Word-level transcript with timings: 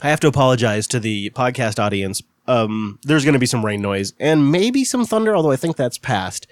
I 0.00 0.10
have 0.10 0.20
to 0.20 0.28
apologize 0.28 0.86
to 0.88 1.00
the 1.00 1.30
podcast 1.30 1.78
audience. 1.78 2.22
Um, 2.46 2.98
there's 3.02 3.24
going 3.24 3.32
to 3.34 3.40
be 3.40 3.46
some 3.46 3.64
rain 3.64 3.82
noise 3.82 4.12
and 4.20 4.50
maybe 4.50 4.84
some 4.84 5.04
thunder, 5.04 5.34
although 5.34 5.50
I 5.50 5.56
think 5.56 5.76
that's 5.76 5.98
past. 5.98 6.46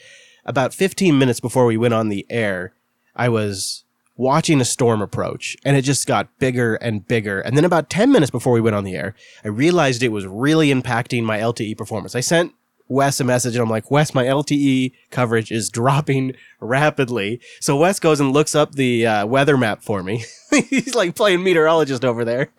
About 0.45 0.75
15 0.75 1.19
minutes 1.19 1.41
before 1.41 1.65
we 1.65 1.77
went 1.77 1.95
on 1.95 2.09
the 2.09 2.27
air, 2.29 2.75
I 3.15 3.29
was 3.29 3.85
watching 4.17 4.61
a 4.61 4.65
storm 4.65 5.01
approach 5.01 5.57
and 5.65 5.77
it 5.77 5.83
just 5.83 6.07
got 6.07 6.39
bigger 6.39 6.75
and 6.77 7.07
bigger. 7.07 7.41
And 7.41 7.57
then 7.57 7.65
about 7.65 7.89
10 7.89 8.11
minutes 8.11 8.31
before 8.31 8.53
we 8.53 8.61
went 8.61 8.77
on 8.77 8.85
the 8.85 8.95
air, 8.95 9.15
I 9.45 9.49
realized 9.49 10.03
it 10.03 10.09
was 10.09 10.27
really 10.27 10.69
impacting 10.71 11.23
my 11.23 11.39
LTE 11.39 11.77
performance. 11.79 12.15
I 12.15 12.21
sent 12.21 12.53
Wes 12.89 13.21
a 13.21 13.25
message 13.25 13.55
and 13.55 13.63
I'm 13.63 13.71
like, 13.71 13.91
Wes, 13.91 14.15
my 14.15 14.25
LTE 14.25 14.93
coverage 15.11 15.51
is 15.51 15.69
dropping 15.71 16.35
rapidly. 16.61 17.41
So 17.61 17.77
Wes 17.77 17.99
goes 17.99 18.21
and 18.21 18.33
looks 18.33 18.55
up 18.55 18.73
the 18.73 19.07
uh, 19.07 19.27
weather 19.27 19.57
map 19.57 19.83
for 19.83 20.03
me. 20.03 20.25
He's 20.69 20.95
like 20.95 21.15
playing 21.15 21.43
meteorologist 21.43 22.05
over 22.05 22.25
there. 22.25 22.51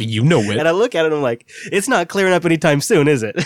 You 0.00 0.24
know 0.24 0.40
it. 0.40 0.56
And 0.56 0.66
I 0.66 0.72
look 0.72 0.94
at 0.94 1.04
it 1.04 1.06
and 1.06 1.14
I'm 1.14 1.22
like, 1.22 1.48
it's 1.70 1.88
not 1.88 2.08
clearing 2.08 2.32
up 2.32 2.44
anytime 2.44 2.80
soon, 2.80 3.06
is 3.06 3.22
it? 3.22 3.42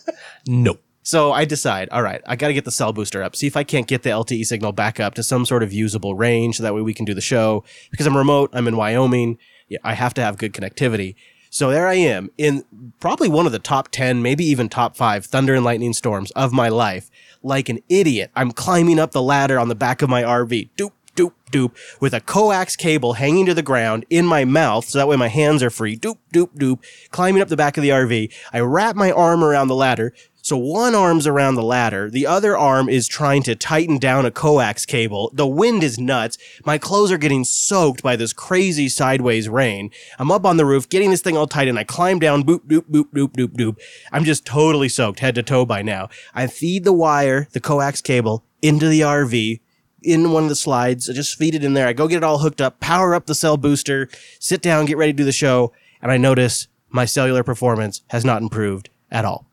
no. 0.46 0.78
So 1.02 1.32
I 1.32 1.44
decide, 1.44 1.88
all 1.90 2.02
right, 2.02 2.22
I 2.26 2.36
got 2.36 2.48
to 2.48 2.54
get 2.54 2.64
the 2.64 2.70
cell 2.70 2.92
booster 2.92 3.22
up. 3.22 3.34
See 3.34 3.46
if 3.46 3.56
I 3.56 3.64
can't 3.64 3.88
get 3.88 4.02
the 4.02 4.10
LTE 4.10 4.44
signal 4.46 4.72
back 4.72 5.00
up 5.00 5.14
to 5.14 5.22
some 5.22 5.44
sort 5.44 5.62
of 5.62 5.72
usable 5.72 6.14
range 6.14 6.56
so 6.56 6.62
that 6.62 6.74
way 6.74 6.82
we 6.82 6.94
can 6.94 7.04
do 7.04 7.14
the 7.14 7.20
show. 7.20 7.64
Because 7.90 8.06
I'm 8.06 8.16
remote, 8.16 8.50
I'm 8.52 8.68
in 8.68 8.76
Wyoming. 8.76 9.38
I 9.82 9.94
have 9.94 10.14
to 10.14 10.22
have 10.22 10.38
good 10.38 10.52
connectivity. 10.52 11.16
So 11.52 11.72
there 11.72 11.88
I 11.88 11.94
am 11.94 12.30
in 12.38 12.64
probably 13.00 13.28
one 13.28 13.44
of 13.44 13.50
the 13.50 13.58
top 13.58 13.88
10, 13.88 14.22
maybe 14.22 14.44
even 14.44 14.68
top 14.68 14.96
five 14.96 15.26
thunder 15.26 15.52
and 15.52 15.64
lightning 15.64 15.92
storms 15.92 16.30
of 16.30 16.52
my 16.52 16.68
life. 16.68 17.10
Like 17.42 17.68
an 17.68 17.80
idiot, 17.88 18.30
I'm 18.36 18.52
climbing 18.52 19.00
up 19.00 19.10
the 19.10 19.20
ladder 19.20 19.58
on 19.58 19.68
the 19.68 19.74
back 19.74 20.00
of 20.00 20.08
my 20.08 20.22
RV. 20.22 20.70
Doop, 20.76 20.92
doop, 21.16 21.32
doop, 21.50 21.72
with 22.00 22.14
a 22.14 22.20
coax 22.20 22.76
cable 22.76 23.14
hanging 23.14 23.46
to 23.46 23.54
the 23.54 23.62
ground 23.62 24.06
in 24.10 24.26
my 24.26 24.44
mouth, 24.44 24.84
so 24.84 24.98
that 24.98 25.08
way 25.08 25.16
my 25.16 25.26
hands 25.26 25.60
are 25.60 25.70
free. 25.70 25.96
Doop, 25.96 26.18
doop, 26.32 26.54
doop, 26.54 26.78
climbing 27.10 27.42
up 27.42 27.48
the 27.48 27.56
back 27.56 27.76
of 27.76 27.82
the 27.82 27.88
RV. 27.88 28.32
I 28.52 28.60
wrap 28.60 28.94
my 28.94 29.10
arm 29.10 29.42
around 29.42 29.66
the 29.66 29.74
ladder. 29.74 30.12
So 30.50 30.56
one 30.56 30.96
arm's 30.96 31.28
around 31.28 31.54
the 31.54 31.62
ladder, 31.62 32.10
the 32.10 32.26
other 32.26 32.58
arm 32.58 32.88
is 32.88 33.06
trying 33.06 33.44
to 33.44 33.54
tighten 33.54 33.98
down 33.98 34.26
a 34.26 34.32
coax 34.32 34.84
cable. 34.84 35.30
The 35.32 35.46
wind 35.46 35.84
is 35.84 35.96
nuts. 35.96 36.38
My 36.64 36.76
clothes 36.76 37.12
are 37.12 37.18
getting 37.18 37.44
soaked 37.44 38.02
by 38.02 38.16
this 38.16 38.32
crazy 38.32 38.88
sideways 38.88 39.48
rain. 39.48 39.92
I'm 40.18 40.32
up 40.32 40.44
on 40.44 40.56
the 40.56 40.66
roof 40.66 40.88
getting 40.88 41.12
this 41.12 41.22
thing 41.22 41.36
all 41.36 41.46
tight 41.46 41.68
and 41.68 41.78
I 41.78 41.84
climb 41.84 42.18
down, 42.18 42.42
boop, 42.42 42.66
boop, 42.66 42.90
boop, 42.90 43.12
boop, 43.12 43.28
boop, 43.28 43.50
boop. 43.50 43.76
I'm 44.10 44.24
just 44.24 44.44
totally 44.44 44.88
soaked 44.88 45.20
head 45.20 45.36
to 45.36 45.44
toe 45.44 45.64
by 45.64 45.82
now. 45.82 46.08
I 46.34 46.48
feed 46.48 46.82
the 46.82 46.92
wire, 46.92 47.46
the 47.52 47.60
coax 47.60 48.00
cable, 48.00 48.42
into 48.60 48.88
the 48.88 49.02
RV 49.02 49.60
in 50.02 50.32
one 50.32 50.42
of 50.42 50.48
the 50.48 50.56
slides. 50.56 51.08
I 51.08 51.12
just 51.12 51.38
feed 51.38 51.54
it 51.54 51.62
in 51.62 51.74
there. 51.74 51.86
I 51.86 51.92
go 51.92 52.08
get 52.08 52.16
it 52.16 52.24
all 52.24 52.38
hooked 52.38 52.60
up, 52.60 52.80
power 52.80 53.14
up 53.14 53.26
the 53.26 53.36
cell 53.36 53.56
booster, 53.56 54.08
sit 54.40 54.60
down, 54.62 54.86
get 54.86 54.96
ready 54.96 55.12
to 55.12 55.16
do 55.16 55.24
the 55.24 55.30
show, 55.30 55.72
and 56.02 56.10
I 56.10 56.16
notice 56.16 56.66
my 56.88 57.04
cellular 57.04 57.44
performance 57.44 58.02
has 58.08 58.24
not 58.24 58.42
improved 58.42 58.90
at 59.12 59.24
all. 59.24 59.46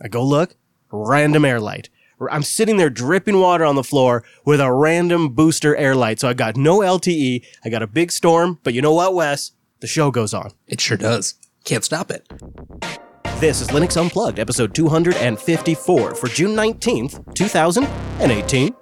I 0.00 0.08
go 0.08 0.24
look, 0.24 0.56
random 0.90 1.44
air 1.44 1.60
light. 1.60 1.90
I'm 2.30 2.42
sitting 2.42 2.76
there 2.76 2.90
dripping 2.90 3.40
water 3.40 3.64
on 3.64 3.76
the 3.76 3.84
floor 3.84 4.24
with 4.44 4.60
a 4.60 4.70
random 4.70 5.30
booster 5.30 5.74
air 5.76 5.94
light. 5.94 6.20
So 6.20 6.28
I 6.28 6.34
got 6.34 6.56
no 6.56 6.80
LTE. 6.80 7.44
I 7.64 7.68
got 7.70 7.82
a 7.82 7.86
big 7.86 8.12
storm, 8.12 8.58
but 8.62 8.74
you 8.74 8.82
know 8.82 8.92
what, 8.92 9.14
Wes? 9.14 9.52
The 9.80 9.86
show 9.86 10.10
goes 10.10 10.34
on. 10.34 10.52
It 10.66 10.80
sure 10.80 10.98
does. 10.98 11.36
Can't 11.64 11.84
stop 11.84 12.10
it. 12.10 12.28
This 13.38 13.62
is 13.62 13.68
Linux 13.68 13.98
Unplugged, 13.98 14.38
episode 14.38 14.74
254 14.74 16.14
for 16.14 16.26
June 16.28 16.54
19th, 16.54 17.34
2018. 17.34 18.74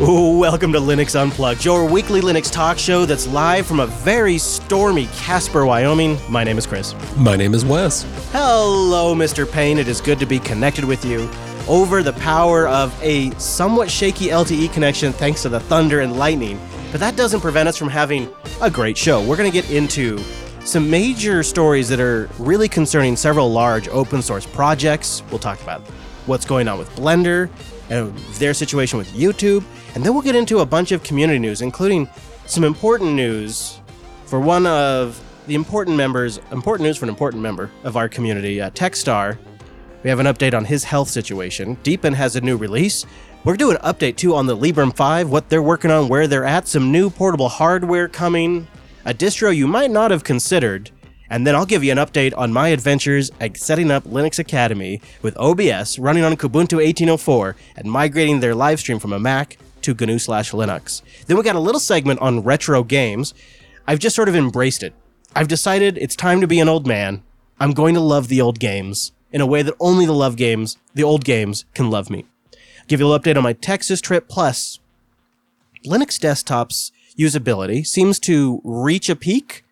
Welcome 0.00 0.72
to 0.72 0.78
Linux 0.78 1.14
Unplugged, 1.14 1.62
your 1.62 1.84
weekly 1.84 2.22
Linux 2.22 2.50
talk 2.50 2.78
show 2.78 3.04
that's 3.04 3.26
live 3.26 3.66
from 3.66 3.80
a 3.80 3.86
very 3.86 4.38
stormy 4.38 5.06
Casper, 5.08 5.66
Wyoming. 5.66 6.18
My 6.26 6.42
name 6.42 6.56
is 6.56 6.66
Chris. 6.66 6.94
My 7.18 7.36
name 7.36 7.52
is 7.52 7.66
Wes. 7.66 8.06
Hello, 8.32 9.14
Mr. 9.14 9.50
Payne. 9.50 9.76
It 9.76 9.88
is 9.88 10.00
good 10.00 10.18
to 10.18 10.24
be 10.24 10.38
connected 10.38 10.86
with 10.86 11.04
you 11.04 11.28
over 11.68 12.02
the 12.02 12.14
power 12.14 12.66
of 12.66 12.98
a 13.02 13.30
somewhat 13.32 13.90
shaky 13.90 14.28
LTE 14.28 14.72
connection 14.72 15.12
thanks 15.12 15.42
to 15.42 15.50
the 15.50 15.60
thunder 15.60 16.00
and 16.00 16.16
lightning. 16.16 16.58
But 16.92 17.00
that 17.00 17.16
doesn't 17.16 17.42
prevent 17.42 17.68
us 17.68 17.76
from 17.76 17.90
having 17.90 18.30
a 18.62 18.70
great 18.70 18.96
show. 18.96 19.22
We're 19.22 19.36
going 19.36 19.52
to 19.52 19.62
get 19.62 19.70
into 19.70 20.18
some 20.64 20.88
major 20.88 21.42
stories 21.42 21.90
that 21.90 22.00
are 22.00 22.30
really 22.38 22.70
concerning 22.70 23.16
several 23.16 23.52
large 23.52 23.86
open 23.88 24.22
source 24.22 24.46
projects. 24.46 25.22
We'll 25.28 25.40
talk 25.40 25.60
about 25.62 25.82
what's 26.24 26.46
going 26.46 26.68
on 26.68 26.78
with 26.78 26.88
Blender 26.96 27.50
and 27.90 28.16
their 28.38 28.54
situation 28.54 28.98
with 28.98 29.08
YouTube. 29.12 29.64
And 29.94 30.04
then 30.04 30.14
we'll 30.14 30.22
get 30.22 30.36
into 30.36 30.60
a 30.60 30.66
bunch 30.66 30.92
of 30.92 31.02
community 31.02 31.38
news, 31.38 31.60
including 31.60 32.08
some 32.46 32.64
important 32.64 33.12
news 33.12 33.80
for 34.26 34.40
one 34.40 34.66
of 34.66 35.20
the 35.46 35.54
important 35.54 35.96
members, 35.96 36.38
important 36.52 36.86
news 36.86 36.96
for 36.96 37.04
an 37.04 37.08
important 37.10 37.42
member 37.42 37.70
of 37.84 37.96
our 37.96 38.08
community, 38.08 38.60
uh, 38.60 38.70
Texstar. 38.70 39.36
We 40.02 40.10
have 40.10 40.20
an 40.20 40.26
update 40.26 40.54
on 40.54 40.64
his 40.64 40.84
health 40.84 41.08
situation. 41.08 41.76
Deepin 41.82 42.14
has 42.14 42.36
a 42.36 42.40
new 42.40 42.56
release. 42.56 43.04
We're 43.44 43.56
doing 43.56 43.76
an 43.76 43.82
update 43.82 44.16
too 44.16 44.34
on 44.34 44.46
the 44.46 44.56
Librem 44.56 44.94
5, 44.94 45.28
what 45.30 45.48
they're 45.48 45.62
working 45.62 45.90
on, 45.90 46.08
where 46.08 46.26
they're 46.26 46.44
at, 46.44 46.68
some 46.68 46.92
new 46.92 47.10
portable 47.10 47.48
hardware 47.48 48.06
coming, 48.06 48.66
a 49.04 49.12
distro 49.12 49.54
you 49.54 49.66
might 49.66 49.90
not 49.90 50.10
have 50.10 50.24
considered, 50.24 50.90
and 51.30 51.46
then 51.46 51.54
I'll 51.54 51.64
give 51.64 51.84
you 51.84 51.92
an 51.92 51.98
update 51.98 52.36
on 52.36 52.52
my 52.52 52.68
adventures 52.68 53.30
at 53.40 53.56
setting 53.56 53.90
up 53.90 54.04
Linux 54.04 54.38
Academy 54.38 55.00
with 55.22 55.38
OBS 55.38 55.98
running 55.98 56.24
on 56.24 56.36
Kubuntu 56.36 56.76
1804 56.76 57.56
and 57.76 57.90
migrating 57.90 58.40
their 58.40 58.54
live 58.54 58.80
stream 58.80 58.98
from 58.98 59.12
a 59.12 59.20
Mac 59.20 59.56
to 59.82 59.94
GNU 59.94 60.18
slash 60.18 60.50
Linux. 60.50 61.02
Then 61.26 61.36
we 61.36 61.44
got 61.44 61.56
a 61.56 61.60
little 61.60 61.80
segment 61.80 62.20
on 62.20 62.42
retro 62.42 62.82
games. 62.82 63.32
I've 63.86 64.00
just 64.00 64.16
sort 64.16 64.28
of 64.28 64.34
embraced 64.34 64.82
it. 64.82 64.92
I've 65.34 65.48
decided 65.48 65.96
it's 65.96 66.16
time 66.16 66.40
to 66.40 66.48
be 66.48 66.58
an 66.58 66.68
old 66.68 66.86
man. 66.86 67.22
I'm 67.60 67.72
going 67.72 67.94
to 67.94 68.00
love 68.00 68.28
the 68.28 68.40
old 68.40 68.58
games 68.58 69.12
in 69.32 69.40
a 69.40 69.46
way 69.46 69.62
that 69.62 69.74
only 69.78 70.06
the 70.06 70.12
love 70.12 70.36
games, 70.36 70.76
the 70.94 71.04
old 71.04 71.24
games, 71.24 71.64
can 71.74 71.90
love 71.90 72.10
me. 72.10 72.26
Give 72.88 72.98
you 72.98 73.06
a 73.06 73.08
little 73.08 73.22
update 73.22 73.36
on 73.36 73.44
my 73.44 73.52
Texas 73.52 74.00
trip. 74.00 74.28
Plus, 74.28 74.80
Linux 75.86 76.18
desktops 76.18 76.90
usability 77.16 77.86
seems 77.86 78.18
to 78.20 78.60
reach 78.64 79.08
a 79.08 79.14
peak, 79.14 79.64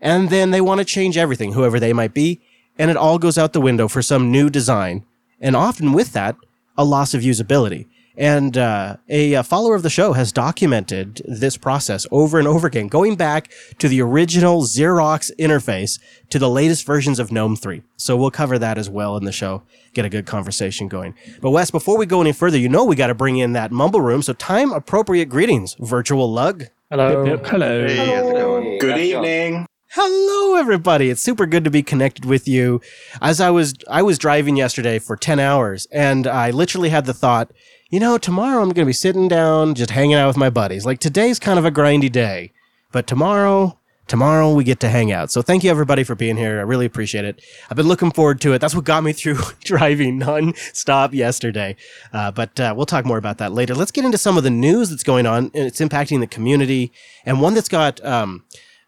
and 0.00 0.30
then 0.30 0.50
they 0.50 0.60
want 0.60 0.78
to 0.80 0.84
change 0.84 1.16
everything, 1.16 1.52
whoever 1.52 1.80
they 1.80 1.92
might 1.92 2.14
be, 2.14 2.40
and 2.78 2.90
it 2.90 2.96
all 2.96 3.18
goes 3.18 3.38
out 3.38 3.52
the 3.52 3.60
window 3.60 3.88
for 3.88 4.02
some 4.02 4.30
new 4.30 4.50
design. 4.50 5.04
And 5.40 5.54
often 5.56 5.92
with 5.92 6.12
that, 6.12 6.36
a 6.76 6.84
loss 6.84 7.14
of 7.14 7.22
usability. 7.22 7.86
And 8.16 8.56
uh, 8.56 8.96
a, 9.08 9.34
a, 9.34 9.42
follower 9.42 9.74
of 9.74 9.82
the 9.82 9.90
show 9.90 10.12
has 10.12 10.30
documented 10.30 11.20
this 11.24 11.56
process 11.56 12.06
over 12.12 12.38
and 12.38 12.46
over 12.46 12.68
again, 12.68 12.86
going 12.86 13.16
back 13.16 13.52
to 13.78 13.88
the 13.88 14.00
original 14.00 14.62
Xerox 14.62 15.32
interface 15.36 15.98
to 16.30 16.38
the 16.38 16.48
latest 16.48 16.86
versions 16.86 17.18
of 17.18 17.32
GNOME 17.32 17.56
3. 17.56 17.82
So 17.96 18.16
we'll 18.16 18.30
cover 18.30 18.56
that 18.56 18.78
as 18.78 18.88
well 18.88 19.16
in 19.16 19.24
the 19.24 19.32
show, 19.32 19.64
get 19.94 20.04
a 20.04 20.08
good 20.08 20.26
conversation 20.26 20.86
going. 20.86 21.14
But 21.40 21.50
Wes, 21.50 21.72
before 21.72 21.98
we 21.98 22.06
go 22.06 22.20
any 22.20 22.32
further, 22.32 22.58
you 22.58 22.68
know 22.68 22.84
we 22.84 22.94
got 22.94 23.08
to 23.08 23.14
bring 23.14 23.38
in 23.38 23.52
that 23.54 23.72
mumble 23.72 24.00
room. 24.00 24.22
So 24.22 24.32
time 24.32 24.72
appropriate 24.72 25.28
greetings, 25.28 25.74
virtual 25.80 26.32
lug. 26.32 26.66
Hello. 26.90 27.24
Yep, 27.24 27.38
yep. 27.42 27.46
Hello. 27.50 27.86
Hey, 27.86 27.96
how's 27.96 28.28
it 28.28 28.32
going? 28.32 28.78
Good 28.78 28.98
evening. 29.00 29.66
Hello 29.96 30.56
everybody. 30.56 31.08
It's 31.08 31.22
super 31.22 31.46
good 31.46 31.62
to 31.62 31.70
be 31.70 31.84
connected 31.84 32.24
with 32.24 32.48
you. 32.48 32.80
As 33.22 33.40
I 33.40 33.50
was 33.50 33.74
I 33.88 34.02
was 34.02 34.18
driving 34.18 34.56
yesterday 34.56 34.98
for 34.98 35.14
10 35.16 35.38
hours 35.38 35.86
and 35.92 36.26
I 36.26 36.50
literally 36.50 36.88
had 36.88 37.06
the 37.06 37.14
thought, 37.14 37.52
you 37.90 38.00
know, 38.00 38.18
tomorrow 38.18 38.60
I'm 38.60 38.70
going 38.70 38.84
to 38.84 38.86
be 38.86 38.92
sitting 38.92 39.28
down 39.28 39.76
just 39.76 39.92
hanging 39.92 40.16
out 40.16 40.26
with 40.26 40.36
my 40.36 40.50
buddies. 40.50 40.84
Like 40.84 40.98
today's 40.98 41.38
kind 41.38 41.60
of 41.60 41.64
a 41.64 41.70
grindy 41.70 42.10
day, 42.10 42.50
but 42.90 43.06
tomorrow 43.06 43.78
tomorrow 44.08 44.52
we 44.52 44.64
get 44.64 44.80
to 44.80 44.88
hang 44.88 45.12
out. 45.12 45.30
So 45.30 45.42
thank 45.42 45.62
you 45.62 45.70
everybody 45.70 46.02
for 46.02 46.16
being 46.16 46.36
here. 46.36 46.58
I 46.58 46.62
really 46.62 46.86
appreciate 46.86 47.24
it. 47.24 47.40
I've 47.70 47.76
been 47.76 47.86
looking 47.86 48.10
forward 48.10 48.40
to 48.40 48.52
it. 48.52 48.58
That's 48.58 48.74
what 48.74 48.84
got 48.84 49.04
me 49.04 49.12
through 49.20 49.38
driving 49.60 50.18
non-stop 50.18 51.14
yesterday. 51.14 51.76
Uh, 52.12 52.32
but 52.32 52.58
uh, 52.58 52.74
we'll 52.76 52.84
talk 52.84 53.04
more 53.04 53.18
about 53.18 53.38
that 53.38 53.52
later. 53.52 53.76
Let's 53.76 53.92
get 53.92 54.04
into 54.04 54.18
some 54.18 54.36
of 54.36 54.42
the 54.42 54.50
news 54.50 54.90
that's 54.90 55.04
going 55.04 55.26
on 55.26 55.52
and 55.54 55.66
it's 55.68 55.80
impacting 55.80 56.18
the 56.18 56.26
community 56.26 56.90
and 57.24 57.40
one 57.40 57.54
that's 57.54 57.68
got 57.68 58.04
um, 58.04 58.42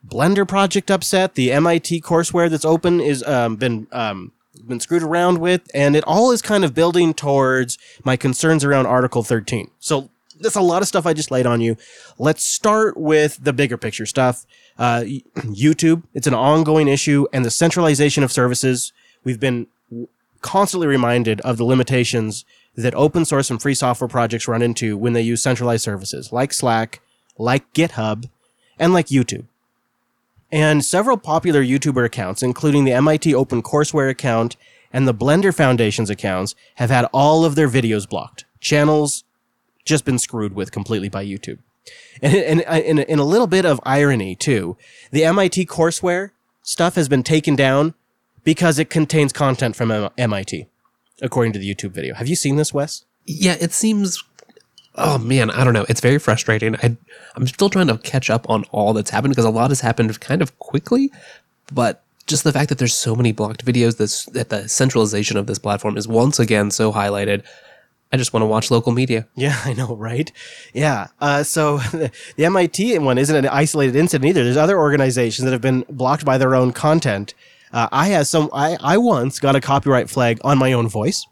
Blender 0.06 0.46
project 0.46 0.90
upset. 0.90 1.34
The 1.34 1.52
MIT 1.52 2.00
courseware 2.02 2.48
that's 2.50 2.64
open 2.64 3.00
is 3.00 3.22
um, 3.24 3.56
been 3.56 3.86
um, 3.92 4.32
been 4.66 4.80
screwed 4.80 5.02
around 5.02 5.38
with, 5.38 5.62
and 5.74 5.96
it 5.96 6.04
all 6.06 6.30
is 6.30 6.42
kind 6.42 6.64
of 6.64 6.74
building 6.74 7.14
towards 7.14 7.78
my 8.04 8.16
concerns 8.16 8.64
around 8.64 8.86
Article 8.86 9.22
13. 9.22 9.70
So 9.80 10.10
that's 10.40 10.56
a 10.56 10.60
lot 10.60 10.82
of 10.82 10.88
stuff 10.88 11.06
I 11.06 11.12
just 11.12 11.30
laid 11.30 11.46
on 11.46 11.60
you. 11.60 11.76
Let's 12.18 12.44
start 12.44 12.96
with 12.96 13.42
the 13.42 13.52
bigger 13.52 13.76
picture 13.76 14.06
stuff. 14.06 14.46
Uh, 14.78 15.00
YouTube, 15.36 16.02
it's 16.14 16.26
an 16.26 16.34
ongoing 16.34 16.88
issue, 16.88 17.26
and 17.32 17.44
the 17.44 17.50
centralization 17.50 18.22
of 18.22 18.32
services. 18.32 18.92
We've 19.24 19.40
been 19.40 19.66
constantly 20.40 20.86
reminded 20.86 21.40
of 21.40 21.56
the 21.56 21.64
limitations 21.64 22.44
that 22.76 22.94
open 22.94 23.24
source 23.24 23.50
and 23.50 23.60
free 23.60 23.74
software 23.74 24.08
projects 24.08 24.46
run 24.46 24.62
into 24.62 24.96
when 24.96 25.12
they 25.12 25.22
use 25.22 25.42
centralized 25.42 25.82
services 25.82 26.32
like 26.32 26.52
Slack, 26.52 27.00
like 27.38 27.72
GitHub, 27.72 28.28
and 28.78 28.92
like 28.92 29.06
YouTube. 29.06 29.46
And 30.50 30.84
several 30.84 31.16
popular 31.16 31.62
YouTuber 31.62 32.04
accounts, 32.04 32.42
including 32.42 32.84
the 32.84 32.92
MIT 32.92 33.32
OpenCourseware 33.32 34.10
account 34.10 34.56
and 34.92 35.06
the 35.06 35.14
Blender 35.14 35.54
Foundation's 35.54 36.10
accounts 36.10 36.54
have 36.76 36.90
had 36.90 37.06
all 37.12 37.44
of 37.44 37.54
their 37.54 37.68
videos 37.68 38.08
blocked. 38.08 38.44
Channels 38.60 39.24
just 39.84 40.04
been 40.04 40.18
screwed 40.18 40.54
with 40.54 40.72
completely 40.72 41.08
by 41.08 41.24
YouTube. 41.24 41.58
And, 42.22 42.34
and, 42.34 42.62
and 42.62 43.00
in 43.00 43.18
a 43.18 43.24
little 43.24 43.46
bit 43.46 43.64
of 43.64 43.80
irony 43.84 44.34
too, 44.34 44.76
the 45.10 45.24
MIT 45.24 45.66
courseware 45.66 46.30
stuff 46.62 46.94
has 46.96 47.08
been 47.08 47.22
taken 47.22 47.54
down 47.54 47.94
because 48.42 48.78
it 48.78 48.90
contains 48.90 49.32
content 49.32 49.76
from 49.76 50.10
MIT, 50.16 50.66
according 51.20 51.52
to 51.52 51.58
the 51.58 51.74
YouTube 51.74 51.90
video. 51.90 52.14
Have 52.14 52.28
you 52.28 52.36
seen 52.36 52.56
this, 52.56 52.72
Wes? 52.72 53.04
Yeah, 53.26 53.56
it 53.60 53.72
seems. 53.72 54.22
Oh 54.96 55.18
man, 55.18 55.50
I 55.50 55.62
don't 55.62 55.74
know. 55.74 55.86
It's 55.88 56.00
very 56.00 56.18
frustrating. 56.18 56.76
I, 56.76 56.96
I'm 57.34 57.46
still 57.46 57.68
trying 57.70 57.88
to 57.88 57.98
catch 57.98 58.30
up 58.30 58.48
on 58.48 58.64
all 58.72 58.92
that's 58.94 59.10
happened 59.10 59.32
because 59.32 59.44
a 59.44 59.50
lot 59.50 59.70
has 59.70 59.80
happened 59.80 60.18
kind 60.20 60.40
of 60.40 60.58
quickly, 60.58 61.10
but 61.72 62.02
just 62.26 62.44
the 62.44 62.52
fact 62.52 62.68
that 62.70 62.78
there's 62.78 62.94
so 62.94 63.14
many 63.14 63.32
blocked 63.32 63.64
videos, 63.64 63.98
this 63.98 64.24
that 64.26 64.48
the 64.48 64.68
centralization 64.68 65.36
of 65.36 65.46
this 65.46 65.58
platform 65.58 65.96
is 65.96 66.08
once 66.08 66.38
again 66.38 66.70
so 66.70 66.92
highlighted. 66.92 67.44
I 68.12 68.16
just 68.16 68.32
want 68.32 68.42
to 68.42 68.46
watch 68.46 68.70
local 68.70 68.92
media. 68.92 69.26
Yeah, 69.34 69.60
I 69.64 69.74
know, 69.74 69.94
right? 69.96 70.30
Yeah. 70.72 71.08
Uh, 71.20 71.42
so 71.42 71.78
the 71.92 72.10
MIT 72.38 72.98
one 72.98 73.18
isn't 73.18 73.36
an 73.36 73.46
isolated 73.48 73.96
incident 73.96 74.28
either. 74.28 74.44
There's 74.44 74.56
other 74.56 74.78
organizations 74.78 75.44
that 75.44 75.52
have 75.52 75.60
been 75.60 75.84
blocked 75.90 76.24
by 76.24 76.38
their 76.38 76.54
own 76.54 76.72
content. 76.72 77.34
Uh, 77.72 77.88
I 77.92 78.08
had 78.08 78.26
some. 78.26 78.48
I 78.52 78.76
I 78.80 78.96
once 78.96 79.38
got 79.40 79.56
a 79.56 79.60
copyright 79.60 80.08
flag 80.08 80.38
on 80.42 80.58
my 80.58 80.72
own 80.72 80.88
voice. 80.88 81.26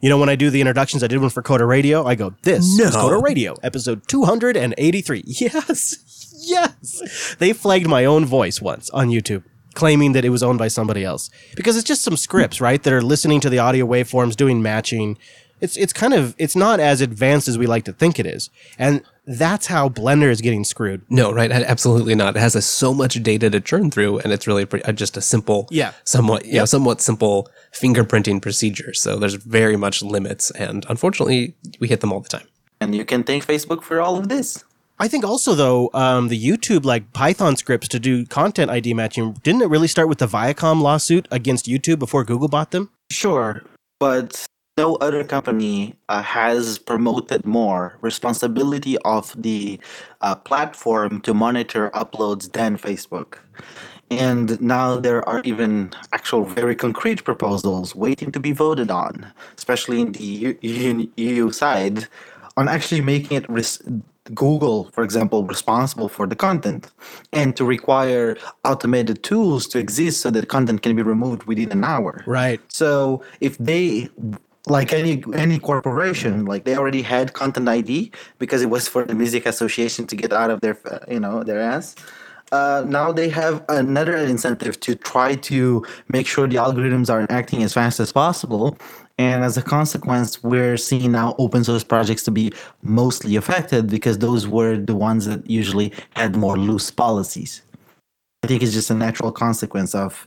You 0.00 0.08
know, 0.08 0.18
when 0.18 0.28
I 0.28 0.36
do 0.36 0.48
the 0.50 0.60
introductions, 0.60 1.02
I 1.02 1.08
did 1.08 1.20
one 1.20 1.30
for 1.30 1.42
Coder 1.42 1.66
Radio. 1.66 2.04
I 2.06 2.14
go, 2.14 2.34
"This 2.42 2.64
is 2.64 2.78
No. 2.78 2.90
Coder 2.90 3.22
Radio, 3.22 3.56
episode 3.62 4.06
283." 4.08 5.24
Yes, 5.26 5.96
yes. 6.40 7.36
They 7.38 7.52
flagged 7.52 7.88
my 7.88 8.04
own 8.04 8.24
voice 8.24 8.60
once 8.62 8.90
on 8.90 9.08
YouTube, 9.08 9.42
claiming 9.74 10.12
that 10.12 10.24
it 10.24 10.30
was 10.30 10.42
owned 10.42 10.58
by 10.58 10.68
somebody 10.68 11.04
else 11.04 11.30
because 11.56 11.76
it's 11.76 11.86
just 11.86 12.02
some 12.02 12.16
scripts, 12.16 12.60
right? 12.60 12.82
That 12.82 12.92
are 12.92 13.02
listening 13.02 13.40
to 13.40 13.50
the 13.50 13.58
audio 13.58 13.86
waveforms, 13.86 14.36
doing 14.36 14.62
matching. 14.62 15.18
It's 15.60 15.76
it's 15.76 15.92
kind 15.92 16.14
of 16.14 16.34
it's 16.38 16.54
not 16.54 16.78
as 16.78 17.00
advanced 17.00 17.48
as 17.48 17.58
we 17.58 17.66
like 17.66 17.84
to 17.84 17.92
think 17.92 18.18
it 18.20 18.26
is, 18.26 18.50
and 18.78 19.02
that's 19.28 19.66
how 19.66 19.88
Blender 19.90 20.30
is 20.30 20.40
getting 20.40 20.64
screwed. 20.64 21.02
No, 21.10 21.30
right? 21.30 21.50
Absolutely 21.52 22.14
not. 22.14 22.36
It 22.36 22.40
has 22.40 22.54
a, 22.54 22.62
so 22.62 22.94
much 22.94 23.22
data 23.22 23.50
to 23.50 23.60
churn 23.60 23.90
through, 23.90 24.18
and 24.20 24.32
it's 24.32 24.46
really 24.46 24.64
pretty, 24.64 24.84
uh, 24.86 24.92
just 24.92 25.16
a 25.16 25.20
simple, 25.20 25.68
Yeah. 25.70 25.92
somewhat, 26.04 26.46
you 26.46 26.54
know, 26.54 26.64
somewhat 26.64 27.00
simple 27.00 27.48
fingerprinting 27.72 28.40
procedure. 28.40 28.94
So 28.94 29.16
there's 29.16 29.34
very 29.34 29.76
much 29.76 30.02
limits, 30.02 30.50
and 30.52 30.86
unfortunately, 30.88 31.54
we 31.78 31.88
hit 31.88 32.00
them 32.00 32.12
all 32.12 32.20
the 32.20 32.28
time. 32.28 32.46
And 32.80 32.94
you 32.94 33.04
can 33.04 33.22
thank 33.22 33.44
Facebook 33.46 33.82
for 33.82 34.00
all 34.00 34.18
of 34.18 34.28
this. 34.28 34.64
I 35.00 35.06
think 35.08 35.24
also 35.24 35.54
though, 35.54 35.90
um, 35.94 36.26
the 36.28 36.42
YouTube 36.42 36.84
like 36.84 37.12
Python 37.12 37.54
scripts 37.56 37.86
to 37.88 38.00
do 38.00 38.26
content 38.26 38.68
ID 38.70 38.94
matching 38.94 39.36
didn't 39.44 39.62
it 39.62 39.68
really 39.68 39.86
start 39.86 40.08
with 40.08 40.18
the 40.18 40.26
Viacom 40.26 40.80
lawsuit 40.82 41.28
against 41.30 41.66
YouTube 41.66 42.00
before 42.00 42.24
Google 42.24 42.48
bought 42.48 42.72
them? 42.72 42.90
Sure, 43.10 43.62
but 44.00 44.44
no 44.78 44.94
other 44.96 45.24
company 45.24 45.94
uh, 46.08 46.22
has 46.22 46.78
promoted 46.78 47.44
more 47.44 47.98
responsibility 48.00 48.96
of 48.98 49.34
the 49.36 49.78
uh, 50.20 50.36
platform 50.36 51.20
to 51.22 51.34
monitor 51.34 51.90
uploads 51.90 52.52
than 52.52 52.78
Facebook. 52.78 53.38
And 54.10 54.58
now 54.60 54.98
there 54.98 55.28
are 55.28 55.42
even 55.44 55.90
actual 56.12 56.44
very 56.44 56.76
concrete 56.76 57.24
proposals 57.24 57.94
waiting 57.94 58.30
to 58.32 58.40
be 58.40 58.52
voted 58.52 58.90
on, 58.90 59.30
especially 59.56 60.00
in 60.00 60.12
the 60.12 60.56
EU, 60.62 61.08
EU, 61.16 61.50
side, 61.50 62.06
on 62.56 62.68
actually 62.68 63.02
making 63.02 63.36
it 63.36 63.46
res- 63.50 63.82
Google, 64.34 64.90
for 64.92 65.02
example, 65.04 65.44
responsible 65.44 66.08
for 66.08 66.26
the 66.26 66.36
content 66.36 66.90
and 67.32 67.56
to 67.56 67.64
require 67.64 68.36
automated 68.64 69.22
tools 69.22 69.66
to 69.68 69.78
exist 69.78 70.20
so 70.20 70.30
that 70.30 70.48
content 70.48 70.82
can 70.82 70.94
be 70.94 71.02
removed 71.02 71.44
within 71.44 71.70
an 71.72 71.84
hour. 71.84 72.22
Right. 72.26 72.60
So 72.68 73.22
if 73.40 73.56
they 73.58 74.08
like 74.70 74.92
any 74.92 75.22
any 75.34 75.58
corporation, 75.58 76.44
like 76.44 76.64
they 76.64 76.76
already 76.76 77.02
had 77.02 77.32
content 77.32 77.68
ID 77.68 78.12
because 78.38 78.62
it 78.62 78.70
was 78.70 78.88
for 78.88 79.04
the 79.04 79.14
music 79.14 79.46
association 79.46 80.06
to 80.06 80.16
get 80.16 80.32
out 80.32 80.50
of 80.50 80.60
their 80.60 80.78
uh, 80.90 80.98
you 81.08 81.20
know 81.20 81.42
their 81.42 81.60
ass. 81.60 81.94
Uh, 82.50 82.82
now 82.86 83.12
they 83.12 83.28
have 83.28 83.62
another 83.68 84.16
incentive 84.16 84.80
to 84.80 84.94
try 84.94 85.34
to 85.34 85.84
make 86.08 86.26
sure 86.26 86.46
the 86.46 86.56
algorithms 86.56 87.10
are 87.10 87.26
acting 87.28 87.62
as 87.62 87.74
fast 87.74 88.00
as 88.00 88.10
possible. 88.10 88.78
And 89.18 89.44
as 89.44 89.56
a 89.56 89.62
consequence, 89.62 90.42
we're 90.42 90.76
seeing 90.76 91.12
now 91.12 91.34
open 91.38 91.64
source 91.64 91.84
projects 91.84 92.22
to 92.24 92.30
be 92.30 92.52
mostly 92.82 93.36
affected 93.36 93.90
because 93.90 94.18
those 94.18 94.46
were 94.46 94.76
the 94.76 94.94
ones 94.94 95.26
that 95.26 95.48
usually 95.50 95.92
had 96.14 96.36
more 96.36 96.56
loose 96.56 96.90
policies. 96.90 97.62
I 98.44 98.46
think 98.46 98.62
it's 98.62 98.72
just 98.72 98.90
a 98.90 98.94
natural 98.94 99.32
consequence 99.32 99.94
of 99.94 100.26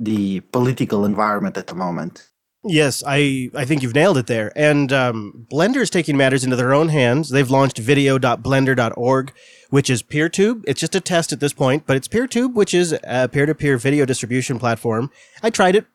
the 0.00 0.40
political 0.40 1.04
environment 1.04 1.56
at 1.56 1.68
the 1.68 1.76
moment. 1.76 2.31
Yes, 2.64 3.02
I, 3.04 3.50
I 3.54 3.64
think 3.64 3.82
you've 3.82 3.94
nailed 3.94 4.18
it 4.18 4.28
there. 4.28 4.52
And 4.54 4.92
um, 4.92 5.46
Blender 5.50 5.78
is 5.78 5.90
taking 5.90 6.16
matters 6.16 6.44
into 6.44 6.54
their 6.54 6.72
own 6.72 6.90
hands. 6.90 7.30
They've 7.30 7.50
launched 7.50 7.78
video.blender.org, 7.78 9.32
which 9.70 9.90
is 9.90 10.02
PeerTube. 10.02 10.62
It's 10.66 10.80
just 10.80 10.94
a 10.94 11.00
test 11.00 11.32
at 11.32 11.40
this 11.40 11.52
point, 11.52 11.86
but 11.86 11.96
it's 11.96 12.06
PeerTube, 12.06 12.54
which 12.54 12.72
is 12.72 12.96
a 13.02 13.28
peer 13.28 13.46
to 13.46 13.54
peer 13.54 13.78
video 13.78 14.04
distribution 14.04 14.60
platform. 14.60 15.10
I 15.42 15.50
tried 15.50 15.74
it. 15.74 15.86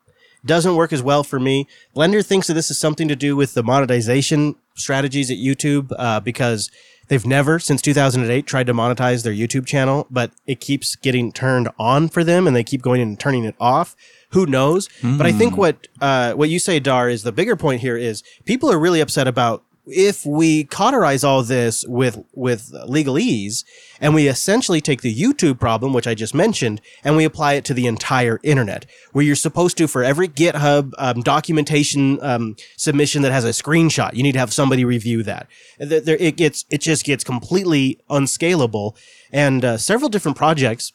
Doesn't 0.46 0.76
work 0.76 0.92
as 0.92 1.02
well 1.02 1.24
for 1.24 1.40
me. 1.40 1.68
Blender 1.96 2.26
thinks 2.26 2.48
that 2.48 2.54
this 2.54 2.70
is 2.70 2.78
something 2.78 3.08
to 3.08 3.16
do 3.16 3.36
with 3.36 3.54
the 3.54 3.64
monetization 3.64 4.56
strategies 4.76 5.32
at 5.32 5.38
YouTube 5.38 5.92
uh, 5.98 6.20
because 6.20 6.70
they've 7.08 7.26
never, 7.26 7.60
since 7.60 7.82
2008, 7.82 8.46
tried 8.46 8.68
to 8.68 8.74
monetize 8.74 9.24
their 9.24 9.34
YouTube 9.34 9.66
channel, 9.66 10.08
but 10.10 10.32
it 10.46 10.60
keeps 10.60 10.96
getting 10.96 11.32
turned 11.32 11.70
on 11.80 12.10
for 12.10 12.24
them 12.24 12.48
and 12.48 12.56
they 12.56 12.64
keep 12.64 12.82
going 12.82 13.02
and 13.02 13.20
turning 13.20 13.46
it 13.46 13.56
off. 13.60 13.96
Who 14.32 14.46
knows? 14.46 14.90
But 15.18 15.26
I 15.26 15.32
think 15.32 15.56
what 15.58 15.88
uh, 16.02 16.34
what 16.34 16.50
you 16.50 16.60
say, 16.60 16.80
Dar, 16.80 17.08
is 17.10 17.24
the 17.24 17.32
bigger 17.32 17.56
point 17.56 17.82
here 17.82 17.96
is 17.96 18.24
people 18.46 18.70
are 18.72 18.78
really 18.78 19.00
upset 19.00 19.28
about 19.28 19.64
if 19.88 20.26
we 20.26 20.66
cauterize 20.66 21.24
all 21.24 21.44
this 21.44 21.86
with 21.88 22.24
with 22.34 22.72
legalese 22.88 23.64
and 24.00 24.14
we 24.14 24.28
essentially 24.28 24.82
take 24.82 25.02
the 25.02 25.16
YouTube 25.16 25.60
problem, 25.60 25.94
which 25.94 26.08
I 26.08 26.14
just 26.14 26.36
mentioned, 26.36 26.82
and 27.04 27.16
we 27.16 27.24
apply 27.24 27.54
it 27.54 27.66
to 27.66 27.74
the 27.74 27.88
entire 27.88 28.40
internet, 28.44 28.86
where 29.14 29.24
you're 29.24 29.36
supposed 29.36 29.78
to 29.78 29.88
for 29.88 30.04
every 30.04 30.28
GitHub 30.28 30.92
um, 30.98 31.22
documentation 31.22 32.22
um, 32.24 32.56
submission 32.76 33.22
that 33.22 33.32
has 33.32 33.46
a 33.46 33.50
screenshot, 33.50 34.14
you 34.14 34.24
need 34.24 34.34
to 34.34 34.40
have 34.40 34.54
somebody 34.54 34.86
review 34.86 35.24
that. 35.24 35.48
There, 35.80 36.18
it 36.18 36.36
gets 36.36 36.66
it 36.70 36.82
just 36.82 37.06
gets 37.06 37.24
completely 37.24 38.00
unscalable, 38.10 38.96
and 39.32 39.64
uh, 39.64 39.78
several 39.78 40.10
different 40.10 40.38
projects 40.38 40.94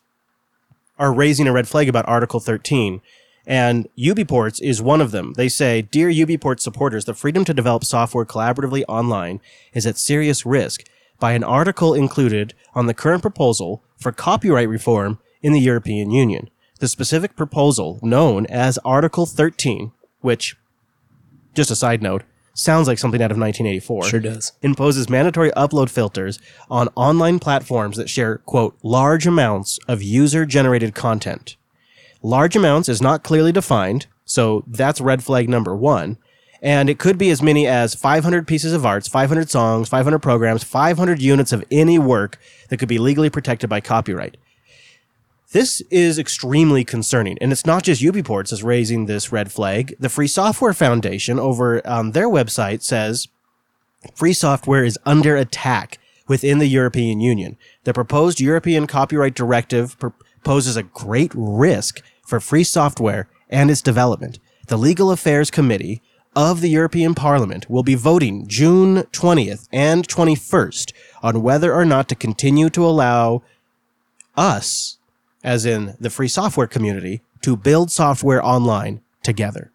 are 0.99 1.13
raising 1.13 1.49
a 1.49 1.53
red 1.53 1.67
flag 1.67 1.89
about 1.89 2.07
Article 2.09 2.41
13. 2.41 3.01
And 3.47 3.89
UBports 3.99 4.61
is 4.63 4.81
one 4.81 5.01
of 5.01 5.11
them. 5.11 5.33
They 5.35 5.49
say, 5.49 5.83
Dear 5.83 6.09
UBports 6.09 6.61
supporters, 6.61 7.05
the 7.05 7.15
freedom 7.15 7.45
to 7.45 7.55
develop 7.55 7.85
software 7.85 8.25
collaboratively 8.25 8.85
online 8.89 9.41
is 9.73 9.87
at 9.87 9.99
serious 9.99 10.47
risk 10.47 10.85
by 11.19 11.33
an 11.33 11.45
article 11.45 11.95
included 11.95 12.55
on 12.75 12.87
the 12.87 12.95
current 12.95 13.23
proposal 13.23 13.85
for 13.99 14.13
copyright 14.13 14.69
reform 14.69 15.19
in 15.43 15.53
the 15.53 15.61
European 15.61 16.11
Union. 16.11 16.51
The 16.81 16.89
specific 16.89 17.37
proposal, 17.37 18.01
known 18.03 18.47
as 18.47 18.79
Article 18.79 19.27
13, 19.27 19.93
which, 20.21 20.57
just 21.55 21.71
a 21.71 21.77
side 21.77 22.03
note, 22.03 22.25
sounds 22.55 22.89
like 22.89 22.99
something 22.99 23.23
out 23.23 23.31
of 23.31 23.39
1984 23.39 24.05
Sure 24.05 24.21
does. 24.21 24.53
imposes 24.63 25.09
mandatory 25.09 25.51
upload 25.53 25.89
filters 25.89 26.39
on 26.71 26.89
online 26.95 27.39
platforms 27.39 27.97
that 27.97 28.11
share, 28.11 28.39
quote, 28.39 28.77
large 28.83 29.27
amounts 29.27 29.79
of 29.89 30.03
user 30.03 30.45
generated 30.45 30.95
content. 30.95 31.57
Large 32.23 32.57
amounts 32.57 32.89
is 32.89 33.03
not 33.03 33.25
clearly 33.25 33.53
defined, 33.53 34.07
so 34.25 34.65
that's 34.67 35.01
red 35.01 35.25
flag 35.25 35.49
number 35.49 35.75
one. 35.75 36.19
And 36.63 36.89
it 36.89 37.01
could 37.01 37.19
be 37.19 37.31
as 37.31 37.43
many 37.43 37.67
as 37.67 37.97
500 37.97 38.47
pieces 38.47 38.73
of 38.73 38.87
arts, 38.87 39.09
500 39.09 39.51
songs, 39.51 39.89
500 39.89 40.21
programs, 40.21 40.63
500 40.63 41.21
units 41.21 41.53
of 41.53 41.65
any 41.73 41.99
work 41.99 42.39
that 42.69 42.77
could 42.77 42.89
be 42.89 42.99
legally 42.99 43.29
protected 43.29 43.69
by 43.69 43.81
copyright. 43.81 44.37
This 45.51 45.83
is 45.91 46.19
extremely 46.19 46.85
concerning, 46.85 47.37
and 47.41 47.51
it's 47.53 47.67
not 47.67 47.83
just 47.83 48.01
UBports 48.01 48.51
that's 48.51 48.63
raising 48.63 49.05
this 49.05 49.33
red 49.33 49.53
flag. 49.53 49.95
The 49.99 50.09
Free 50.09 50.29
Software 50.29 50.73
Foundation 50.73 51.39
over 51.39 51.87
on 51.87 52.13
their 52.13 52.29
website 52.29 52.83
says 52.83 53.29
free 54.15 54.33
software 54.33 54.85
is 54.85 54.99
under 55.05 55.37
attack 55.37 55.99
within 56.27 56.59
the 56.59 56.69
European 56.69 57.21
Union. 57.21 57.59
The 57.85 57.93
proposed 57.93 58.41
European 58.41 58.87
copyright 58.87 59.35
directive 59.35 59.97
poses 60.43 60.77
a 60.77 60.85
great 60.85 61.33
risk 61.35 62.01
for 62.33 62.41
free 62.41 62.65
software 62.65 63.29
and 63.51 63.71
its 63.71 63.83
development. 63.83 64.39
The 64.69 64.79
Legal 64.79 65.11
Affairs 65.11 65.51
Committee 65.51 66.01
of 66.35 66.63
the 66.63 66.71
European 66.71 67.15
Parliament 67.15 67.69
will 67.69 67.83
be 67.83 67.95
voting 67.95 68.47
June 68.47 69.03
20th 69.13 69.69
and 69.71 70.09
21st 70.09 70.95
on 71.23 71.43
whether 71.43 71.75
or 71.75 71.85
not 71.85 72.09
to 72.09 72.15
continue 72.15 72.71
to 72.71 72.87
allow 72.87 73.43
us, 74.35 74.97
as 75.45 75.67
in 75.67 75.95
the 76.01 76.09
free 76.09 76.27
software 76.27 76.67
community, 76.67 77.21
to 77.43 77.55
build 77.55 77.91
software 77.91 78.43
online 78.43 79.03
together. 79.23 79.71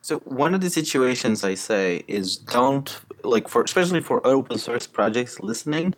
So 0.00 0.18
one 0.20 0.54
of 0.54 0.60
the 0.60 0.70
situations 0.70 1.42
I 1.42 1.54
say 1.54 2.04
is 2.06 2.36
don't 2.36 3.00
like 3.24 3.48
for 3.48 3.64
especially 3.64 4.00
for 4.00 4.24
open 4.24 4.58
source 4.58 4.86
projects 4.86 5.40
listening, 5.40 5.92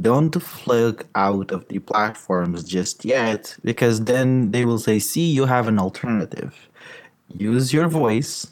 don't 0.00 0.42
flag 0.42 1.06
out 1.14 1.50
of 1.50 1.68
the 1.68 1.78
platforms 1.78 2.64
just 2.64 3.04
yet 3.04 3.56
because 3.62 4.04
then 4.04 4.50
they 4.50 4.64
will 4.64 4.78
say, 4.78 4.98
"See, 4.98 5.30
you 5.30 5.44
have 5.46 5.68
an 5.68 5.78
alternative. 5.78 6.68
Use 7.28 7.72
your 7.72 7.88
voice 7.88 8.46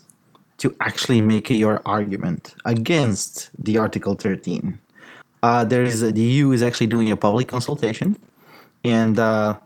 to 0.58 0.74
actually 0.80 1.22
make 1.22 1.48
your 1.48 1.80
argument 1.86 2.54
against 2.66 3.50
the 3.58 3.78
Article 3.78 4.14
13. 4.14 4.78
Uh, 5.42 5.64
there 5.64 5.82
is 5.82 6.00
the 6.00 6.20
EU 6.20 6.52
is 6.52 6.62
actually 6.62 6.86
doing 6.86 7.10
a 7.10 7.16
public 7.16 7.48
consultation, 7.48 8.16
and 8.84 9.18
uh, 9.18 9.56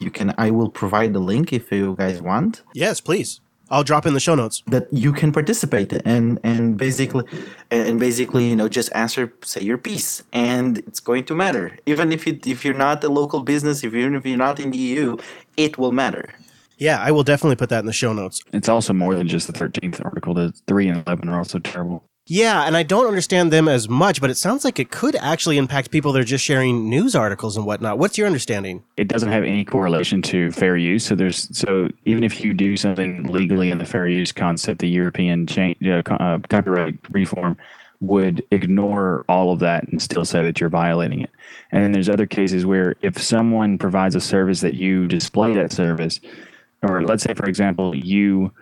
you 0.00 0.10
can. 0.10 0.32
I 0.38 0.50
will 0.50 0.70
provide 0.70 1.12
the 1.12 1.18
link 1.18 1.52
if 1.52 1.72
you 1.72 1.96
guys 1.98 2.22
want 2.22 2.62
Yes, 2.72 3.00
please. 3.00 3.40
I'll 3.70 3.84
drop 3.84 4.06
in 4.06 4.14
the 4.14 4.20
show 4.20 4.34
notes. 4.34 4.62
that 4.66 4.86
you 4.92 5.12
can 5.12 5.30
participate 5.32 5.92
and 6.04 6.38
and 6.42 6.76
basically 6.76 7.24
and 7.70 7.98
basically 8.00 8.48
you 8.48 8.56
know 8.56 8.68
just 8.68 8.90
answer 8.94 9.32
say 9.42 9.60
your 9.60 9.78
piece 9.78 10.22
and 10.32 10.78
it's 10.88 11.00
going 11.00 11.24
to 11.24 11.34
matter 11.34 11.76
even 11.86 12.12
if 12.12 12.26
you 12.26 12.38
if 12.46 12.64
you're 12.64 12.80
not 12.88 13.04
a 13.04 13.08
local 13.08 13.40
business 13.52 13.84
if 13.84 13.92
you're 13.92 14.14
if 14.14 14.24
you're 14.26 14.44
not 14.48 14.58
in 14.60 14.70
the 14.70 14.78
EU 14.78 15.16
it 15.56 15.72
will 15.78 15.92
matter 15.92 16.24
Yeah, 16.78 16.98
I 17.08 17.10
will 17.10 17.24
definitely 17.24 17.56
put 17.56 17.70
that 17.70 17.80
in 17.80 17.86
the 17.86 17.92
show 18.02 18.12
notes. 18.12 18.40
It's 18.52 18.68
also 18.68 18.92
more 18.92 19.14
than 19.18 19.26
just 19.26 19.46
the 19.48 19.52
13th 19.52 19.98
article. 20.04 20.32
The 20.34 20.52
3 20.68 20.88
and 20.90 21.02
11 21.06 21.28
are 21.28 21.38
also 21.38 21.58
terrible. 21.58 22.04
Yeah, 22.30 22.66
and 22.66 22.76
I 22.76 22.82
don't 22.82 23.06
understand 23.06 23.50
them 23.50 23.68
as 23.68 23.88
much, 23.88 24.20
but 24.20 24.28
it 24.28 24.36
sounds 24.36 24.62
like 24.62 24.78
it 24.78 24.90
could 24.90 25.16
actually 25.16 25.56
impact 25.56 25.90
people 25.90 26.12
that 26.12 26.20
are 26.20 26.24
just 26.24 26.44
sharing 26.44 26.90
news 26.90 27.16
articles 27.16 27.56
and 27.56 27.64
whatnot. 27.64 27.98
What's 27.98 28.18
your 28.18 28.26
understanding? 28.26 28.84
It 28.98 29.08
doesn't 29.08 29.32
have 29.32 29.44
any 29.44 29.64
correlation 29.64 30.20
to 30.22 30.52
fair 30.52 30.76
use. 30.76 31.06
So 31.06 31.14
there's 31.14 31.48
so 31.56 31.88
even 32.04 32.22
if 32.22 32.44
you 32.44 32.52
do 32.52 32.76
something 32.76 33.24
legally 33.24 33.70
in 33.70 33.78
the 33.78 33.86
fair 33.86 34.06
use 34.06 34.30
concept, 34.30 34.80
the 34.80 34.90
European 34.90 35.46
change, 35.46 35.78
uh, 35.86 36.02
uh, 36.06 36.38
copyright 36.50 36.98
reform 37.10 37.56
would 38.00 38.44
ignore 38.50 39.24
all 39.26 39.50
of 39.50 39.60
that 39.60 39.88
and 39.88 40.00
still 40.00 40.26
say 40.26 40.42
that 40.42 40.60
you're 40.60 40.68
violating 40.68 41.22
it. 41.22 41.30
And 41.72 41.82
then 41.82 41.92
there's 41.92 42.10
other 42.10 42.26
cases 42.26 42.66
where 42.66 42.94
if 43.00 43.20
someone 43.20 43.78
provides 43.78 44.14
a 44.14 44.20
service 44.20 44.60
that 44.60 44.74
you 44.74 45.08
display 45.08 45.54
that 45.54 45.72
service, 45.72 46.20
or 46.82 47.02
let's 47.02 47.22
say 47.22 47.32
for 47.32 47.46
example 47.46 47.96
you 47.96 48.52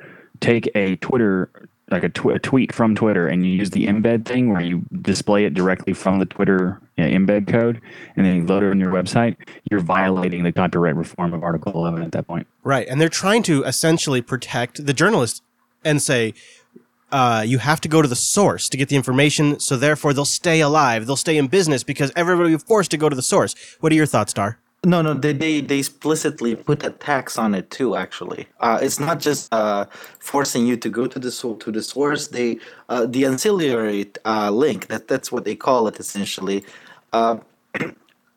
take 0.40 0.70
a 0.76 0.94
Twitter 0.96 1.50
like 1.90 2.02
a, 2.02 2.08
tw- 2.08 2.26
a 2.26 2.38
tweet 2.38 2.72
from 2.72 2.94
Twitter 2.94 3.28
and 3.28 3.46
you 3.46 3.52
use 3.52 3.70
the 3.70 3.86
embed 3.86 4.24
thing 4.24 4.52
where 4.52 4.60
you 4.60 4.84
display 5.02 5.44
it 5.44 5.54
directly 5.54 5.92
from 5.92 6.18
the 6.18 6.26
Twitter 6.26 6.80
you 6.96 7.04
know, 7.04 7.10
embed 7.10 7.46
code 7.46 7.80
and 8.16 8.26
then 8.26 8.36
you 8.36 8.44
load 8.44 8.64
it 8.64 8.70
on 8.70 8.80
your 8.80 8.92
website, 8.92 9.36
you're 9.70 9.80
violating 9.80 10.42
the 10.42 10.52
copyright 10.52 10.96
reform 10.96 11.32
of 11.32 11.42
Article 11.44 11.72
11 11.74 12.02
at 12.02 12.12
that 12.12 12.26
point. 12.26 12.46
Right, 12.64 12.86
and 12.88 13.00
they're 13.00 13.08
trying 13.08 13.42
to 13.44 13.62
essentially 13.62 14.20
protect 14.20 14.84
the 14.84 14.92
journalist 14.92 15.42
and 15.84 16.02
say 16.02 16.34
uh, 17.12 17.44
you 17.46 17.58
have 17.58 17.80
to 17.80 17.88
go 17.88 18.02
to 18.02 18.08
the 18.08 18.16
source 18.16 18.68
to 18.68 18.76
get 18.76 18.88
the 18.88 18.96
information, 18.96 19.60
so 19.60 19.76
therefore 19.76 20.12
they'll 20.12 20.24
stay 20.24 20.60
alive, 20.60 21.06
they'll 21.06 21.16
stay 21.16 21.36
in 21.36 21.46
business 21.46 21.84
because 21.84 22.10
everybody 22.16 22.50
will 22.50 22.58
be 22.58 22.64
forced 22.64 22.90
to 22.90 22.96
go 22.96 23.08
to 23.08 23.14
the 23.14 23.22
source. 23.22 23.54
What 23.80 23.92
are 23.92 23.94
your 23.94 24.06
thoughts, 24.06 24.32
Dar? 24.32 24.58
No, 24.86 25.02
no, 25.02 25.14
they, 25.14 25.32
they, 25.32 25.60
they 25.62 25.78
explicitly 25.80 26.54
put 26.54 26.84
a 26.84 26.90
tax 26.90 27.38
on 27.38 27.56
it 27.56 27.72
too. 27.72 27.96
Actually, 27.96 28.46
uh, 28.60 28.78
it's 28.80 29.00
not 29.00 29.18
just 29.18 29.52
uh, 29.52 29.86
forcing 30.20 30.64
you 30.64 30.76
to 30.76 30.88
go 30.88 31.08
to 31.08 31.18
the 31.18 31.32
to 31.58 31.72
the 31.72 31.82
source. 31.82 32.28
They 32.28 32.60
uh, 32.88 33.06
the 33.06 33.24
ancillary 33.24 34.06
uh, 34.24 34.50
link 34.52 34.86
that 34.86 35.08
that's 35.08 35.32
what 35.32 35.44
they 35.44 35.56
call 35.56 35.88
it 35.88 35.98
essentially. 35.98 36.64
Uh, 37.12 37.38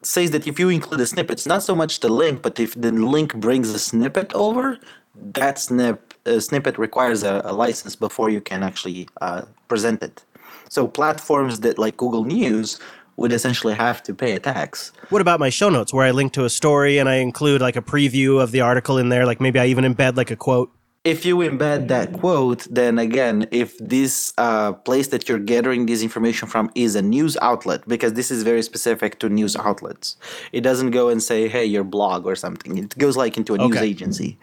says 0.02 0.32
that 0.32 0.48
if 0.48 0.58
you 0.58 0.70
include 0.70 1.02
a 1.02 1.06
snippet, 1.06 1.34
it's 1.34 1.46
not 1.46 1.62
so 1.62 1.76
much 1.76 2.00
the 2.00 2.10
link, 2.10 2.42
but 2.42 2.60
if 2.60 2.74
the 2.74 2.92
link 2.92 3.36
brings 3.36 3.70
a 3.70 3.78
snippet 3.78 4.34
over, 4.34 4.80
that 5.14 5.60
snip 5.60 6.16
uh, 6.26 6.40
snippet 6.40 6.80
requires 6.80 7.22
a, 7.22 7.44
a 7.46 7.54
license 7.54 7.96
before 7.96 8.32
you 8.32 8.42
can 8.42 8.64
actually 8.64 9.08
uh, 9.22 9.44
present 9.68 10.02
it. 10.02 10.26
So 10.70 10.88
platforms 10.88 11.60
that 11.60 11.78
like 11.78 11.98
Google 11.98 12.26
News 12.26 12.80
would 13.20 13.32
essentially 13.32 13.74
have 13.76 14.02
to 14.04 14.14
pay 14.14 14.32
a 14.34 14.40
tax. 14.40 14.92
What 15.10 15.22
about 15.22 15.40
my 15.40 15.50
show 15.50 15.70
notes 15.70 15.94
where 15.94 16.06
I 16.06 16.12
link 16.12 16.34
to 16.34 16.46
a 16.46 16.50
story 16.50 16.98
and 17.00 17.08
I 17.10 17.16
include 17.16 17.62
like 17.62 17.76
a 17.76 17.82
preview 17.82 18.42
of 18.42 18.52
the 18.52 18.62
article 18.62 18.98
in 18.98 19.10
there? 19.10 19.26
Like 19.26 19.40
maybe 19.42 19.60
I 19.60 19.66
even 19.68 19.84
embed 19.84 20.16
like 20.18 20.32
a 20.32 20.36
quote. 20.36 20.70
if 21.06 21.26
you 21.26 21.38
embed 21.38 21.88
that 21.88 22.12
quote, 22.22 22.68
then 22.70 23.00
again, 23.00 23.48
if 23.52 23.78
this 23.80 24.34
uh, 24.38 24.74
place 24.74 25.08
that 25.08 25.28
you're 25.30 25.40
gathering 25.54 25.86
this 25.86 26.02
information 26.04 26.46
from 26.48 26.70
is 26.76 26.94
a 26.96 27.02
news 27.02 27.38
outlet, 27.42 27.88
because 27.88 28.14
this 28.14 28.30
is 28.30 28.44
very 28.44 28.62
specific 28.62 29.18
to 29.20 29.30
news 29.30 29.56
outlets, 29.56 30.18
it 30.52 30.62
doesn't 30.62 30.92
go 30.92 31.08
and 31.12 31.24
say, 31.24 31.48
"Hey, 31.48 31.66
your 31.76 31.86
blog" 31.96 32.26
or 32.26 32.36
something. 32.36 32.78
It 32.78 32.98
goes 32.98 33.16
like 33.24 33.38
into 33.40 33.54
a 33.56 33.58
news 33.58 33.78
Okay. 33.78 33.88
agency. 33.94 34.38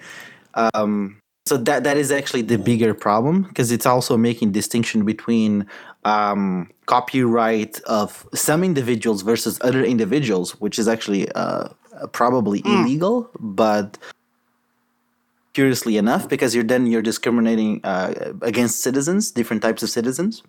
Um, 0.54 1.18
so 1.46 1.56
that 1.58 1.84
that 1.84 1.96
is 1.96 2.10
actually 2.10 2.42
the 2.42 2.58
bigger 2.58 2.92
problem 2.94 3.42
because 3.42 3.70
it's 3.70 3.86
also 3.86 4.16
making 4.16 4.50
distinction 4.52 5.04
between 5.04 5.66
um, 6.06 6.70
copyright 6.86 7.80
of 7.80 8.26
some 8.32 8.62
individuals 8.62 9.22
versus 9.22 9.58
other 9.60 9.84
individuals, 9.84 10.52
which 10.60 10.78
is 10.78 10.86
actually 10.86 11.30
uh, 11.32 11.68
probably 12.12 12.62
illegal, 12.64 13.28
but 13.40 13.98
curiously 15.52 15.96
enough 15.96 16.28
because 16.28 16.54
you're 16.54 16.64
then 16.64 16.86
you're 16.86 17.02
discriminating 17.02 17.80
uh, 17.82 18.32
against 18.42 18.82
citizens 18.82 19.30
different 19.30 19.62
types 19.62 19.82
of 19.82 19.90
citizens. 19.90 20.42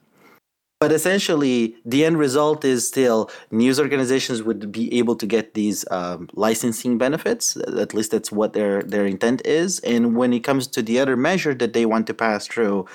But 0.80 0.92
essentially 0.92 1.76
the 1.84 2.06
end 2.06 2.20
result 2.20 2.64
is 2.64 2.88
still 2.88 3.32
news 3.50 3.80
organizations 3.80 4.44
would 4.44 4.72
be 4.72 4.94
able 5.00 5.16
to 5.16 5.26
get 5.26 5.56
these 5.56 5.84
um, 5.90 6.30
licensing 6.34 7.00
benefits. 7.00 7.58
At 7.58 7.96
least 7.96 8.12
that's 8.12 8.32
what 8.32 8.54
their 8.54 8.84
their 8.84 9.08
intent 9.08 9.42
is. 9.44 9.80
And 9.80 10.16
when 10.16 10.34
it 10.34 10.44
comes 10.44 10.68
to 10.68 10.84
the 10.84 11.00
other 11.00 11.18
measure 11.18 11.56
that 11.56 11.74
they 11.74 11.88
want 11.88 12.06
to 12.08 12.14
pass 12.14 12.46
through 12.46 12.86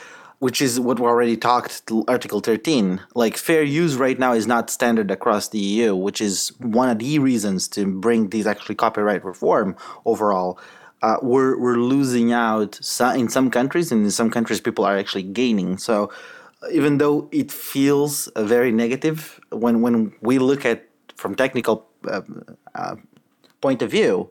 which 0.42 0.60
is 0.60 0.80
what 0.80 0.98
we 0.98 1.06
already 1.06 1.36
talked 1.36 1.90
article 2.08 2.40
13 2.40 3.00
like 3.14 3.36
fair 3.36 3.62
use 3.62 3.94
right 3.94 4.18
now 4.18 4.32
is 4.32 4.46
not 4.46 4.70
standard 4.70 5.08
across 5.10 5.48
the 5.48 5.58
eu 5.58 5.94
which 5.94 6.20
is 6.20 6.52
one 6.58 6.88
of 6.88 6.98
the 6.98 7.18
reasons 7.18 7.68
to 7.68 7.86
bring 7.86 8.30
these 8.30 8.46
actually 8.46 8.74
copyright 8.74 9.24
reform 9.24 9.76
overall 10.04 10.58
uh, 11.02 11.16
we're 11.20 11.58
we're 11.58 11.76
losing 11.76 12.32
out 12.32 12.78
in 13.16 13.28
some 13.28 13.50
countries, 13.50 13.90
and 13.90 14.04
in 14.04 14.10
some 14.10 14.30
countries 14.30 14.60
people 14.60 14.84
are 14.84 14.96
actually 14.96 15.24
gaining. 15.24 15.76
So 15.76 16.12
even 16.70 16.98
though 16.98 17.28
it 17.32 17.50
feels 17.50 18.30
very 18.36 18.70
negative 18.70 19.40
when 19.50 19.82
when 19.82 20.12
we 20.20 20.38
look 20.38 20.64
at 20.64 20.86
from 21.16 21.34
technical 21.34 21.88
uh, 22.08 22.22
uh, 22.74 22.96
point 23.60 23.82
of 23.82 23.90
view, 23.90 24.30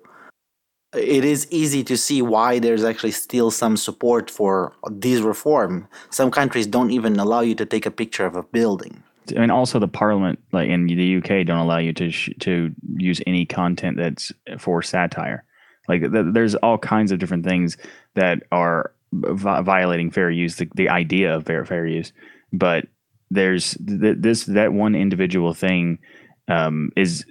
it 0.94 1.24
is 1.24 1.48
easy 1.52 1.84
to 1.86 1.96
see 1.96 2.22
why 2.22 2.60
there's 2.60 2.84
actually 2.84 3.12
still 3.12 3.50
some 3.50 3.78
support 3.78 4.30
for 4.30 4.74
this 4.90 5.22
reform. 5.22 5.88
Some 6.10 6.32
countries 6.32 6.68
don't 6.68 6.92
even 6.92 7.18
allow 7.18 7.42
you 7.42 7.56
to 7.56 7.66
take 7.66 7.86
a 7.86 7.92
picture 7.92 8.26
of 8.26 8.36
a 8.36 8.44
building. 8.44 9.04
And 9.36 9.52
also 9.52 9.80
the 9.80 9.88
parliament, 9.88 10.40
like 10.52 10.68
in 10.68 10.88
the 10.88 11.18
UK, 11.18 11.46
don't 11.46 11.60
allow 11.60 11.78
you 11.78 11.94
to 11.94 12.12
sh- 12.12 12.32
to 12.42 12.74
use 12.98 13.22
any 13.26 13.46
content 13.46 13.98
that's 13.98 14.32
for 14.58 14.82
satire. 14.82 15.46
Like 15.88 16.02
th- 16.02 16.34
there's 16.34 16.56
all 16.56 16.78
kinds 16.78 17.12
of 17.12 17.20
different 17.20 17.46
things 17.46 17.78
that 18.16 18.44
are 18.52 18.94
vi- 19.14 19.62
violating 19.62 20.12
fair 20.12 20.30
use, 20.30 20.58
the, 20.58 20.68
the 20.76 20.90
idea 20.90 21.36
of 21.36 21.46
fair 21.46 21.64
fair 21.64 21.88
use. 21.88 22.12
But 22.52 22.88
there's 23.30 23.76
th- 23.76 24.18
this 24.20 24.46
that 24.46 24.74
one 24.74 24.96
individual 24.96 25.54
thing 25.54 26.00
um, 26.50 26.92
is 26.98 27.26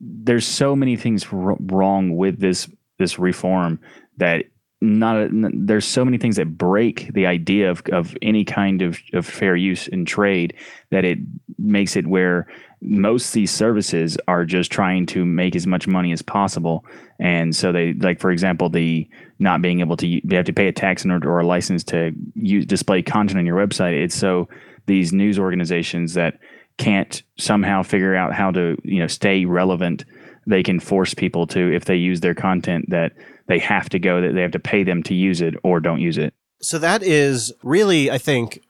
there's 0.00 0.46
so 0.46 0.74
many 0.74 0.96
things 0.96 1.32
wrong 1.32 2.16
with 2.16 2.40
this 2.40 2.68
this 2.98 3.18
reform 3.18 3.80
that 4.16 4.44
not 4.82 5.28
there's 5.32 5.86
so 5.86 6.04
many 6.04 6.18
things 6.18 6.36
that 6.36 6.58
break 6.58 7.12
the 7.14 7.26
idea 7.26 7.70
of, 7.70 7.82
of 7.92 8.14
any 8.20 8.44
kind 8.44 8.82
of, 8.82 8.98
of 9.14 9.24
fair 9.24 9.56
use 9.56 9.88
in 9.88 10.04
trade 10.04 10.54
that 10.90 11.04
it 11.04 11.18
makes 11.58 11.96
it 11.96 12.06
where 12.06 12.46
most 12.82 13.32
these 13.32 13.50
services 13.50 14.18
are 14.28 14.44
just 14.44 14.70
trying 14.70 15.06
to 15.06 15.24
make 15.24 15.56
as 15.56 15.66
much 15.66 15.88
money 15.88 16.12
as 16.12 16.20
possible. 16.20 16.84
And 17.18 17.56
so 17.56 17.72
they 17.72 17.94
like 17.94 18.20
for 18.20 18.30
example 18.30 18.68
the 18.68 19.08
not 19.38 19.62
being 19.62 19.80
able 19.80 19.96
to 19.96 20.20
they 20.24 20.36
have 20.36 20.44
to 20.44 20.52
pay 20.52 20.68
a 20.68 20.72
tax 20.72 21.04
in 21.04 21.10
order 21.10 21.30
or 21.30 21.40
a 21.40 21.46
license 21.46 21.82
to 21.84 22.12
use 22.34 22.66
display 22.66 23.02
content 23.02 23.38
on 23.38 23.46
your 23.46 23.56
website. 23.56 23.94
It's 23.94 24.14
so 24.14 24.48
these 24.84 25.12
news 25.12 25.38
organizations 25.38 26.14
that 26.14 26.38
can't 26.76 27.22
somehow 27.38 27.82
figure 27.82 28.14
out 28.14 28.34
how 28.34 28.50
to 28.50 28.76
you 28.84 29.00
know 29.00 29.06
stay 29.06 29.46
relevant 29.46 30.04
they 30.46 30.62
can 30.62 30.80
force 30.80 31.14
people 31.14 31.46
to 31.46 31.74
if 31.74 31.84
they 31.84 31.96
use 31.96 32.20
their 32.20 32.34
content 32.34 32.88
that 32.90 33.12
they 33.46 33.58
have 33.58 33.88
to 33.88 33.98
go 33.98 34.20
that 34.20 34.32
they 34.34 34.42
have 34.42 34.52
to 34.52 34.58
pay 34.58 34.82
them 34.84 35.02
to 35.02 35.14
use 35.14 35.40
it 35.40 35.54
or 35.62 35.80
don't 35.80 36.00
use 36.00 36.18
it 36.18 36.32
So 36.60 36.78
that 36.78 37.02
is 37.02 37.52
really, 37.62 38.10
I 38.10 38.18
think, 38.18 38.62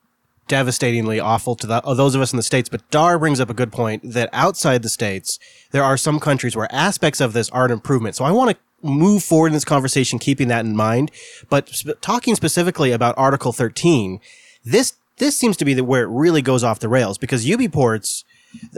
devastatingly 0.48 1.18
awful 1.20 1.56
to 1.56 1.66
the, 1.66 1.80
those 1.80 2.14
of 2.14 2.20
us 2.20 2.32
in 2.32 2.36
the 2.36 2.42
States. 2.42 2.68
But 2.68 2.88
Dar 2.90 3.18
brings 3.18 3.40
up 3.40 3.50
a 3.50 3.54
good 3.54 3.72
point 3.72 4.02
that 4.12 4.28
outside 4.32 4.82
the 4.82 4.88
States, 4.88 5.38
there 5.72 5.82
are 5.82 5.96
some 5.96 6.20
countries 6.20 6.56
where 6.56 6.72
aspects 6.72 7.20
of 7.20 7.32
this 7.32 7.50
are 7.50 7.64
an 7.64 7.70
improvement. 7.72 8.16
So 8.16 8.24
I 8.24 8.30
want 8.30 8.50
to 8.50 8.56
move 8.82 9.22
forward 9.22 9.48
in 9.48 9.52
this 9.54 9.64
conversation, 9.64 10.18
keeping 10.18 10.48
that 10.48 10.64
in 10.64 10.76
mind. 10.76 11.10
But 11.48 11.68
sp- 11.70 11.98
talking 12.00 12.34
specifically 12.34 12.92
about 12.92 13.14
Article 13.18 13.52
13, 13.52 14.20
this, 14.64 14.94
this 15.18 15.36
seems 15.36 15.56
to 15.56 15.64
be 15.64 15.74
the, 15.74 15.84
where 15.84 16.02
it 16.02 16.08
really 16.08 16.42
goes 16.42 16.62
off 16.62 16.78
the 16.78 16.88
rails 16.88 17.18
because 17.18 17.46
UBports, 17.46 18.24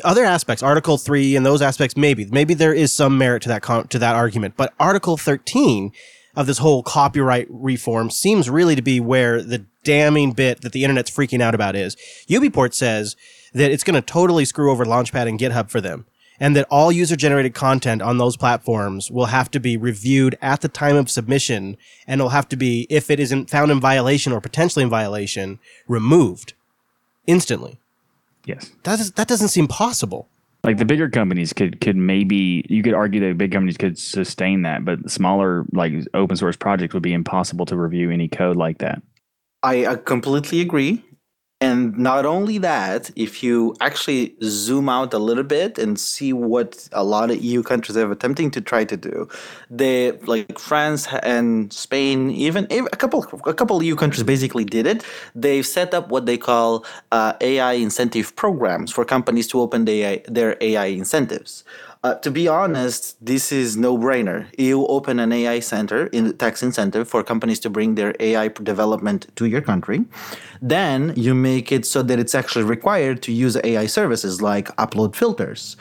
other 0.05 0.25
aspects, 0.25 0.63
Article 0.63 0.99
3 0.99 1.37
and 1.37 1.47
those 1.47 1.63
aspects, 1.63 1.97
maybe, 1.97 2.25
maybe 2.27 2.55
there 2.55 2.75
is 2.75 2.93
some 2.93 3.17
merit 3.19 3.43
to 3.43 3.49
that, 3.49 3.63
con- 3.63 3.89
to 3.89 3.99
that 3.99 4.15
argument. 4.15 4.55
But 4.57 4.75
Article 4.81 5.17
13, 5.17 5.93
of 6.39 6.47
this 6.47 6.59
whole 6.59 6.85
copyright 6.85 7.49
reform 7.51 8.11
seems 8.11 8.49
really 8.49 8.77
to 8.77 8.83
be 8.83 9.01
where 9.01 9.43
the 9.43 9.67
damning 9.83 10.31
bit 10.31 10.61
that 10.61 10.71
the 10.71 10.85
internet's 10.85 11.11
freaking 11.11 11.43
out 11.43 11.53
about 11.53 11.75
is. 11.75 11.97
UBport 12.29 12.75
says 12.75 13.17
that 13.55 13.73
it's 13.73 13.83
going 13.83 14.01
to 14.01 14.07
totally 14.07 14.45
screw 14.45 14.71
over 14.71 14.85
Launchpad 14.85 15.27
and 15.29 15.41
GitHub 15.41 15.69
for 15.69 15.81
them. 15.81 16.07
and 16.41 16.55
that 16.55 16.69
all 16.71 16.93
user 16.93 17.17
generated 17.17 17.55
content 17.55 18.01
on 18.01 18.19
those 18.19 18.37
platforms 18.37 19.11
will 19.11 19.27
have 19.27 19.51
to 19.51 19.59
be 19.59 19.77
reviewed 19.77 20.39
at 20.41 20.61
the 20.61 20.69
time 20.69 20.95
of 20.95 21.11
submission 21.11 21.77
and 22.07 22.21
will 22.21 22.29
have 22.29 22.49
to 22.49 22.57
be, 22.57 22.87
if 22.89 23.11
it 23.11 23.19
isn't 23.19 23.51
found 23.51 23.73
in 23.73 23.81
violation 23.81 24.33
or 24.33 24.41
potentially 24.41 24.85
in 24.85 24.89
violation, 24.89 25.59
removed 25.89 26.53
instantly. 27.27 27.81
Yes. 28.45 28.71
That, 28.85 29.01
is, 29.01 29.13
that 29.13 29.29
doesn't 29.29 29.49
seem 29.49 29.69
possible. 29.69 30.29
Like 30.65 30.79
the 30.79 30.85
bigger 30.85 31.09
companies 31.09 31.53
could 31.53 31.81
could 31.81 31.97
maybe 31.97 32.67
you 32.69 32.83
could 32.83 32.93
argue 32.93 33.21
that 33.21 33.39
big 33.39 33.53
companies 33.53 33.77
could 33.77 33.97
sustain 33.97 34.63
that, 34.63 34.85
but 34.85 35.09
smaller 35.09 35.65
like 35.73 35.93
open 36.15 36.37
source 36.37 36.57
projects 36.57 36.95
would 36.95 37.03
be 37.03 37.13
impossible 37.13 37.65
to 37.67 37.77
review 37.77 38.11
any 38.11 38.29
code 38.29 38.57
like 38.57 38.79
that. 38.79 39.01
I 39.63 39.85
uh, 39.85 39.97
completely 39.97 40.61
agree. 40.61 41.05
And 41.61 41.99
not 41.99 42.25
only 42.25 42.59
that, 42.59 43.11
if 43.17 43.43
you 43.43 43.75
actually 43.81 44.37
zoom 44.45 44.89
out 44.89 45.13
a 45.13 45.19
little 45.19 45.43
bit 45.43 45.77
and 45.77 45.99
see 45.99 46.33
what 46.33 46.89
a 46.93 47.03
lot 47.03 47.33
of 47.33 47.43
EU 47.43 47.65
countries 47.65 47.97
are 47.97 48.13
attempting 48.13 48.53
to 48.53 48.61
try 48.61 48.85
to 48.85 48.97
do, 48.97 49.29
they 49.69 50.13
like 50.33 50.57
France 50.57 51.09
and 51.25 51.73
Spain, 51.73 52.31
even, 52.31 52.69
a 52.71 52.97
couple 52.97 53.27
a 53.45 53.53
couple 53.53 53.83
EU 53.83 53.97
countries 53.97 54.23
basically 54.23 54.65
did 54.65 54.87
it. 54.87 55.03
They've 55.35 55.67
set 55.67 55.95
up 55.95 56.11
what 56.11 56.27
they 56.27 56.39
call 56.39 56.85
uh, 57.11 57.33
AI 57.41 57.73
incentive 57.73 58.37
programs 58.37 58.93
for 58.93 59.05
companies 59.05 59.49
to 59.49 59.61
open 59.61 59.85
the 59.85 60.05
AI, 60.05 60.23
their 60.29 60.57
AI 60.61 60.87
incentives. 60.87 61.65
Uh, 62.09 62.15
to 62.15 62.31
be 62.31 62.49
honest, 62.49 63.23
this 63.23 63.53
is 63.53 63.77
no 63.77 63.99
brainer. 63.99 64.47
You 64.57 64.87
open 64.87 65.21
an 65.21 65.31
AI 65.31 65.61
center 65.61 66.07
in 66.07 66.35
tax 66.39 66.63
incentive 66.63 67.07
for 67.07 67.23
companies 67.23 67.61
to 67.61 67.69
bring 67.69 67.97
their 67.97 68.15
AI 68.19 68.49
development 68.49 69.27
to 69.37 69.45
your 69.45 69.61
country. 69.61 70.07
Then 70.63 71.13
you 71.17 71.35
make 71.35 71.71
it 71.71 71.85
so 71.85 72.03
that 72.03 72.19
it's 72.19 72.35
actually 72.35 72.65
required 72.65 73.21
to 73.25 73.31
use 73.31 73.59
AI 73.63 73.85
services 73.85 74.41
like 74.41 74.75
upload 74.77 75.17
filters. 75.17 75.77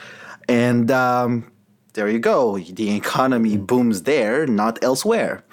And 0.50 0.90
um, 0.90 1.50
there 1.94 2.10
you 2.10 2.18
go. 2.18 2.58
The 2.58 2.94
economy 2.94 3.56
booms 3.56 4.02
there, 4.02 4.46
not 4.46 4.84
elsewhere. 4.84 5.44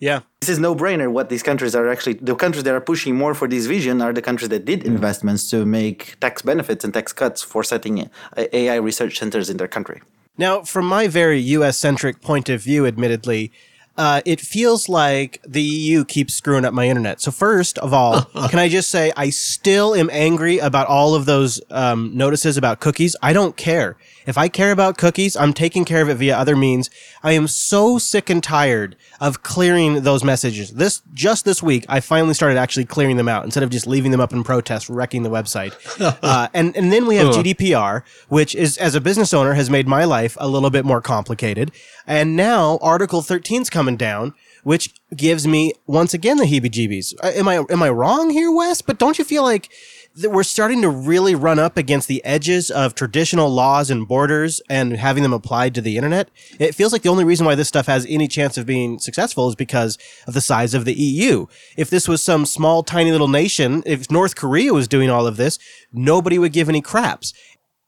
Yeah. 0.00 0.20
This 0.40 0.48
is 0.48 0.58
no 0.58 0.74
brainer. 0.74 1.12
What 1.12 1.28
these 1.28 1.42
countries 1.42 1.74
are 1.74 1.88
actually, 1.88 2.14
the 2.14 2.34
countries 2.34 2.64
that 2.64 2.74
are 2.74 2.80
pushing 2.80 3.14
more 3.14 3.34
for 3.34 3.46
this 3.46 3.66
vision 3.66 4.00
are 4.00 4.12
the 4.12 4.22
countries 4.22 4.48
that 4.48 4.64
did 4.64 4.80
mm-hmm. 4.80 4.94
investments 4.94 5.48
to 5.50 5.66
make 5.66 6.18
tax 6.20 6.42
benefits 6.42 6.84
and 6.84 6.92
tax 6.92 7.12
cuts 7.12 7.42
for 7.42 7.62
setting 7.62 8.10
AI 8.36 8.76
research 8.76 9.18
centers 9.18 9.50
in 9.50 9.58
their 9.58 9.68
country. 9.68 10.00
Now, 10.38 10.62
from 10.62 10.86
my 10.86 11.06
very 11.06 11.38
US 11.58 11.76
centric 11.76 12.22
point 12.22 12.48
of 12.48 12.62
view, 12.62 12.86
admittedly, 12.86 13.52
uh, 13.96 14.22
it 14.24 14.40
feels 14.40 14.88
like 14.88 15.40
the 15.46 15.62
EU 15.62 16.04
keeps 16.04 16.34
screwing 16.34 16.64
up 16.64 16.72
my 16.72 16.88
internet. 16.88 17.20
So 17.20 17.30
first 17.30 17.78
of 17.78 17.92
all, 17.92 18.22
can 18.48 18.58
I 18.58 18.68
just 18.68 18.90
say 18.90 19.12
I 19.16 19.30
still 19.30 19.94
am 19.94 20.08
angry 20.12 20.58
about 20.58 20.86
all 20.86 21.14
of 21.14 21.26
those 21.26 21.60
um, 21.70 22.16
notices 22.16 22.56
about 22.56 22.80
cookies. 22.80 23.16
I 23.22 23.32
don't 23.32 23.56
care. 23.56 23.96
If 24.26 24.38
I 24.38 24.48
care 24.48 24.70
about 24.70 24.96
cookies, 24.96 25.36
I'm 25.36 25.52
taking 25.52 25.84
care 25.84 26.02
of 26.02 26.08
it 26.08 26.14
via 26.14 26.36
other 26.36 26.54
means. 26.54 26.88
I 27.22 27.32
am 27.32 27.48
so 27.48 27.98
sick 27.98 28.30
and 28.30 28.42
tired 28.42 28.96
of 29.20 29.42
clearing 29.42 30.02
those 30.02 30.22
messages. 30.22 30.72
This 30.72 31.02
just 31.12 31.44
this 31.44 31.62
week, 31.62 31.84
I 31.88 32.00
finally 32.00 32.34
started 32.34 32.58
actually 32.58 32.84
clearing 32.84 33.16
them 33.16 33.28
out 33.28 33.44
instead 33.44 33.62
of 33.62 33.70
just 33.70 33.86
leaving 33.86 34.10
them 34.10 34.20
up 34.20 34.32
in 34.32 34.44
protest, 34.44 34.88
wrecking 34.88 35.22
the 35.22 35.30
website. 35.30 35.74
uh, 36.22 36.48
and 36.54 36.76
and 36.76 36.92
then 36.92 37.06
we 37.06 37.16
have 37.16 37.28
GDPR, 37.28 38.02
which 38.28 38.54
is 38.54 38.76
as 38.78 38.94
a 38.94 39.00
business 39.00 39.34
owner 39.34 39.54
has 39.54 39.68
made 39.68 39.88
my 39.88 40.04
life 40.04 40.36
a 40.40 40.48
little 40.48 40.70
bit 40.70 40.84
more 40.84 41.00
complicated. 41.00 41.72
And 42.10 42.34
now 42.34 42.80
Article 42.82 43.22
13's 43.22 43.70
coming 43.70 43.96
down, 43.96 44.34
which 44.64 44.92
gives 45.14 45.46
me 45.46 45.74
once 45.86 46.12
again 46.12 46.38
the 46.38 46.44
heebie-jeebies. 46.44 47.14
Uh, 47.22 47.30
Am 47.36 47.46
I 47.46 47.64
am 47.70 47.84
I 47.84 47.88
wrong 47.88 48.30
here, 48.30 48.50
Wes? 48.50 48.82
But 48.82 48.98
don't 48.98 49.16
you 49.16 49.24
feel 49.24 49.44
like 49.44 49.70
that 50.16 50.30
we're 50.30 50.42
starting 50.42 50.82
to 50.82 50.88
really 50.88 51.36
run 51.36 51.60
up 51.60 51.76
against 51.76 52.08
the 52.08 52.22
edges 52.24 52.68
of 52.68 52.96
traditional 52.96 53.48
laws 53.48 53.90
and 53.90 54.08
borders 54.08 54.60
and 54.68 54.94
having 54.94 55.22
them 55.22 55.32
applied 55.32 55.72
to 55.76 55.80
the 55.80 55.96
internet? 55.96 56.30
It 56.58 56.74
feels 56.74 56.92
like 56.92 57.02
the 57.02 57.10
only 57.10 57.22
reason 57.22 57.46
why 57.46 57.54
this 57.54 57.68
stuff 57.68 57.86
has 57.86 58.04
any 58.08 58.26
chance 58.26 58.58
of 58.58 58.66
being 58.66 58.98
successful 58.98 59.48
is 59.48 59.54
because 59.54 59.96
of 60.26 60.34
the 60.34 60.40
size 60.40 60.74
of 60.74 60.84
the 60.84 60.94
EU. 60.94 61.46
If 61.76 61.90
this 61.90 62.08
was 62.08 62.20
some 62.20 62.44
small, 62.44 62.82
tiny 62.82 63.12
little 63.12 63.28
nation, 63.28 63.84
if 63.86 64.10
North 64.10 64.34
Korea 64.34 64.74
was 64.74 64.88
doing 64.88 65.10
all 65.10 65.28
of 65.28 65.36
this, 65.36 65.60
nobody 65.92 66.40
would 66.40 66.52
give 66.52 66.68
any 66.68 66.80
craps. 66.80 67.32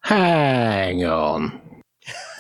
Hang 0.03 1.05
on. 1.05 1.62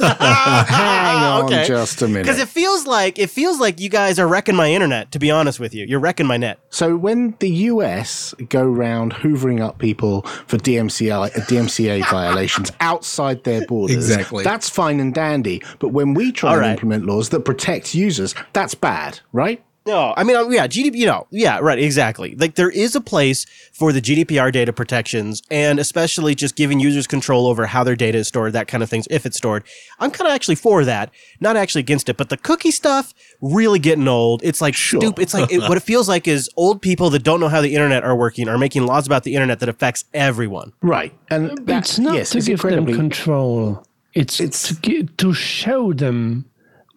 Hang 0.02 1.22
on 1.44 1.44
Okay. 1.46 1.66
just 1.66 2.02
a 2.02 2.08
minute. 2.08 2.22
Because 2.24 2.38
it 2.38 2.48
feels 2.48 2.86
like 2.86 3.18
it 3.18 3.30
feels 3.30 3.58
like 3.60 3.80
you 3.80 3.88
guys 3.88 4.18
are 4.18 4.26
wrecking 4.28 4.56
my 4.56 4.70
internet. 4.72 5.10
To 5.12 5.18
be 5.18 5.30
honest 5.30 5.60
with 5.60 5.74
you, 5.74 5.84
you're 5.86 6.00
wrecking 6.00 6.26
my 6.26 6.36
net. 6.36 6.58
So 6.70 6.96
when 6.96 7.34
the 7.40 7.50
US 7.72 8.34
go 8.48 8.64
round 8.64 9.12
hoovering 9.14 9.60
up 9.60 9.78
people 9.78 10.22
for 10.46 10.58
DMCA, 10.58 11.30
DMCA 11.32 12.04
violations 12.10 12.70
outside 12.80 13.44
their 13.44 13.66
borders, 13.66 13.96
Exactly. 14.10 14.44
that's 14.44 14.68
fine 14.68 15.00
and 15.00 15.14
dandy. 15.14 15.62
But 15.78 15.88
when 15.88 16.14
we 16.14 16.32
try 16.32 16.50
All 16.50 16.56
and 16.56 16.62
right. 16.62 16.70
implement 16.72 17.06
laws 17.06 17.28
that 17.30 17.40
protect 17.44 17.94
users, 17.94 18.34
that's 18.52 18.74
bad, 18.74 19.20
right? 19.32 19.62
No, 19.84 20.14
I 20.16 20.22
mean, 20.22 20.36
uh, 20.36 20.48
yeah, 20.48 20.68
GDP, 20.68 20.94
you 20.94 21.06
know, 21.06 21.26
yeah, 21.30 21.58
right, 21.58 21.78
exactly. 21.78 22.36
Like 22.36 22.54
there 22.54 22.70
is 22.70 22.94
a 22.94 23.00
place 23.00 23.46
for 23.72 23.92
the 23.92 24.00
GDPR 24.00 24.52
data 24.52 24.72
protections 24.72 25.42
and 25.50 25.80
especially 25.80 26.36
just 26.36 26.54
giving 26.54 26.78
users 26.78 27.08
control 27.08 27.48
over 27.48 27.66
how 27.66 27.82
their 27.82 27.96
data 27.96 28.18
is 28.18 28.28
stored, 28.28 28.52
that 28.52 28.68
kind 28.68 28.82
of 28.84 28.88
things, 28.88 29.08
if 29.10 29.26
it's 29.26 29.36
stored. 29.36 29.64
I'm 29.98 30.12
kind 30.12 30.28
of 30.28 30.34
actually 30.34 30.54
for 30.54 30.84
that, 30.84 31.10
not 31.40 31.56
actually 31.56 31.80
against 31.80 32.08
it, 32.08 32.16
but 32.16 32.28
the 32.28 32.36
cookie 32.36 32.70
stuff, 32.70 33.12
really 33.40 33.80
getting 33.80 34.06
old. 34.06 34.40
It's 34.44 34.60
like 34.60 34.74
stupid. 34.76 35.18
It's 35.20 35.34
like, 35.34 35.50
it, 35.50 35.58
what 35.60 35.76
it 35.76 35.82
feels 35.82 36.08
like 36.08 36.28
is 36.28 36.48
old 36.56 36.80
people 36.80 37.10
that 37.10 37.24
don't 37.24 37.40
know 37.40 37.48
how 37.48 37.60
the 37.60 37.74
internet 37.74 38.04
are 38.04 38.14
working 38.14 38.48
are 38.48 38.58
making 38.58 38.86
laws 38.86 39.06
about 39.06 39.24
the 39.24 39.34
internet 39.34 39.58
that 39.60 39.68
affects 39.68 40.04
everyone. 40.14 40.72
Right. 40.80 41.12
And 41.28 41.58
that, 41.66 41.78
it's 41.78 41.98
not 41.98 42.14
yes, 42.14 42.30
to 42.30 42.38
it's 42.38 42.46
give 42.46 42.60
them 42.62 42.86
control. 42.86 43.84
It's, 44.14 44.40
It's- 44.40 44.68
to 44.68 44.80
gi- 44.80 45.08
to 45.16 45.32
show 45.32 45.92
them 45.92 46.44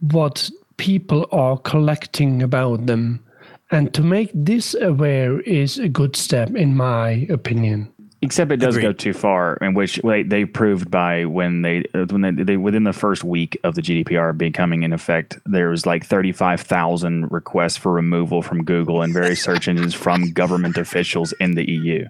what 0.02 0.52
people 0.78 1.28
are 1.32 1.58
collecting 1.58 2.44
about 2.44 2.86
them, 2.86 3.24
and 3.72 3.94
to 3.94 4.02
make 4.02 4.32
this 4.34 4.76
aware 4.76 5.40
is 5.42 5.78
a 5.78 5.90
good 5.90 6.16
step, 6.16 6.56
in 6.56 6.76
my 6.76 7.28
opinion. 7.30 7.92
Except 8.22 8.52
it 8.52 8.58
does 8.58 8.78
go 8.78 8.92
too 8.92 9.14
far, 9.14 9.58
in 9.62 9.76
which 9.76 10.00
they, 10.04 10.24
they 10.24 10.46
proved 10.46 10.90
by 10.90 11.26
when 11.26 11.62
they 11.62 11.84
uh, 11.94 12.06
when 12.10 12.22
they, 12.22 12.44
they 12.44 12.58
within 12.58 12.84
the 12.84 12.94
first 12.94 13.24
week 13.24 13.58
of 13.64 13.76
the 13.76 13.82
GDPR 13.82 14.36
becoming 14.36 14.84
in 14.84 14.94
effect, 14.94 15.38
there 15.46 15.70
was 15.70 15.86
like 15.86 16.06
thirty 16.06 16.32
five 16.32 16.62
thousand 16.62 17.32
requests 17.32 17.78
for 17.78 17.92
removal 17.92 18.42
from 18.42 18.64
Google 18.64 19.04
and 19.04 19.14
various 19.14 19.44
search 19.44 19.68
engines 19.68 19.94
from 19.94 20.32
government 20.32 20.78
officials 20.78 21.34
in 21.40 21.54
the 21.54 21.70
EU. 21.70 22.08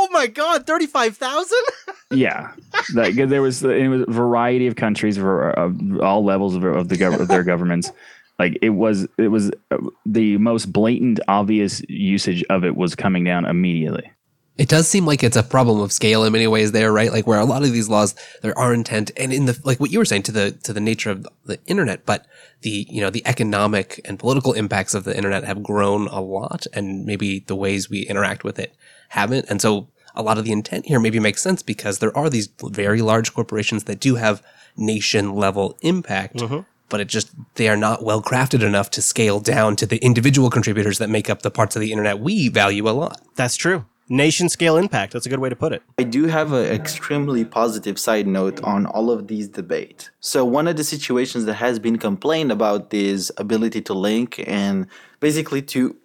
Oh 0.00 0.08
my 0.12 0.28
God, 0.28 0.66
35,000? 0.66 1.56
Yeah, 2.10 2.52
like 2.94 3.16
there 3.16 3.42
was 3.42 3.62
it 3.62 3.88
was 3.88 4.00
a 4.00 4.10
variety 4.10 4.66
of 4.66 4.76
countries, 4.76 5.18
of 5.18 6.00
all 6.00 6.24
levels 6.24 6.54
of, 6.54 6.64
of 6.64 6.88
the 6.88 6.96
gov- 6.96 7.20
of 7.20 7.28
their 7.28 7.42
governments. 7.44 7.92
Like 8.38 8.56
it 8.62 8.70
was, 8.70 9.06
it 9.18 9.28
was 9.28 9.50
uh, 9.70 9.76
the 10.06 10.38
most 10.38 10.72
blatant, 10.72 11.20
obvious 11.28 11.82
usage 11.86 12.42
of 12.48 12.64
it 12.64 12.76
was 12.76 12.94
coming 12.94 13.24
down 13.24 13.44
immediately. 13.44 14.10
It 14.58 14.68
does 14.68 14.88
seem 14.88 15.06
like 15.06 15.22
it's 15.22 15.36
a 15.36 15.44
problem 15.44 15.80
of 15.80 15.92
scale 15.92 16.24
in 16.24 16.32
many 16.32 16.48
ways 16.48 16.72
there, 16.72 16.92
right? 16.92 17.12
Like 17.12 17.28
where 17.28 17.38
a 17.38 17.44
lot 17.44 17.62
of 17.62 17.72
these 17.72 17.88
laws, 17.88 18.16
there 18.42 18.58
are 18.58 18.74
intent 18.74 19.12
and 19.16 19.32
in 19.32 19.46
the, 19.46 19.58
like 19.62 19.78
what 19.78 19.92
you 19.92 20.00
were 20.00 20.04
saying 20.04 20.24
to 20.24 20.32
the, 20.32 20.50
to 20.50 20.72
the 20.72 20.80
nature 20.80 21.10
of 21.10 21.28
the 21.44 21.60
internet, 21.66 22.04
but 22.04 22.26
the, 22.62 22.84
you 22.90 23.00
know, 23.00 23.08
the 23.08 23.24
economic 23.24 24.00
and 24.04 24.18
political 24.18 24.52
impacts 24.52 24.94
of 24.94 25.04
the 25.04 25.16
internet 25.16 25.44
have 25.44 25.62
grown 25.62 26.08
a 26.08 26.20
lot 26.20 26.66
and 26.72 27.06
maybe 27.06 27.38
the 27.46 27.54
ways 27.54 27.88
we 27.88 28.00
interact 28.00 28.42
with 28.42 28.58
it 28.58 28.74
haven't. 29.10 29.46
And 29.48 29.62
so 29.62 29.88
a 30.16 30.22
lot 30.22 30.38
of 30.38 30.44
the 30.44 30.50
intent 30.50 30.86
here 30.86 30.98
maybe 30.98 31.20
makes 31.20 31.40
sense 31.40 31.62
because 31.62 32.00
there 32.00 32.16
are 32.16 32.28
these 32.28 32.48
very 32.60 33.00
large 33.00 33.32
corporations 33.32 33.84
that 33.84 34.00
do 34.00 34.16
have 34.16 34.42
nation 34.76 35.34
level 35.34 35.78
impact. 35.82 36.38
Mm-hmm. 36.38 36.60
But 36.88 37.00
it 37.00 37.08
just, 37.08 37.30
they 37.54 37.68
are 37.68 37.76
not 37.76 38.02
well 38.02 38.22
crafted 38.22 38.62
enough 38.64 38.90
to 38.92 39.02
scale 39.02 39.38
down 39.38 39.76
to 39.76 39.86
the 39.86 39.98
individual 39.98 40.50
contributors 40.50 40.98
that 40.98 41.10
make 41.10 41.30
up 41.30 41.42
the 41.42 41.50
parts 41.50 41.76
of 41.76 41.80
the 41.80 41.92
internet 41.92 42.18
we 42.18 42.48
value 42.48 42.88
a 42.88 42.90
lot. 42.90 43.20
That's 43.36 43.56
true. 43.56 43.84
Nation 44.08 44.48
scale 44.48 44.76
impact. 44.76 45.12
That's 45.12 45.26
a 45.26 45.28
good 45.28 45.38
way 45.38 45.48
to 45.48 45.56
put 45.56 45.72
it. 45.72 45.82
I 45.98 46.02
do 46.02 46.26
have 46.26 46.52
an 46.52 46.66
extremely 46.66 47.44
positive 47.44 47.98
side 47.98 48.26
note 48.26 48.62
on 48.62 48.86
all 48.86 49.10
of 49.10 49.28
these 49.28 49.48
debate. 49.48 50.10
So 50.20 50.44
one 50.44 50.66
of 50.66 50.76
the 50.76 50.84
situations 50.84 51.44
that 51.44 51.54
has 51.54 51.78
been 51.78 51.98
complained 51.98 52.50
about 52.50 52.92
is 52.92 53.32
ability 53.36 53.82
to 53.82 53.94
link 53.94 54.42
and 54.46 54.86
basically 55.20 55.62
to 55.62 55.96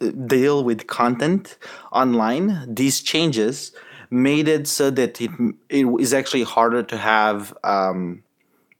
uh, 0.00 0.10
deal 0.26 0.62
with 0.62 0.86
content 0.86 1.56
online. 1.92 2.74
These 2.74 3.00
changes 3.00 3.72
made 4.10 4.48
it 4.48 4.66
so 4.66 4.90
that 4.90 5.20
it 5.20 5.30
it 5.68 5.86
is 6.00 6.14
actually 6.14 6.42
harder 6.42 6.82
to 6.82 6.96
have 6.96 7.56
um, 7.64 8.22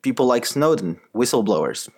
people 0.02 0.26
like 0.26 0.46
Snowden, 0.46 1.00
whistleblowers. 1.14 1.88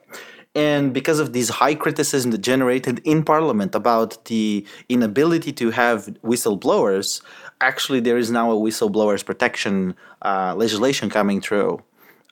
And 0.60 0.92
because 0.92 1.20
of 1.20 1.32
these 1.32 1.48
high 1.62 1.74
criticism 1.74 2.28
that 2.32 2.42
generated 2.52 3.00
in 3.12 3.18
Parliament 3.32 3.72
about 3.74 4.10
the 4.26 4.66
inability 4.90 5.52
to 5.60 5.70
have 5.70 5.98
whistleblowers, 6.30 7.22
actually 7.70 8.00
there 8.00 8.18
is 8.18 8.30
now 8.30 8.46
a 8.50 8.58
whistleblowers 8.64 9.24
protection 9.24 9.94
uh, 10.20 10.54
legislation 10.54 11.08
coming 11.08 11.40
through 11.40 11.82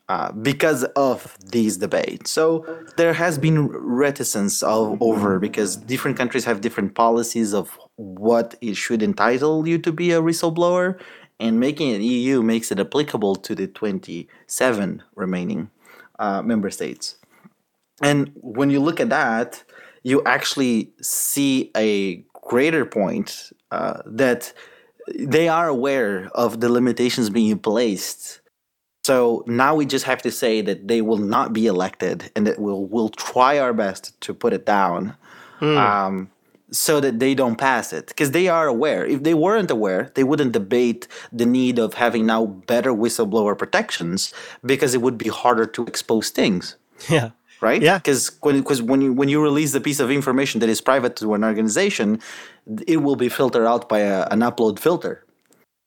uh, 0.09 0.31
because 0.49 0.83
of 1.09 1.17
these 1.55 1.77
debates. 1.77 2.29
So 2.29 2.45
there 2.97 3.13
has 3.13 3.39
been 3.39 3.67
reticence 4.05 4.61
of, 4.61 5.01
over 5.01 5.39
because 5.39 5.75
different 5.75 6.15
countries 6.15 6.45
have 6.45 6.61
different 6.61 6.93
policies 6.93 7.51
of 7.61 7.79
what 7.95 8.47
it 8.61 8.75
should 8.75 9.01
entitle 9.01 9.67
you 9.67 9.77
to 9.79 9.91
be 9.91 10.11
a 10.11 10.21
whistleblower. 10.21 10.87
and 11.41 11.53
making 11.67 11.89
it 11.95 12.01
EU 12.01 12.43
makes 12.43 12.67
it 12.73 12.79
applicable 12.85 13.33
to 13.47 13.51
the 13.55 13.67
27 13.67 15.03
remaining 15.15 15.61
uh, 16.19 16.41
member 16.51 16.69
states. 16.69 17.18
And 18.01 18.31
when 18.35 18.69
you 18.69 18.79
look 18.79 18.99
at 18.99 19.09
that, 19.09 19.63
you 20.03 20.23
actually 20.25 20.91
see 21.01 21.71
a 21.75 22.23
greater 22.33 22.85
point 22.85 23.51
uh, 23.71 24.01
that 24.05 24.53
they 25.13 25.47
are 25.47 25.67
aware 25.67 26.29
of 26.33 26.61
the 26.61 26.69
limitations 26.69 27.29
being 27.29 27.59
placed. 27.59 28.41
So 29.05 29.43
now 29.47 29.75
we 29.75 29.85
just 29.85 30.05
have 30.05 30.21
to 30.21 30.31
say 30.31 30.61
that 30.61 30.87
they 30.87 31.01
will 31.01 31.17
not 31.17 31.51
be 31.51 31.65
elected 31.67 32.31
and 32.35 32.45
that 32.47 32.59
we'll, 32.59 32.85
we'll 32.85 33.09
try 33.09 33.57
our 33.57 33.73
best 33.73 34.19
to 34.21 34.33
put 34.33 34.53
it 34.53 34.65
down 34.65 35.15
um, 35.61 36.29
so 36.71 36.99
that 36.99 37.19
they 37.19 37.33
don't 37.33 37.57
pass 37.57 37.91
it. 37.91 38.07
Because 38.07 38.31
they 38.31 38.47
are 38.47 38.67
aware. 38.67 39.05
If 39.05 39.23
they 39.23 39.33
weren't 39.33 39.71
aware, 39.71 40.11
they 40.15 40.23
wouldn't 40.23 40.51
debate 40.51 41.07
the 41.31 41.45
need 41.45 41.79
of 41.79 41.95
having 41.95 42.25
now 42.25 42.45
better 42.45 42.91
whistleblower 42.93 43.57
protections 43.57 44.33
because 44.63 44.93
it 44.93 45.01
would 45.01 45.17
be 45.17 45.29
harder 45.29 45.65
to 45.65 45.85
expose 45.85 46.29
things 46.29 46.75
Yeah. 47.09 47.31
Right? 47.61 47.81
Yeah. 47.81 47.97
Because 47.97 48.31
when 48.41 48.59
because 48.59 48.81
when 48.81 49.01
you 49.01 49.13
when 49.13 49.29
you 49.29 49.41
release 49.41 49.73
a 49.73 49.81
piece 49.81 49.99
of 49.99 50.09
information 50.11 50.59
that 50.61 50.69
is 50.69 50.81
private 50.81 51.15
to 51.17 51.33
an 51.33 51.43
organization, 51.43 52.19
it 52.87 52.97
will 52.97 53.15
be 53.15 53.29
filtered 53.29 53.65
out 53.65 53.89
by 53.89 53.99
a, 53.99 54.27
an 54.31 54.39
upload 54.39 54.79
filter, 54.79 55.25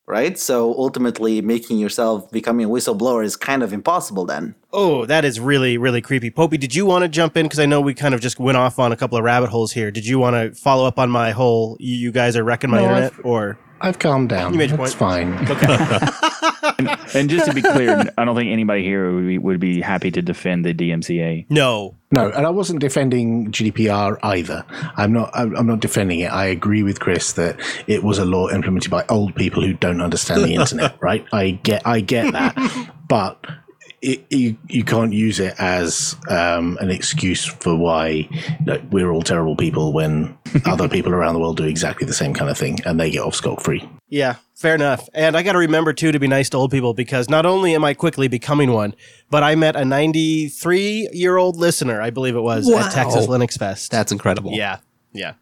right? 0.06 0.38
So 0.38 0.74
ultimately, 0.74 1.40
making 1.40 1.78
yourself 1.78 2.30
becoming 2.30 2.66
a 2.66 2.68
whistleblower 2.68 3.24
is 3.24 3.36
kind 3.36 3.62
of 3.62 3.72
impossible. 3.72 4.24
Then 4.26 4.54
Oh, 4.72 5.04
that 5.06 5.24
is 5.24 5.38
really, 5.38 5.76
really 5.78 6.00
creepy. 6.00 6.30
Popey, 6.30 6.58
did 6.58 6.74
you 6.74 6.86
want 6.86 7.02
to 7.02 7.08
jump 7.08 7.36
in? 7.36 7.44
Because 7.46 7.58
I 7.60 7.66
know 7.66 7.80
we 7.80 7.92
kind 7.94 8.14
of 8.14 8.20
just 8.20 8.38
went 8.40 8.56
off 8.56 8.78
on 8.78 8.90
a 8.90 8.96
couple 8.96 9.18
of 9.18 9.24
rabbit 9.24 9.50
holes 9.50 9.72
here. 9.72 9.90
Did 9.90 10.06
you 10.06 10.18
want 10.18 10.34
to 10.34 10.58
follow 10.58 10.86
up 10.86 10.98
on 10.98 11.10
my 11.10 11.30
whole, 11.32 11.76
you 11.78 11.94
you 11.96 12.10
guys 12.12 12.36
are 12.36 12.44
wrecking 12.44 12.70
my 12.70 12.78
No, 12.78 12.84
internet? 12.84 13.12
I've- 13.12 13.22
Or, 13.22 13.58
I've 13.82 13.98
calmed 13.98 14.28
down. 14.30 14.52
You 14.52 14.58
made 14.58 14.70
your 14.70 14.78
That's 14.78 14.94
point. 14.94 15.38
fine. 15.38 16.08
And 17.14 17.28
just 17.28 17.44
to 17.46 17.52
be 17.54 17.60
clear, 17.60 18.04
I 18.16 18.24
don't 18.24 18.34
think 18.34 18.50
anybody 18.50 18.82
here 18.82 19.12
would 19.12 19.26
be, 19.26 19.36
would 19.36 19.60
be 19.60 19.80
happy 19.82 20.10
to 20.12 20.22
defend 20.22 20.64
the 20.64 20.72
DMCA. 20.72 21.46
no. 21.50 21.94
No, 22.14 22.30
and 22.30 22.46
I 22.46 22.50
wasn't 22.50 22.80
defending 22.80 23.50
GDPR 23.52 24.18
either. 24.22 24.66
I'm 24.96 25.14
not. 25.14 25.30
I'm 25.32 25.56
I'm 25.56 25.66
not 25.66 25.80
defending 25.80 26.20
it. 26.20 26.30
I 26.30 26.44
agree 26.44 26.82
with 26.82 27.00
Chris 27.00 27.32
that 27.34 27.58
it 27.86 28.04
was 28.04 28.18
a 28.18 28.26
law 28.26 28.50
implemented 28.50 28.90
by 28.90 29.02
old 29.08 29.34
people 29.34 29.62
who 29.64 29.72
don't 29.72 30.02
understand 30.02 30.42
the 30.44 30.54
internet. 30.60 30.94
Right? 31.00 31.24
I 31.32 31.52
get. 31.52 31.86
I 31.86 32.00
get 32.00 32.32
that, 32.32 32.54
but. 33.08 33.42
It, 34.02 34.24
you 34.30 34.56
you 34.68 34.82
can't 34.82 35.12
use 35.12 35.38
it 35.38 35.54
as 35.60 36.16
um, 36.28 36.76
an 36.80 36.90
excuse 36.90 37.44
for 37.44 37.76
why 37.76 38.06
you 38.08 38.28
know, 38.66 38.82
we're 38.90 39.10
all 39.12 39.22
terrible 39.22 39.54
people 39.54 39.92
when 39.92 40.36
other 40.66 40.88
people 40.88 41.12
around 41.14 41.34
the 41.34 41.40
world 41.40 41.56
do 41.58 41.64
exactly 41.64 42.04
the 42.04 42.12
same 42.12 42.34
kind 42.34 42.50
of 42.50 42.58
thing 42.58 42.78
and 42.84 42.98
they 42.98 43.10
get 43.12 43.20
off 43.22 43.36
scot 43.36 43.62
free. 43.62 43.88
Yeah, 44.08 44.36
fair 44.56 44.74
enough. 44.74 45.08
And 45.14 45.36
I 45.36 45.42
got 45.44 45.52
to 45.52 45.58
remember, 45.58 45.92
too, 45.92 46.10
to 46.12 46.18
be 46.18 46.26
nice 46.26 46.50
to 46.50 46.56
old 46.56 46.72
people 46.72 46.94
because 46.94 47.30
not 47.30 47.46
only 47.46 47.74
am 47.76 47.84
I 47.84 47.94
quickly 47.94 48.26
becoming 48.28 48.72
one, 48.72 48.94
but 49.30 49.42
I 49.44 49.54
met 49.54 49.76
a 49.76 49.84
93 49.84 51.08
year 51.12 51.36
old 51.36 51.56
listener, 51.56 52.00
I 52.02 52.10
believe 52.10 52.34
it 52.36 52.40
was, 52.40 52.66
Wow. 52.68 52.80
at 52.86 52.92
Texas 52.92 53.26
Linux 53.26 53.56
Fest. 53.58 53.90
That's 53.92 54.10
incredible. 54.12 54.52
yeah, 54.52 54.78
yeah. 55.12 55.34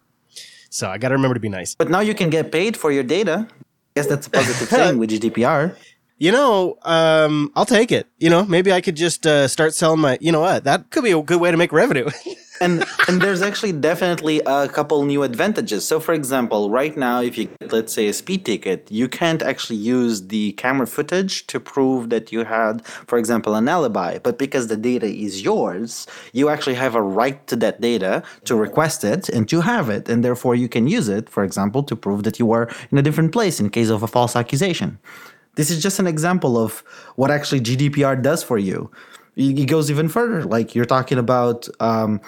So 0.68 0.88
I 0.88 0.98
got 0.98 1.08
to 1.08 1.14
remember 1.14 1.34
to 1.34 1.40
be 1.40 1.48
nice. 1.48 1.74
but 1.74 1.90
now 1.90 2.00
you 2.00 2.14
can 2.14 2.30
get 2.30 2.52
paid 2.52 2.76
for 2.76 2.92
your 2.92 3.02
data. 3.02 3.48
Guess 3.96 4.06
that's 4.06 4.26
a 4.28 4.30
positive 4.30 4.68
thing 4.68 4.98
with 5.02 5.10
GDPR. 5.10 5.74
You 6.20 6.32
know, 6.32 6.76
um, 6.82 7.50
I'll 7.56 7.64
take 7.64 7.90
it. 7.90 8.06
You 8.18 8.28
know, 8.28 8.44
maybe 8.44 8.70
I 8.74 8.82
could 8.82 8.94
just 8.94 9.26
uh, 9.26 9.48
start 9.48 9.72
selling 9.72 10.00
my. 10.00 10.18
You 10.20 10.32
know 10.32 10.40
what? 10.40 10.64
That 10.64 10.90
could 10.90 11.02
be 11.02 11.12
a 11.12 11.22
good 11.22 11.40
way 11.40 11.50
to 11.50 11.56
make 11.56 11.72
revenue. 11.72 12.10
and 12.60 12.84
and 13.08 13.22
there's 13.22 13.40
actually 13.40 13.72
definitely 13.72 14.42
a 14.44 14.68
couple 14.68 15.02
new 15.06 15.22
advantages. 15.22 15.88
So, 15.88 15.98
for 15.98 16.12
example, 16.12 16.68
right 16.68 16.94
now, 16.94 17.22
if 17.22 17.38
you 17.38 17.46
get, 17.46 17.72
let's 17.72 17.94
say 17.94 18.06
a 18.08 18.12
speed 18.12 18.44
ticket, 18.44 18.86
you 18.90 19.08
can't 19.08 19.42
actually 19.42 19.78
use 19.78 20.26
the 20.26 20.52
camera 20.52 20.86
footage 20.86 21.46
to 21.46 21.58
prove 21.58 22.10
that 22.10 22.30
you 22.30 22.44
had, 22.44 22.84
for 22.84 23.16
example, 23.16 23.54
an 23.54 23.66
alibi. 23.66 24.18
But 24.18 24.38
because 24.38 24.66
the 24.66 24.76
data 24.76 25.06
is 25.06 25.40
yours, 25.40 26.06
you 26.34 26.50
actually 26.50 26.76
have 26.76 26.94
a 26.94 27.00
right 27.00 27.46
to 27.46 27.56
that 27.56 27.80
data 27.80 28.22
to 28.44 28.54
request 28.54 29.04
it 29.04 29.30
and 29.30 29.48
to 29.48 29.62
have 29.62 29.88
it, 29.88 30.10
and 30.10 30.22
therefore 30.22 30.54
you 30.54 30.68
can 30.68 30.86
use 30.86 31.08
it, 31.08 31.30
for 31.30 31.44
example, 31.44 31.82
to 31.84 31.96
prove 31.96 32.24
that 32.24 32.38
you 32.38 32.44
were 32.44 32.68
in 32.90 32.98
a 32.98 33.02
different 33.02 33.32
place 33.32 33.58
in 33.58 33.70
case 33.70 33.88
of 33.88 34.02
a 34.02 34.06
false 34.06 34.36
accusation. 34.36 34.98
This 35.56 35.70
is 35.70 35.82
just 35.82 35.98
an 35.98 36.06
example 36.06 36.58
of 36.58 36.80
what 37.16 37.30
actually 37.30 37.60
GDPR 37.60 38.22
does 38.22 38.42
for 38.42 38.58
you. 38.58 38.90
It 39.36 39.66
goes 39.66 39.90
even 39.90 40.08
further. 40.08 40.44
Like 40.44 40.74
you're 40.74 40.84
talking 40.84 41.18
about, 41.18 41.68
um, 41.80 42.20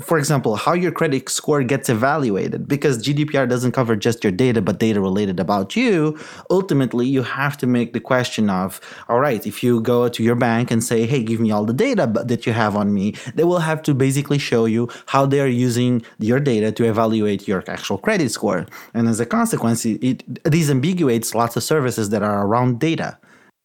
for 0.00 0.18
example, 0.18 0.56
how 0.56 0.72
your 0.72 0.90
credit 0.90 1.28
score 1.28 1.62
gets 1.62 1.88
evaluated. 1.88 2.66
Because 2.66 3.02
GDPR 3.02 3.48
doesn't 3.48 3.72
cover 3.72 3.96
just 3.96 4.24
your 4.24 4.32
data, 4.32 4.60
but 4.60 4.78
data 4.78 5.00
related 5.00 5.38
about 5.38 5.76
you. 5.76 6.18
Ultimately, 6.50 7.06
you 7.06 7.22
have 7.22 7.56
to 7.58 7.66
make 7.66 7.92
the 7.92 8.00
question 8.00 8.50
of, 8.50 8.80
all 9.08 9.20
right, 9.20 9.46
if 9.46 9.62
you 9.62 9.80
go 9.80 10.08
to 10.08 10.22
your 10.22 10.34
bank 10.34 10.70
and 10.70 10.82
say, 10.82 11.06
hey, 11.06 11.22
give 11.22 11.40
me 11.40 11.50
all 11.50 11.64
the 11.64 11.72
data 11.72 12.06
that 12.24 12.46
you 12.46 12.52
have 12.52 12.74
on 12.76 12.92
me, 12.92 13.14
they 13.34 13.44
will 13.44 13.60
have 13.60 13.82
to 13.82 13.94
basically 13.94 14.38
show 14.38 14.64
you 14.64 14.88
how 15.06 15.26
they 15.26 15.40
are 15.40 15.46
using 15.46 16.02
your 16.18 16.40
data 16.40 16.72
to 16.72 16.84
evaluate 16.84 17.46
your 17.46 17.62
actual 17.68 17.98
credit 17.98 18.30
score. 18.30 18.66
And 18.94 19.08
as 19.08 19.20
a 19.20 19.26
consequence, 19.26 19.84
it, 19.84 20.26
disambiguates 20.44 21.34
lots 21.34 21.56
of 21.56 21.62
services 21.62 22.10
that 22.10 22.22
are 22.22 22.46
around 22.46 22.80
data. 22.80 23.18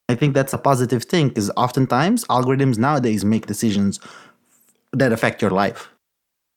I 0.10 0.16
think 0.16 0.34
that's 0.34 0.54
a 0.54 0.58
positive 0.58 1.06
thing 1.06 1.30
because 1.30 1.50
oftentimes 1.58 2.26
algorithms 2.26 2.78
nowadays 2.78 3.24
make 3.24 3.46
decisions 3.46 4.00
that 4.92 5.12
affect 5.12 5.42
your 5.42 5.52
life. 5.52 5.93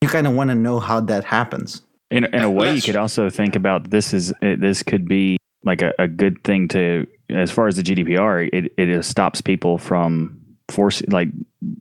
You 0.00 0.08
kind 0.08 0.26
of 0.26 0.34
want 0.34 0.50
to 0.50 0.54
know 0.54 0.80
how 0.80 1.00
that 1.00 1.24
happens. 1.24 1.82
In, 2.10 2.24
in 2.24 2.42
a 2.42 2.50
way, 2.50 2.74
you 2.74 2.82
could 2.82 2.96
also 2.96 3.28
think 3.30 3.56
about 3.56 3.90
this 3.90 4.14
is 4.14 4.32
eh, 4.42 4.56
this 4.58 4.82
could 4.82 5.08
be 5.08 5.38
like 5.64 5.82
a, 5.82 5.92
a 5.98 6.06
good 6.06 6.42
thing 6.44 6.68
to 6.68 7.06
as 7.30 7.50
far 7.50 7.66
as 7.66 7.76
the 7.76 7.82
GDPR. 7.82 8.48
It 8.52 8.72
it 8.78 9.04
stops 9.04 9.40
people 9.40 9.78
from 9.78 10.40
force 10.70 11.02
like 11.08 11.28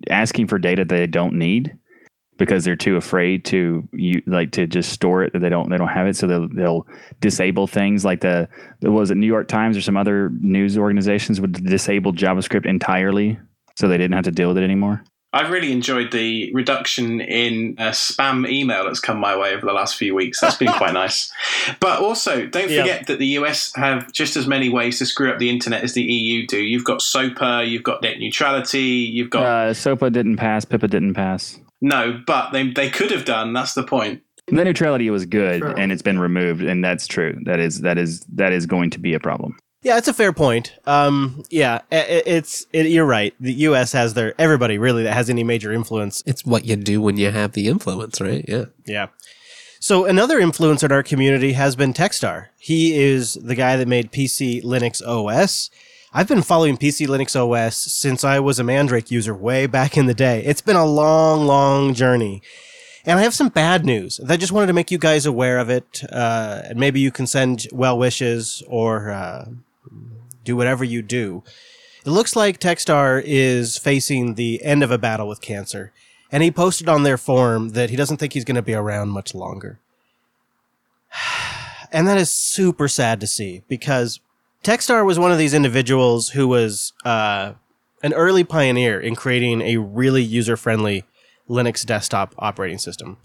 asking 0.09 0.47
for 0.47 0.57
data 0.57 0.85
they 0.85 1.07
don't 1.07 1.33
need 1.33 1.77
because 2.37 2.65
they're 2.65 2.75
too 2.75 2.97
afraid 2.97 3.45
to 3.45 3.87
you 3.93 4.21
like 4.27 4.51
to 4.51 4.67
just 4.67 4.91
store 4.91 5.23
it 5.23 5.33
that 5.33 5.39
they 5.39 5.49
don't 5.49 5.69
they 5.69 5.77
don't 5.77 5.87
have 5.87 6.07
it 6.07 6.15
so 6.15 6.27
they'll 6.27 6.49
they'll 6.49 6.85
disable 7.21 7.65
things 7.65 8.03
like 8.03 8.21
the 8.21 8.47
there 8.81 8.91
was 8.91 9.11
it 9.11 9.15
New 9.15 9.27
York 9.27 9.47
Times 9.47 9.77
or 9.77 9.81
some 9.81 9.97
other 9.97 10.29
news 10.41 10.77
organizations 10.77 11.39
would 11.39 11.53
disable 11.65 12.13
JavaScript 12.13 12.65
entirely 12.65 13.39
so 13.75 13.87
they 13.87 13.97
didn't 13.97 14.13
have 14.13 14.25
to 14.25 14.31
deal 14.31 14.49
with 14.49 14.57
it 14.57 14.63
anymore. 14.63 15.03
I've 15.35 15.51
really 15.51 15.71
enjoyed 15.71 16.11
the 16.11 16.49
reduction 16.53 17.19
in 17.21 17.75
uh, 17.77 17.91
spam 17.91 18.49
email 18.49 18.85
that's 18.85 18.99
come 19.01 19.19
my 19.19 19.35
way 19.37 19.53
over 19.53 19.65
the 19.65 19.73
last 19.73 19.97
few 19.97 20.15
weeks. 20.15 20.39
That's 20.39 20.55
been 20.55 20.71
quite 20.71 20.93
nice. 21.03 21.31
But 21.79 21.99
also, 22.01 22.45
don't 22.47 22.69
Yeah. 22.71 22.81
forget 22.81 23.07
that 23.07 23.19
the 23.19 23.27
US 23.39 23.71
have 23.75 24.11
just 24.13 24.35
as 24.37 24.47
many 24.47 24.69
ways 24.69 24.97
to 24.99 25.05
screw 25.05 25.29
up 25.29 25.37
the 25.37 25.49
internet 25.49 25.83
as 25.83 25.93
the 25.93 26.01
EU 26.03 26.47
do. 26.47 26.57
You've 26.63 26.85
got 26.85 27.01
SOPA, 27.01 27.67
you've 27.67 27.83
got 27.83 28.01
net 28.01 28.17
neutrality, 28.17 28.79
you've 28.81 29.29
got 29.29 29.43
Uh, 29.43 29.73
SOPA 29.73 30.09
didn't 30.11 30.37
pass, 30.37 30.63
PIPA 30.65 30.89
didn't 30.89 31.13
pass. 31.15 31.59
no, 31.81 32.19
but 32.25 32.51
they 32.51 32.69
they 32.71 32.89
could 32.89 33.11
have 33.11 33.25
done. 33.25 33.53
That's 33.53 33.73
the 33.73 33.83
point. 33.83 34.21
The 34.47 34.63
neutrality 34.63 35.09
was 35.09 35.25
good, 35.25 35.59
Sure. 35.61 35.77
and 35.77 35.91
it's 35.91 36.03
been 36.03 36.19
removed, 36.19 36.61
and 36.61 36.83
that's 36.83 37.07
true. 37.07 37.35
That 37.45 37.59
is 37.59 37.81
that 37.81 37.97
is 37.97 38.21
that 38.35 38.53
is 38.53 38.65
going 38.67 38.91
to 38.91 38.99
be 38.99 39.13
a 39.13 39.19
problem. 39.19 39.57
Yeah, 39.85 39.97
it's 39.99 40.07
a 40.07 40.13
fair 40.13 40.33
point. 40.33 40.73
Um, 40.87 41.43
yeah, 41.51 41.81
i- 41.91 41.95
i- 41.97 42.23
it's 42.25 42.65
it, 42.73 42.87
you're 42.87 43.05
right. 43.05 43.35
The 43.39 43.53
U.S. 43.69 43.91
has 43.91 44.15
their 44.15 44.33
everybody 44.41 44.79
really 44.79 45.03
that 45.03 45.13
has 45.13 45.29
any 45.29 45.43
major 45.43 45.71
influence. 45.71 46.23
It's 46.25 46.43
what 46.43 46.65
you 46.65 46.75
do 46.75 46.99
when 47.01 47.17
you 47.17 47.29
have 47.29 47.51
the 47.51 47.67
influence, 47.67 48.19
right? 48.19 48.43
Yeah. 48.47 48.65
Yeah. 48.87 49.07
So 49.79 50.05
another 50.05 50.39
influencer 50.41 50.85
in 50.85 50.91
our 50.91 51.03
community 51.03 51.53
has 51.53 51.75
been 51.75 51.93
Texstar. 51.93 52.47
He 52.57 52.97
is 52.99 53.35
the 53.35 53.53
guy 53.53 53.77
that 53.77 53.87
made 53.87 54.11
PCLinuxOS. 54.11 55.69
I've 56.13 56.27
been 56.27 56.41
following 56.41 56.77
PCLinuxOS 56.77 57.73
since 57.73 58.23
I 58.23 58.39
was 58.39 58.57
a 58.57 58.63
Mandrake 58.63 59.11
user 59.11 59.35
way 59.35 59.67
back 59.67 59.97
in 59.97 60.07
the 60.07 60.13
day. 60.15 60.43
It's 60.45 60.61
been 60.61 60.75
a 60.77 60.85
long, 60.85 61.45
long 61.45 61.93
journey. 61.93 62.41
And 63.05 63.19
I 63.19 63.21
have 63.21 63.35
some 63.35 63.49
bad 63.49 63.85
news. 63.85 64.19
I 64.27 64.35
just 64.37 64.51
wanted 64.51 64.67
to 64.67 64.73
make 64.73 64.89
you 64.89 64.97
guys 64.97 65.27
aware 65.27 65.59
of 65.59 65.69
it. 65.69 66.01
Uh, 66.11 66.61
and 66.63 66.79
maybe 66.79 66.99
you 66.99 67.11
can 67.11 67.27
send 67.27 67.67
well 67.71 67.99
wishes 67.99 68.63
or 68.67 69.11
uh, 69.11 69.45
do 70.45 70.55
whatever 70.55 70.83
you 70.83 71.01
do. 71.01 71.43
It 72.05 72.11
looks 72.11 72.35
like 72.35 72.59
Texstar 72.59 73.21
is 73.25 73.77
facing 73.77 74.35
the 74.35 74.63
end 74.63 74.83
of 74.83 74.91
a 74.91 74.97
battle 74.97 75.27
with 75.27 75.41
cancer. 75.41 75.91
And 76.31 76.43
he 76.43 76.51
posted 76.51 76.87
on 76.87 77.03
their 77.03 77.17
forum 77.17 77.69
that 77.69 77.89
he 77.89 77.95
doesn't 77.95 78.17
think 78.17 78.33
he's 78.33 78.45
going 78.45 78.55
to 78.55 78.61
be 78.61 78.73
around 78.73 79.09
much 79.09 79.35
longer. 79.35 79.79
And 81.91 82.07
that 82.09 82.17
is 82.17 82.29
super 82.29 82.89
sad 82.89 83.21
to 83.21 83.27
see 83.27 83.63
because 83.69 84.19
Texstar 84.65 85.05
was 85.05 85.17
one 85.17 85.31
of 85.31 85.37
these 85.37 85.53
individuals 85.53 86.29
who 86.29 86.45
was 86.45 86.91
uh, 87.05 87.53
an 88.03 88.11
early 88.13 88.43
pioneer 88.43 88.99
in 88.99 89.15
creating 89.15 89.61
a 89.61 89.77
really 89.77 90.23
user 90.23 90.57
friendly 90.57 91.05
Linux 91.49 91.85
desktop 91.85 92.35
operating 92.37 92.79
system. 92.79 93.17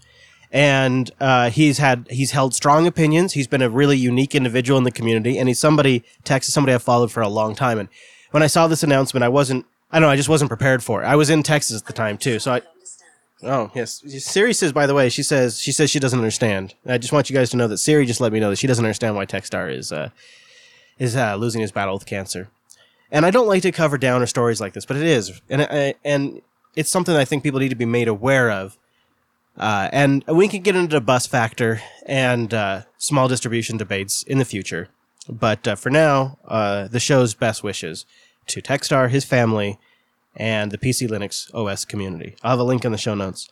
And 0.53 1.09
uh, 1.19 1.49
he's 1.49 1.77
had 1.77 2.07
he's 2.09 2.31
held 2.31 2.53
strong 2.53 2.85
opinions. 2.85 3.33
He's 3.33 3.47
been 3.47 3.61
a 3.61 3.69
really 3.69 3.97
unique 3.97 4.35
individual 4.35 4.77
in 4.77 4.83
the 4.83 4.91
community, 4.91 5.37
and 5.37 5.47
he's 5.47 5.59
somebody 5.59 6.03
Texas 6.25 6.53
somebody 6.53 6.73
I've 6.73 6.83
followed 6.83 7.11
for 7.11 7.21
a 7.21 7.29
long 7.29 7.55
time. 7.55 7.79
And 7.79 7.87
when 8.31 8.43
I 8.43 8.47
saw 8.47 8.67
this 8.67 8.83
announcement, 8.83 9.23
I 9.23 9.29
wasn't 9.29 9.65
I 9.91 9.99
don't 9.99 10.07
know 10.07 10.11
I 10.11 10.17
just 10.17 10.29
wasn't 10.29 10.49
prepared 10.49 10.83
for 10.83 11.03
it. 11.03 11.05
I 11.05 11.15
was 11.15 11.29
in 11.29 11.41
Texas 11.41 11.79
at 11.81 11.87
the 11.87 11.93
time 11.93 12.17
too, 12.17 12.37
so 12.39 12.53
I 12.53 12.61
Oh 13.43 13.71
yes, 13.73 14.03
Siri 14.19 14.53
says. 14.53 14.71
By 14.71 14.85
the 14.85 14.93
way, 14.93 15.09
she 15.09 15.23
says 15.23 15.59
she 15.59 15.71
says 15.71 15.89
she 15.89 15.99
doesn't 15.99 16.19
understand. 16.19 16.75
I 16.85 16.97
just 16.97 17.11
want 17.11 17.29
you 17.29 17.35
guys 17.35 17.49
to 17.51 17.57
know 17.57 17.67
that 17.67 17.79
Siri 17.79 18.05
just 18.05 18.21
let 18.21 18.31
me 18.31 18.39
know 18.39 18.49
that 18.51 18.57
she 18.57 18.67
doesn't 18.67 18.85
understand 18.85 19.15
why 19.15 19.25
Texstar 19.25 19.75
is 19.75 19.91
uh, 19.91 20.09
is 20.99 21.15
uh, 21.15 21.35
losing 21.35 21.61
his 21.61 21.71
battle 21.71 21.95
with 21.95 22.05
cancer. 22.05 22.49
And 23.11 23.25
I 23.25 23.31
don't 23.31 23.47
like 23.47 23.63
to 23.63 23.71
cover 23.71 23.97
downer 23.97 24.25
stories 24.25 24.61
like 24.61 24.73
this, 24.73 24.85
but 24.85 24.95
it 24.95 25.03
is, 25.03 25.41
and 25.49 25.63
I, 25.63 25.95
and 26.05 26.41
it's 26.75 26.89
something 26.89 27.15
I 27.15 27.25
think 27.25 27.43
people 27.43 27.59
need 27.59 27.69
to 27.69 27.75
be 27.75 27.85
made 27.85 28.07
aware 28.07 28.51
of. 28.51 28.77
Uh, 29.57 29.89
and 29.91 30.23
we 30.27 30.47
can 30.47 30.61
get 30.61 30.75
into 30.75 30.95
the 30.95 31.01
bus 31.01 31.27
factor 31.27 31.81
and 32.05 32.53
uh, 32.53 32.81
small 32.97 33.27
distribution 33.27 33.77
debates 33.77 34.23
in 34.23 34.37
the 34.37 34.45
future. 34.45 34.87
But 35.29 35.67
uh, 35.67 35.75
for 35.75 35.89
now, 35.89 36.37
uh, 36.45 36.87
the 36.87 36.99
show's 36.99 37.33
best 37.33 37.63
wishes 37.63 38.05
to 38.47 38.61
Texstar, 38.61 39.09
his 39.09 39.25
family, 39.25 39.77
and 40.35 40.71
the 40.71 40.77
PCLinuxOS 40.77 41.87
community. 41.87 42.35
I'll 42.43 42.51
have 42.51 42.59
a 42.59 42.63
link 42.63 42.85
in 42.85 42.91
the 42.91 42.97
show 42.97 43.13
notes 43.13 43.49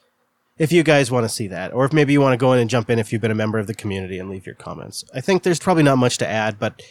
if 0.57 0.71
you 0.73 0.83
guys 0.83 1.09
want 1.09 1.23
to 1.23 1.29
see 1.29 1.47
that, 1.47 1.73
or 1.73 1.85
if 1.85 1.93
maybe 1.93 2.13
you 2.13 2.21
want 2.21 2.33
to 2.33 2.37
go 2.37 2.51
in 2.53 2.59
and 2.59 2.69
jump 2.69 2.89
in 2.89 2.99
if 2.99 3.11
you've 3.11 3.21
been 3.21 3.31
a 3.31 3.35
member 3.35 3.59
of 3.59 3.67
the 3.67 3.73
community 3.73 4.19
and 4.19 4.29
leave 4.29 4.45
your 4.45 4.55
comments. 4.55 5.05
I 5.15 5.21
think 5.21 5.43
there's 5.43 5.59
probably 5.59 5.83
not 5.83 5.97
much 5.97 6.17
to 6.17 6.27
add, 6.27 6.59
but 6.59 6.81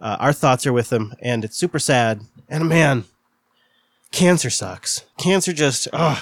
uh, 0.00 0.16
our 0.18 0.32
thoughts 0.32 0.66
are 0.66 0.72
with 0.72 0.90
them, 0.90 1.14
and 1.20 1.44
it's 1.44 1.56
super 1.56 1.78
sad. 1.78 2.22
And 2.48 2.68
man, 2.68 3.04
cancer 4.10 4.50
sucks. 4.50 5.04
Cancer 5.18 5.52
just, 5.52 5.86
ugh. 5.92 6.18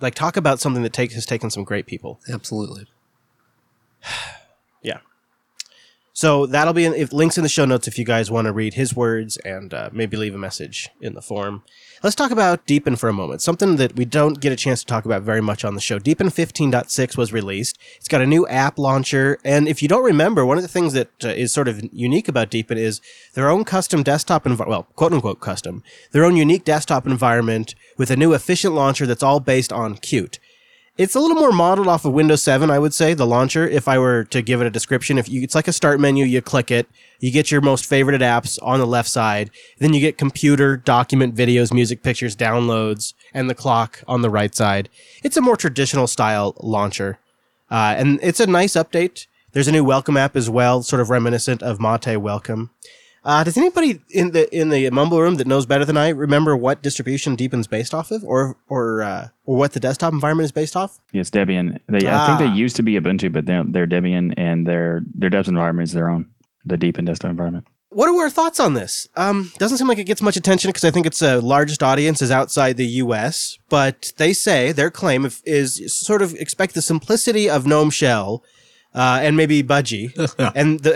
Like, 0.00 0.14
talk 0.14 0.36
about 0.36 0.60
something 0.60 0.82
that 0.82 0.96
has 1.14 1.26
taken 1.26 1.50
some 1.50 1.64
great 1.64 1.86
people. 1.86 2.20
Absolutely. 2.30 2.86
So 6.16 6.46
that'll 6.46 6.72
be 6.72 6.86
in, 6.86 6.94
if 6.94 7.12
links 7.12 7.36
in 7.36 7.42
the 7.42 7.48
show 7.50 7.66
notes 7.66 7.86
if 7.86 7.98
you 7.98 8.04
guys 8.06 8.30
want 8.30 8.46
to 8.46 8.52
read 8.52 8.72
his 8.72 8.96
words 8.96 9.36
and 9.44 9.74
uh, 9.74 9.90
maybe 9.92 10.16
leave 10.16 10.34
a 10.34 10.38
message 10.38 10.88
in 10.98 11.12
the 11.12 11.20
form. 11.20 11.62
Let's 12.02 12.16
talk 12.16 12.30
about 12.30 12.64
Deepin 12.64 12.96
for 12.96 13.10
a 13.10 13.12
moment. 13.12 13.42
Something 13.42 13.76
that 13.76 13.96
we 13.96 14.06
don't 14.06 14.40
get 14.40 14.50
a 14.50 14.56
chance 14.56 14.80
to 14.80 14.86
talk 14.86 15.04
about 15.04 15.20
very 15.20 15.42
much 15.42 15.62
on 15.62 15.74
the 15.74 15.80
show. 15.82 15.98
Deepin 15.98 16.28
15.6 16.28 17.18
was 17.18 17.34
released. 17.34 17.78
It's 17.98 18.08
got 18.08 18.22
a 18.22 18.26
new 18.26 18.46
app 18.48 18.78
launcher, 18.78 19.38
and 19.44 19.68
if 19.68 19.82
you 19.82 19.88
don't 19.88 20.04
remember, 20.04 20.46
one 20.46 20.56
of 20.56 20.62
the 20.62 20.68
things 20.68 20.94
that 20.94 21.10
uh, 21.22 21.28
is 21.28 21.52
sort 21.52 21.68
of 21.68 21.82
unique 21.92 22.28
about 22.28 22.48
Deepin 22.48 22.78
is 22.78 23.02
their 23.34 23.50
own 23.50 23.64
custom 23.64 24.02
desktop 24.02 24.46
environment. 24.46 24.70
Well, 24.70 24.94
quote 24.96 25.12
unquote 25.12 25.40
custom. 25.40 25.82
Their 26.12 26.24
own 26.24 26.36
unique 26.36 26.64
desktop 26.64 27.06
environment 27.06 27.74
with 27.98 28.10
a 28.10 28.16
new 28.16 28.32
efficient 28.32 28.72
launcher 28.72 29.04
that's 29.04 29.22
all 29.22 29.38
based 29.38 29.70
on 29.70 29.96
Qt. 29.96 30.38
It's 30.98 31.14
a 31.14 31.20
little 31.20 31.36
more 31.36 31.52
modeled 31.52 31.88
off 31.88 32.06
of 32.06 32.14
Windows 32.14 32.42
7, 32.42 32.70
I 32.70 32.78
would 32.78 32.94
say, 32.94 33.12
the 33.12 33.26
launcher, 33.26 33.68
if 33.68 33.86
I 33.86 33.98
were 33.98 34.24
to 34.24 34.40
give 34.40 34.62
it 34.62 34.66
a 34.66 34.70
description. 34.70 35.18
If 35.18 35.28
you, 35.28 35.42
it's 35.42 35.54
like 35.54 35.68
a 35.68 35.72
start 35.72 36.00
menu, 36.00 36.24
you 36.24 36.40
click 36.40 36.70
it, 36.70 36.88
you 37.20 37.30
get 37.30 37.50
your 37.50 37.60
most 37.60 37.84
favorited 37.84 38.20
apps 38.20 38.58
on 38.62 38.78
the 38.78 38.86
left 38.86 39.10
side, 39.10 39.50
then 39.78 39.92
you 39.92 40.00
get 40.00 40.16
computer, 40.16 40.74
document, 40.78 41.34
videos, 41.34 41.70
music, 41.70 42.02
pictures, 42.02 42.34
downloads, 42.34 43.12
and 43.34 43.50
the 43.50 43.54
clock 43.54 44.02
on 44.08 44.22
the 44.22 44.30
right 44.30 44.54
side. 44.54 44.88
It's 45.22 45.36
a 45.36 45.42
more 45.42 45.58
traditional 45.58 46.06
style 46.06 46.54
launcher. 46.60 47.18
Uh, 47.70 47.94
and 47.98 48.18
it's 48.22 48.40
a 48.40 48.46
nice 48.46 48.72
update. 48.72 49.26
There's 49.52 49.68
a 49.68 49.72
new 49.72 49.84
welcome 49.84 50.16
app 50.16 50.34
as 50.34 50.48
well, 50.48 50.82
sort 50.82 51.02
of 51.02 51.10
reminiscent 51.10 51.62
of 51.62 51.78
Mate 51.78 52.16
Welcome. 52.16 52.70
Uh, 53.26 53.42
does 53.42 53.58
anybody 53.58 54.00
in 54.10 54.30
the 54.30 54.44
in 54.56 54.68
the 54.68 54.88
mumble 54.90 55.20
room 55.20 55.34
that 55.34 55.46
knows 55.48 55.66
better 55.66 55.84
than 55.84 55.96
I 55.96 56.10
remember 56.10 56.56
what 56.56 56.80
distribution 56.80 57.34
Deepin's 57.34 57.66
based 57.66 57.92
off 57.92 58.12
of, 58.12 58.22
or 58.24 58.56
or 58.68 59.02
uh, 59.02 59.28
or 59.44 59.56
what 59.56 59.72
the 59.72 59.80
desktop 59.80 60.12
environment 60.12 60.44
is 60.44 60.52
based 60.52 60.76
off? 60.76 61.00
Yes, 61.12 61.28
Debian. 61.30 61.80
They, 61.88 61.98
I 61.98 62.00
think 62.00 62.12
Ah. 62.12 62.36
they 62.38 62.46
used 62.56 62.76
to 62.76 62.84
be 62.84 62.92
Ubuntu, 62.94 63.32
but 63.32 63.44
they're, 63.46 63.64
they're 63.66 63.86
Debian, 63.86 64.32
and 64.36 64.64
their 64.64 65.02
their 65.12 65.28
dev 65.28 65.48
environment 65.48 65.88
is 65.88 65.92
their 65.92 66.08
own, 66.08 66.26
the 66.64 66.76
Deepin 66.76 67.04
desktop 67.04 67.30
environment. 67.32 67.66
What 67.88 68.08
are 68.08 68.16
our 68.22 68.30
thoughts 68.30 68.60
on 68.60 68.74
this? 68.74 69.08
Um, 69.16 69.50
doesn't 69.58 69.78
seem 69.78 69.88
like 69.88 69.98
it 69.98 70.04
gets 70.04 70.22
much 70.22 70.36
attention 70.36 70.68
because 70.68 70.84
I 70.84 70.90
think 70.92 71.06
its 71.06 71.20
uh, 71.20 71.40
largest 71.40 71.82
audience 71.82 72.22
is 72.22 72.30
outside 72.30 72.76
the 72.76 72.86
U.S. 73.04 73.58
But 73.68 74.12
they 74.18 74.32
say 74.34 74.70
their 74.70 74.90
claim 74.90 75.24
if- 75.24 75.42
is 75.44 75.80
sort 75.96 76.22
of 76.22 76.34
expect 76.34 76.74
the 76.74 76.82
simplicity 76.82 77.48
of 77.50 77.66
GNOME 77.66 77.90
Shell 77.90 78.44
uh, 78.94 79.18
and 79.22 79.36
maybe 79.36 79.62
Budgie 79.64 80.12
and 80.54 80.78
the 80.80 80.94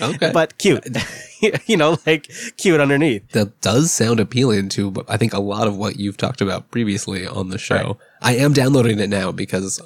Okay. 0.00 0.30
but 0.38 0.56
Qt, 0.58 1.26
you 1.66 1.76
know, 1.76 1.98
like 2.06 2.28
Qt 2.28 2.80
underneath. 2.80 3.30
That 3.32 3.60
does 3.60 3.90
sound 3.90 4.20
appealing 4.20 4.68
to, 4.70 5.04
I 5.08 5.16
think, 5.16 5.32
a 5.32 5.40
lot 5.40 5.66
of 5.66 5.76
what 5.76 5.98
you've 5.98 6.16
talked 6.16 6.40
about 6.40 6.70
previously 6.70 7.26
on 7.26 7.48
the 7.48 7.58
show. 7.58 7.98
I 8.20 8.36
am 8.36 8.52
downloading 8.52 8.98
it 8.98 9.08
now 9.08 9.32
because 9.32 9.80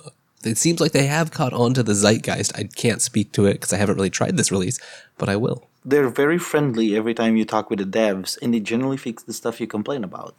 it 0.45 0.59
seems 0.59 0.81
like 0.81 0.93
they 0.93 1.07
have 1.07 1.31
caught 1.31 1.53
on 1.53 1.75
to 1.75 1.83
the 1.83 1.95
zeitgeist. 1.95 2.57
I 2.57 2.65
can't 2.65 3.03
speak 3.03 3.33
to 3.33 3.47
it 3.47 3.55
because 3.55 3.73
I 3.73 3.77
haven't 3.77 3.97
really 3.97 4.11
tried 4.11 4.37
this 4.37 4.53
release, 4.53 4.79
but 5.19 5.29
I 5.29 5.37
will. 5.37 5.69
They're 5.85 6.09
very 6.09 6.39
friendly 6.39 6.97
every 6.97 7.15
time 7.15 7.37
you 7.37 7.45
talk 7.45 7.71
with 7.71 7.79
the 7.79 7.85
devs, 7.85 8.39
and 8.41 8.55
they 8.55 8.61
generally 8.61 8.97
fix 8.97 9.23
the 9.23 9.33
stuff 9.33 9.61
you 9.61 9.67
complain 9.67 10.03
about. 10.03 10.35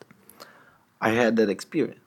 I 0.99 1.09
had 1.09 1.35
that 1.35 1.49
experience. 1.49 2.04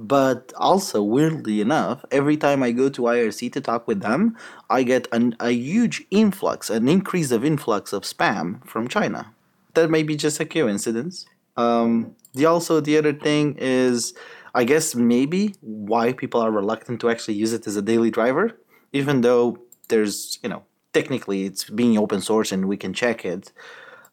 But 0.00 0.52
also, 0.56 1.02
weirdly 1.02 1.60
enough, 1.60 2.04
every 2.12 2.36
time 2.36 2.62
I 2.62 2.70
go 2.70 2.88
to 2.88 3.02
IRC 3.02 3.52
to 3.54 3.60
talk 3.60 3.88
with 3.88 4.00
them, 4.00 4.36
I 4.70 4.84
get 4.84 5.08
an, 5.10 5.34
a 5.40 5.50
huge 5.50 6.04
influx, 6.12 6.70
an 6.70 6.88
increase 6.88 7.32
of 7.32 7.44
influx 7.44 7.92
of 7.92 8.04
spam 8.04 8.64
from 8.64 8.86
China. 8.86 9.34
That 9.74 9.90
may 9.90 10.04
be 10.04 10.14
just 10.14 10.38
a 10.38 10.44
coincidence. 10.44 11.26
Um, 11.56 12.14
the 12.32 12.46
also 12.46 12.80
the 12.80 12.96
other 12.96 13.12
thing 13.12 13.56
is, 13.58 14.14
I 14.54 14.62
guess 14.62 14.94
maybe 14.94 15.56
why 15.62 16.12
people 16.12 16.40
are 16.40 16.52
reluctant 16.52 17.00
to 17.00 17.10
actually 17.10 17.34
use 17.34 17.52
it 17.52 17.66
as 17.66 17.74
a 17.74 17.82
daily 17.82 18.12
driver, 18.12 18.56
even 18.92 19.22
though 19.22 19.58
there's 19.88 20.38
you 20.44 20.48
know 20.48 20.62
technically 20.92 21.44
it's 21.44 21.64
being 21.64 21.98
open 21.98 22.20
source 22.20 22.52
and 22.52 22.68
we 22.68 22.76
can 22.76 22.92
check 22.94 23.24
it 23.24 23.52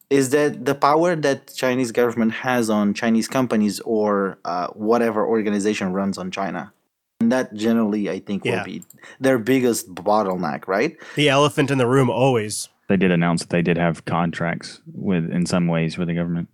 is 0.10 0.30
that 0.30 0.66
the 0.66 0.76
power 0.76 1.16
that 1.16 1.54
Chinese 1.56 1.92
government 1.92 2.32
has 2.32 2.70
on 2.70 2.94
Chinese 2.94 3.28
companies 3.28 3.80
or 3.82 4.38
uh, 4.46 4.68
whatever 4.68 5.26
organization 5.26 5.94
runs 5.94 6.18
on 6.18 6.32
China. 6.32 6.72
And 7.22 7.32
that 7.32 7.54
generally, 7.54 8.10
I 8.10 8.20
think, 8.20 8.46
Yeah. 8.46 8.58
will 8.58 8.66
be 8.66 8.84
their 9.20 9.40
biggest 9.40 9.94
bottleneck, 9.96 10.68
right? 10.68 10.96
The 11.16 11.30
elephant 11.30 11.72
in 11.72 11.78
the 11.78 11.88
room 11.88 12.10
always. 12.10 12.70
They 12.88 12.98
did 12.98 13.10
announce 13.12 13.42
that 13.42 13.50
they 13.50 13.62
did 13.64 13.78
have 13.78 14.06
contracts 14.06 14.82
with, 14.94 15.32
in 15.32 15.46
some 15.46 15.68
ways, 15.68 15.98
with 15.98 16.08
the 16.08 16.14
government. 16.14 16.50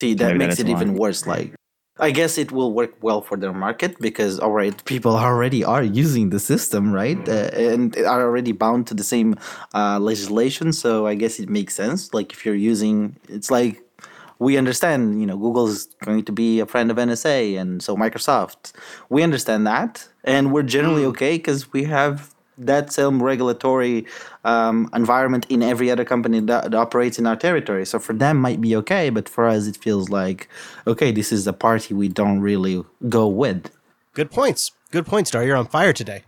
See, 0.00 0.14
that 0.14 0.26
Maybe 0.28 0.38
makes 0.38 0.56
that's 0.56 0.60
it 0.60 0.68
even 0.68 0.94
worse. 0.94 1.26
Like, 1.26 1.54
I 1.98 2.10
guess 2.10 2.38
it 2.38 2.52
will 2.52 2.72
work 2.72 2.94
well 3.02 3.20
for 3.20 3.36
their 3.36 3.52
market 3.52 3.98
because, 4.00 4.38
all 4.38 4.52
right, 4.52 4.84
people 4.84 5.16
already 5.16 5.64
are 5.64 5.82
using 5.82 6.30
the 6.30 6.38
system, 6.38 6.92
right? 6.92 7.18
Uh, 7.28 7.50
and 7.52 7.96
are 7.98 8.22
already 8.22 8.52
bound 8.52 8.86
to 8.88 8.94
the 8.94 9.02
same 9.02 9.34
uh, 9.74 9.98
legislation. 9.98 10.72
So 10.72 11.06
I 11.06 11.14
guess 11.14 11.40
it 11.40 11.48
makes 11.48 11.74
sense. 11.74 12.14
Like, 12.14 12.32
if 12.32 12.46
you're 12.46 12.54
using, 12.54 13.16
it's 13.28 13.50
like 13.50 13.82
we 14.38 14.56
understand, 14.56 15.20
you 15.20 15.26
know, 15.26 15.36
Google 15.36 15.66
is 15.66 15.88
going 16.04 16.24
to 16.24 16.32
be 16.32 16.60
a 16.60 16.66
friend 16.66 16.90
of 16.90 16.96
NSA, 16.96 17.58
and 17.58 17.82
so 17.82 17.96
Microsoft. 17.96 18.72
We 19.08 19.22
understand 19.22 19.66
that, 19.66 20.08
and 20.22 20.52
we're 20.52 20.62
generally 20.62 21.04
okay 21.06 21.36
because 21.36 21.72
we 21.72 21.84
have 21.84 22.34
that 22.58 22.92
same 22.92 23.22
regulatory 23.22 24.06
um, 24.44 24.90
environment 24.94 25.46
in 25.48 25.62
every 25.62 25.90
other 25.90 26.04
company 26.04 26.40
that, 26.40 26.70
that 26.70 26.74
operates 26.74 27.18
in 27.18 27.26
our 27.26 27.36
territory. 27.36 27.86
So 27.86 27.98
for 27.98 28.12
them, 28.12 28.38
might 28.38 28.60
be 28.60 28.76
okay, 28.76 29.10
but 29.10 29.28
for 29.28 29.46
us, 29.46 29.66
it 29.66 29.76
feels 29.76 30.08
like 30.08 30.48
okay, 30.86 31.12
this 31.12 31.32
is 31.32 31.46
a 31.46 31.52
party 31.52 31.94
we 31.94 32.08
don't 32.08 32.40
really 32.40 32.84
go 33.08 33.26
with. 33.26 33.70
Good 34.14 34.30
points. 34.30 34.72
Good 34.90 35.06
points, 35.06 35.30
Star. 35.30 35.44
You're 35.44 35.56
on 35.56 35.66
fire 35.66 35.92
today. 35.92 36.24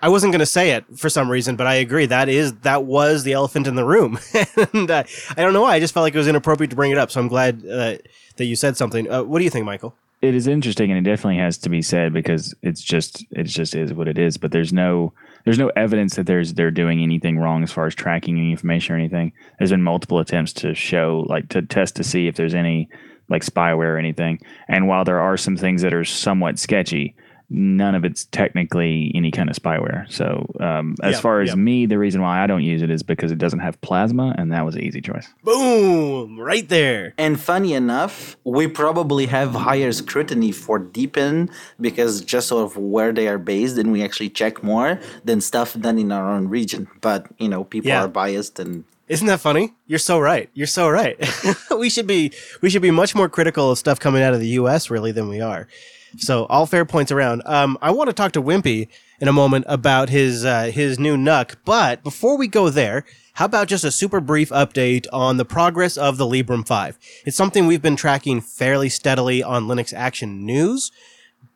I 0.00 0.08
wasn't 0.08 0.32
going 0.32 0.40
to 0.40 0.46
say 0.46 0.70
it 0.70 0.84
for 0.96 1.08
some 1.08 1.28
reason, 1.28 1.56
but 1.56 1.66
I 1.66 1.74
agree. 1.74 2.06
That 2.06 2.28
is 2.28 2.52
that 2.60 2.84
was 2.84 3.24
the 3.24 3.32
elephant 3.32 3.66
in 3.66 3.74
the 3.74 3.84
room, 3.84 4.18
and 4.72 4.90
uh, 4.90 5.02
I 5.36 5.42
don't 5.42 5.52
know 5.52 5.62
why. 5.62 5.74
I 5.74 5.80
just 5.80 5.92
felt 5.92 6.04
like 6.04 6.14
it 6.14 6.18
was 6.18 6.28
inappropriate 6.28 6.70
to 6.70 6.76
bring 6.76 6.92
it 6.92 6.98
up. 6.98 7.10
So 7.10 7.20
I'm 7.20 7.26
glad 7.26 7.66
uh, 7.66 7.96
that 8.36 8.44
you 8.44 8.54
said 8.54 8.76
something. 8.76 9.10
Uh, 9.10 9.24
what 9.24 9.38
do 9.38 9.44
you 9.44 9.50
think, 9.50 9.66
Michael? 9.66 9.94
It 10.22 10.34
is 10.34 10.46
interesting, 10.46 10.92
and 10.92 10.98
it 10.98 11.08
definitely 11.08 11.38
has 11.38 11.58
to 11.58 11.68
be 11.68 11.82
said 11.82 12.12
because 12.12 12.54
it's 12.62 12.80
just 12.80 13.24
it 13.32 13.44
just 13.44 13.74
is 13.74 13.92
what 13.92 14.06
it 14.06 14.18
is. 14.18 14.36
But 14.36 14.52
there's 14.52 14.72
no 14.72 15.12
there's 15.48 15.58
no 15.58 15.72
evidence 15.76 16.16
that 16.16 16.26
there's 16.26 16.52
they're 16.52 16.70
doing 16.70 17.02
anything 17.02 17.38
wrong 17.38 17.62
as 17.62 17.72
far 17.72 17.86
as 17.86 17.94
tracking 17.94 18.36
any 18.36 18.50
information 18.50 18.94
or 18.94 18.98
anything. 18.98 19.32
There's 19.56 19.70
been 19.70 19.82
multiple 19.82 20.18
attempts 20.18 20.52
to 20.52 20.74
show 20.74 21.24
like 21.26 21.48
to 21.48 21.62
test 21.62 21.96
to 21.96 22.04
see 22.04 22.26
if 22.26 22.36
there's 22.36 22.52
any 22.52 22.90
like 23.30 23.42
spyware 23.42 23.94
or 23.94 23.96
anything. 23.96 24.40
And 24.68 24.88
while 24.88 25.06
there 25.06 25.20
are 25.20 25.38
some 25.38 25.56
things 25.56 25.80
that 25.80 25.94
are 25.94 26.04
somewhat 26.04 26.58
sketchy, 26.58 27.14
none 27.50 27.94
of 27.94 28.04
it's 28.04 28.26
technically 28.26 29.10
any 29.14 29.30
kind 29.30 29.48
of 29.48 29.56
spyware. 29.56 30.10
So 30.12 30.46
um, 30.60 30.96
as 31.02 31.14
Yeah, 31.14 31.20
far 31.20 31.40
as 31.40 31.48
yeah. 31.50 31.54
me, 31.54 31.86
the 31.86 31.96
reason 31.98 32.20
why 32.20 32.42
I 32.42 32.46
don't 32.46 32.62
use 32.62 32.82
it 32.82 32.90
is 32.90 33.02
because 33.02 33.32
it 33.32 33.38
doesn't 33.38 33.60
have 33.60 33.80
plasma, 33.80 34.34
and 34.36 34.52
that 34.52 34.64
was 34.66 34.74
an 34.74 34.82
easy 34.82 35.00
choice. 35.00 35.26
Boom! 35.42 36.38
Right 36.38 36.68
there. 36.68 37.14
And 37.18 37.40
funny 37.40 37.72
enough, 37.74 38.36
we 38.44 38.66
probably 38.68 39.26
have 39.26 39.52
higher 39.54 39.92
scrutiny 39.92 40.52
for 40.52 40.78
Deepin 40.78 41.50
because 41.80 42.20
just 42.20 42.52
of 42.52 42.76
where 42.76 43.12
they 43.12 43.28
are 43.28 43.38
based, 43.38 43.78
and 43.78 43.92
we 43.92 44.02
actually 44.02 44.30
check 44.30 44.62
more 44.62 45.00
than 45.24 45.40
stuff 45.40 45.78
done 45.78 45.98
in 45.98 46.12
our 46.12 46.30
own 46.32 46.48
region. 46.48 46.86
But 47.00 47.26
you 47.38 47.48
know, 47.48 47.64
people 47.64 47.88
Yeah. 47.88 48.04
are 48.04 48.08
biased, 48.08 48.58
and 48.58 48.84
Isn't 49.08 49.26
that 49.28 49.40
funny? 49.40 49.72
You're 49.86 49.98
so 49.98 50.18
right. 50.20 50.50
You're 50.52 50.66
so 50.66 50.88
right. 50.90 51.16
we 51.78 51.88
should 51.88 52.06
be 52.06 52.30
we 52.60 52.68
should 52.70 52.82
be 52.82 52.90
much 52.90 53.14
more 53.14 53.28
critical 53.30 53.70
of 53.70 53.78
stuff 53.78 53.98
coming 53.98 54.22
out 54.22 54.34
of 54.34 54.40
the 54.40 54.48
U.S. 54.60 54.90
really 54.90 55.12
than 55.12 55.28
we 55.28 55.40
are. 55.40 55.66
So 56.16 56.46
all 56.46 56.66
fair 56.66 56.84
points 56.84 57.12
around. 57.12 57.42
Um, 57.44 57.78
I 57.82 57.90
want 57.90 58.08
to 58.08 58.14
talk 58.14 58.32
to 58.32 58.42
Wimpy 58.42 58.88
in 59.20 59.28
a 59.28 59.32
moment 59.32 59.64
about 59.68 60.08
his 60.08 60.44
uh, 60.44 60.70
his 60.72 60.98
new 60.98 61.16
NUC, 61.16 61.56
but 61.64 62.02
before 62.02 62.36
we 62.36 62.48
go 62.48 62.70
there, 62.70 63.04
how 63.34 63.44
about 63.44 63.68
just 63.68 63.84
a 63.84 63.90
super 63.90 64.20
brief 64.20 64.50
update 64.50 65.06
on 65.12 65.36
the 65.36 65.44
progress 65.44 65.96
of 65.96 66.16
the 66.16 66.24
Librem 66.24 66.66
5? 66.66 66.98
It's 67.24 67.36
something 67.36 67.66
we've 67.66 67.82
been 67.82 67.96
tracking 67.96 68.40
fairly 68.40 68.88
steadily 68.88 69.42
on 69.42 69.66
Linux 69.66 69.92
Action 69.92 70.44
News, 70.44 70.90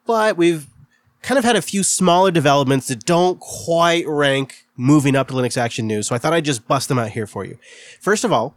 but 0.06 0.36
we've 0.36 0.66
kind 1.22 1.38
of 1.38 1.44
had 1.44 1.56
a 1.56 1.62
few 1.62 1.82
smaller 1.82 2.30
developments 2.30 2.88
that 2.88 3.04
don't 3.04 3.40
quite 3.40 4.06
rank 4.06 4.66
moving 4.76 5.16
up 5.16 5.28
to 5.28 5.34
Linux 5.34 5.56
Action 5.56 5.86
News. 5.86 6.08
So 6.08 6.14
I 6.14 6.18
thought 6.18 6.32
I'd 6.32 6.44
just 6.44 6.66
bust 6.66 6.88
them 6.88 6.98
out 6.98 7.10
here 7.10 7.26
for 7.26 7.44
you. 7.44 7.58
First 8.00 8.24
of 8.24 8.32
all, 8.32 8.56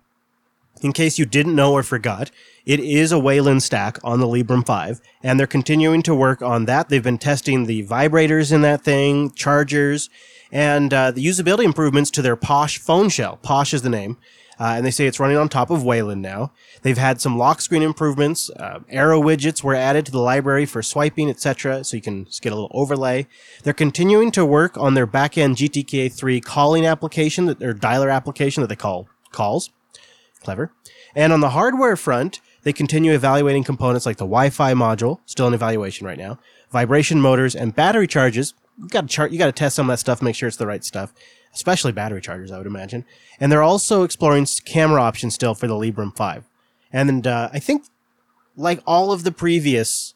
in 0.81 0.93
case 0.93 1.17
you 1.17 1.25
didn't 1.25 1.55
know 1.55 1.73
or 1.73 1.83
forgot, 1.83 2.31
it 2.65 2.79
is 2.79 3.11
a 3.11 3.19
Wayland 3.19 3.63
stack 3.63 3.97
on 4.03 4.19
the 4.19 4.27
Librem 4.27 4.65
5, 4.65 5.01
and 5.23 5.39
they're 5.39 5.47
continuing 5.47 6.01
to 6.03 6.15
work 6.15 6.41
on 6.41 6.65
that. 6.65 6.89
They've 6.89 7.03
been 7.03 7.17
testing 7.17 7.65
the 7.65 7.85
vibrators 7.85 8.51
in 8.51 8.61
that 8.61 8.81
thing, 8.81 9.31
chargers, 9.31 10.09
and 10.51 10.93
uh, 10.93 11.11
the 11.11 11.25
usability 11.25 11.63
improvements 11.63 12.11
to 12.11 12.21
their 12.21 12.37
Phosh 12.37 12.77
phone 12.77 13.09
shell. 13.09 13.39
Phosh 13.43 13.73
is 13.73 13.81
the 13.81 13.89
name. 13.89 14.17
Uh, 14.57 14.75
and 14.77 14.85
they 14.85 14.91
say 14.91 15.05
it's 15.05 15.19
running 15.19 15.37
on 15.37 15.49
top 15.49 15.69
of 15.69 15.83
Wayland 15.83 16.21
now. 16.21 16.51
They've 16.81 16.97
had 16.97 17.19
some 17.19 17.37
lock 17.37 17.61
screen 17.61 17.81
improvements. 17.81 18.49
Uh, 18.49 18.79
arrow 18.89 19.21
widgets 19.21 19.63
were 19.63 19.75
added 19.75 20.05
to 20.05 20.11
the 20.11 20.19
library 20.19 20.65
for 20.65 20.81
swiping, 20.81 21.29
etc., 21.29 21.83
so 21.83 21.97
you 21.97 22.01
can 22.01 22.25
just 22.25 22.41
get 22.41 22.53
a 22.53 22.55
little 22.55 22.71
overlay. 22.73 23.27
They're 23.63 23.73
continuing 23.73 24.31
to 24.31 24.45
work 24.45 24.77
on 24.77 24.93
their 24.93 25.07
backend 25.07 25.55
GTK3 25.55 26.43
calling 26.43 26.85
application, 26.85 27.47
that, 27.47 27.61
or 27.61 27.73
dialer 27.73 28.13
application 28.13 28.61
that 28.61 28.67
they 28.67 28.75
call 28.77 29.09
calls. 29.31 29.71
Clever. 30.45 30.71
And 31.15 31.33
on 31.33 31.41
the 31.41 31.49
hardware 31.49 31.97
front, 31.97 32.39
they 32.63 32.71
continue 32.71 33.13
evaluating 33.13 33.63
components 33.63 34.05
like 34.05 34.17
the 34.17 34.25
Wi-Fi 34.25 34.73
module, 34.73 35.19
still 35.25 35.47
in 35.47 35.53
evaluation 35.53 36.05
right 36.05 36.17
now, 36.17 36.37
vibration 36.71 37.19
motors, 37.19 37.55
and 37.55 37.75
battery 37.75 38.07
charges. 38.07 38.53
You 38.77 38.87
got 38.87 39.01
to 39.01 39.07
chart. 39.07 39.31
You 39.31 39.39
got 39.39 39.47
to 39.47 39.51
test 39.51 39.75
some 39.75 39.89
of 39.89 39.93
that 39.93 39.99
stuff, 39.99 40.21
make 40.21 40.35
sure 40.35 40.47
it's 40.47 40.57
the 40.57 40.67
right 40.67 40.83
stuff, 40.83 41.13
especially 41.53 41.91
battery 41.91 42.21
chargers, 42.21 42.51
I 42.51 42.57
would 42.57 42.67
imagine. 42.67 43.05
And 43.39 43.51
they're 43.51 43.63
also 43.63 44.03
exploring 44.03 44.45
camera 44.65 45.01
options 45.01 45.33
still 45.33 45.55
for 45.55 45.67
the 45.67 45.73
Librem 45.73 46.15
5. 46.15 46.43
And 46.93 47.25
uh, 47.25 47.49
I 47.51 47.59
think, 47.59 47.85
like 48.55 48.81
all 48.85 49.11
of 49.11 49.23
the 49.23 49.31
previous 49.31 50.13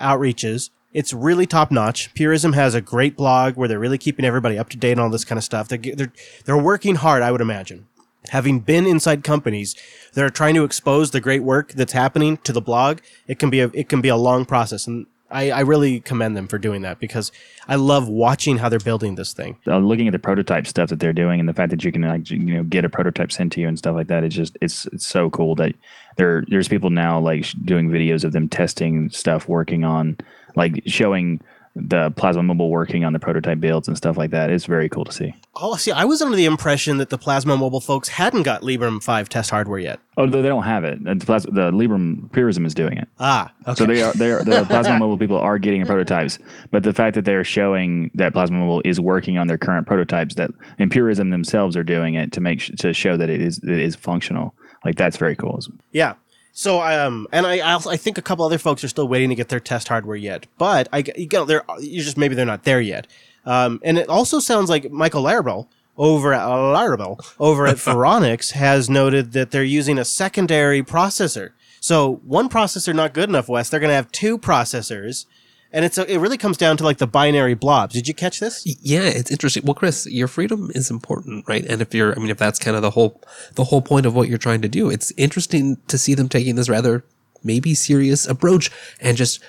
outreaches, 0.00 0.70
it's 0.92 1.12
really 1.12 1.46
top 1.46 1.70
notch. 1.70 2.12
Purism 2.14 2.54
has 2.54 2.74
a 2.74 2.80
great 2.80 3.16
blog 3.16 3.56
where 3.56 3.68
they're 3.68 3.78
really 3.78 3.98
keeping 3.98 4.24
everybody 4.24 4.58
up 4.58 4.68
to 4.70 4.76
date 4.76 4.98
on 4.98 5.04
all 5.04 5.10
this 5.10 5.24
kind 5.24 5.38
of 5.38 5.44
stuff. 5.44 5.68
They're 5.68 5.78
they're 5.78 6.12
they're 6.44 6.58
working 6.58 6.96
hard, 6.96 7.22
I 7.22 7.30
would 7.30 7.40
imagine. 7.40 7.86
Having 8.28 8.60
been 8.60 8.86
inside 8.86 9.24
companies 9.24 9.74
that 10.12 10.22
are 10.24 10.30
trying 10.30 10.54
to 10.54 10.64
expose 10.64 11.10
the 11.10 11.20
great 11.20 11.42
work 11.42 11.72
that's 11.72 11.92
happening 11.94 12.36
to 12.38 12.52
the 12.52 12.60
blog, 12.60 12.98
it 13.26 13.38
can 13.38 13.50
be 13.50 13.60
a 13.60 13.70
it 13.72 13.88
can 13.88 14.00
be 14.00 14.08
a 14.08 14.16
long 14.16 14.44
process, 14.44 14.86
and 14.86 15.06
I, 15.30 15.50
I 15.50 15.60
really 15.60 16.00
commend 16.00 16.36
them 16.36 16.48
for 16.48 16.58
doing 16.58 16.82
that 16.82 16.98
because 16.98 17.30
I 17.68 17.76
love 17.76 18.08
watching 18.08 18.58
how 18.58 18.68
they're 18.68 18.78
building 18.78 19.14
this 19.14 19.32
thing. 19.32 19.58
uh, 19.66 19.78
looking 19.78 20.08
at 20.08 20.12
the 20.12 20.18
prototype 20.18 20.66
stuff 20.66 20.90
that 20.90 20.98
they're 20.98 21.12
doing 21.12 21.40
and 21.40 21.48
the 21.48 21.54
fact 21.54 21.70
that 21.70 21.84
you 21.84 21.92
can 21.92 22.02
like 22.02 22.30
you 22.30 22.38
know 22.38 22.64
get 22.64 22.84
a 22.84 22.88
prototype 22.88 23.30
sent 23.32 23.52
to 23.52 23.60
you 23.60 23.68
and 23.68 23.78
stuff 23.78 23.94
like 23.94 24.08
that 24.08 24.24
it's 24.24 24.34
just 24.34 24.58
it's 24.60 24.86
it's 24.86 25.06
so 25.06 25.30
cool 25.30 25.54
that 25.54 25.74
there 26.16 26.44
there's 26.48 26.68
people 26.68 26.90
now 26.90 27.18
like 27.18 27.46
doing 27.64 27.88
videos 27.88 28.24
of 28.24 28.32
them 28.32 28.48
testing 28.48 29.08
stuff 29.10 29.48
working 29.48 29.84
on 29.84 30.16
like 30.56 30.82
showing 30.86 31.40
the 31.76 32.10
plasma 32.16 32.42
mobile 32.42 32.68
working 32.68 33.04
on 33.04 33.12
the 33.12 33.18
prototype 33.20 33.60
builds 33.60 33.86
and 33.86 33.96
stuff 33.96 34.16
like 34.18 34.30
that 34.32 34.50
it's 34.50 34.64
very 34.66 34.88
cool 34.88 35.04
to 35.04 35.12
see 35.12 35.32
Oh, 35.62 35.76
see, 35.76 35.92
I 35.92 36.04
was 36.04 36.22
under 36.22 36.36
the 36.36 36.46
impression 36.46 36.96
that 36.98 37.10
the 37.10 37.18
Plasma 37.18 37.54
Mobile 37.56 37.80
folks 37.82 38.08
hadn't 38.08 38.44
got 38.44 38.62
Librem 38.62 39.02
5 39.02 39.28
test 39.28 39.50
hardware 39.50 39.78
yet. 39.78 40.00
oh 40.16 40.26
they 40.26 40.40
don't 40.42 40.62
have 40.62 40.84
it 40.84 41.02
the, 41.04 41.16
plas- 41.16 41.44
the 41.44 41.70
Librem 41.70 42.32
Purism 42.32 42.64
is 42.64 42.72
doing 42.74 42.96
it 42.96 43.06
Ah, 43.18 43.52
okay. 43.68 43.74
So 43.74 43.86
they 43.86 44.02
are 44.02 44.12
they 44.14 44.30
are 44.32 44.42
the 44.42 44.64
Plasma 44.68 44.98
Mobile 44.98 45.18
people 45.18 45.36
are 45.38 45.58
getting 45.58 45.84
prototypes, 45.84 46.38
but 46.70 46.82
the 46.82 46.92
fact 46.94 47.14
that 47.16 47.24
they're 47.26 47.44
showing 47.44 48.10
that 48.14 48.32
Plasma 48.32 48.56
Mobile 48.58 48.80
is 48.84 48.98
working 49.00 49.36
on 49.38 49.46
their 49.48 49.58
current 49.58 49.86
prototypes 49.86 50.34
that 50.36 50.50
Impurism 50.78 51.30
themselves 51.30 51.76
are 51.76 51.84
doing 51.84 52.14
it 52.14 52.32
to 52.32 52.40
make 52.40 52.60
sh- 52.60 52.70
to 52.78 52.92
show 52.94 53.16
that 53.18 53.28
it 53.28 53.40
is 53.42 53.58
it 53.58 53.68
is 53.68 53.94
functional. 53.96 54.54
Like 54.84 54.96
that's 54.96 55.18
very 55.18 55.36
cool. 55.36 55.58
Yeah. 55.92 56.14
So 56.52 56.82
um, 56.82 57.26
and 57.32 57.46
I 57.46 57.58
I, 57.58 57.72
also, 57.72 57.90
I 57.90 57.96
think 57.96 58.18
a 58.18 58.22
couple 58.22 58.44
other 58.44 58.58
folks 58.58 58.82
are 58.84 58.88
still 58.88 59.08
waiting 59.08 59.28
to 59.30 59.34
get 59.34 59.48
their 59.48 59.60
test 59.60 59.88
hardware 59.88 60.16
yet, 60.16 60.46
but 60.58 60.88
I 60.92 61.04
you 61.16 61.28
know 61.32 61.44
they're 61.44 61.64
you 61.78 62.02
just 62.02 62.16
maybe 62.16 62.34
they're 62.34 62.46
not 62.46 62.64
there 62.64 62.80
yet. 62.80 63.06
Um, 63.46 63.80
and 63.82 63.98
it 63.98 64.08
also 64.08 64.38
sounds 64.38 64.68
like 64.68 64.90
Michael 64.90 65.22
Larabel 65.22 65.66
over 65.96 66.32
at 66.32 66.42
Larabel 66.46 67.24
over 67.38 67.66
at 67.66 67.76
Phoronix 67.86 68.52
has 68.52 68.90
noted 68.90 69.32
that 69.32 69.50
they're 69.50 69.62
using 69.62 69.98
a 69.98 70.04
secondary 70.04 70.82
processor. 70.82 71.50
So 71.80 72.16
one 72.24 72.48
processor 72.48 72.94
not 72.94 73.14
good 73.14 73.28
enough, 73.28 73.48
Wes. 73.48 73.70
They're 73.70 73.80
going 73.80 73.90
to 73.90 73.94
have 73.94 74.12
two 74.12 74.38
processors, 74.38 75.26
and 75.72 75.84
it's 75.84 75.98
a, 75.98 76.12
it 76.12 76.18
really 76.18 76.38
comes 76.38 76.56
down 76.56 76.76
to 76.78 76.84
like 76.84 76.98
the 76.98 77.06
binary 77.06 77.54
blobs. 77.54 77.94
Did 77.94 78.08
you 78.08 78.14
catch 78.14 78.40
this? 78.40 78.64
Yeah, 78.82 79.02
it's 79.02 79.30
interesting. 79.30 79.64
Well, 79.64 79.74
Chris, 79.74 80.06
your 80.06 80.28
freedom 80.28 80.70
is 80.74 80.90
important, 80.90 81.46
right? 81.48 81.64
And 81.64 81.80
if 81.80 81.94
you're, 81.94 82.14
I 82.14 82.18
mean, 82.18 82.30
if 82.30 82.38
that's 82.38 82.58
kind 82.58 82.76
of 82.76 82.82
the 82.82 82.90
whole, 82.90 83.20
the 83.54 83.64
whole 83.64 83.82
point 83.82 84.06
of 84.06 84.14
what 84.14 84.28
you're 84.28 84.38
trying 84.38 84.62
to 84.62 84.68
do, 84.68 84.90
it's 84.90 85.12
interesting 85.16 85.78
to 85.88 85.96
see 85.96 86.14
them 86.14 86.28
taking 86.28 86.56
this 86.56 86.68
rather 86.68 87.04
maybe 87.42 87.74
serious 87.74 88.26
approach 88.26 88.70
and 89.00 89.16
just 89.16 89.40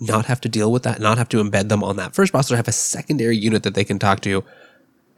not 0.00 0.26
have 0.26 0.40
to 0.42 0.48
deal 0.48 0.70
with 0.70 0.82
that, 0.84 1.00
not 1.00 1.18
have 1.18 1.28
to 1.30 1.42
embed 1.42 1.68
them 1.68 1.82
on 1.82 1.96
that 1.96 2.14
first 2.14 2.32
processor, 2.32 2.56
have 2.56 2.68
a 2.68 2.72
secondary 2.72 3.36
unit 3.36 3.62
that 3.62 3.74
they 3.74 3.84
can 3.84 3.98
talk 3.98 4.20
to 4.20 4.44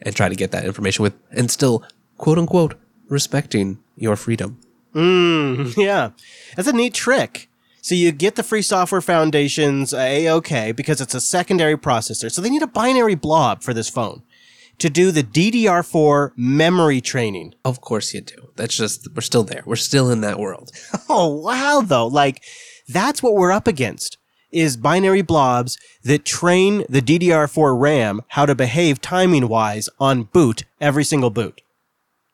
and 0.00 0.14
try 0.14 0.28
to 0.28 0.36
get 0.36 0.52
that 0.52 0.64
information 0.64 1.02
with, 1.02 1.14
and 1.32 1.50
still, 1.50 1.82
quote 2.16 2.38
unquote, 2.38 2.74
respecting 3.08 3.78
your 3.96 4.16
freedom. 4.16 4.60
Mm, 4.94 5.76
yeah, 5.82 6.10
that's 6.56 6.68
a 6.68 6.72
neat 6.72 6.94
trick. 6.94 7.47
So 7.88 7.94
you 7.94 8.12
get 8.12 8.34
the 8.34 8.42
free 8.42 8.60
software 8.60 9.00
foundations 9.00 9.94
uh, 9.94 9.96
a 9.96 10.28
okay 10.28 10.72
because 10.72 11.00
it's 11.00 11.14
a 11.14 11.22
secondary 11.22 11.78
processor. 11.78 12.30
So 12.30 12.42
they 12.42 12.50
need 12.50 12.60
a 12.60 12.66
binary 12.66 13.14
blob 13.14 13.62
for 13.62 13.72
this 13.72 13.88
phone 13.88 14.24
to 14.76 14.90
do 14.90 15.10
the 15.10 15.22
DDR4 15.22 16.32
memory 16.36 17.00
training. 17.00 17.54
Of 17.64 17.80
course 17.80 18.12
you 18.12 18.20
do. 18.20 18.50
That's 18.56 18.76
just, 18.76 19.08
we're 19.14 19.22
still 19.22 19.42
there. 19.42 19.62
We're 19.64 19.76
still 19.76 20.10
in 20.10 20.20
that 20.20 20.38
world. 20.38 20.70
Oh 21.08 21.28
wow, 21.28 21.80
though, 21.82 22.06
like 22.06 22.42
that's 22.86 23.22
what 23.22 23.32
we're 23.32 23.52
up 23.52 23.66
against 23.66 24.18
is 24.52 24.76
binary 24.76 25.22
blobs 25.22 25.78
that 26.04 26.26
train 26.26 26.84
the 26.90 27.00
DDR4 27.00 27.80
RAM 27.80 28.20
how 28.28 28.44
to 28.44 28.54
behave 28.54 29.00
timing 29.00 29.48
wise 29.48 29.88
on 29.98 30.24
boot 30.24 30.64
every 30.78 31.04
single 31.04 31.30
boot. 31.30 31.62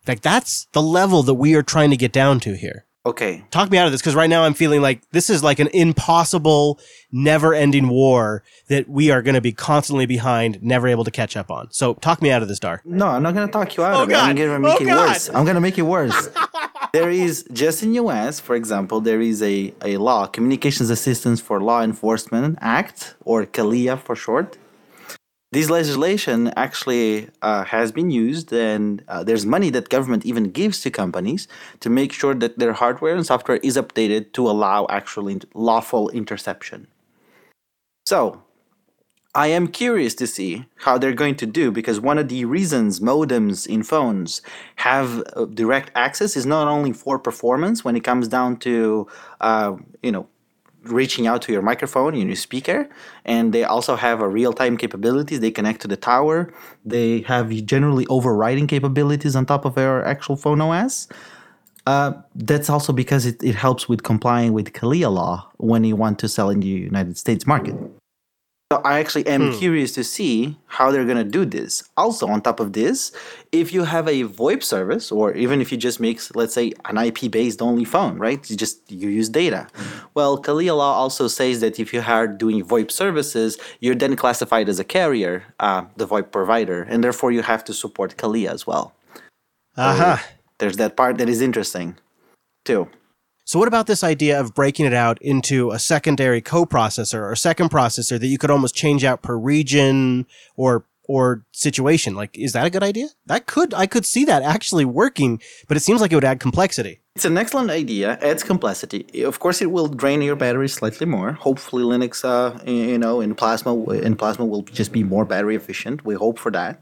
Like 0.08 0.20
that's 0.20 0.66
the 0.72 0.82
level 0.82 1.22
that 1.22 1.34
we 1.34 1.54
are 1.54 1.62
trying 1.62 1.90
to 1.90 1.96
get 1.96 2.10
down 2.10 2.40
to 2.40 2.56
here. 2.56 2.83
Okay, 3.06 3.44
talk 3.50 3.70
me 3.70 3.76
out 3.76 3.84
of 3.84 3.92
this 3.92 4.00
because 4.00 4.14
right 4.14 4.30
now 4.30 4.44
I'm 4.44 4.54
feeling 4.54 4.80
like 4.80 5.02
this 5.10 5.28
is 5.28 5.44
like 5.44 5.58
an 5.58 5.66
impossible, 5.74 6.80
never-ending 7.12 7.88
war 7.88 8.42
that 8.68 8.88
we 8.88 9.10
are 9.10 9.20
going 9.20 9.34
to 9.34 9.42
be 9.42 9.52
constantly 9.52 10.06
behind, 10.06 10.62
never 10.62 10.88
able 10.88 11.04
to 11.04 11.10
catch 11.10 11.36
up 11.36 11.50
on. 11.50 11.70
So 11.70 11.94
talk 11.94 12.22
me 12.22 12.30
out 12.30 12.40
of 12.40 12.48
this, 12.48 12.58
Dar. 12.58 12.80
No, 12.84 13.08
I'm 13.08 13.22
not 13.22 13.34
gonna 13.34 13.52
talk 13.52 13.76
you 13.76 13.84
out 13.84 13.94
Oh, 13.94 14.02
of 14.04 14.10
it. 14.10 14.14
I'm 14.16 14.34
gonna 14.34 14.58
make 14.58 14.80
Oh, 14.80 14.82
it 14.82 14.86
God. 14.86 15.08
worse. 15.08 15.28
I'm 15.28 15.44
gonna 15.44 15.60
make 15.60 15.78
it 15.78 15.82
worse. 15.82 16.30
there 16.94 17.10
is 17.10 17.44
just 17.52 17.82
in 17.82 17.92
US, 17.94 18.40
for 18.40 18.54
example, 18.56 19.02
there 19.02 19.20
is 19.20 19.42
a, 19.42 19.74
a 19.84 19.98
law, 19.98 20.26
Communications 20.26 20.88
Assistance 20.88 21.42
for 21.42 21.60
Law 21.60 21.82
Enforcement 21.82 22.56
Act, 22.62 23.16
or 23.26 23.44
CALEA 23.44 23.98
for 24.00 24.16
short. 24.16 24.56
This 25.54 25.70
legislation 25.70 26.52
actually 26.56 27.28
uh, 27.40 27.62
has 27.62 27.92
been 27.92 28.10
used, 28.10 28.52
and 28.52 29.04
uh, 29.06 29.22
there's 29.22 29.46
money 29.46 29.70
that 29.70 29.88
government 29.88 30.26
even 30.26 30.50
gives 30.50 30.80
to 30.80 30.90
companies 30.90 31.46
to 31.78 31.88
make 31.88 32.12
sure 32.12 32.34
that 32.34 32.58
their 32.58 32.72
hardware 32.72 33.14
and 33.14 33.24
software 33.24 33.58
is 33.58 33.76
updated 33.76 34.32
to 34.32 34.50
allow 34.50 34.88
actual 34.90 35.28
in- 35.28 35.42
lawful 35.54 36.08
interception. 36.08 36.88
So, 38.04 38.42
I 39.32 39.46
am 39.46 39.68
curious 39.68 40.16
to 40.16 40.26
see 40.26 40.64
how 40.78 40.98
they're 40.98 41.12
going 41.12 41.36
to 41.36 41.46
do 41.46 41.70
because 41.70 42.00
one 42.00 42.18
of 42.18 42.28
the 42.28 42.44
reasons 42.44 42.98
modems 42.98 43.64
in 43.64 43.84
phones 43.84 44.42
have 44.76 45.22
uh, 45.36 45.44
direct 45.44 45.92
access 45.94 46.36
is 46.36 46.46
not 46.46 46.66
only 46.66 46.92
for 46.92 47.16
performance 47.16 47.84
when 47.84 47.94
it 47.94 48.02
comes 48.02 48.26
down 48.26 48.56
to 48.66 49.06
uh, 49.40 49.76
you 50.02 50.10
know 50.10 50.26
reaching 50.84 51.26
out 51.26 51.42
to 51.42 51.52
your 51.52 51.62
microphone 51.62 52.14
and 52.14 52.26
your 52.26 52.36
speaker 52.36 52.88
and 53.24 53.52
they 53.52 53.64
also 53.64 53.96
have 53.96 54.20
a 54.20 54.28
real-time 54.28 54.76
capabilities. 54.76 55.40
They 55.40 55.50
connect 55.50 55.80
to 55.82 55.88
the 55.88 55.96
tower. 55.96 56.52
They 56.84 57.20
have 57.22 57.50
generally 57.64 58.06
overriding 58.08 58.66
capabilities 58.66 59.34
on 59.36 59.46
top 59.46 59.64
of 59.64 59.78
our 59.78 60.04
actual 60.04 60.36
phone 60.36 60.60
os 60.60 61.08
uh, 61.86 62.12
that's 62.34 62.70
also 62.70 62.92
because 62.92 63.26
it, 63.26 63.42
it 63.42 63.54
helps 63.54 63.88
with 63.88 64.02
complying 64.02 64.52
with 64.52 64.72
CALEA 64.72 65.12
law 65.12 65.50
when 65.58 65.84
you 65.84 65.96
want 65.96 66.18
to 66.20 66.28
sell 66.28 66.48
in 66.48 66.60
the 66.60 66.66
United 66.66 67.18
States 67.18 67.46
market. 67.46 67.74
So 68.72 68.80
I 68.84 68.98
actually 68.98 69.26
am 69.26 69.52
curious 69.58 69.92
to 69.92 70.02
see 70.02 70.58
how 70.66 70.90
they're 70.90 71.04
gonna 71.04 71.22
do 71.22 71.44
this. 71.44 71.84
Also, 71.96 72.26
on 72.26 72.40
top 72.40 72.60
of 72.60 72.72
this, 72.72 73.12
if 73.52 73.72
you 73.72 73.84
have 73.84 74.08
a 74.08 74.24
VoIP 74.24 74.62
service, 74.62 75.12
or 75.12 75.32
even 75.34 75.60
if 75.60 75.70
you 75.70 75.78
just 75.78 76.00
make, 76.00 76.18
let's 76.34 76.54
say, 76.54 76.72
an 76.86 76.96
IP-based 76.96 77.60
only 77.60 77.84
phone, 77.84 78.18
right? 78.18 78.48
You 78.50 78.56
just 78.56 78.90
you 78.90 79.08
use 79.08 79.28
data. 79.28 79.68
Well, 80.14 80.40
CALEA 80.40 80.76
law 80.76 80.94
also 80.94 81.28
says 81.28 81.60
that 81.60 81.78
if 81.78 81.92
you 81.92 82.00
are 82.00 82.26
doing 82.26 82.64
VoIP 82.64 82.90
services, 82.90 83.58
you're 83.80 83.94
then 83.94 84.16
classified 84.16 84.68
as 84.68 84.78
a 84.80 84.84
carrier, 84.84 85.44
uh, 85.60 85.84
the 85.96 86.06
VoIP 86.06 86.32
provider, 86.32 86.82
and 86.82 87.04
therefore 87.04 87.30
you 87.32 87.42
have 87.42 87.64
to 87.64 87.74
support 87.74 88.16
CALEA 88.16 88.50
as 88.50 88.66
well. 88.66 88.94
Aha. 89.76 90.24
There's 90.58 90.78
that 90.78 90.96
part 90.96 91.18
that 91.18 91.28
is 91.28 91.40
interesting, 91.40 91.96
too. 92.64 92.88
So 93.46 93.58
what 93.58 93.68
about 93.68 93.86
this 93.86 94.02
idea 94.02 94.40
of 94.40 94.54
breaking 94.54 94.86
it 94.86 94.94
out 94.94 95.20
into 95.20 95.70
a 95.70 95.78
secondary 95.78 96.40
coprocessor 96.40 97.20
or 97.30 97.36
second 97.36 97.70
processor 97.70 98.18
that 98.18 98.26
you 98.26 98.38
could 98.38 98.50
almost 98.50 98.74
change 98.74 99.04
out 99.04 99.22
per 99.22 99.36
region 99.36 100.26
or 100.56 100.86
or 101.06 101.44
situation? 101.52 102.14
Like, 102.14 102.38
is 102.38 102.54
that 102.54 102.64
a 102.64 102.70
good 102.70 102.82
idea? 102.82 103.08
That 103.26 103.46
could 103.46 103.74
I 103.74 103.86
could 103.86 104.06
see 104.06 104.24
that 104.24 104.42
actually 104.42 104.86
working, 104.86 105.42
but 105.68 105.76
it 105.76 105.80
seems 105.80 106.00
like 106.00 106.10
it 106.10 106.14
would 106.14 106.24
add 106.24 106.40
complexity. 106.40 107.00
It's 107.16 107.26
an 107.26 107.36
excellent 107.36 107.70
idea. 107.70 108.18
Adds 108.22 108.42
complexity. 108.42 109.22
Of 109.22 109.38
course, 109.40 109.60
it 109.60 109.70
will 109.70 109.88
drain 109.88 110.22
your 110.22 110.36
battery 110.36 110.68
slightly 110.68 111.06
more. 111.06 111.32
Hopefully, 111.32 111.84
Linux, 111.84 112.24
uh, 112.24 112.58
you 112.64 112.98
know, 112.98 113.20
in 113.20 113.34
Plasma, 113.34 113.78
in 113.90 114.16
Plasma 114.16 114.46
will 114.46 114.62
just 114.62 114.90
be 114.90 115.04
more 115.04 115.26
battery 115.26 115.54
efficient. 115.54 116.04
We 116.04 116.14
hope 116.14 116.38
for 116.38 116.50
that. 116.52 116.80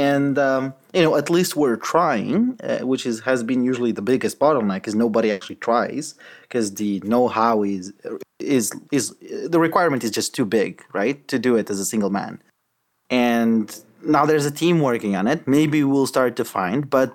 And 0.00 0.38
um, 0.38 0.72
you 0.94 1.02
know, 1.02 1.14
at 1.16 1.28
least 1.28 1.56
we're 1.56 1.80
trying, 1.92 2.36
uh, 2.62 2.86
which 2.90 3.04
is 3.10 3.16
has 3.30 3.40
been 3.50 3.62
usually 3.70 3.92
the 3.92 4.06
biggest 4.12 4.38
bottleneck, 4.38 4.82
is 4.88 4.94
nobody 4.94 5.28
actually 5.30 5.60
tries 5.68 6.14
because 6.44 6.66
the 6.80 6.92
know-how 7.12 7.54
is 7.76 7.92
is 8.38 8.64
is 8.98 9.04
the 9.54 9.60
requirement 9.68 10.02
is 10.06 10.12
just 10.20 10.30
too 10.38 10.46
big, 10.60 10.72
right, 11.00 11.18
to 11.32 11.36
do 11.38 11.52
it 11.60 11.66
as 11.72 11.78
a 11.78 11.88
single 11.92 12.12
man. 12.20 12.34
And 13.10 13.66
now 14.16 14.24
there's 14.28 14.46
a 14.52 14.56
team 14.62 14.76
working 14.90 15.16
on 15.20 15.26
it. 15.32 15.46
Maybe 15.46 15.78
we'll 15.84 16.12
start 16.16 16.32
to 16.36 16.46
find, 16.58 16.88
but 16.88 17.08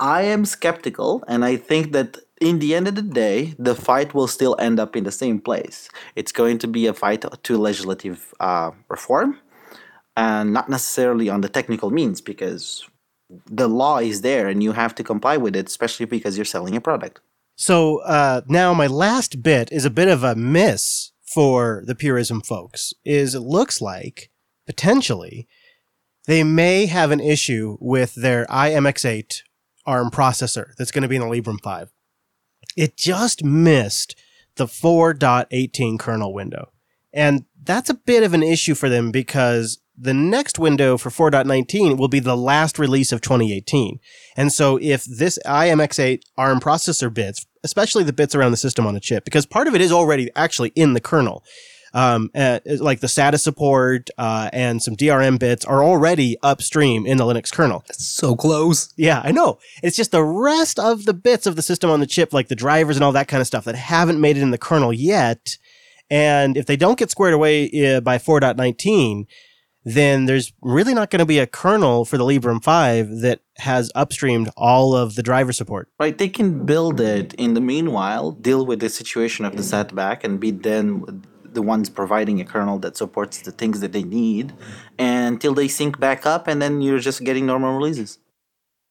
I 0.00 0.20
am 0.34 0.44
skeptical, 0.56 1.22
and 1.28 1.40
I 1.44 1.54
think 1.70 1.92
that 1.92 2.10
in 2.40 2.58
the 2.58 2.74
end 2.74 2.88
of 2.88 2.96
the 2.96 3.08
day, 3.26 3.54
the 3.68 3.76
fight 3.88 4.12
will 4.16 4.30
still 4.36 4.56
end 4.58 4.80
up 4.84 4.96
in 4.96 5.04
the 5.04 5.16
same 5.22 5.38
place. 5.48 5.78
It's 6.16 6.32
going 6.40 6.58
to 6.58 6.68
be 6.76 6.82
a 6.88 6.94
fight 7.02 7.22
to 7.46 7.52
legislative 7.68 8.34
uh, 8.40 8.72
reform, 8.88 9.38
and 10.16 10.52
not 10.52 10.68
necessarily 10.68 11.28
on 11.28 11.40
the 11.40 11.48
technical 11.48 11.90
means, 11.90 12.20
because 12.20 12.88
the 13.46 13.68
law 13.68 13.98
is 13.98 14.20
there 14.20 14.48
and 14.48 14.62
you 14.62 14.72
have 14.72 14.94
to 14.94 15.04
comply 15.04 15.36
with 15.36 15.56
it, 15.56 15.68
especially 15.68 16.06
because 16.06 16.36
you're 16.36 16.44
selling 16.44 16.76
a 16.76 16.80
product. 16.80 17.20
So 17.56 17.98
uh, 18.02 18.42
now 18.48 18.74
my 18.74 18.86
last 18.86 19.42
bit 19.42 19.70
is 19.70 19.84
a 19.84 19.90
bit 19.90 20.08
of 20.08 20.24
a 20.24 20.34
miss 20.34 21.12
for 21.22 21.82
the 21.86 21.94
purism 21.94 22.40
folks. 22.40 22.92
Is 23.04 23.34
it 23.34 23.40
looks 23.40 23.80
like 23.80 24.30
potentially 24.66 25.48
they 26.26 26.42
may 26.42 26.86
have 26.86 27.10
an 27.10 27.20
issue 27.20 27.76
with 27.80 28.14
their 28.14 28.46
IMX8 28.46 29.42
ARM 29.86 30.10
processor 30.10 30.74
that's 30.76 30.90
going 30.90 31.02
to 31.02 31.08
be 31.08 31.16
in 31.16 31.22
the 31.22 31.28
Librem 31.28 31.60
5. 31.62 31.92
It 32.76 32.96
just 32.96 33.44
missed 33.44 34.16
the 34.56 34.66
4.18 34.66 35.98
kernel 35.98 36.32
window. 36.32 36.72
And 37.12 37.44
that's 37.62 37.90
a 37.90 37.94
bit 37.94 38.22
of 38.22 38.34
an 38.34 38.42
issue 38.42 38.74
for 38.74 38.88
them 38.88 39.10
because 39.10 39.78
the 39.96 40.14
next 40.14 40.58
window 40.58 40.98
for 40.98 41.10
4.19 41.10 41.98
will 41.98 42.08
be 42.08 42.20
the 42.20 42.36
last 42.36 42.78
release 42.78 43.12
of 43.12 43.20
2018. 43.20 44.00
And 44.36 44.52
so 44.52 44.78
if 44.80 45.04
this 45.04 45.38
IMX8 45.46 46.22
ARM 46.36 46.60
processor 46.60 47.12
bits, 47.12 47.46
especially 47.62 48.04
the 48.04 48.12
bits 48.12 48.34
around 48.34 48.50
the 48.50 48.56
system 48.56 48.86
on 48.86 48.96
a 48.96 49.00
chip, 49.00 49.24
because 49.24 49.46
part 49.46 49.68
of 49.68 49.74
it 49.74 49.80
is 49.80 49.92
already 49.92 50.30
actually 50.34 50.70
in 50.70 50.94
the 50.94 51.00
kernel, 51.00 51.44
um, 51.94 52.30
uh, 52.34 52.58
like 52.80 53.00
the 53.00 53.06
SATA 53.06 53.38
support 53.38 54.10
uh, 54.18 54.50
and 54.52 54.82
some 54.82 54.96
DRM 54.96 55.38
bits 55.38 55.64
are 55.64 55.82
already 55.82 56.36
upstream 56.42 57.06
in 57.06 57.18
the 57.18 57.24
Linux 57.24 57.52
kernel. 57.52 57.84
So 57.92 58.34
close. 58.34 58.92
Yeah, 58.96 59.22
I 59.24 59.30
know. 59.30 59.58
It's 59.80 59.96
just 59.96 60.10
the 60.10 60.24
rest 60.24 60.80
of 60.80 61.04
the 61.04 61.14
bits 61.14 61.46
of 61.46 61.54
the 61.54 61.62
system 61.62 61.90
on 61.90 62.00
the 62.00 62.06
chip, 62.06 62.32
like 62.32 62.48
the 62.48 62.56
drivers 62.56 62.96
and 62.96 63.04
all 63.04 63.12
that 63.12 63.28
kind 63.28 63.40
of 63.40 63.46
stuff, 63.46 63.64
that 63.64 63.76
haven't 63.76 64.20
made 64.20 64.36
it 64.36 64.42
in 64.42 64.50
the 64.50 64.58
kernel 64.58 64.92
yet. 64.92 65.56
And 66.10 66.56
if 66.56 66.66
they 66.66 66.76
don't 66.76 66.98
get 66.98 67.10
squared 67.10 67.32
away 67.32 67.94
uh, 67.96 68.00
by 68.00 68.18
4.19, 68.18 69.26
then 69.84 70.26
there's 70.26 70.52
really 70.62 70.94
not 70.94 71.10
going 71.10 71.20
to 71.20 71.26
be 71.26 71.38
a 71.38 71.46
kernel 71.46 72.04
for 72.04 72.16
the 72.16 72.24
Librem 72.24 72.62
5 72.62 73.20
that 73.20 73.40
has 73.58 73.92
upstreamed 73.94 74.50
all 74.56 74.96
of 74.96 75.14
the 75.14 75.22
driver 75.22 75.52
support. 75.52 75.88
Right, 76.00 76.16
they 76.16 76.28
can 76.28 76.64
build 76.64 77.00
it 77.00 77.34
in 77.34 77.54
the 77.54 77.60
meanwhile, 77.60 78.32
deal 78.32 78.64
with 78.64 78.80
the 78.80 78.88
situation 78.88 79.44
of 79.44 79.56
the 79.56 79.62
setback, 79.62 80.24
and 80.24 80.40
be 80.40 80.50
then 80.50 81.22
the 81.44 81.62
ones 81.62 81.88
providing 81.88 82.40
a 82.40 82.44
kernel 82.44 82.78
that 82.80 82.96
supports 82.96 83.42
the 83.42 83.52
things 83.52 83.80
that 83.80 83.92
they 83.92 84.02
need 84.02 84.52
until 84.98 85.54
they 85.54 85.68
sync 85.68 86.00
back 86.00 86.26
up, 86.26 86.48
and 86.48 86.60
then 86.60 86.80
you're 86.80 86.98
just 86.98 87.22
getting 87.22 87.46
normal 87.46 87.76
releases. 87.76 88.18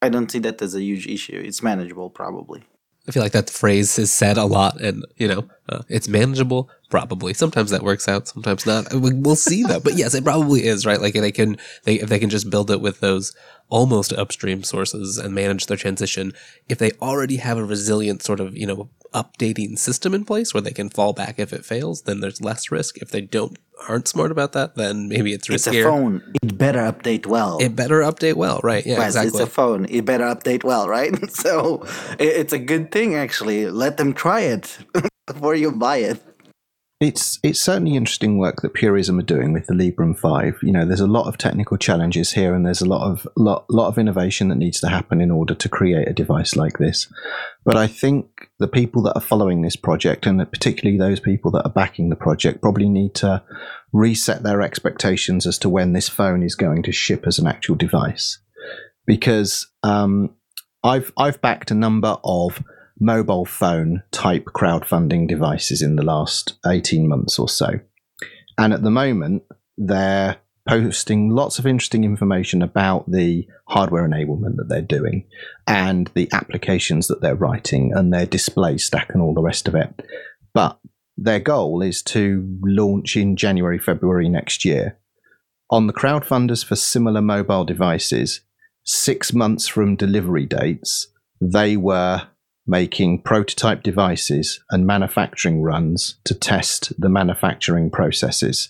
I 0.01 0.09
don't 0.09 0.31
see 0.31 0.39
that 0.39 0.61
as 0.61 0.75
a 0.75 0.81
huge 0.81 1.07
issue. 1.07 1.41
It's 1.43 1.63
manageable, 1.63 2.09
probably. 2.09 2.63
I 3.07 3.11
feel 3.11 3.21
like 3.21 3.33
that 3.33 3.49
phrase 3.49 3.99
is 3.99 4.13
said 4.13 4.37
a 4.37 4.45
lot, 4.45 4.79
and 4.79 5.05
you 5.17 5.27
know, 5.27 5.45
uh, 5.67 5.81
it's 5.89 6.07
manageable. 6.07 6.69
Probably. 6.89 7.33
Sometimes 7.33 7.71
that 7.71 7.81
works 7.81 8.07
out. 8.07 8.27
Sometimes 8.27 8.65
not. 8.65 8.87
We'll 8.93 9.35
see 9.35 9.63
though. 9.63 9.79
But 9.79 9.95
yes, 9.95 10.13
it 10.13 10.23
probably 10.23 10.65
is 10.65 10.85
right. 10.85 11.01
Like 11.01 11.15
they 11.15 11.31
can, 11.31 11.57
they 11.85 11.95
if 11.95 12.07
they 12.07 12.19
can 12.19 12.29
just 12.29 12.49
build 12.49 12.69
it 12.69 12.81
with 12.81 12.99
those 12.99 13.35
almost 13.69 14.13
upstream 14.13 14.63
sources 14.63 15.17
and 15.17 15.33
manage 15.33 15.65
their 15.65 15.77
transition. 15.77 16.33
If 16.69 16.77
they 16.77 16.91
already 17.01 17.37
have 17.37 17.57
a 17.57 17.65
resilient 17.65 18.21
sort 18.21 18.39
of 18.39 18.55
you 18.55 18.67
know 18.67 18.89
updating 19.13 19.77
system 19.77 20.13
in 20.13 20.25
place 20.25 20.53
where 20.53 20.61
they 20.61 20.71
can 20.71 20.89
fall 20.89 21.13
back 21.13 21.39
if 21.39 21.53
it 21.53 21.65
fails, 21.65 22.03
then 22.03 22.19
there's 22.19 22.41
less 22.41 22.71
risk. 22.71 22.97
If 22.97 23.09
they 23.11 23.21
don't 23.21 23.57
aren't 23.87 24.07
smart 24.07 24.31
about 24.31 24.53
that, 24.53 24.75
then 24.75 25.07
maybe 25.09 25.33
it's 25.33 25.47
riskier. 25.47 25.55
It's 25.55 25.67
a 25.67 25.83
phone. 25.83 26.33
It 26.41 26.57
better 26.57 26.79
update 26.79 27.25
well. 27.25 27.57
It 27.59 27.75
better 27.75 28.01
update 28.01 28.35
well, 28.35 28.59
right? 28.63 28.85
Yeah, 28.85 29.03
exactly. 29.03 29.29
It's 29.29 29.39
a 29.39 29.51
phone. 29.51 29.85
It 29.89 30.05
better 30.05 30.25
update 30.25 30.63
well, 30.63 30.87
right? 30.87 31.13
so 31.31 31.85
it's 32.19 32.53
a 32.53 32.59
good 32.59 32.91
thing 32.91 33.15
actually. 33.15 33.69
Let 33.69 33.97
them 33.97 34.13
try 34.13 34.41
it 34.41 34.77
before 35.27 35.55
you 35.55 35.71
buy 35.71 35.97
it 35.97 36.21
it's 37.03 37.39
it's 37.43 37.61
certainly 37.61 37.95
interesting 37.95 38.37
work 38.37 38.61
that 38.61 38.73
Purism 38.73 39.19
are 39.19 39.23
doing 39.23 39.53
with 39.53 39.67
the 39.67 39.73
Librem 39.73 40.17
Five. 40.17 40.57
You 40.61 40.71
know, 40.71 40.85
there's 40.85 40.99
a 40.99 41.07
lot 41.07 41.27
of 41.27 41.37
technical 41.37 41.77
challenges 41.77 42.31
here, 42.31 42.53
and 42.53 42.65
there's 42.65 42.81
a 42.81 42.87
lot 42.87 43.09
of 43.09 43.27
lot 43.35 43.65
lot 43.69 43.87
of 43.87 43.97
innovation 43.97 44.47
that 44.49 44.57
needs 44.57 44.79
to 44.81 44.87
happen 44.87 45.21
in 45.21 45.31
order 45.31 45.53
to 45.53 45.69
create 45.69 46.07
a 46.07 46.13
device 46.13 46.55
like 46.55 46.77
this. 46.77 47.11
But 47.65 47.77
I 47.77 47.87
think 47.87 48.49
the 48.59 48.67
people 48.67 49.01
that 49.03 49.15
are 49.15 49.21
following 49.21 49.61
this 49.61 49.75
project, 49.75 50.25
and 50.25 50.39
particularly 50.51 50.97
those 50.97 51.19
people 51.19 51.51
that 51.51 51.65
are 51.65 51.71
backing 51.71 52.09
the 52.09 52.15
project, 52.15 52.61
probably 52.61 52.89
need 52.89 53.15
to 53.15 53.43
reset 53.91 54.43
their 54.43 54.61
expectations 54.61 55.45
as 55.45 55.57
to 55.59 55.69
when 55.69 55.93
this 55.93 56.09
phone 56.09 56.43
is 56.43 56.55
going 56.55 56.83
to 56.83 56.91
ship 56.91 57.25
as 57.27 57.39
an 57.39 57.47
actual 57.47 57.75
device, 57.75 58.39
because 59.05 59.67
um, 59.83 60.35
I've 60.83 61.11
I've 61.17 61.41
backed 61.41 61.71
a 61.71 61.75
number 61.75 62.17
of 62.23 62.63
mobile 63.03 63.45
phone 63.45 64.01
type 64.11 64.45
crowdfunding 64.45 65.27
devices 65.27 65.81
in 65.81 65.97
the 65.97 66.03
last 66.03 66.57
18 66.65 67.07
months 67.07 67.37
or 67.37 67.49
so. 67.49 67.79
And 68.57 68.73
at 68.73 68.83
the 68.83 68.91
moment, 68.91 69.43
they're 69.77 70.37
posting 70.67 71.29
lots 71.29 71.59
of 71.59 71.67
interesting 71.67 72.05
information 72.05 72.61
about 72.61 73.11
the 73.11 73.45
hardware 73.67 74.07
enablement 74.07 74.55
that 74.55 74.69
they're 74.69 74.81
doing 74.81 75.27
and 75.67 76.09
the 76.13 76.29
applications 76.31 77.07
that 77.07 77.19
they're 77.21 77.35
writing 77.35 77.91
and 77.93 78.13
their 78.13 78.25
display 78.25 78.77
stack 78.77 79.09
and 79.13 79.21
all 79.21 79.33
the 79.33 79.41
rest 79.41 79.67
of 79.67 79.75
it. 79.75 80.01
But 80.53 80.79
their 81.17 81.39
goal 81.39 81.81
is 81.81 82.01
to 82.03 82.57
launch 82.61 83.17
in 83.17 83.35
January, 83.35 83.79
February 83.79 84.29
next 84.29 84.63
year. 84.63 84.97
On 85.69 85.87
the 85.87 85.93
crowdfunders 85.93 86.63
for 86.63 86.75
similar 86.75 87.21
mobile 87.21 87.65
devices, 87.65 88.41
six 88.85 89.33
months 89.33 89.67
from 89.67 89.95
delivery 89.95 90.45
dates, 90.45 91.07
they 91.41 91.75
were 91.75 92.27
making 92.65 93.21
prototype 93.21 93.83
devices 93.83 94.63
and 94.69 94.87
manufacturing 94.87 95.61
runs 95.61 96.15
to 96.23 96.33
test 96.33 96.93
the 96.99 97.09
manufacturing 97.09 97.89
processes 97.89 98.69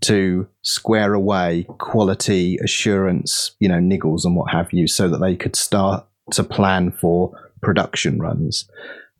to 0.00 0.46
square 0.62 1.14
away 1.14 1.66
quality 1.78 2.58
assurance, 2.58 3.52
you 3.60 3.68
know, 3.68 3.78
niggles 3.78 4.24
and 4.24 4.36
what 4.36 4.50
have 4.50 4.72
you, 4.72 4.86
so 4.88 5.08
that 5.08 5.18
they 5.18 5.36
could 5.36 5.56
start 5.56 6.06
to 6.32 6.42
plan 6.42 6.90
for 6.90 7.32
production 7.62 8.18
runs. 8.18 8.68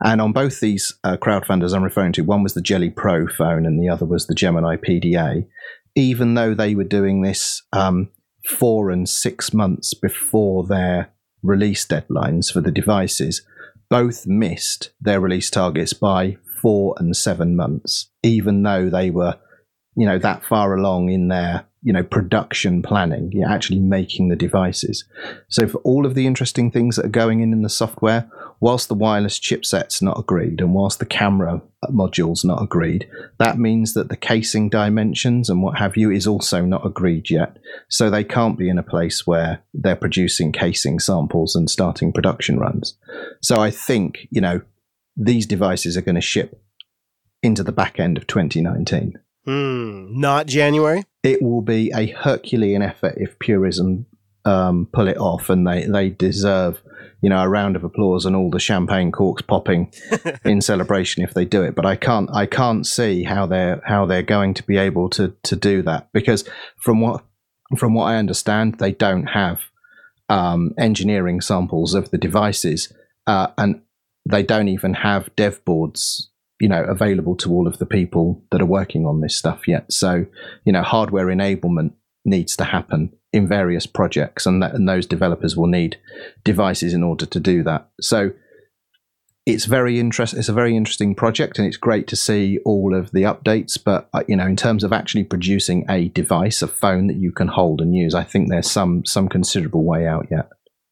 And 0.03 0.21
on 0.21 0.33
both 0.33 0.61
these 0.61 0.93
uh, 1.05 1.17
crowdfunders 1.17 1.75
I'm 1.75 1.85
referring 1.85 2.13
to, 2.15 2.23
one 2.23 2.43
was 2.43 2.55
the 2.55 2.61
Jelly 2.61 2.91
Pro 2.91 3.27
phone 3.27 3.65
and 3.65 3.81
the 3.81 3.89
other 3.89 4.05
was 4.05 4.27
the 4.27 4.35
Gemini 4.35 4.77
PDA. 4.77 5.47
Even 5.95 6.35
though 6.35 6.55
they 6.55 6.75
were 6.75 6.85
doing 6.85 7.23
this 7.23 7.63
um, 7.73 8.11
four 8.45 8.91
and 8.91 9.09
six 9.09 9.55
months 9.55 9.95
before 9.95 10.67
their 10.67 11.11
release 11.43 11.87
deadlines 11.87 12.53
for 12.53 12.61
the 12.61 12.73
devices, 12.73 13.43
both 13.89 14.27
missed 14.27 14.91
their 15.01 15.21
release 15.21 15.51
targets 15.51 15.93
by 15.93 16.37
four 16.61 16.95
and 16.99 17.17
seven 17.17 17.57
months, 17.57 18.11
even 18.23 18.63
though 18.63 18.89
they 18.89 19.11
were, 19.11 19.37
you 19.97 20.07
know, 20.07 20.19
that 20.19 20.45
far 20.45 20.75
along 20.75 21.11
in 21.11 21.29
their, 21.29 21.67
you 21.83 21.93
know, 21.93 22.03
production 22.03 22.81
planning, 22.83 23.31
you 23.33 23.41
know, 23.41 23.49
actually 23.49 23.81
making 23.81 24.29
the 24.29 24.37
devices. 24.37 25.05
So 25.49 25.69
for 25.69 25.79
all 25.79 26.07
of 26.07 26.15
the 26.15 26.27
interesting 26.27 26.71
things 26.71 26.97
that 26.97 27.05
are 27.05 27.11
going 27.11 27.41
in 27.41 27.53
in 27.53 27.63
the 27.63 27.69
software, 27.69 28.31
whilst 28.65 28.89
the 28.89 28.95
wireless 28.95 29.39
chipset's 29.39 30.01
not 30.01 30.19
agreed 30.19 30.59
and 30.59 30.73
whilst 30.73 30.99
the 30.99 31.05
camera 31.05 31.61
module's 31.91 32.47
not 32.47 32.63
agreed, 32.63 33.07
that 33.39 33.59
means 33.59 33.93
that 33.93 34.09
the 34.09 34.17
casing 34.17 34.71
dimensions 34.71 35.51
and 35.51 35.63
what 35.63 35.77
have 35.77 35.99
you 35.99 36.11
is 36.11 36.27
also 36.27 36.65
not 36.65 36.87
agreed 36.87 37.29
yet. 37.29 37.59
So 37.91 38.09
they 38.09 38.25
can't 38.25 38.57
be 38.57 38.71
in 38.71 38.79
a 38.79 38.83
place 38.83 39.27
where 39.27 39.63
they're 39.75 39.95
producing 39.95 40.51
casing 40.51 40.99
samples 40.99 41.55
and 41.55 41.69
starting 41.69 42.11
production 42.11 42.59
runs. 42.59 42.97
So 43.43 43.57
I 43.57 43.71
think, 43.71 44.29
you 44.31 44.41
know, 44.41 44.63
these 45.15 45.45
devices 45.45 45.99
are 45.99 46.03
going 46.03 46.15
to 46.15 46.23
ship 46.23 46.59
into 47.43 47.63
the 47.63 47.71
back 47.71 48.01
end 48.01 48.17
of 48.17 48.27
2019. 48.27 49.19
Hmm, 49.45 50.19
not 50.19 50.47
January? 50.47 51.05
It 51.23 51.43
will 51.43 51.61
be 51.61 51.93
a 51.95 52.07
Herculean 52.07 52.81
effort 52.81 53.17
if 53.19 53.39
Purism 53.39 54.07
um, 54.45 54.89
pull 54.93 55.09
it 55.09 55.19
off, 55.19 55.49
and 55.51 55.67
they, 55.67 55.87
they 55.87 56.11
deserve 56.11 56.83
you 57.23 57.31
know 57.31 57.43
a 57.43 57.49
round 57.49 57.77
of 57.77 57.85
applause 57.85 58.27
and 58.27 58.37
all 58.37 58.51
the 58.51 58.59
champagne 58.59 59.11
corks 59.11 59.43
popping 59.43 59.93
in 60.45 60.61
celebration 60.61 61.23
if 61.23 61.35
they 61.35 61.45
do 61.45 61.63
it. 61.63 61.75
But 61.75 61.87
I 61.87 61.97
can't 61.97 62.31
I 62.33 62.47
can't 62.47 62.87
see 62.87 63.25
how 63.25 63.47
they're 63.47 63.83
how 63.87 64.07
they're 64.07 64.23
going 64.23 64.55
to 64.55 64.63
be 64.63 64.77
able 64.77 65.09
to 65.11 65.35
to 65.45 65.57
do 65.57 65.83
that 65.83 66.09
because 66.13 66.45
from 66.77 67.01
what 67.01 67.25
from 67.77 67.95
what 67.95 68.05
I 68.05 68.17
understand, 68.17 68.79
they 68.79 68.93
don't 68.93 69.27
have 69.27 69.61
um, 70.29 70.73
engineering 70.79 71.41
samples 71.41 71.95
of 71.95 72.11
the 72.11 72.19
devices 72.19 72.93
uh, 73.27 73.49
and 73.59 73.81
they 74.29 74.43
don't 74.43 74.69
even 74.69 74.95
have 74.95 75.35
dev 75.37 75.65
boards, 75.65 76.31
you 76.61 76.69
know, 76.69 76.83
available 76.85 77.37
to 77.37 77.51
all 77.51 77.67
of 77.67 77.79
the 77.79 77.87
people 77.87 78.43
that 78.51 78.61
are 78.61 78.67
working 78.67 79.07
on 79.07 79.21
this 79.21 79.37
stuff 79.37 79.69
yet. 79.69 79.93
So, 79.93 80.27
you 80.65 80.73
know, 80.73 80.83
hardware 80.83 81.27
enablement 81.27 81.93
needs 82.25 82.57
to 82.57 82.65
happen 82.65 83.13
in 83.35 83.49
various 83.49 83.87
projects, 83.87 84.47
and, 84.47 84.63
that, 84.63 84.75
and 84.75 84.89
those 84.89 85.07
developers 85.07 85.57
will 85.57 85.67
need 85.67 85.99
devices 86.45 86.95
in 86.95 87.03
order 87.03 87.27
to 87.27 87.41
do 87.41 87.63
that. 87.65 87.89
So, 88.01 88.31
it's 89.47 89.67
very 89.67 90.01
interest. 90.01 90.35
It's 90.35 90.49
a 90.49 90.55
very 90.55 90.77
interesting 90.77 91.15
project, 91.15 91.59
and 91.59 91.69
it's 91.69 91.77
great 91.77 92.07
to 92.09 92.17
see 92.17 92.59
all 92.65 92.95
of 92.95 93.11
the 93.13 93.23
updates. 93.23 93.79
But 93.83 94.09
uh, 94.15 94.23
you 94.27 94.37
know, 94.37 94.47
in 94.47 94.57
terms 94.57 94.85
of 94.85 94.93
actually 94.93 95.25
producing 95.25 95.85
a 95.89 96.09
device, 96.09 96.63
a 96.63 96.67
phone 96.67 97.09
that 97.09 97.17
you 97.17 97.31
can 97.31 97.49
hold 97.49 97.81
and 97.81 97.95
use, 97.95 98.15
I 98.15 98.25
think 98.25 98.49
there's 98.49 98.71
some 98.71 99.05
some 99.05 99.29
considerable 99.29 99.85
way 99.85 100.07
out 100.07 100.29
yet. 100.31 100.49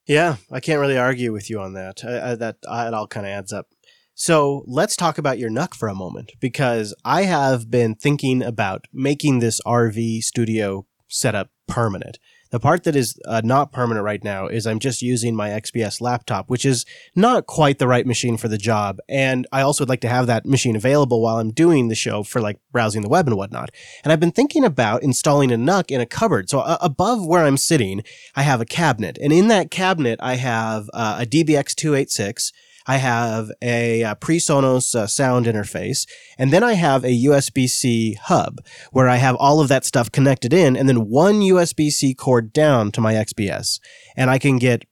Yeah, 0.07 0.36
I 0.51 0.61
can't 0.61 0.80
really 0.80 0.99
argue 0.99 1.32
with 1.32 1.49
you 1.49 1.61
on 1.61 1.72
that. 1.74 2.05
Uh, 2.05 2.36
that 2.36 2.57
uh, 2.66 2.84
it 2.88 2.95
all 2.95 3.07
kind 3.07 3.24
of 3.24 3.30
adds 3.30 3.53
up. 3.53 3.68
So 4.14 4.64
let's 4.66 4.97
talk 4.97 5.16
about 5.16 5.38
your 5.38 5.51
NUC 5.51 5.74
for 5.74 5.88
a 5.88 5.95
moment, 5.95 6.32
because 6.38 6.95
I 7.05 7.22
have 7.22 7.70
been 7.70 7.95
thinking 7.95 8.43
about 8.43 8.84
making 8.93 9.38
this 9.38 9.61
RV 9.66 10.22
studio 10.22 10.86
setup 11.09 11.49
permanent. 11.66 12.18
The 12.53 12.61
part 12.61 12.85
that 12.85 12.95
is 12.95 13.19
uh, 13.27 13.41
not 13.43 13.73
permanent 13.73 14.05
right 14.05 14.23
now 14.23 14.47
is 14.47 14.67
I'm 14.67 14.79
just 14.79 15.01
using 15.01 15.35
my 15.35 15.49
XPS 15.49 16.03
laptop, 16.03 16.51
which 16.51 16.67
is 16.67 16.85
not 17.17 17.47
quite 17.47 17.79
the 17.79 17.89
right 17.89 18.07
machine 18.07 18.37
for 18.37 18.47
the 18.47 18.59
job. 18.59 18.99
And 19.09 19.47
I 19.51 19.63
also 19.63 19.83
would 19.83 19.89
like 19.89 20.03
to 20.03 20.09
have 20.09 20.27
that 20.27 20.45
machine 20.45 20.77
available 20.77 21.23
while 21.23 21.39
I'm 21.39 21.51
doing 21.51 21.89
the 21.89 21.95
show 21.95 22.23
for 22.23 22.43
like 22.43 22.59
browsing 22.71 23.01
the 23.01 23.09
web 23.09 23.27
and 23.27 23.39
whatnot. 23.39 23.71
And 24.05 24.13
I've 24.13 24.21
been 24.21 24.33
thinking 24.33 24.65
about 24.65 25.03
installing 25.03 25.51
a 25.51 25.57
NUC 25.57 25.91
in 25.91 26.03
a 26.03 26.07
cupboard. 26.07 26.51
So 26.51 26.61
uh, 26.61 26.77
above 26.83 27.27
where 27.27 27.47
I'm 27.47 27.57
sitting, 27.57 28.03
I 28.37 28.43
have 28.43 28.61
a 28.61 28.67
cabinet. 28.67 29.17
And 29.23 29.33
in 29.33 29.49
that 29.49 29.71
cabinet, 29.71 30.19
I 30.23 30.35
have 30.35 30.91
uh, 30.93 31.21
a 31.23 31.27
DBX286 31.27 32.53
I 32.87 32.97
have 32.97 33.51
a, 33.62 34.03
a 34.03 34.14
PreSonus 34.16 34.95
uh, 34.95 35.07
sound 35.07 35.47
interface, 35.47 36.07
and 36.39 36.53
then 36.53 36.62
I 36.62 36.74
have 36.74 37.05
a 37.05 37.24
USB 37.24 37.68
C 37.68 38.14
hub 38.14 38.59
where 38.91 39.09
I 39.09 39.16
have 39.16 39.37
all 39.37 39.61
of 39.61 39.68
that 39.68 39.85
stuff 39.85 40.11
connected 40.11 40.53
in, 40.53 40.76
and 40.76 40.89
then 40.89 41.09
one 41.09 41.41
USB 41.41 41.91
C 41.91 42.14
cord 42.14 42.53
down 42.53 42.91
to 42.93 43.01
my 43.01 43.14
XPS. 43.14 43.80
And 44.16 44.30
I 44.30 44.39
can 44.39 44.59
get 44.59 44.85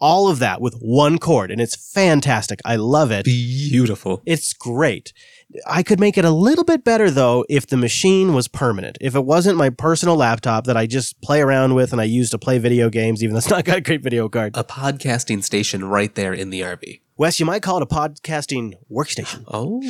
all 0.00 0.28
of 0.28 0.38
that 0.40 0.60
with 0.60 0.74
one 0.80 1.18
cord, 1.18 1.50
and 1.50 1.60
it's 1.60 1.92
fantastic. 1.92 2.60
I 2.64 2.76
love 2.76 3.10
it. 3.10 3.24
Beautiful. 3.24 4.22
It's 4.26 4.52
great. 4.52 5.12
I 5.66 5.82
could 5.82 6.00
make 6.00 6.18
it 6.18 6.24
a 6.24 6.30
little 6.30 6.64
bit 6.64 6.84
better 6.84 7.10
though 7.10 7.44
if 7.48 7.66
the 7.66 7.76
machine 7.76 8.34
was 8.34 8.48
permanent. 8.48 8.98
If 9.00 9.14
it 9.14 9.24
wasn't 9.24 9.56
my 9.56 9.70
personal 9.70 10.16
laptop 10.16 10.64
that 10.64 10.76
I 10.76 10.86
just 10.86 11.20
play 11.22 11.40
around 11.40 11.74
with 11.74 11.92
and 11.92 12.00
I 12.00 12.04
use 12.04 12.30
to 12.30 12.38
play 12.38 12.58
video 12.58 12.90
games, 12.90 13.22
even 13.22 13.34
though 13.34 13.38
it's 13.38 13.50
not 13.50 13.64
got 13.64 13.78
a 13.78 13.80
great 13.80 14.02
video 14.02 14.28
card. 14.28 14.56
A 14.56 14.64
podcasting 14.64 15.42
station 15.42 15.84
right 15.84 16.14
there 16.14 16.34
in 16.34 16.50
the 16.50 16.60
RV. 16.60 17.00
Wes, 17.18 17.40
you 17.40 17.46
might 17.46 17.62
call 17.62 17.78
it 17.78 17.82
a 17.82 17.86
podcasting 17.86 18.74
workstation. 18.92 19.42
Oh, 19.48 19.80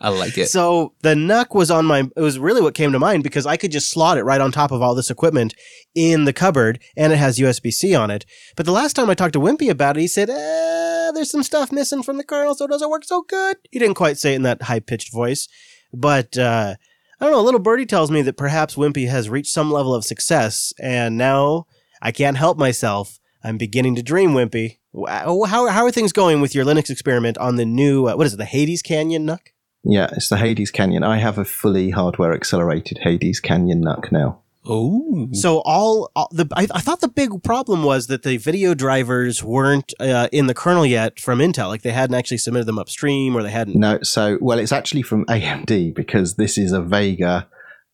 I 0.00 0.08
like 0.08 0.36
it. 0.36 0.48
So 0.56 0.94
the 1.02 1.14
NUC 1.14 1.54
was 1.54 1.70
on 1.70 1.84
my, 1.84 2.10
it 2.16 2.20
was 2.20 2.38
really 2.38 2.60
what 2.60 2.74
came 2.74 2.90
to 2.92 2.98
mind 2.98 3.22
because 3.22 3.46
I 3.46 3.56
could 3.56 3.70
just 3.70 3.90
slot 3.90 4.18
it 4.18 4.24
right 4.24 4.40
on 4.40 4.50
top 4.50 4.72
of 4.72 4.82
all 4.82 4.94
this 4.94 5.10
equipment 5.10 5.54
in 5.94 6.24
the 6.24 6.32
cupboard 6.32 6.80
and 6.96 7.12
it 7.12 7.16
has 7.16 7.38
USB 7.38 7.72
C 7.72 7.94
on 7.94 8.10
it. 8.10 8.26
But 8.56 8.66
the 8.66 8.72
last 8.72 8.94
time 8.94 9.10
I 9.10 9.14
talked 9.14 9.34
to 9.34 9.40
Wimpy 9.40 9.70
about 9.70 9.96
it, 9.96 10.00
he 10.00 10.08
said, 10.08 10.28
eh, 10.28 11.12
there's 11.12 11.30
some 11.30 11.42
stuff 11.42 11.70
missing 11.70 12.02
from 12.02 12.16
the 12.16 12.24
kernel, 12.24 12.54
so 12.54 12.64
it 12.64 12.70
doesn't 12.70 12.90
work 12.90 13.04
so 13.04 13.22
good. 13.22 13.56
He 13.70 13.78
didn't 13.78 13.94
quite 13.94 14.18
say 14.18 14.32
it 14.32 14.36
in 14.36 14.42
that 14.42 14.62
high 14.62 14.80
pitched 14.80 15.12
voice. 15.12 15.46
But, 15.92 16.36
uh, 16.36 16.74
I 17.20 17.24
don't 17.24 17.32
know, 17.32 17.40
a 17.40 17.42
little 17.42 17.60
birdie 17.60 17.86
tells 17.86 18.10
me 18.10 18.22
that 18.22 18.36
perhaps 18.36 18.74
Wimpy 18.74 19.08
has 19.08 19.30
reached 19.30 19.52
some 19.52 19.70
level 19.70 19.94
of 19.94 20.04
success 20.04 20.72
and 20.80 21.16
now 21.16 21.66
I 22.02 22.10
can't 22.12 22.36
help 22.36 22.58
myself. 22.58 23.20
I'm 23.46 23.58
beginning 23.58 23.94
to 23.94 24.02
dream, 24.02 24.30
Wimpy. 24.32 24.78
How, 25.08 25.44
how 25.44 25.84
are 25.84 25.92
things 25.92 26.12
going 26.12 26.40
with 26.40 26.54
your 26.54 26.64
Linux 26.64 26.90
experiment 26.90 27.38
on 27.38 27.56
the 27.56 27.64
new, 27.64 28.06
uh, 28.08 28.16
what 28.16 28.26
is 28.26 28.34
it, 28.34 28.38
the 28.38 28.44
Hades 28.44 28.82
Canyon 28.82 29.24
NUC? 29.24 29.52
Yeah, 29.84 30.08
it's 30.16 30.28
the 30.28 30.36
Hades 30.36 30.72
Canyon. 30.72 31.04
I 31.04 31.18
have 31.18 31.38
a 31.38 31.44
fully 31.44 31.90
hardware 31.90 32.32
accelerated 32.34 32.98
Hades 33.02 33.38
Canyon 33.38 33.82
NUC 33.82 34.10
now. 34.10 34.40
Oh, 34.68 35.28
So 35.32 35.58
all, 35.64 36.10
all 36.16 36.28
the 36.32 36.48
I, 36.56 36.62
I 36.62 36.80
thought 36.80 37.00
the 37.00 37.06
big 37.06 37.44
problem 37.44 37.84
was 37.84 38.08
that 38.08 38.24
the 38.24 38.36
video 38.36 38.74
drivers 38.74 39.44
weren't 39.44 39.94
uh, 40.00 40.26
in 40.32 40.48
the 40.48 40.54
kernel 40.54 40.84
yet 40.84 41.20
from 41.20 41.38
Intel. 41.38 41.68
Like 41.68 41.82
they 41.82 41.92
hadn't 41.92 42.16
actually 42.16 42.38
submitted 42.38 42.66
them 42.66 42.80
upstream, 42.80 43.36
or 43.36 43.44
they 43.44 43.50
hadn't. 43.50 43.76
No, 43.76 44.00
so 44.02 44.38
well, 44.40 44.58
it's 44.58 44.72
actually 44.72 45.02
from 45.02 45.24
AMD 45.26 45.94
because 45.94 46.34
this 46.34 46.58
is 46.58 46.72
a 46.72 46.82
Vega 46.82 47.46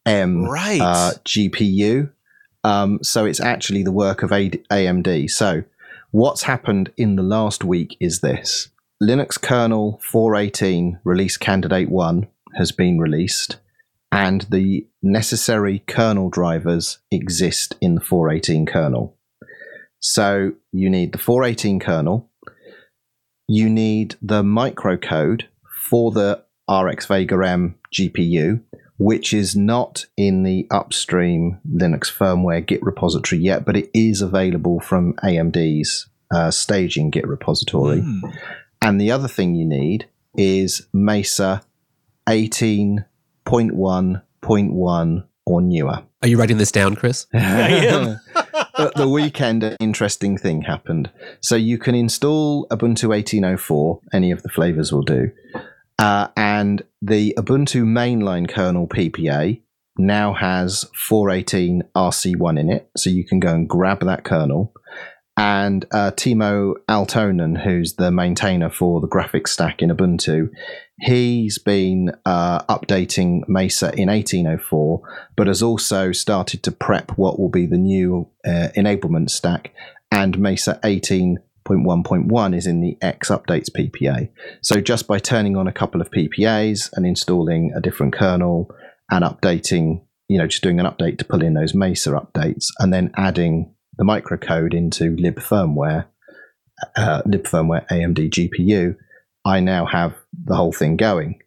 M 0.07 0.45
Right. 0.47 0.81
uh, 0.81 1.13
GPU. 1.27 2.11
Um, 2.65 2.99
so 3.03 3.25
it's 3.25 3.41
actually 3.41 3.83
the 3.83 3.93
work 3.93 4.23
of 4.23 4.31
AMD. 4.31 5.31
So 5.31 5.65
what's 6.11 6.45
happened 6.45 6.93
in 6.97 7.17
the 7.17 7.23
last 7.23 7.65
week 7.65 7.97
is 8.01 8.21
this: 8.21 8.69
Linux 9.03 9.41
kernel 9.41 10.01
4.18 10.13 11.01
release 11.05 11.37
candidate 11.37 11.91
one 11.91 12.29
has 12.55 12.73
been 12.73 12.99
released, 12.99 13.57
and 14.11 14.43
the 14.51 14.87
necessary 15.03 15.81
kernel 15.87 16.31
drivers 16.31 16.99
exist 17.11 17.75
in 17.81 17.95
the 17.97 18.01
4.18 18.01 18.67
kernel. 18.67 19.17
So 19.99 20.53
you 20.73 20.91
need 20.91 21.13
the 21.13 21.19
4.18 21.19 21.81
kernel. 21.81 22.29
You 23.49 23.69
need 23.69 24.17
the 24.23 24.43
microcode 24.43 25.45
for 25.89 26.11
the 26.13 26.45
RX 26.71 27.07
Vega 27.07 27.37
M 27.47 27.77
GPU, 27.93 28.61
which 29.03 29.35
is 29.35 29.57
not 29.57 30.07
in 30.17 30.45
the 30.45 30.65
upstream 30.71 31.59
Linux 31.69 32.05
firmware 32.05 32.65
Git 32.65 32.81
repository 32.85 33.41
yet, 33.41 33.65
but 33.65 33.77
it 33.77 33.91
is 33.93 34.23
available 34.23 34.79
from 34.79 35.15
AMD's 35.25 36.07
uh, 36.33 36.53
staging 36.53 37.11
Git 37.11 37.27
repository. 37.27 38.01
Hmm. 38.01 38.21
And 38.81 39.01
the 39.01 39.11
other 39.11 39.27
thing 39.27 39.57
you 39.57 39.67
need 39.67 40.09
is 40.37 40.87
Mesa 40.93 41.63
18.1.1 42.29 45.25
or 45.45 45.61
newer. 45.61 46.05
are 46.23 46.29
you 46.29 46.39
writing 46.39 46.59
this 46.59 46.71
down, 46.71 46.95
Chris? 46.95 47.27
am. 47.35 48.21
At 48.79 48.95
the 48.95 49.09
weekend, 49.09 49.65
an 49.65 49.77
interesting 49.81 50.39
thing 50.39 50.63
happened. 50.63 51.11
So 51.41 51.57
you 51.57 51.77
can 51.77 51.97
install 51.97 52.69
Ubuntu 52.69 53.09
18.04, 53.09 54.01
any 54.13 54.31
of 54.31 54.43
the 54.43 54.49
flavors 54.49 54.93
will 54.93 55.03
do. 55.03 55.33
Uh, 56.03 56.27
and 56.37 56.83
the 57.01 57.33
Ubuntu 57.39 57.85
mainline 57.85 58.49
kernel 58.49 58.89
PPA 58.89 59.63
now 59.97 60.35
has 60.35 60.85
418 60.97 61.85
RC1 61.95 62.59
in 62.59 62.71
it. 62.71 62.91
So 62.97 63.09
you 63.09 63.25
can 63.25 63.39
go 63.39 63.55
and 63.55 63.69
grab 63.69 64.01
that 64.01 64.25
kernel. 64.25 64.73
And 65.37 65.85
uh, 65.93 66.11
Timo 66.11 66.75
Aaltonen, 66.89 67.63
who's 67.63 67.95
the 67.95 68.11
maintainer 68.11 68.69
for 68.69 69.01
the 69.01 69.07
graphics 69.07 69.51
stack 69.51 69.81
in 69.81 69.91
Ubuntu, 69.91 70.51
he's 70.99 71.59
been 71.59 72.11
uh, 72.27 72.65
updating 72.65 73.43
Mesa 73.47 73.95
in 73.95 74.09
1804, 74.09 75.01
but 75.37 75.47
has 75.47 75.63
also 75.63 76.11
started 76.11 76.65
to 76.65 76.73
prep 76.73 77.13
what 77.13 77.39
will 77.39 77.49
be 77.49 77.67
the 77.67 77.79
new 77.79 78.29
uh, 78.45 78.71
enablement 78.77 79.31
stack. 79.31 79.73
And 80.11 80.37
Mesa 80.41 80.81
18.1.1 81.73 82.57
is 82.57 82.67
in 82.67 82.81
the 82.81 82.97
X 83.01 83.31
updates 83.31 83.71
PPA. 83.71 84.29
So 84.61 84.81
just 84.81 85.07
by 85.07 85.19
turning 85.19 85.57
on 85.57 85.67
a 85.67 85.73
couple 85.73 86.01
of 86.01 86.11
PPAs 86.11 86.91
and 86.95 87.07
installing 87.07 87.73
a 87.75 87.81
different 87.81 88.13
kernel 88.13 88.71
and 89.11 89.25
updating, 89.25 90.03
you 90.29 90.39
know, 90.39 90.47
just 90.47 90.63
doing 90.63 90.81
an 90.81 90.87
update 90.87 91.19
to 91.19 91.25
pull 91.25 91.43
in 91.43 91.55
those 91.55 91.75
Mesa 91.75 92.11
updates 92.11 92.67
and 92.79 92.93
then 92.93 93.13
adding 93.17 93.75
the 93.99 94.05
microcode 94.05 94.75
into 94.75 95.17
lib 95.17 95.37
firmware, 95.37 96.07
uh, 96.97 97.23
lib 97.27 97.45
firmware 97.45 97.87
AMD 97.89 98.31
GPU, 98.31 98.97
I 99.45 99.61
now 99.61 99.87
have 99.87 100.15
the 100.45 100.55
whole 100.55 100.73
thing 100.73 100.97
going, 100.97 101.41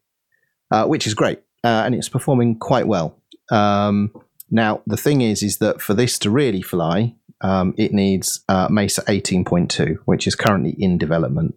uh, 0.72 0.86
which 0.86 1.08
is 1.08 1.14
great, 1.14 1.40
uh, 1.64 1.84
and 1.86 1.96
it's 1.96 2.10
performing 2.10 2.60
quite 2.60 2.88
well. 2.88 3.20
Um, 3.52 4.12
now 4.52 4.82
the 4.86 4.98
thing 4.98 5.22
is, 5.22 5.42
is 5.42 5.58
that 5.58 5.82
for 5.82 5.94
this 5.94 6.20
to 6.20 6.30
really 6.30 6.62
fly, 6.62 7.16
um, 7.46 7.76
it 7.78 7.93
needs 7.93 8.43
uh, 8.50 8.68
Mesa 8.72 9.04
18.2, 9.04 9.98
which 10.06 10.26
is 10.26 10.34
currently 10.34 10.76
in 10.80 10.98
development. 10.98 11.54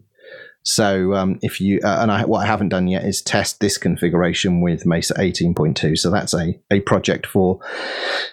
So 0.62 1.14
um, 1.14 1.38
if 1.40 1.62
you 1.62 1.80
uh, 1.82 2.00
and 2.02 2.12
I, 2.12 2.26
what 2.26 2.40
I 2.40 2.46
haven't 2.46 2.68
done 2.68 2.88
yet 2.88 3.04
is 3.04 3.22
test 3.22 3.60
this 3.60 3.78
configuration 3.78 4.60
with 4.60 4.84
Mesa 4.84 5.14
18.2. 5.14 5.96
So 5.96 6.10
that's 6.10 6.34
a 6.34 6.60
a 6.70 6.80
project 6.80 7.26
for 7.26 7.60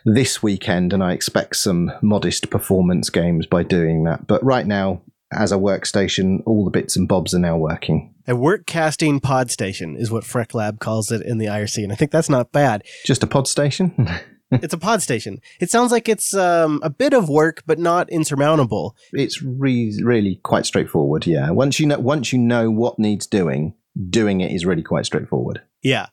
this 0.04 0.44
weekend, 0.44 0.92
and 0.92 1.02
I 1.02 1.14
expect 1.14 1.56
some 1.56 1.94
modest 2.02 2.50
performance 2.50 3.10
games 3.10 3.46
by 3.46 3.64
doing 3.64 4.04
that. 4.04 4.28
But 4.28 4.44
right 4.44 4.68
now, 4.68 5.02
as 5.32 5.54
a 5.54 5.58
workstation, 5.58 6.44
all 6.46 6.66
the 6.66 6.72
bits 6.72 6.98
and 6.98 7.08
bobs 7.08 7.34
are 7.34 7.40
now 7.40 7.56
working. 7.56 8.14
A 8.28 8.34
workcasting 8.34 9.22
pod 9.22 9.50
station 9.50 9.96
is 9.96 10.12
what 10.12 10.26
Freck 10.26 10.54
Lab 10.54 10.80
calls 10.80 11.14
it 11.14 11.22
in 11.22 11.38
the 11.38 11.46
IRC, 11.46 11.84
and 11.84 11.94
I 11.94 11.96
think 11.96 12.12
that's 12.12 12.30
not 12.30 12.52
bad. 12.52 12.84
Just 13.06 13.24
a 13.24 13.28
pod 13.28 13.48
station. 13.48 14.10
it's 14.52 14.74
a 14.74 14.78
pod 14.78 15.02
station. 15.02 15.40
It 15.60 15.70
sounds 15.70 15.92
like 15.92 16.08
it's 16.08 16.34
um, 16.34 16.80
a 16.84 16.90
bit 16.90 17.14
of 17.14 17.30
work, 17.30 17.64
but 17.66 17.80
not 17.80 18.10
insurmountable. 18.10 18.96
it's 19.14 19.42
re- 19.42 20.00
really 20.04 20.40
quite 20.44 20.66
straightforward. 20.66 21.28
Yeah, 21.28 21.50
once 21.52 21.80
you 21.80 21.86
know 21.88 22.00
once 22.00 22.32
you 22.32 22.40
know 22.40 22.70
what 22.70 23.00
needs 23.00 23.28
doing, 23.28 23.74
doing 24.10 24.42
it 24.42 24.52
is 24.52 24.66
really 24.66 24.84
quite 24.84 25.06
straightforward. 25.06 25.62
Yeah. 25.82 26.08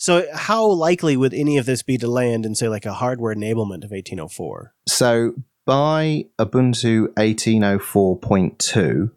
So, 0.00 0.26
how 0.32 0.64
likely 0.64 1.16
would 1.16 1.34
any 1.34 1.58
of 1.58 1.66
this 1.66 1.82
be 1.82 1.98
to 1.98 2.06
land 2.06 2.46
in, 2.46 2.54
say, 2.54 2.68
like 2.68 2.86
a 2.86 2.92
hardware 2.92 3.34
enablement 3.34 3.82
of 3.82 3.90
1804? 3.90 4.72
So 4.86 5.34
by 5.66 6.26
Ubuntu 6.38 7.08
1804.2, 7.14 9.10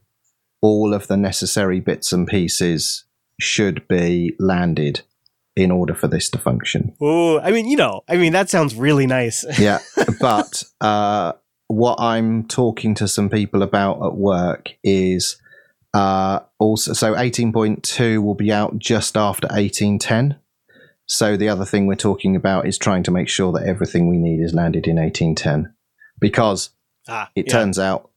all 0.59 0.93
of 0.93 1.07
the 1.07 1.17
necessary 1.17 1.79
bits 1.79 2.11
and 2.11 2.27
pieces 2.27 3.05
should 3.39 3.87
be 3.87 4.35
landed 4.39 5.01
in 5.55 5.71
order 5.71 5.93
for 5.93 6.07
this 6.07 6.29
to 6.29 6.37
function. 6.37 6.93
Oh, 7.01 7.39
I 7.39 7.51
mean, 7.51 7.67
you 7.67 7.77
know, 7.77 8.01
I 8.07 8.17
mean, 8.17 8.33
that 8.33 8.49
sounds 8.49 8.75
really 8.75 9.07
nice. 9.07 9.45
Yeah, 9.59 9.79
but 10.19 10.63
uh, 10.79 11.33
what 11.67 11.99
I'm 11.99 12.47
talking 12.47 12.95
to 12.95 13.07
some 13.07 13.29
people 13.29 13.61
about 13.61 14.03
at 14.05 14.15
work 14.15 14.69
is 14.83 15.41
uh, 15.93 16.39
also 16.57 16.93
so 16.93 17.13
18.2 17.13 18.23
will 18.23 18.35
be 18.35 18.51
out 18.51 18.79
just 18.79 19.17
after 19.17 19.47
1810. 19.47 20.39
So 21.05 21.35
the 21.35 21.49
other 21.49 21.65
thing 21.65 21.87
we're 21.87 21.95
talking 21.95 22.35
about 22.35 22.65
is 22.65 22.77
trying 22.77 23.03
to 23.03 23.11
make 23.11 23.27
sure 23.27 23.51
that 23.51 23.67
everything 23.67 24.07
we 24.07 24.17
need 24.17 24.41
is 24.41 24.53
landed 24.53 24.87
in 24.87 24.95
1810, 24.95 25.73
because 26.19 26.69
ah, 27.09 27.29
it 27.35 27.47
yeah. 27.47 27.53
turns 27.53 27.77
out 27.77 28.09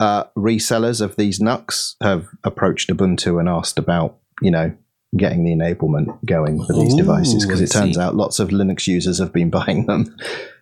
uh, 0.00 0.24
resellers 0.36 1.00
of 1.00 1.14
these 1.16 1.38
NUCs 1.38 1.94
have 2.02 2.26
approached 2.42 2.90
Ubuntu 2.90 3.38
and 3.38 3.48
asked 3.48 3.78
about, 3.78 4.16
you 4.42 4.50
know, 4.50 4.74
getting 5.16 5.44
the 5.44 5.52
enablement 5.52 6.24
going 6.24 6.64
for 6.64 6.72
these 6.72 6.94
Ooh, 6.94 6.98
devices 6.98 7.44
because 7.44 7.60
it 7.60 7.70
turns 7.70 7.96
see. 7.96 8.00
out 8.00 8.14
lots 8.14 8.38
of 8.38 8.50
Linux 8.50 8.86
users 8.86 9.18
have 9.18 9.32
been 9.32 9.50
buying 9.58 9.86
them. 9.86 10.16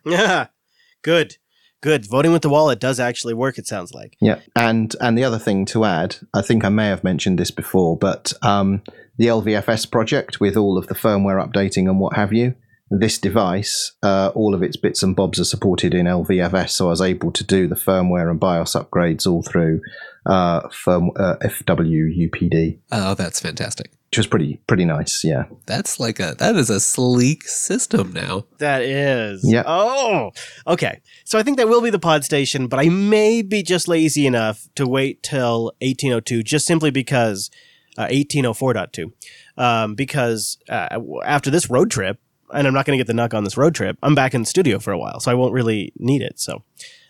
Yeah, 0.04 0.46
good, 1.02 1.36
good. 1.82 2.06
Voting 2.08 2.32
with 2.32 2.42
the 2.42 2.48
wallet 2.48 2.80
does 2.80 2.98
actually 2.98 3.34
work. 3.34 3.58
It 3.58 3.66
sounds 3.66 3.92
like. 3.92 4.16
Yeah, 4.20 4.40
and 4.56 4.94
and 5.00 5.18
the 5.18 5.24
other 5.24 5.38
thing 5.38 5.64
to 5.66 5.84
add, 5.84 6.16
I 6.32 6.42
think 6.42 6.64
I 6.64 6.70
may 6.70 6.86
have 6.86 7.04
mentioned 7.04 7.38
this 7.38 7.50
before, 7.50 7.96
but 7.96 8.32
um, 8.42 8.82
the 9.18 9.26
LVFS 9.26 9.90
project 9.90 10.40
with 10.40 10.56
all 10.56 10.78
of 10.78 10.86
the 10.86 10.94
firmware 10.94 11.44
updating 11.44 11.88
and 11.88 12.00
what 12.00 12.16
have 12.16 12.32
you, 12.32 12.54
this 12.90 13.18
device, 13.18 13.92
uh, 14.02 14.30
all 14.34 14.54
of 14.54 14.62
its 14.62 14.76
bits 14.76 15.02
and 15.02 15.14
bobs 15.14 15.38
are 15.38 15.44
supported 15.44 15.92
in 15.92 16.06
LVFS, 16.06 16.70
so 16.70 16.86
I 16.86 16.90
was 16.90 17.02
able 17.02 17.32
to 17.32 17.44
do 17.44 17.66
the 17.66 17.74
firmware 17.74 18.30
and 18.30 18.40
BIOS 18.40 18.74
upgrades 18.74 19.26
all 19.26 19.42
through 19.42 19.82
uh, 20.24 20.68
firm 20.70 21.10
uh, 21.16 21.36
FWUPD, 21.42 22.78
Oh, 22.92 23.14
that's 23.14 23.40
fantastic. 23.40 23.92
Which 24.10 24.18
was 24.18 24.26
pretty 24.26 24.58
pretty 24.66 24.84
nice. 24.84 25.22
Yeah, 25.22 25.44
That's 25.66 26.00
like 26.00 26.18
a 26.18 26.34
that 26.38 26.56
is 26.56 26.70
a 26.70 26.80
sleek 26.80 27.42
system 27.44 28.12
now. 28.12 28.44
That 28.58 28.82
is. 28.82 29.42
Yeah. 29.44 29.64
Oh, 29.66 30.30
okay. 30.66 31.00
So 31.24 31.38
I 31.38 31.42
think 31.42 31.58
that 31.58 31.68
will 31.68 31.82
be 31.82 31.90
the 31.90 31.98
pod 31.98 32.24
station, 32.24 32.68
but 32.68 32.80
I 32.80 32.88
may 32.88 33.42
be 33.42 33.62
just 33.62 33.86
lazy 33.86 34.26
enough 34.26 34.66
to 34.76 34.86
wait 34.86 35.22
till 35.22 35.72
1802, 35.80 36.42
just 36.42 36.66
simply 36.66 36.90
because 36.90 37.50
uh, 37.98 38.06
1804.2, 38.06 39.12
um, 39.58 39.94
because 39.94 40.56
uh, 40.70 41.00
after 41.24 41.50
this 41.50 41.68
road 41.68 41.90
trip, 41.90 42.18
and 42.52 42.66
I'm 42.66 42.72
not 42.72 42.86
going 42.86 42.96
to 42.96 43.00
get 43.00 43.08
the 43.08 43.14
knock 43.14 43.34
on 43.34 43.44
this 43.44 43.58
road 43.58 43.74
trip. 43.74 43.98
I'm 44.02 44.14
back 44.14 44.32
in 44.32 44.40
the 44.42 44.46
studio 44.46 44.78
for 44.78 44.92
a 44.92 44.98
while, 44.98 45.20
so 45.20 45.30
I 45.30 45.34
won't 45.34 45.52
really 45.52 45.92
need 45.98 46.22
it. 46.22 46.40
So 46.40 46.62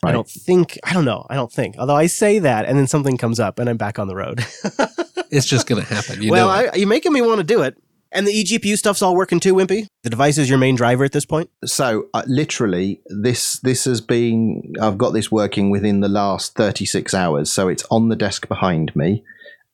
I 0.03 0.11
don't 0.11 0.29
think. 0.29 0.79
I 0.83 0.93
don't 0.93 1.05
know. 1.05 1.27
I 1.31 1.35
don't 1.35 1.53
think. 1.53 1.77
Although 1.79 1.97
I 1.97 2.07
say 2.07 2.41
that, 2.41 2.67
and 2.67 2.77
then 2.77 2.89
something 2.89 3.17
comes 3.17 3.39
up, 3.39 3.61
and 3.61 3.69
I'm 3.69 3.77
back 3.77 4.01
on 4.01 4.09
the 4.09 4.17
road. 4.17 4.45
It's 5.31 5.47
just 5.47 5.67
gonna 5.67 5.83
happen. 5.83 6.23
You 6.23 6.31
well, 6.31 6.49
know 6.49 6.71
I, 6.73 6.75
you're 6.75 6.89
making 6.89 7.13
me 7.13 7.23
want 7.23 7.39
to 7.39 7.45
do 7.45 7.63
it. 7.63 7.77
And 8.11 8.27
the 8.27 8.33
eGPU 8.33 8.79
stuff's 8.79 9.03
all 9.03 9.15
working 9.15 9.39
too, 9.39 9.55
Wimpy. 9.55 9.87
The 10.03 10.09
device 10.11 10.39
is 10.39 10.49
your 10.49 10.59
main 10.59 10.77
driver 10.77 11.05
at 11.05 11.13
this 11.13 11.27
point. 11.27 11.51
so 11.65 12.09
uh, 12.15 12.23
literally 12.27 13.03
this 13.07 13.61
this 13.61 13.85
has 13.85 14.01
been 14.01 14.73
I've 14.81 14.97
got 14.99 15.11
this 15.11 15.31
working 15.31 15.71
within 15.71 16.01
the 16.01 16.09
last 16.09 16.55
36 16.55 17.13
hours 17.13 17.53
so 17.53 17.69
it's 17.69 17.85
on 17.91 18.09
the 18.09 18.17
desk 18.17 18.49
behind 18.49 18.95
me 18.97 19.25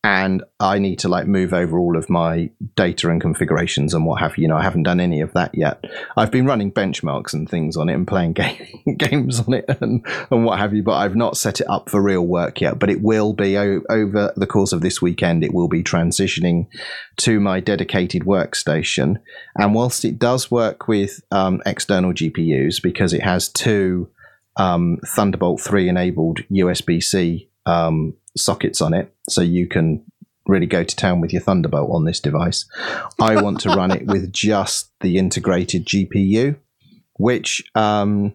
and 0.05 0.43
I 0.59 0.77
need 0.77 0.99
to 0.99 1.09
like 1.09 1.25
move 1.25 1.51
over 1.51 1.79
all 1.79 1.97
of 1.97 2.11
my 2.11 2.51
data 2.75 3.09
and 3.09 3.19
configurations 3.19 3.91
and 3.91 4.05
what 4.05 4.19
have 4.21 4.37
you. 4.37 4.43
You 4.43 4.49
know, 4.49 4.57
I 4.57 4.61
haven't 4.61 4.83
done 4.83 4.99
any 4.99 5.19
of 5.19 5.33
that 5.33 5.55
yet. 5.55 5.83
I've 6.15 6.29
been 6.29 6.45
running 6.45 6.71
benchmarks 6.71 7.33
and 7.33 7.49
things 7.49 7.75
on 7.75 7.89
it 7.89 7.95
and 7.95 8.07
playing 8.07 8.33
game, 8.33 8.83
games 8.97 9.39
on 9.39 9.55
it 9.55 9.65
and, 9.81 10.05
and 10.29 10.45
what 10.45 10.59
have 10.59 10.75
you, 10.75 10.83
but 10.83 10.93
I've 10.93 11.15
not 11.15 11.37
set 11.37 11.59
it 11.59 11.67
up 11.67 11.89
for 11.89 12.03
real 12.03 12.21
work 12.21 12.61
yet. 12.61 12.77
But 12.77 12.91
it 12.91 13.01
will 13.01 13.33
be 13.33 13.57
o- 13.57 13.81
over 13.89 14.31
the 14.37 14.45
course 14.45 14.73
of 14.73 14.81
this 14.81 15.01
weekend. 15.01 15.43
It 15.43 15.55
will 15.55 15.69
be 15.69 15.81
transitioning 15.81 16.67
to 17.17 17.39
my 17.39 17.59
dedicated 17.59 18.25
workstation. 18.25 19.15
And 19.55 19.73
whilst 19.73 20.05
it 20.05 20.19
does 20.19 20.51
work 20.51 20.87
with 20.87 21.19
um, 21.31 21.63
external 21.65 22.13
GPUs 22.13 22.79
because 22.79 23.11
it 23.11 23.23
has 23.23 23.49
two 23.49 24.11
um, 24.55 24.99
Thunderbolt 25.03 25.61
3 25.61 25.89
enabled 25.89 26.41
USB 26.51 27.01
C 27.01 27.49
um, 27.65 28.13
sockets 28.37 28.81
on 28.81 28.93
it, 28.93 29.13
so 29.29 29.41
you 29.41 29.67
can 29.67 30.03
really 30.47 30.67
go 30.67 30.83
to 30.83 30.95
town 30.95 31.21
with 31.21 31.33
your 31.33 31.41
Thunderbolt 31.41 31.89
on 31.91 32.05
this 32.05 32.19
device. 32.19 32.65
I 33.19 33.41
want 33.41 33.59
to 33.61 33.69
run 33.69 33.91
it 33.91 34.05
with 34.07 34.31
just 34.31 34.91
the 35.01 35.17
integrated 35.17 35.85
GPU, 35.85 36.57
which, 37.17 37.63
um, 37.73 38.33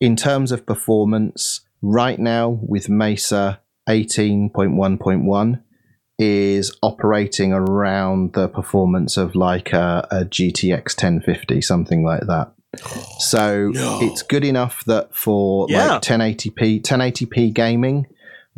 in 0.00 0.14
terms 0.14 0.52
of 0.52 0.66
performance, 0.66 1.62
right 1.80 2.18
now 2.18 2.58
with 2.62 2.88
Mesa 2.88 3.60
18.1.1 3.88 5.62
is 6.18 6.76
operating 6.82 7.52
around 7.52 8.32
the 8.32 8.48
performance 8.48 9.16
of 9.16 9.34
like 9.34 9.72
a, 9.72 10.06
a 10.10 10.24
GTX 10.24 11.00
1050, 11.00 11.62
something 11.62 12.04
like 12.04 12.26
that. 12.26 12.52
So 13.20 13.70
it's 14.02 14.22
good 14.22 14.44
enough 14.44 14.84
that 14.86 15.14
for 15.14 15.66
Yeah. 15.70 15.92
like 15.94 16.02
1080p 16.02 16.82
1080p 16.82 17.52
gaming 17.54 18.06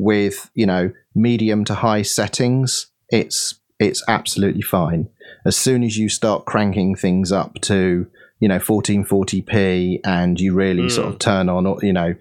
with 0.01 0.51
you 0.55 0.67
know 0.67 0.93
medium 1.15 1.65
to 1.67 1.75
high 1.75 2.03
settings, 2.03 2.87
it's 3.09 3.61
it's 3.79 4.03
absolutely 4.09 4.63
fine. 4.63 5.09
As 5.47 5.57
soon 5.57 5.83
as 5.83 5.97
you 5.97 6.09
start 6.09 6.45
cranking 6.45 6.95
things 6.95 7.33
up 7.33 7.61
to 7.63 8.07
you 8.41 8.49
know 8.49 8.59
1440p 8.59 10.01
and 10.05 10.41
you 10.41 10.55
really 10.55 10.89
sort 10.89 11.09
of 11.09 11.19
turn 11.19 11.49
on 11.49 11.79
you 11.83 11.93
know 11.93 12.15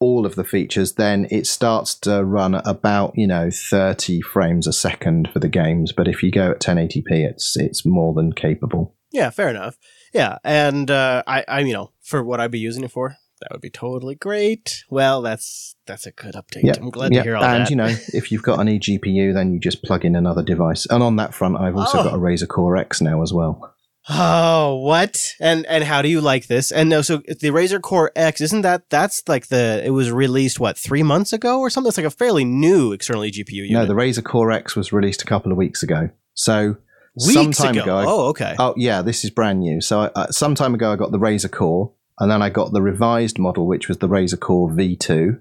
all 0.00 0.26
of 0.26 0.34
the 0.34 0.44
features, 0.44 0.94
then 0.94 1.26
it 1.30 1.46
starts 1.46 1.94
to 1.94 2.24
run 2.24 2.54
about 2.54 3.16
you 3.16 3.26
know 3.26 3.50
30 3.50 4.20
frames 4.20 4.66
a 4.66 4.72
second 4.72 5.30
for 5.32 5.38
the 5.38 5.48
games. 5.48 5.92
But 5.92 6.08
if 6.08 6.22
you 6.22 6.30
go 6.30 6.50
at 6.50 6.60
1080p, 6.60 7.10
it's 7.10 7.56
it's 7.56 7.86
more 7.86 8.12
than 8.12 8.32
capable. 8.32 8.94
Yeah, 9.12 9.30
fair 9.30 9.48
enough. 9.48 9.78
Yeah, 10.12 10.38
and 10.44 10.90
uh, 10.90 11.22
I, 11.26 11.44
I, 11.46 11.60
you 11.60 11.72
know, 11.72 11.92
for 12.02 12.22
what 12.22 12.40
I'd 12.40 12.50
be 12.50 12.58
using 12.58 12.84
it 12.84 12.90
for, 12.90 13.16
that 13.40 13.48
would 13.52 13.60
be 13.60 13.70
totally 13.70 14.14
great. 14.14 14.84
Well, 14.90 15.20
that's 15.22 15.74
that's 15.86 16.06
a 16.06 16.12
good 16.12 16.34
update. 16.34 16.78
I'm 16.80 16.90
glad 16.90 17.12
to 17.12 17.22
hear 17.22 17.36
all 17.36 17.44
and 17.44 17.52
that. 17.54 17.60
And 17.62 17.70
you 17.70 17.76
know, 17.76 17.86
if 18.14 18.30
you've 18.32 18.42
got 18.42 18.60
an 18.60 18.68
eGPU, 18.68 19.34
then 19.34 19.52
you 19.52 19.60
just 19.60 19.82
plug 19.82 20.04
in 20.04 20.16
another 20.16 20.42
device. 20.42 20.86
And 20.86 21.02
on 21.02 21.16
that 21.16 21.34
front, 21.34 21.56
I've 21.56 21.76
also 21.76 21.98
Oh. 22.00 22.04
got 22.04 22.14
a 22.14 22.18
Razer 22.18 22.48
Core 22.48 22.76
X 22.76 23.00
now 23.00 23.22
as 23.22 23.32
well. 23.32 23.74
oh, 24.10 24.76
what? 24.76 25.32
And 25.40 25.64
and 25.66 25.82
how 25.84 26.02
do 26.02 26.08
you 26.08 26.20
like 26.20 26.46
this? 26.46 26.70
And 26.70 26.88
no, 26.90 27.00
so 27.02 27.18
the 27.18 27.48
Razer 27.50 27.80
Core 27.80 28.12
X 28.14 28.40
isn't 28.40 28.62
that 28.62 28.88
that's 28.90 29.22
like 29.28 29.48
the 29.48 29.82
it 29.84 29.90
was 29.90 30.10
released 30.10 30.60
what 30.60 30.76
three 30.78 31.02
months 31.02 31.32
ago 31.32 31.58
or 31.60 31.70
something? 31.70 31.88
It's 31.88 31.96
like 31.96 32.06
a 32.06 32.10
fairly 32.10 32.44
new 32.44 32.92
external 32.92 33.22
GPU 33.22 33.52
unit. 33.52 33.72
No, 33.72 33.86
the 33.86 33.94
Razer 33.94 34.22
Core 34.22 34.52
X 34.52 34.76
was 34.76 34.92
released 34.92 35.22
a 35.22 35.26
couple 35.26 35.50
of 35.52 35.58
weeks 35.58 35.82
ago. 35.82 36.10
So 36.34 36.76
weeks 37.16 37.32
some 37.34 37.52
time 37.52 37.78
ago. 37.78 38.04
oh, 38.06 38.26
okay. 38.28 38.54
Oh 38.58 38.74
yeah, 38.76 39.00
this 39.00 39.24
is 39.24 39.30
brand 39.30 39.60
new. 39.60 39.80
So 39.80 40.00
uh, 40.14 40.26
some 40.30 40.54
time 40.54 40.74
ago, 40.74 40.92
I 40.92 40.96
got 40.96 41.10
the 41.10 41.18
Razer 41.18 41.50
Core, 41.50 41.92
and 42.18 42.30
then 42.30 42.42
I 42.42 42.50
got 42.50 42.72
the 42.72 42.82
revised 42.82 43.38
model, 43.38 43.66
which 43.66 43.88
was 43.88 43.98
the 43.98 44.08
Razer 44.08 44.38
Core 44.38 44.70
V2, 44.70 45.40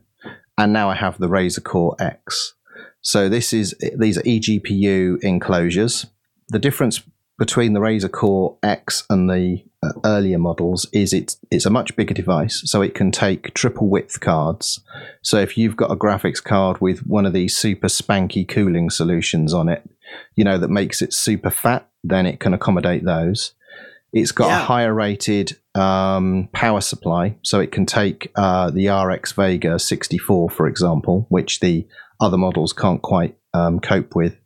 and 0.57 0.73
now 0.73 0.89
I 0.89 0.95
have 0.95 1.17
the 1.17 1.29
Razer 1.29 1.63
Core 1.63 1.95
X. 1.99 2.53
So 3.01 3.29
this 3.29 3.53
is 3.53 3.75
these 3.97 4.17
are 4.17 4.23
eGPU 4.23 5.21
enclosures. 5.23 6.07
The 6.49 6.59
difference 6.59 7.01
between 7.37 7.73
the 7.73 7.79
Razer 7.79 8.11
Core 8.11 8.57
X 8.63 9.03
and 9.09 9.29
the 9.29 9.63
uh, 9.81 9.91
earlier 10.05 10.37
models 10.37 10.87
is 10.93 11.13
it's 11.13 11.37
it's 11.51 11.65
a 11.65 11.69
much 11.69 11.95
bigger 11.95 12.13
device, 12.13 12.61
so 12.65 12.81
it 12.81 12.95
can 12.95 13.11
take 13.11 13.53
triple 13.53 13.89
width 13.89 14.19
cards. 14.19 14.79
So 15.21 15.39
if 15.39 15.57
you've 15.57 15.75
got 15.75 15.91
a 15.91 15.97
graphics 15.97 16.43
card 16.43 16.79
with 16.79 17.05
one 17.05 17.25
of 17.25 17.33
these 17.33 17.55
super 17.55 17.87
spanky 17.87 18.47
cooling 18.47 18.89
solutions 18.89 19.53
on 19.53 19.69
it, 19.69 19.83
you 20.35 20.43
know 20.43 20.57
that 20.57 20.69
makes 20.69 21.01
it 21.01 21.13
super 21.13 21.49
fat, 21.49 21.89
then 22.03 22.25
it 22.25 22.39
can 22.39 22.53
accommodate 22.53 23.03
those. 23.03 23.53
It's 24.13 24.31
got 24.31 24.47
Yeah. 24.47 24.61
a 24.61 24.63
higher 24.63 24.93
rated 24.93 25.57
um, 25.75 26.47
power 26.53 26.81
supply, 26.81 27.35
so 27.41 27.59
it 27.59 27.71
can 27.71 27.85
take 27.87 28.31
uh, 28.35 28.69
the 28.69 28.87
RX 28.89 29.31
Vega 29.31 29.79
64, 29.79 30.49
for 30.51 30.67
example, 30.67 31.25
which 31.29 31.59
the 31.61 31.87
other 32.21 32.37
models 32.37 32.73
can't 32.73 33.01
quite 33.01 33.35
um, 33.55 33.79
cope 33.79 34.15
with. 34.15 34.37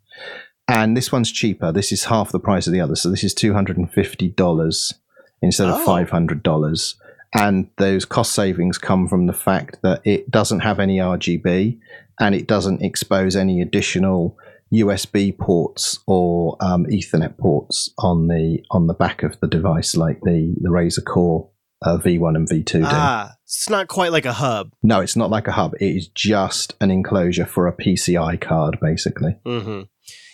And 0.70 0.96
this 0.98 1.12
one's 1.12 1.32
cheaper. 1.32 1.72
This 1.72 1.92
is 1.92 2.06
half 2.06 2.32
the 2.32 2.40
price 2.40 2.66
of 2.68 2.74
the 2.74 2.82
other, 2.82 2.96
so 2.96 3.10
this 3.10 3.24
is 3.26 3.34
two 3.34 3.54
hundred 3.54 3.78
and 3.78 3.92
fifty 3.92 4.30
dollars 4.30 4.94
instead 5.42 5.68
Oh. 5.70 5.76
of 5.76 5.84
five 5.84 6.10
hundred 6.10 6.44
dollars. 6.44 6.96
And 7.34 7.70
those 7.78 8.06
cost 8.06 8.34
savings 8.34 8.78
come 8.78 9.08
from 9.08 9.28
the 9.28 9.34
fact 9.34 9.80
that 9.84 10.02
it 10.06 10.32
doesn't 10.32 10.62
have 10.62 10.80
any 10.80 10.98
RGB 10.98 11.78
and 12.22 12.34
it 12.34 12.48
doesn't 12.48 12.82
expose 12.82 13.36
any 13.36 13.62
additional 13.62 14.38
USB 14.74 15.38
ports 15.38 16.00
or 16.08 16.58
um, 16.60 16.86
Ethernet 16.86 17.38
ports 17.38 17.90
on 17.98 18.28
the 18.28 18.60
on 18.72 18.88
the 18.88 18.94
back 18.94 19.24
of 19.24 19.40
the 19.40 19.48
device, 19.48 19.96
like 19.96 20.20
the 20.22 20.56
the 20.62 20.70
Razer 20.70 21.04
Core 21.06 21.50
uh, 21.86 21.98
V1 21.98 22.36
and 22.36 22.50
V2 22.50 22.66
do. 22.72 22.82
ah, 22.86 23.34
it's 23.46 23.70
not 23.70 23.88
quite 23.88 24.12
like 24.12 24.26
a 24.26 24.34
hub. 24.34 24.72
No, 24.84 25.00
it's 25.00 25.16
not 25.16 25.30
like 25.30 25.48
a 25.48 25.52
hub. 25.52 25.74
It 25.80 25.96
is 25.96 26.08
just 26.08 26.76
an 26.82 26.90
enclosure 26.92 27.46
for 27.46 27.68
a 27.68 27.74
PCI 27.74 28.42
card, 28.42 28.80
basically. 28.82 29.38
hmm 29.46 29.82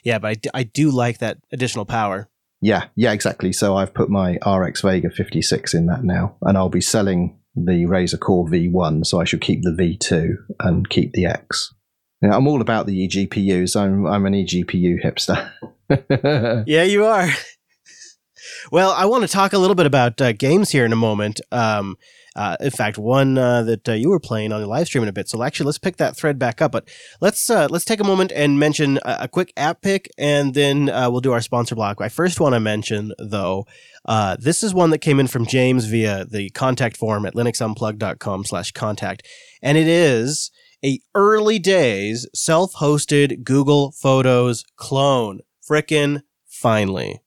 Yeah, 0.04 0.20
but 0.20 0.28
I 0.30 0.34
do, 0.36 0.50
I 0.54 0.64
do 0.64 0.90
like 0.92 1.18
that 1.20 1.38
additional 1.52 1.86
power. 1.86 2.30
Yeah, 2.62 2.86
yeah, 2.96 3.12
exactly. 3.12 3.52
So 3.52 3.76
I've 3.76 3.94
put 3.94 4.10
my 4.10 4.38
RX 4.48 4.82
Vega 4.82 5.10
56 5.10 5.74
in 5.74 5.88
that 5.88 6.06
now, 6.06 6.38
and 6.44 6.58
I'll 6.58 6.70
be 6.70 6.80
selling 6.80 7.38
the 7.56 7.84
Razer 7.86 8.18
Core 8.20 8.48
V1, 8.48 9.06
so 9.06 9.20
I 9.20 9.26
should 9.26 9.42
keep 9.42 9.64
the 9.64 9.72
V2 9.72 10.36
and 10.62 10.88
keep 10.90 11.12
the 11.12 11.26
X. 11.26 11.74
Yeah, 12.24 12.38
I'm 12.38 12.48
all 12.48 12.62
about 12.62 12.86
the 12.86 13.06
eGPUs. 13.06 13.76
I'm 13.76 14.08
I'm 14.08 14.26
an 14.26 14.34
eGPU 14.34 15.04
hipster. 15.04 15.52
Yeah, 16.66 16.82
you 16.84 17.06
are. 17.06 17.30
well, 18.72 18.92
I 18.92 19.06
want 19.06 19.24
to 19.24 19.28
talk 19.28 19.54
a 19.54 19.60
little 19.60 19.76
bit 19.76 19.86
about 19.86 20.20
uh, 20.20 20.32
games 20.32 20.72
here 20.72 20.86
in 20.86 20.94
a 20.94 20.96
moment. 20.96 21.40
Um, 21.52 21.98
uh, 22.36 22.56
in 22.62 22.72
fact, 22.72 22.98
one 22.98 23.38
uh, 23.38 23.62
that 23.64 23.90
uh, 23.90 23.94
you 23.94 24.10
were 24.10 24.20
playing 24.20 24.52
on 24.52 24.60
the 24.60 24.66
live 24.66 24.88
stream 24.88 25.04
in 25.04 25.10
a 25.10 25.14
bit. 25.14 25.30
So 25.30 25.44
actually, 25.44 25.68
let's 25.68 25.78
pick 25.78 25.98
that 25.98 26.16
thread 26.16 26.40
back 26.40 26.64
up. 26.64 26.72
But 26.72 26.88
let's 27.22 27.48
uh, 27.50 27.68
let's 27.70 27.86
take 27.86 28.00
a 28.00 28.06
moment 28.06 28.32
and 28.34 28.58
mention 28.58 28.98
a, 29.04 29.18
a 29.22 29.28
quick 29.28 29.54
app 29.56 29.82
pick, 29.82 30.10
and 30.18 30.56
then 30.56 30.90
uh, 30.90 31.12
we'll 31.12 31.22
do 31.22 31.34
our 31.34 31.42
sponsor 31.42 31.76
block. 31.76 32.02
I 32.02 32.10
first 32.10 32.40
want 32.40 32.56
to 32.56 32.60
mention 32.60 33.12
though, 33.20 33.68
uh, 34.06 34.38
this 34.40 34.64
is 34.64 34.74
one 34.74 34.90
that 34.92 35.00
came 35.00 35.20
in 35.20 35.28
from 35.28 35.46
James 35.46 35.86
via 35.86 36.26
the 36.26 36.50
contact 36.52 36.98
form 36.98 37.26
at 37.26 37.36
linuxunplugged.com/contact, 37.36 39.28
and 39.62 39.78
it 39.78 39.88
is 39.88 40.50
a 40.84 41.00
early 41.16 41.60
days 41.60 42.28
self-hosted 42.34 43.44
Google 43.44 43.92
Photos 43.92 44.66
clone. 44.76 45.40
Frickin' 45.68 46.24
finally. 46.48 47.22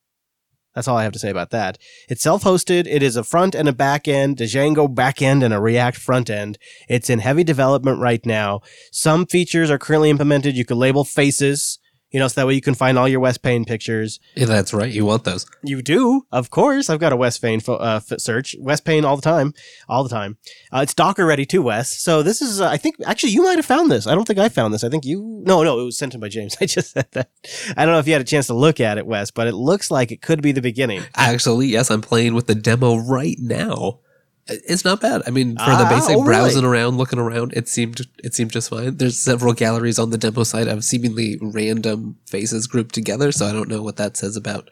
That's 0.75 0.89
all 0.89 0.99
I 0.99 1.05
have 1.05 1.13
to 1.15 1.19
say 1.19 1.31
about 1.31 1.51
that. 1.53 1.79
It's 2.11 2.23
self-hosted. 2.23 2.87
It 2.87 3.03
is 3.03 3.17
a 3.17 3.25
front 3.25 3.55
and 3.55 3.67
a 3.67 3.73
back 3.73 4.07
end, 4.07 4.39
a 4.43 4.45
Django 4.45 4.95
back 4.95 5.23
end 5.23 5.43
and 5.43 5.55
a 5.55 5.61
React 5.61 5.97
front 5.97 6.29
end. 6.29 6.59
It's 6.87 7.09
in 7.09 7.21
heavy 7.21 7.45
development 7.45 7.99
right 7.99 8.25
now. 8.27 8.61
Some 8.93 9.25
features 9.25 9.71
are 9.71 9.79
currently 9.79 10.11
implemented. 10.11 10.55
You 10.55 10.67
can 10.67 10.79
label 10.79 11.05
faces, 11.05 11.79
you 12.11 12.21
know, 12.21 12.29
so 12.29 12.41
that 12.41 12.47
way 12.47 12.55
you 12.55 12.61
can 12.61 12.75
find 12.75 12.99
all 12.99 13.09
your 13.09 13.21
Wes 13.21 13.37
Payne 13.37 13.65
pictures. 13.65 14.21
Yeah, 14.35 14.47
that's 14.47 14.73
right. 14.73 14.91
You 14.93 15.05
want 15.05 15.25
those. 15.25 15.47
You 15.63 15.83
do, 15.83 16.23
of 16.31 16.51
course. 16.51 16.89
I've 16.89 17.01
got 17.01 17.13
a 17.13 17.17
Wes 17.17 17.39
Payne 17.39 17.61
fo- 17.61 17.77
uh, 17.77 18.01
search. 18.01 18.55
Wes 18.61 18.81
Payne 18.81 19.05
all 19.05 19.17
the 19.17 19.23
time, 19.23 19.53
all 19.89 20.03
the 20.03 20.09
time. 20.09 20.39
Uh, 20.73 20.81
it's 20.81 20.95
Docker 20.95 21.27
ready 21.27 21.45
too, 21.45 21.63
Wes. 21.63 21.93
So 22.01 22.23
this 22.23 22.41
is, 22.41 22.61
uh, 22.61 22.69
I 22.69 22.77
think, 22.77 22.97
actually, 23.05 23.33
you 23.33 23.43
might 23.43 23.57
have 23.57 23.67
found 23.67 23.91
this. 23.91 24.07
I 24.07 24.15
don't 24.15 24.25
think 24.27 24.39
I 24.39 24.49
found 24.49 24.73
this. 24.73 24.85
I 24.85 24.89
think 24.89 25.05
you. 25.05 25.43
No, 25.45 25.63
no, 25.63 25.81
it 25.81 25.85
was 25.85 25.99
sent 25.99 26.15
in 26.15 26.21
by 26.21 26.29
James. 26.29 26.57
I 26.61 26.67
just 26.67 26.93
said 26.93 27.09
that. 27.13 27.31
I 27.77 27.85
don't 27.85 27.93
know 27.93 27.99
if 27.99 28.07
you 28.07 28.13
had 28.13 28.23
a 28.23 28.25
chance 28.25 28.47
to 28.47 28.55
look 28.55 28.81
at 28.81 28.99
it, 28.99 29.07
Wes, 29.07 29.31
but 29.31 29.47
it 29.47 29.55
looks 29.55 29.91
like 29.91 30.13
it 30.13 30.23
could 30.23 30.43
be 30.43 30.53
the 30.53 30.63
beginning. 30.63 31.03
Actually, 31.17 31.67
yes, 31.67 31.91
I'm 31.91 32.03
playing 32.03 32.35
with 32.35 32.47
the 32.47 32.55
demo 32.55 32.97
right 32.97 33.37
now. 33.39 34.01
It's 34.49 34.85
not 34.85 35.01
bad. 35.01 35.23
I 35.27 35.31
mean, 35.31 35.57
for 35.57 35.65
the 35.65 35.87
Ah, 35.87 35.89
basic 35.91 36.17
oh, 36.17 36.23
really? 36.23 36.27
browsing 36.27 36.65
around, 36.65 36.99
looking 36.99 37.19
around, 37.19 37.53
it 37.55 37.69
seemed 37.69 38.01
it 38.23 38.33
seemed 38.35 38.53
just 38.53 38.71
fine. 38.71 38.97
There's 38.97 39.19
several 39.19 39.53
galleries 39.55 39.99
on 39.99 40.11
the 40.11 40.19
demo 40.19 40.45
site 40.45 40.69
of 40.69 40.85
seemingly 40.85 41.37
random 41.43 42.17
faces 42.27 42.67
grouped 42.69 42.95
together, 42.95 43.33
so 43.33 43.47
I 43.47 43.53
don't 43.53 43.69
know 43.69 43.83
what 43.83 43.97
that 43.97 44.17
says 44.17 44.37
about 44.37 44.69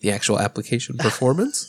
the 0.00 0.10
actual 0.10 0.38
application 0.38 0.96
performance. 0.98 1.66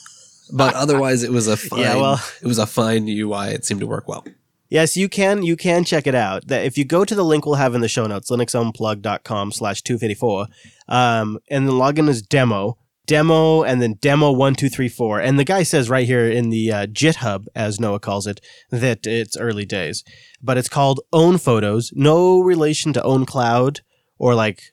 but 0.53 0.73
otherwise, 0.75 1.23
it 1.23 1.31
was 1.31 1.47
a 1.47 1.57
fine. 1.69 1.79
Yeah, 1.81 1.95
well- 1.97 2.21
it 2.41 2.47
was 2.47 2.57
a 2.57 2.65
fine 2.67 3.07
UI. 3.09 3.49
It 3.49 3.65
seemed 3.65 3.81
to 3.81 3.87
work 3.87 4.07
well. 4.07 4.25
Yes, 4.69 4.95
you 4.95 5.09
can. 5.09 5.43
You 5.43 5.57
can 5.57 5.83
check 5.83 6.07
it 6.07 6.15
out. 6.15 6.47
That 6.47 6.63
if 6.63 6.77
you 6.77 6.85
go 6.85 7.03
to 7.03 7.13
the 7.13 7.25
link 7.25 7.45
we'll 7.45 7.55
have 7.55 7.75
in 7.75 7.81
the 7.81 7.89
show 7.89 8.07
notes, 8.07 8.31
linuxunplug.com 8.31 9.51
slash 9.51 9.81
254, 9.81 10.47
um, 10.87 11.39
and 11.49 11.67
then 11.67 11.77
log 11.77 11.99
in 11.99 12.07
as 12.07 12.21
demo, 12.21 12.77
demo, 13.11 13.61
and 13.61 13.81
then 13.81 13.95
demo 13.99 14.31
one, 14.31 14.55
two, 14.55 14.69
three, 14.69 14.87
four. 14.87 15.19
And 15.19 15.37
the 15.37 15.43
guy 15.43 15.63
says 15.63 15.89
right 15.89 16.07
here 16.07 16.25
in 16.25 16.49
the 16.49 16.71
uh, 16.71 16.85
GitHub, 16.85 17.45
as 17.53 17.77
Noah 17.77 17.99
calls 17.99 18.25
it, 18.25 18.39
that 18.69 19.05
it's 19.05 19.35
early 19.35 19.65
days, 19.65 20.05
but 20.41 20.57
it's 20.57 20.69
called 20.69 21.01
Own 21.11 21.37
Photos. 21.37 21.91
No 21.93 22.39
relation 22.39 22.93
to 22.93 23.01
ownCloud 23.01 23.81
or 24.17 24.33
like 24.33 24.71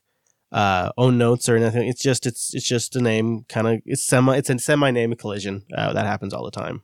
uh, 0.53 0.93
Own 0.97 1.18
Notes 1.18 1.49
or 1.49 1.57
anything. 1.57 1.89
It's 1.89 2.01
just 2.01 2.26
it's 2.26 2.55
it's 2.55 2.68
just 2.68 2.95
a 2.95 3.01
name. 3.01 3.45
Kind 3.49 3.66
of 3.66 3.80
it's 3.84 4.07
semi 4.07 4.36
it's 4.36 4.51
a 4.51 4.59
semi 4.61 4.93
name 4.93 5.14
collision. 5.16 5.64
Uh, 5.76 5.93
that 5.93 6.07
happens 6.07 6.32
all 6.32 6.45
the 6.45 6.53
time 6.53 6.82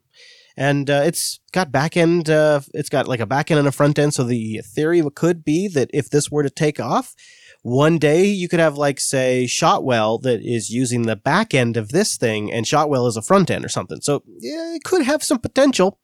and 0.56 0.88
uh, 0.90 1.02
it's 1.04 1.40
got 1.52 1.72
back 1.72 1.96
end. 1.96 2.30
Uh, 2.30 2.60
it's 2.72 2.88
got 2.88 3.08
like 3.08 3.20
a 3.20 3.26
back 3.26 3.50
end 3.50 3.58
and 3.58 3.68
a 3.68 3.72
front 3.72 3.98
end. 3.98 4.14
So 4.14 4.24
the 4.24 4.60
theory 4.64 5.02
could 5.14 5.44
be 5.44 5.68
that 5.68 5.90
if 5.92 6.10
this 6.10 6.30
were 6.30 6.42
to 6.42 6.50
take 6.50 6.80
off, 6.80 7.14
one 7.64 7.96
day 7.96 8.26
you 8.26 8.46
could 8.46 8.60
have 8.60 8.76
like 8.76 9.00
say 9.00 9.46
Shotwell 9.46 10.18
that 10.18 10.42
is 10.42 10.68
using 10.68 11.02
the 11.02 11.16
back 11.16 11.54
end 11.54 11.78
of 11.78 11.88
this 11.88 12.18
thing, 12.18 12.52
and 12.52 12.66
Shotwell 12.66 13.06
is 13.06 13.16
a 13.16 13.22
front 13.22 13.50
end 13.50 13.64
or 13.64 13.70
something. 13.70 14.02
So 14.02 14.22
yeah, 14.38 14.74
it 14.74 14.84
could 14.84 15.02
have 15.02 15.22
some 15.22 15.38
potential. 15.38 15.98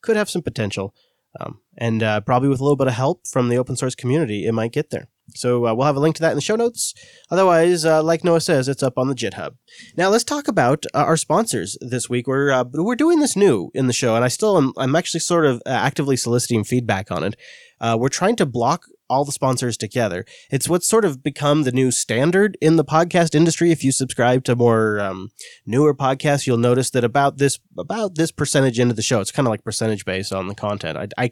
Could 0.00 0.16
have 0.16 0.30
some 0.30 0.42
potential, 0.42 0.94
um, 1.40 1.60
and 1.76 2.04
uh, 2.04 2.20
probably 2.20 2.48
with 2.48 2.60
a 2.60 2.62
little 2.62 2.76
bit 2.76 2.86
of 2.86 2.94
help 2.94 3.26
from 3.26 3.48
the 3.48 3.56
open 3.56 3.74
source 3.74 3.96
community, 3.96 4.46
it 4.46 4.52
might 4.52 4.72
get 4.72 4.90
there. 4.90 5.08
So 5.34 5.66
uh, 5.66 5.74
we'll 5.74 5.86
have 5.86 5.96
a 5.96 6.00
link 6.00 6.14
to 6.16 6.22
that 6.22 6.30
in 6.30 6.36
the 6.36 6.42
show 6.42 6.56
notes. 6.56 6.94
Otherwise, 7.30 7.84
uh, 7.84 8.02
like 8.02 8.22
Noah 8.22 8.40
says, 8.40 8.68
it's 8.68 8.82
up 8.82 8.96
on 8.96 9.08
the 9.08 9.14
GitHub. 9.14 9.56
Now 9.96 10.08
let's 10.08 10.24
talk 10.24 10.46
about 10.46 10.86
uh, 10.94 10.98
our 10.98 11.16
sponsors 11.16 11.76
this 11.80 12.08
week. 12.08 12.28
We're 12.28 12.52
uh, 12.52 12.64
we're 12.72 12.94
doing 12.94 13.18
this 13.18 13.36
new 13.36 13.72
in 13.74 13.88
the 13.88 13.92
show, 13.92 14.14
and 14.14 14.24
I 14.24 14.28
still 14.28 14.56
am. 14.56 14.72
I'm 14.76 14.94
actually 14.94 15.20
sort 15.20 15.46
of 15.46 15.56
uh, 15.66 15.70
actively 15.70 16.16
soliciting 16.16 16.62
feedback 16.62 17.10
on 17.10 17.24
it. 17.24 17.34
Uh, 17.80 17.96
we're 17.98 18.08
trying 18.08 18.36
to 18.36 18.46
block 18.46 18.84
all 19.12 19.24
the 19.26 19.32
sponsors 19.32 19.76
together. 19.76 20.24
It's 20.50 20.68
what's 20.68 20.88
sort 20.88 21.04
of 21.04 21.22
become 21.22 21.64
the 21.64 21.72
new 21.72 21.90
standard 21.90 22.56
in 22.62 22.76
the 22.76 22.84
podcast 22.84 23.34
industry. 23.34 23.70
If 23.70 23.84
you 23.84 23.92
subscribe 23.92 24.42
to 24.44 24.56
more 24.56 24.98
um, 25.00 25.28
newer 25.66 25.94
podcasts, 25.94 26.46
you'll 26.46 26.56
notice 26.56 26.88
that 26.90 27.04
about 27.04 27.36
this 27.36 27.58
about 27.78 28.14
this 28.14 28.32
percentage 28.32 28.78
into 28.78 28.94
the 28.94 29.02
show, 29.02 29.20
it's 29.20 29.30
kind 29.30 29.46
of 29.46 29.50
like 29.50 29.64
percentage 29.64 30.06
based 30.06 30.32
on 30.32 30.48
the 30.48 30.54
content. 30.54 30.96
I, 30.96 31.08
I 31.18 31.30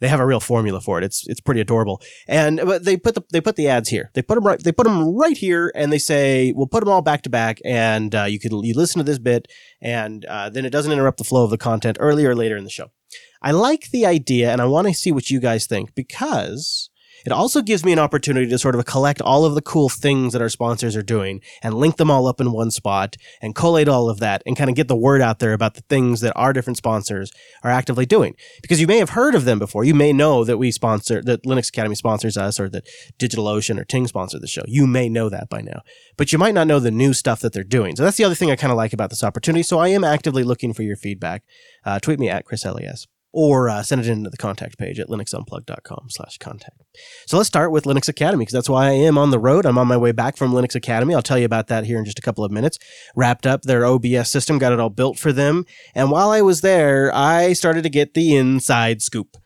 they 0.00 0.08
have 0.08 0.20
a 0.20 0.26
real 0.26 0.40
formula 0.40 0.80
for 0.80 0.96
it. 0.96 1.04
It's 1.04 1.28
it's 1.28 1.40
pretty 1.40 1.60
adorable. 1.60 2.00
And 2.26 2.60
but 2.64 2.84
they 2.84 2.96
put 2.96 3.14
the 3.14 3.22
they 3.30 3.42
put 3.42 3.56
the 3.56 3.68
ads 3.68 3.90
here. 3.90 4.10
They 4.14 4.22
put 4.22 4.36
them 4.36 4.46
right 4.46 4.62
they 4.62 4.72
put 4.72 4.84
them 4.84 5.14
right 5.14 5.36
here, 5.36 5.70
and 5.74 5.92
they 5.92 5.98
say 5.98 6.52
we'll 6.56 6.66
put 6.66 6.80
them 6.80 6.88
all 6.88 7.02
back 7.02 7.22
to 7.22 7.30
back, 7.30 7.60
and 7.64 8.14
uh, 8.14 8.24
you 8.24 8.40
can 8.40 8.64
you 8.64 8.74
listen 8.74 8.98
to 8.98 9.04
this 9.04 9.18
bit, 9.18 9.48
and 9.82 10.24
uh, 10.24 10.48
then 10.48 10.64
it 10.64 10.70
doesn't 10.70 10.92
interrupt 10.92 11.18
the 11.18 11.24
flow 11.24 11.44
of 11.44 11.50
the 11.50 11.58
content 11.58 11.98
earlier 12.00 12.30
or 12.30 12.34
later 12.34 12.56
in 12.56 12.64
the 12.64 12.70
show. 12.70 12.90
I 13.40 13.52
like 13.52 13.90
the 13.90 14.04
idea, 14.04 14.50
and 14.50 14.60
I 14.60 14.66
want 14.66 14.88
to 14.88 14.94
see 14.94 15.12
what 15.12 15.30
you 15.30 15.40
guys 15.40 15.66
think 15.66 15.94
because 15.94 16.90
it 17.28 17.32
also 17.32 17.60
gives 17.60 17.84
me 17.84 17.92
an 17.92 17.98
opportunity 17.98 18.48
to 18.48 18.58
sort 18.58 18.74
of 18.74 18.86
collect 18.86 19.20
all 19.20 19.44
of 19.44 19.54
the 19.54 19.60
cool 19.60 19.90
things 19.90 20.32
that 20.32 20.40
our 20.40 20.48
sponsors 20.48 20.96
are 20.96 21.02
doing 21.02 21.42
and 21.62 21.74
link 21.74 21.98
them 21.98 22.10
all 22.10 22.26
up 22.26 22.40
in 22.40 22.52
one 22.52 22.70
spot 22.70 23.18
and 23.42 23.54
collate 23.54 23.86
all 23.86 24.08
of 24.08 24.18
that 24.20 24.42
and 24.46 24.56
kind 24.56 24.70
of 24.70 24.76
get 24.76 24.88
the 24.88 24.96
word 24.96 25.20
out 25.20 25.38
there 25.38 25.52
about 25.52 25.74
the 25.74 25.82
things 25.90 26.22
that 26.22 26.32
our 26.36 26.54
different 26.54 26.78
sponsors 26.78 27.30
are 27.62 27.70
actively 27.70 28.06
doing. 28.06 28.34
Because 28.62 28.80
you 28.80 28.86
may 28.86 28.96
have 28.96 29.10
heard 29.10 29.34
of 29.34 29.44
them 29.44 29.58
before. 29.58 29.84
You 29.84 29.92
may 29.92 30.10
know 30.10 30.42
that 30.42 30.56
we 30.56 30.70
sponsor, 30.70 31.22
that 31.24 31.42
Linux 31.42 31.68
Academy 31.68 31.94
sponsors 31.94 32.38
us 32.38 32.58
or 32.58 32.70
that 32.70 32.88
DigitalOcean 33.18 33.78
or 33.78 33.84
Ting 33.84 34.06
sponsor 34.06 34.38
the 34.38 34.46
show. 34.46 34.62
You 34.66 34.86
may 34.86 35.10
know 35.10 35.28
that 35.28 35.50
by 35.50 35.60
now, 35.60 35.82
but 36.16 36.32
you 36.32 36.38
might 36.38 36.54
not 36.54 36.66
know 36.66 36.80
the 36.80 36.90
new 36.90 37.12
stuff 37.12 37.40
that 37.40 37.52
they're 37.52 37.62
doing. 37.62 37.94
So 37.94 38.04
that's 38.04 38.16
the 38.16 38.24
other 38.24 38.34
thing 38.34 38.50
I 38.50 38.56
kind 38.56 38.70
of 38.70 38.78
like 38.78 38.94
about 38.94 39.10
this 39.10 39.22
opportunity. 39.22 39.64
So 39.64 39.78
I 39.78 39.88
am 39.88 40.02
actively 40.02 40.44
looking 40.44 40.72
for 40.72 40.82
your 40.82 40.96
feedback. 40.96 41.42
Uh, 41.84 42.00
tweet 42.00 42.18
me 42.18 42.30
at 42.30 42.46
ChrisLAS 42.46 43.06
or 43.32 43.68
uh, 43.68 43.82
send 43.82 44.00
it 44.00 44.08
into 44.08 44.30
the 44.30 44.36
contact 44.36 44.78
page 44.78 44.98
at 44.98 45.08
linuxunplug.com 45.08 46.06
slash 46.08 46.38
contact. 46.38 46.82
So 47.26 47.36
let's 47.36 47.46
start 47.46 47.70
with 47.70 47.84
Linux 47.84 48.08
Academy 48.08 48.42
because 48.42 48.54
that's 48.54 48.68
why 48.68 48.86
I 48.86 48.92
am 48.92 49.18
on 49.18 49.30
the 49.30 49.38
road. 49.38 49.66
I'm 49.66 49.78
on 49.78 49.86
my 49.86 49.96
way 49.96 50.12
back 50.12 50.36
from 50.36 50.52
Linux 50.52 50.74
Academy. 50.74 51.14
I'll 51.14 51.22
tell 51.22 51.38
you 51.38 51.44
about 51.44 51.68
that 51.68 51.84
here 51.84 51.98
in 51.98 52.04
just 52.04 52.18
a 52.18 52.22
couple 52.22 52.44
of 52.44 52.50
minutes. 52.50 52.78
Wrapped 53.14 53.46
up 53.46 53.62
their 53.62 53.84
OBS 53.84 54.30
system, 54.30 54.58
got 54.58 54.72
it 54.72 54.80
all 54.80 54.90
built 54.90 55.18
for 55.18 55.32
them. 55.32 55.64
And 55.94 56.10
while 56.10 56.30
I 56.30 56.40
was 56.40 56.62
there, 56.62 57.14
I 57.14 57.52
started 57.52 57.82
to 57.82 57.90
get 57.90 58.14
the 58.14 58.34
inside 58.34 59.02
scoop. 59.02 59.36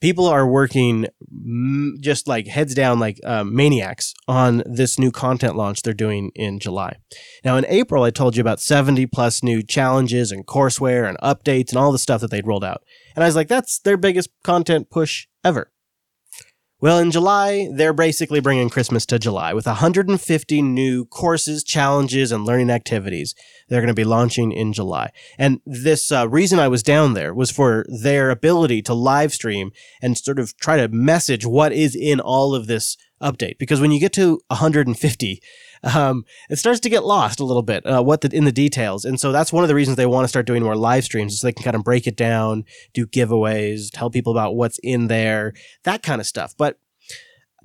People 0.00 0.26
are 0.26 0.46
working 0.46 1.06
mm, 1.32 1.98
just 2.00 2.28
like 2.28 2.46
heads 2.46 2.74
down 2.74 3.00
like 3.00 3.18
um, 3.24 3.54
maniacs 3.54 4.12
on 4.28 4.62
this 4.66 4.98
new 4.98 5.10
content 5.10 5.56
launch 5.56 5.82
they're 5.82 5.94
doing 5.94 6.30
in 6.34 6.58
July. 6.58 6.96
Now, 7.44 7.56
in 7.56 7.64
April, 7.66 8.02
I 8.02 8.10
told 8.10 8.36
you 8.36 8.42
about 8.42 8.60
70 8.60 9.06
plus 9.06 9.42
new 9.42 9.62
challenges 9.62 10.30
and 10.30 10.46
courseware 10.46 11.08
and 11.08 11.16
updates 11.18 11.70
and 11.70 11.78
all 11.78 11.90
the 11.90 11.98
stuff 11.98 12.20
that 12.20 12.30
they'd 12.30 12.46
rolled 12.46 12.64
out. 12.64 12.82
And 13.14 13.24
I 13.24 13.26
was 13.26 13.36
like, 13.36 13.48
that's 13.48 13.78
their 13.78 13.96
biggest 13.96 14.30
content 14.42 14.90
push 14.90 15.26
ever. 15.44 15.70
Well, 16.80 16.98
in 16.98 17.10
July, 17.10 17.68
they're 17.72 17.94
basically 17.94 18.40
bringing 18.40 18.68
Christmas 18.68 19.06
to 19.06 19.18
July 19.18 19.54
with 19.54 19.64
150 19.64 20.60
new 20.62 21.06
courses, 21.06 21.64
challenges, 21.64 22.30
and 22.30 22.44
learning 22.44 22.68
activities 22.68 23.34
they're 23.68 23.80
going 23.80 23.88
to 23.88 23.94
be 23.94 24.04
launching 24.04 24.52
in 24.52 24.72
July. 24.72 25.10
And 25.38 25.60
this 25.64 26.12
uh, 26.12 26.28
reason 26.28 26.58
I 26.58 26.68
was 26.68 26.82
down 26.82 27.14
there 27.14 27.32
was 27.32 27.50
for 27.50 27.86
their 27.88 28.30
ability 28.30 28.82
to 28.82 28.94
live 28.94 29.32
stream 29.32 29.70
and 30.02 30.18
sort 30.18 30.38
of 30.38 30.56
try 30.58 30.76
to 30.76 30.88
message 30.88 31.46
what 31.46 31.72
is 31.72 31.96
in 31.96 32.20
all 32.20 32.54
of 32.54 32.66
this 32.66 32.96
update. 33.22 33.58
Because 33.58 33.80
when 33.80 33.90
you 33.90 34.00
get 34.00 34.12
to 34.14 34.40
150, 34.48 35.42
um, 35.84 36.24
it 36.50 36.56
starts 36.56 36.80
to 36.80 36.88
get 36.88 37.04
lost 37.04 37.40
a 37.40 37.44
little 37.44 37.62
bit 37.62 37.84
uh, 37.86 38.02
what 38.02 38.22
the, 38.22 38.34
in 38.34 38.44
the 38.44 38.52
details. 38.52 39.04
And 39.04 39.20
so 39.20 39.32
that's 39.32 39.52
one 39.52 39.64
of 39.64 39.68
the 39.68 39.74
reasons 39.74 39.96
they 39.96 40.06
want 40.06 40.24
to 40.24 40.28
start 40.28 40.46
doing 40.46 40.62
more 40.62 40.76
live 40.76 41.04
streams 41.04 41.38
so 41.38 41.46
they 41.46 41.52
can 41.52 41.64
kind 41.64 41.76
of 41.76 41.84
break 41.84 42.06
it 42.06 42.16
down 42.16 42.64
do 42.92 43.06
giveaways 43.06 43.90
tell 43.92 44.10
people 44.10 44.32
about 44.32 44.56
what's 44.56 44.78
in 44.82 45.08
there 45.08 45.52
that 45.84 46.02
kind 46.02 46.20
of 46.20 46.26
stuff. 46.26 46.54
But 46.56 46.78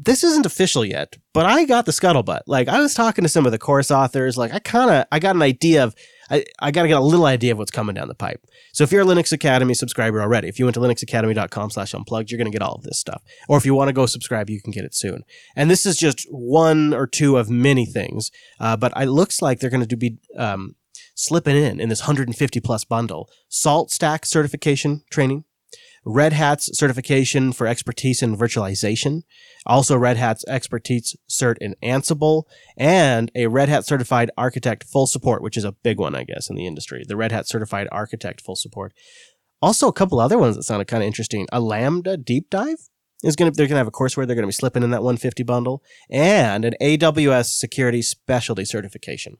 this 0.01 0.23
isn't 0.23 0.45
official 0.45 0.85
yet 0.85 1.17
but 1.33 1.45
i 1.45 1.65
got 1.65 1.85
the 1.85 1.91
scuttlebutt. 1.91 2.41
Like 2.47 2.69
i 2.69 2.79
was 2.79 2.93
talking 2.93 3.23
to 3.23 3.29
some 3.29 3.45
of 3.45 3.51
the 3.51 3.57
course 3.57 3.91
authors 3.91 4.37
like 4.37 4.53
i 4.53 4.59
kind 4.59 4.89
of 4.89 5.05
i 5.11 5.19
got 5.19 5.35
an 5.35 5.41
idea 5.41 5.83
of 5.83 5.93
I, 6.29 6.45
I 6.59 6.71
got 6.71 6.83
to 6.83 6.87
get 6.87 6.97
a 6.97 7.03
little 7.03 7.25
idea 7.25 7.51
of 7.51 7.57
what's 7.57 7.71
coming 7.71 7.95
down 7.95 8.07
the 8.07 8.15
pipe. 8.15 8.45
So 8.73 8.83
if 8.83 8.91
you're 8.91 9.01
a 9.01 9.05
Linux 9.05 9.31
Academy 9.31 9.73
subscriber 9.73 10.21
already, 10.21 10.47
if 10.47 10.59
you 10.59 10.65
went 10.65 10.75
to 10.75 10.79
linuxacademy.com 10.79 11.71
slash 11.71 11.93
unplugged, 11.93 12.31
you're 12.31 12.37
going 12.37 12.51
to 12.51 12.55
get 12.55 12.61
all 12.61 12.75
of 12.75 12.83
this 12.83 12.99
stuff. 12.99 13.21
Or 13.47 13.57
if 13.57 13.65
you 13.65 13.73
want 13.73 13.89
to 13.89 13.93
go 13.93 14.05
subscribe, 14.05 14.49
you 14.49 14.61
can 14.61 14.71
get 14.71 14.85
it 14.85 14.95
soon. 14.95 15.23
And 15.55 15.69
this 15.69 15.85
is 15.85 15.97
just 15.97 16.27
one 16.29 16.93
or 16.93 17.07
two 17.07 17.37
of 17.37 17.49
many 17.49 17.85
things. 17.85 18.31
Uh, 18.59 18.77
but 18.77 18.93
it 18.95 19.09
looks 19.09 19.41
like 19.41 19.59
they're 19.59 19.69
going 19.69 19.85
to 19.85 19.97
be 19.97 20.17
um, 20.37 20.75
slipping 21.15 21.55
in 21.55 21.79
in 21.79 21.89
this 21.89 22.01
150 22.01 22.59
plus 22.61 22.85
bundle. 22.85 23.29
Salt 23.49 23.91
stack 23.91 24.25
certification 24.25 25.03
training, 25.09 25.43
Red 26.05 26.33
Hat's 26.33 26.69
certification 26.77 27.51
for 27.51 27.67
expertise 27.67 28.21
in 28.21 28.37
virtualization, 28.37 29.21
also 29.65 29.97
Red 29.97 30.17
Hat's 30.17 30.45
expertise 30.47 31.15
cert 31.29 31.57
in 31.59 31.75
Ansible, 31.83 32.43
and 32.77 33.31
a 33.35 33.47
Red 33.47 33.69
Hat 33.69 33.85
certified 33.85 34.31
architect 34.37 34.83
full 34.83 35.07
support, 35.07 35.41
which 35.41 35.57
is 35.57 35.65
a 35.65 35.71
big 35.71 35.99
one, 35.99 36.15
I 36.15 36.23
guess, 36.23 36.49
in 36.49 36.55
the 36.55 36.65
industry. 36.65 37.03
The 37.07 37.17
Red 37.17 37.31
Hat 37.31 37.47
certified 37.47 37.87
architect 37.91 38.41
full 38.41 38.55
support. 38.55 38.93
Also, 39.61 39.87
a 39.87 39.93
couple 39.93 40.19
other 40.19 40.37
ones 40.37 40.55
that 40.55 40.63
sounded 40.63 40.87
kind 40.87 41.03
of 41.03 41.07
interesting. 41.07 41.47
A 41.51 41.59
Lambda 41.59 42.15
deep 42.15 42.49
dive 42.49 42.89
is 43.23 43.35
going 43.35 43.51
to, 43.51 43.55
they're 43.55 43.67
going 43.67 43.75
to 43.75 43.79
have 43.79 43.87
a 43.87 43.91
courseware 43.91 44.25
they're 44.25 44.35
going 44.35 44.43
to 44.43 44.47
be 44.47 44.53
slipping 44.53 44.83
in 44.83 44.91
that 44.91 45.03
150 45.03 45.43
bundle 45.43 45.83
and 46.09 46.63
an 46.63 46.75
AWS 46.81 47.47
security 47.47 48.01
specialty 48.01 48.63
certification. 48.63 49.37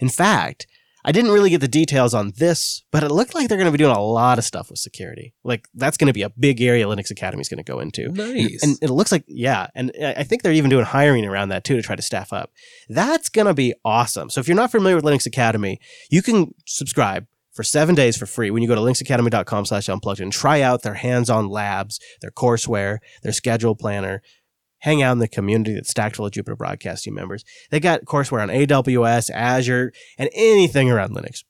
In 0.00 0.08
fact, 0.08 0.66
I 1.04 1.12
didn't 1.12 1.30
really 1.30 1.50
get 1.50 1.60
the 1.60 1.68
details 1.68 2.12
on 2.12 2.32
this, 2.36 2.82
but 2.90 3.02
it 3.02 3.10
looked 3.10 3.34
like 3.34 3.48
they're 3.48 3.58
going 3.58 3.70
to 3.70 3.72
be 3.72 3.82
doing 3.82 3.96
a 3.96 4.02
lot 4.02 4.38
of 4.38 4.44
stuff 4.44 4.68
with 4.70 4.78
security. 4.78 5.34
Like 5.44 5.66
that's 5.74 5.96
going 5.96 6.08
to 6.08 6.12
be 6.12 6.22
a 6.22 6.30
big 6.30 6.60
area 6.60 6.86
Linux 6.86 7.10
Academy 7.10 7.40
is 7.40 7.48
going 7.48 7.62
to 7.64 7.72
go 7.72 7.80
into. 7.80 8.08
Nice. 8.08 8.62
And 8.62 8.76
it 8.82 8.90
looks 8.90 9.12
like, 9.12 9.24
yeah. 9.26 9.68
And 9.74 9.92
I 10.02 10.14
I 10.18 10.24
think 10.24 10.42
they're 10.42 10.52
even 10.52 10.70
doing 10.70 10.84
hiring 10.84 11.24
around 11.24 11.50
that 11.50 11.64
too 11.64 11.76
to 11.76 11.82
try 11.82 11.96
to 11.96 12.02
staff 12.02 12.32
up. 12.32 12.50
That's 12.88 13.28
going 13.28 13.46
to 13.46 13.54
be 13.54 13.74
awesome. 13.84 14.30
So 14.30 14.40
if 14.40 14.48
you're 14.48 14.56
not 14.56 14.70
familiar 14.70 14.96
with 14.96 15.04
Linux 15.04 15.26
Academy, 15.26 15.78
you 16.10 16.22
can 16.22 16.54
subscribe 16.66 17.26
for 17.58 17.64
seven 17.64 17.94
days 17.94 18.16
for 18.16 18.26
free 18.26 18.52
when 18.52 18.62
you 18.62 18.68
go 18.68 18.74
to 18.76 18.80
linuxacademy.com 18.80 19.66
slash 19.66 19.88
unplugged 19.88 20.20
and 20.20 20.32
try 20.32 20.60
out 20.60 20.82
their 20.82 20.94
hands-on 20.94 21.48
labs, 21.48 21.98
their 22.20 22.30
courseware, 22.30 22.98
their 23.22 23.32
schedule 23.32 23.74
planner. 23.74 24.22
Hang 24.80 25.02
out 25.02 25.12
in 25.12 25.18
the 25.18 25.28
community 25.28 25.74
that's 25.74 25.90
stacked 25.90 26.16
full 26.16 26.26
of 26.26 26.32
Jupiter 26.32 26.56
Broadcasting 26.56 27.14
members. 27.14 27.44
They 27.70 27.80
got 27.80 28.04
courseware 28.04 28.42
on 28.42 28.48
AWS, 28.48 29.30
Azure, 29.30 29.92
and 30.18 30.30
anything 30.34 30.90
around 30.90 31.14
Linux 31.14 31.42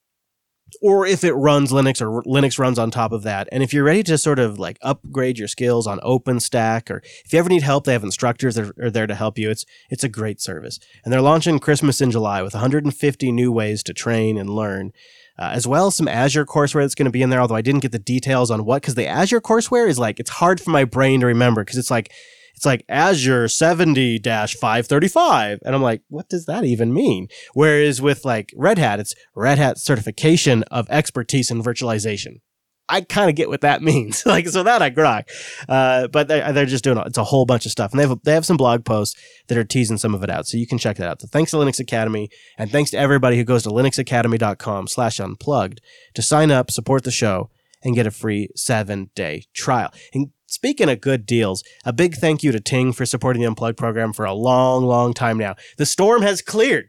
or 0.83 1.07
if 1.07 1.24
it 1.24 1.33
runs 1.33 1.72
Linux 1.72 2.01
or 2.01 2.22
Linux 2.22 2.59
runs 2.59 2.79
on 2.79 2.91
top 2.91 3.12
of 3.12 3.22
that. 3.22 3.49
And 3.51 3.62
if 3.62 3.72
you're 3.72 3.85
ready 3.85 4.03
to 4.05 4.18
sort 4.18 4.39
of 4.39 4.59
like 4.59 4.79
upgrade 4.83 5.39
your 5.39 5.49
skills 5.49 5.87
on 5.87 5.99
OpenStack, 6.01 6.91
or 6.91 7.03
if 7.24 7.33
you 7.33 7.39
ever 7.39 7.49
need 7.49 7.62
help, 7.62 7.85
they 7.85 7.93
have 7.93 8.05
instructors 8.05 8.55
that 8.55 8.79
are 8.79 8.91
there 8.91 9.07
to 9.07 9.14
help 9.14 9.39
you. 9.39 9.51
It's 9.51 9.64
it's 9.91 10.05
a 10.05 10.09
great 10.09 10.41
service. 10.41 10.79
And 11.05 11.12
they're 11.12 11.20
launching 11.20 11.59
Christmas 11.59 12.01
in 12.01 12.11
July 12.11 12.43
with 12.43 12.55
150 12.55 13.33
new 13.33 13.53
ways 13.53 13.83
to 13.85 13.95
train 13.95 14.39
and 14.39 14.51
learn. 14.51 14.93
Uh, 15.41 15.53
as 15.53 15.68
well 15.68 15.87
as 15.87 15.95
some 15.95 16.09
Azure 16.09 16.45
courseware 16.45 16.83
that's 16.83 16.97
going 16.97 17.05
to 17.05 17.12
be 17.12 17.22
in 17.22 17.31
there, 17.31 17.41
although 17.41 17.55
I 17.55 17.62
didn't 17.62 17.83
get 17.83 17.93
the 17.93 18.01
details 18.01 18.51
on 18.51 18.64
what, 18.64 18.83
because 18.83 18.97
the 18.97 19.07
Azure 19.07 19.41
courseware 19.41 19.89
is 19.89 19.97
like, 19.97 20.18
it's 20.18 20.31
hard 20.31 20.61
for 20.61 20.70
my 20.70 20.83
brain 20.83 21.20
to 21.20 21.26
remember 21.26 21.62
because 21.62 21.79
it's 21.79 21.93
like, 21.93 22.11
it's 22.59 22.66
like 22.66 22.84
Azure 22.88 23.46
70 23.46 24.18
535. 24.18 25.61
And 25.64 25.74
I'm 25.76 25.82
like, 25.82 26.02
what 26.09 26.28
does 26.28 26.46
that 26.46 26.64
even 26.64 26.92
mean? 26.92 27.28
Whereas 27.54 28.02
with 28.02 28.24
like 28.24 28.52
Red 28.56 28.78
Hat, 28.78 28.98
it's 28.98 29.14
Red 29.36 29.59
Hat 29.59 29.78
certification 29.78 30.64
of 30.64 30.90
expertise 30.90 31.52
in 31.52 31.62
virtualization. 31.62 32.40
I 32.88 33.02
kind 33.02 33.30
of 33.30 33.36
get 33.36 33.48
what 33.48 33.61
that 33.61 33.80
means. 33.90 34.26
like, 34.26 34.48
so 34.48 34.64
that 34.64 34.82
I 34.82 34.90
grok. 34.90 35.28
Uh, 35.68 36.09
but 36.09 36.26
they're, 36.26 36.52
they're 36.52 36.66
just 36.66 36.82
doing, 36.82 36.98
it's 37.06 37.16
a 37.16 37.22
whole 37.22 37.46
bunch 37.46 37.64
of 37.64 37.70
stuff. 37.70 37.92
And 37.92 38.00
they 38.00 38.09
have, 38.09 38.18
they 38.24 38.34
have 38.34 38.44
some 38.44 38.56
blog 38.56 38.84
posts 38.84 39.16
that 39.46 39.56
are 39.56 39.62
teasing 39.62 39.96
some 39.96 40.12
of 40.12 40.24
it 40.24 40.30
out. 40.30 40.48
So 40.48 40.56
you 40.56 40.66
can 40.66 40.78
check 40.78 40.96
that 40.96 41.09
out. 41.09 41.20
So 41.20 41.28
thanks 41.30 41.52
to 41.52 41.59
Linux 41.59 41.78
Academy 41.78 42.28
and 42.56 42.72
thanks 42.72 42.90
to 42.90 42.98
everybody 42.98 43.36
who 43.36 43.44
goes 43.44 43.62
to 43.62 43.68
linuxacademy.com 43.68 44.88
slash 44.88 45.20
unplugged 45.20 45.80
to 46.14 46.22
sign 46.22 46.50
up, 46.50 46.72
support 46.72 47.04
the 47.04 47.12
show 47.12 47.50
and 47.84 47.94
get 47.94 48.09
a 48.09 48.11
free 48.11 48.48
seven 48.56 49.11
day 49.14 49.44
trial. 49.54 49.92
And 50.12 50.32
Speaking 50.51 50.88
of 50.88 51.03
good 51.03 51.26
deals, 51.26 51.62
a 51.84 51.92
big 51.92 52.14
thank 52.14 52.42
you 52.42 52.53
to 52.53 52.61
Ting 52.61 52.94
for 52.94 53.05
supporting 53.05 53.42
the 53.42 53.49
Unplugged 53.49 53.76
program 53.76 54.14
for 54.14 54.24
a 54.24 54.32
long, 54.32 54.86
long 54.86 55.12
time 55.12 55.36
now. 55.36 55.57
The 55.76 55.84
storm 55.84 56.22
has 56.22 56.40
cleared. 56.40 56.88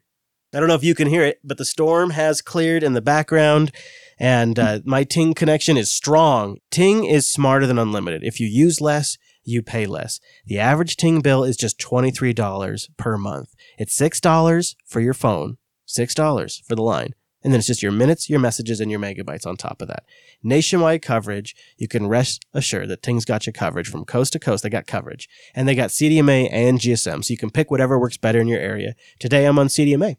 I 0.53 0.59
don't 0.59 0.69
know 0.69 0.75
if 0.75 0.83
you 0.83 0.95
can 0.95 1.09
hear 1.09 1.25
it, 1.25 1.41
but 1.43 1.57
the 1.57 1.65
storm 1.65 2.11
has 2.11 2.41
cleared 2.41 2.83
in 2.83 2.93
the 2.93 3.01
background, 3.01 3.73
and 4.17 4.57
uh, 4.57 4.79
my 4.85 5.03
Ting 5.03 5.33
connection 5.33 5.75
is 5.75 5.91
strong. 5.91 6.59
Ting 6.71 7.03
is 7.03 7.29
smarter 7.29 7.67
than 7.67 7.77
unlimited. 7.77 8.23
If 8.23 8.39
you 8.39 8.47
use 8.47 8.79
less, 8.79 9.17
you 9.43 9.61
pay 9.61 9.85
less. 9.85 10.21
The 10.45 10.57
average 10.57 10.95
Ting 10.95 11.19
bill 11.19 11.43
is 11.43 11.57
just 11.57 11.79
$23 11.79 12.89
per 12.95 13.17
month. 13.17 13.49
It's 13.77 13.99
$6 13.99 14.75
for 14.87 15.01
your 15.01 15.13
phone, 15.13 15.57
$6 15.85 16.63
for 16.65 16.75
the 16.75 16.81
line. 16.81 17.13
And 17.43 17.53
then 17.53 17.59
it's 17.59 17.67
just 17.67 17.83
your 17.83 17.91
minutes, 17.91 18.29
your 18.29 18.39
messages, 18.39 18.79
and 18.79 18.91
your 18.91 18.99
megabytes 18.99 19.47
on 19.47 19.55
top 19.55 19.81
of 19.81 19.87
that. 19.87 20.03
Nationwide 20.43 21.01
coverage. 21.01 21.55
You 21.77 21.87
can 21.87 22.07
rest 22.07 22.45
assured 22.53 22.89
that 22.89 23.01
Ting's 23.01 23.25
got 23.25 23.45
your 23.45 23.53
coverage 23.53 23.87
from 23.87 24.05
coast 24.05 24.33
to 24.33 24.39
coast. 24.39 24.63
They 24.63 24.69
got 24.69 24.87
coverage. 24.87 25.29
And 25.55 25.67
they 25.67 25.75
got 25.75 25.89
CDMA 25.89 26.49
and 26.51 26.79
GSM. 26.79 27.23
So 27.23 27.31
you 27.31 27.37
can 27.37 27.49
pick 27.49 27.71
whatever 27.71 27.97
works 27.97 28.17
better 28.17 28.39
in 28.39 28.47
your 28.47 28.59
area. 28.59 28.93
Today 29.19 29.45
I'm 29.45 29.59
on 29.59 29.67
CDMA. 29.67 30.17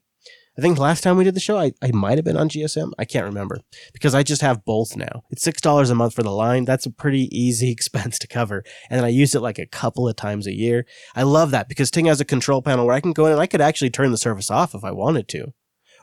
I 0.59 0.62
think 0.62 0.79
last 0.79 1.03
time 1.03 1.16
we 1.16 1.25
did 1.25 1.35
the 1.35 1.41
show, 1.41 1.59
I, 1.59 1.73
I 1.81 1.91
might 1.93 2.18
have 2.18 2.25
been 2.25 2.37
on 2.37 2.49
GSM. 2.49 2.93
I 2.99 3.05
can't 3.05 3.25
remember 3.25 3.61
because 3.93 4.14
I 4.14 4.23
just 4.23 4.43
have 4.43 4.64
both 4.64 4.97
now. 4.97 5.23
It's 5.31 5.47
$6 5.47 5.91
a 5.91 5.95
month 5.95 6.14
for 6.14 6.23
the 6.23 6.31
line. 6.31 6.64
That's 6.64 6.87
a 6.87 6.91
pretty 6.91 7.35
easy 7.37 7.71
expense 7.73 8.18
to 8.18 8.27
cover. 8.27 8.64
And 8.91 9.05
I 9.05 9.09
use 9.09 9.35
it 9.35 9.41
like 9.41 9.59
a 9.59 9.66
couple 9.66 10.09
of 10.09 10.16
times 10.16 10.47
a 10.47 10.55
year. 10.55 10.87
I 11.14 11.23
love 11.23 11.51
that 11.53 11.68
because 11.68 11.91
Ting 11.91 12.07
has 12.07 12.21
a 12.21 12.25
control 12.25 12.62
panel 12.62 12.87
where 12.87 12.95
I 12.95 13.01
can 13.01 13.12
go 13.12 13.27
in 13.27 13.33
and 13.33 13.41
I 13.41 13.47
could 13.47 13.61
actually 13.61 13.91
turn 13.91 14.11
the 14.11 14.18
service 14.18 14.51
off 14.51 14.75
if 14.75 14.85
I 14.85 14.91
wanted 14.91 15.29
to. 15.29 15.53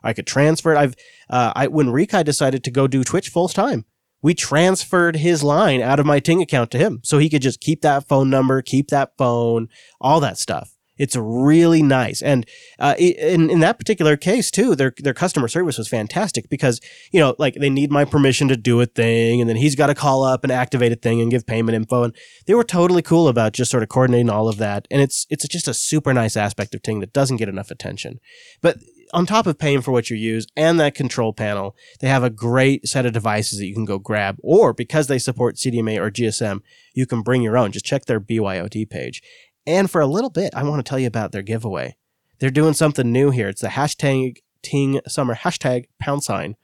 I 0.04 0.14
could 0.14 0.28
transfer 0.28 0.74
it. 0.74 0.78
I've, 0.78 0.96
uh, 1.30 1.54
I, 1.56 1.68
when 1.68 1.88
Rikai 1.88 2.24
decided 2.24 2.64
to 2.64 2.72
go 2.72 2.88
do 2.88 3.04
Twitch 3.04 3.30
full 3.30 3.48
time, 3.48 3.86
we 4.22 4.34
transferred 4.34 5.18
his 5.18 5.44
line 5.44 5.82
out 5.82 6.00
of 6.00 6.06
my 6.06 6.20
Ting 6.20 6.42
account 6.42 6.72
to 6.72 6.78
him. 6.78 7.02
So 7.04 7.18
he 7.18 7.30
could 7.30 7.42
just 7.42 7.62
keep 7.62 7.82
that 7.82 8.08
phone 8.08 8.30
number, 8.30 8.62
keep 8.62 8.88
that 8.90 9.12
phone, 9.18 9.70
all 10.02 10.20
that 10.22 10.38
stuff. 10.38 10.74
It's 10.98 11.16
really 11.16 11.84
nice. 11.84 12.22
And 12.22 12.46
uh, 12.80 12.96
in, 12.98 13.50
in 13.50 13.60
that 13.60 13.78
particular 13.78 14.18
case, 14.18 14.50
too, 14.50 14.76
their, 14.76 14.94
their 14.98 15.14
customer 15.14 15.48
service 15.48 15.78
was 15.78 15.88
fantastic 15.88 16.50
because, 16.50 16.82
you 17.12 17.20
know, 17.20 17.36
like 17.38 17.54
they 17.56 17.70
need 17.70 17.92
my 17.92 18.04
permission 18.04 18.48
to 18.48 18.58
do 18.58 18.82
a 18.82 18.88
thing. 18.88 19.40
And 19.40 19.48
then 19.48 19.58
he's 19.58 19.76
got 19.76 19.88
to 19.88 19.96
call 19.96 20.24
up 20.24 20.44
and 20.44 20.52
activate 20.52 20.92
a 20.92 20.96
thing 20.96 21.22
and 21.22 21.30
give 21.30 21.46
payment 21.46 21.76
info. 21.76 22.04
And 22.04 22.16
they 22.48 22.56
were 22.56 22.64
totally 22.64 23.04
cool 23.04 23.28
about 23.28 23.54
just 23.54 23.70
sort 23.70 23.84
of 23.84 23.90
coordinating 23.90 24.30
all 24.30 24.48
of 24.48 24.58
that. 24.58 24.88
And 24.90 25.02
it's, 25.02 25.28
it's 25.30 25.48
just 25.48 25.68
a 25.68 25.74
super 25.74 26.14
nice 26.14 26.36
aspect 26.36 26.74
of 26.74 26.82
Ting 26.82 27.00
that 27.02 27.14
doesn't 27.14 27.38
get 27.38 27.50
enough 27.50 27.70
attention. 27.70 28.20
But 28.62 28.78
on 29.14 29.26
top 29.26 29.48
of 29.48 29.58
paying 29.58 29.82
for 29.82 29.92
what 29.92 30.10
you 30.10 30.18
use 30.18 30.48
and 30.56 30.80
that 30.80 30.96
control 30.96 31.34
panel, 31.34 31.76
they 32.00 32.08
have 32.08 32.24
a 32.24 32.30
great 32.30 32.88
set 32.88 33.06
of 33.06 33.14
devices 33.14 33.60
that 33.60 33.66
you 33.66 33.74
can 33.74 33.86
go 33.86 33.98
grab. 33.98 34.38
Or 34.40 34.74
because 34.74 35.08
they 35.08 35.20
support 35.20 35.56
CDMA 35.56 35.98
or 35.98 36.12
GSM, 36.12 36.62
you 36.94 37.06
can 37.06 37.22
bring 37.22 37.42
your 37.42 37.58
own. 37.58 37.72
Just 37.72 37.86
check 37.86 38.06
their 38.06 38.20
BYOD 38.20 38.90
page. 38.90 39.22
And 39.66 39.92
for 39.92 40.02
a 40.02 40.08
little 40.08 40.30
bit, 40.30 40.54
I 40.56 40.64
want 40.64 40.86
to 40.86 40.90
tell 40.90 41.00
you 41.00 41.08
about 41.08 41.32
their 41.32 41.42
giveaway. 41.42 41.98
They're 42.40 42.50
doing 42.50 42.74
something 42.74 43.12
new 43.12 43.32
here. 43.32 43.50
It's 43.50 43.62
the 43.62 43.68
hashtag 43.70 44.38
Ting 44.62 45.02
Summer, 45.08 45.36
hashtag 45.36 45.86
pound 46.00 46.24
sign, 46.24 46.56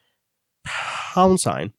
pound 0.66 1.40
sign, 1.40 1.74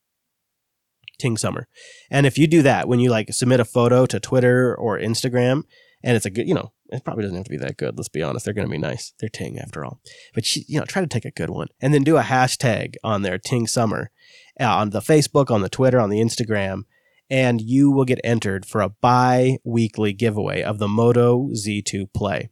Ting 1.18 1.36
Summer. 1.36 1.68
And 2.10 2.26
if 2.26 2.36
you 2.36 2.46
do 2.46 2.62
that, 2.62 2.88
when 2.88 3.00
you 3.00 3.10
like 3.10 3.32
submit 3.32 3.60
a 3.60 3.64
photo 3.64 4.04
to 4.06 4.20
Twitter 4.20 4.74
or 4.74 4.98
Instagram, 4.98 5.62
and 6.02 6.16
it's 6.16 6.26
a 6.26 6.30
good, 6.30 6.46
you 6.46 6.54
know, 6.54 6.72
it 6.88 7.04
probably 7.04 7.22
doesn't 7.22 7.36
have 7.36 7.44
to 7.44 7.50
be 7.50 7.56
that 7.58 7.76
good. 7.76 7.96
Let's 7.96 8.08
be 8.08 8.22
honest. 8.22 8.44
They're 8.44 8.54
going 8.54 8.66
to 8.66 8.72
be 8.72 8.78
nice. 8.78 9.12
They're 9.18 9.28
Ting 9.28 9.58
after 9.58 9.84
all. 9.84 10.00
But, 10.34 10.54
you 10.56 10.78
know, 10.78 10.84
try 10.84 11.02
to 11.02 11.08
take 11.08 11.24
a 11.24 11.30
good 11.30 11.50
one 11.50 11.68
and 11.80 11.94
then 11.94 12.04
do 12.04 12.16
a 12.16 12.22
hashtag 12.22 12.94
on 13.02 13.22
their 13.22 13.38
Ting 13.38 13.66
Summer 13.66 14.10
uh, 14.60 14.76
on 14.76 14.90
the 14.90 15.00
Facebook, 15.00 15.50
on 15.50 15.62
the 15.62 15.68
Twitter, 15.68 16.00
on 16.00 16.10
the 16.10 16.20
Instagram, 16.20 16.82
and 17.30 17.60
you 17.60 17.90
will 17.90 18.04
get 18.04 18.20
entered 18.22 18.66
for 18.66 18.80
a 18.80 18.90
bi 18.90 19.58
weekly 19.64 20.12
giveaway 20.12 20.62
of 20.62 20.78
the 20.78 20.88
Moto 20.88 21.48
Z2 21.48 22.12
Play. 22.12 22.50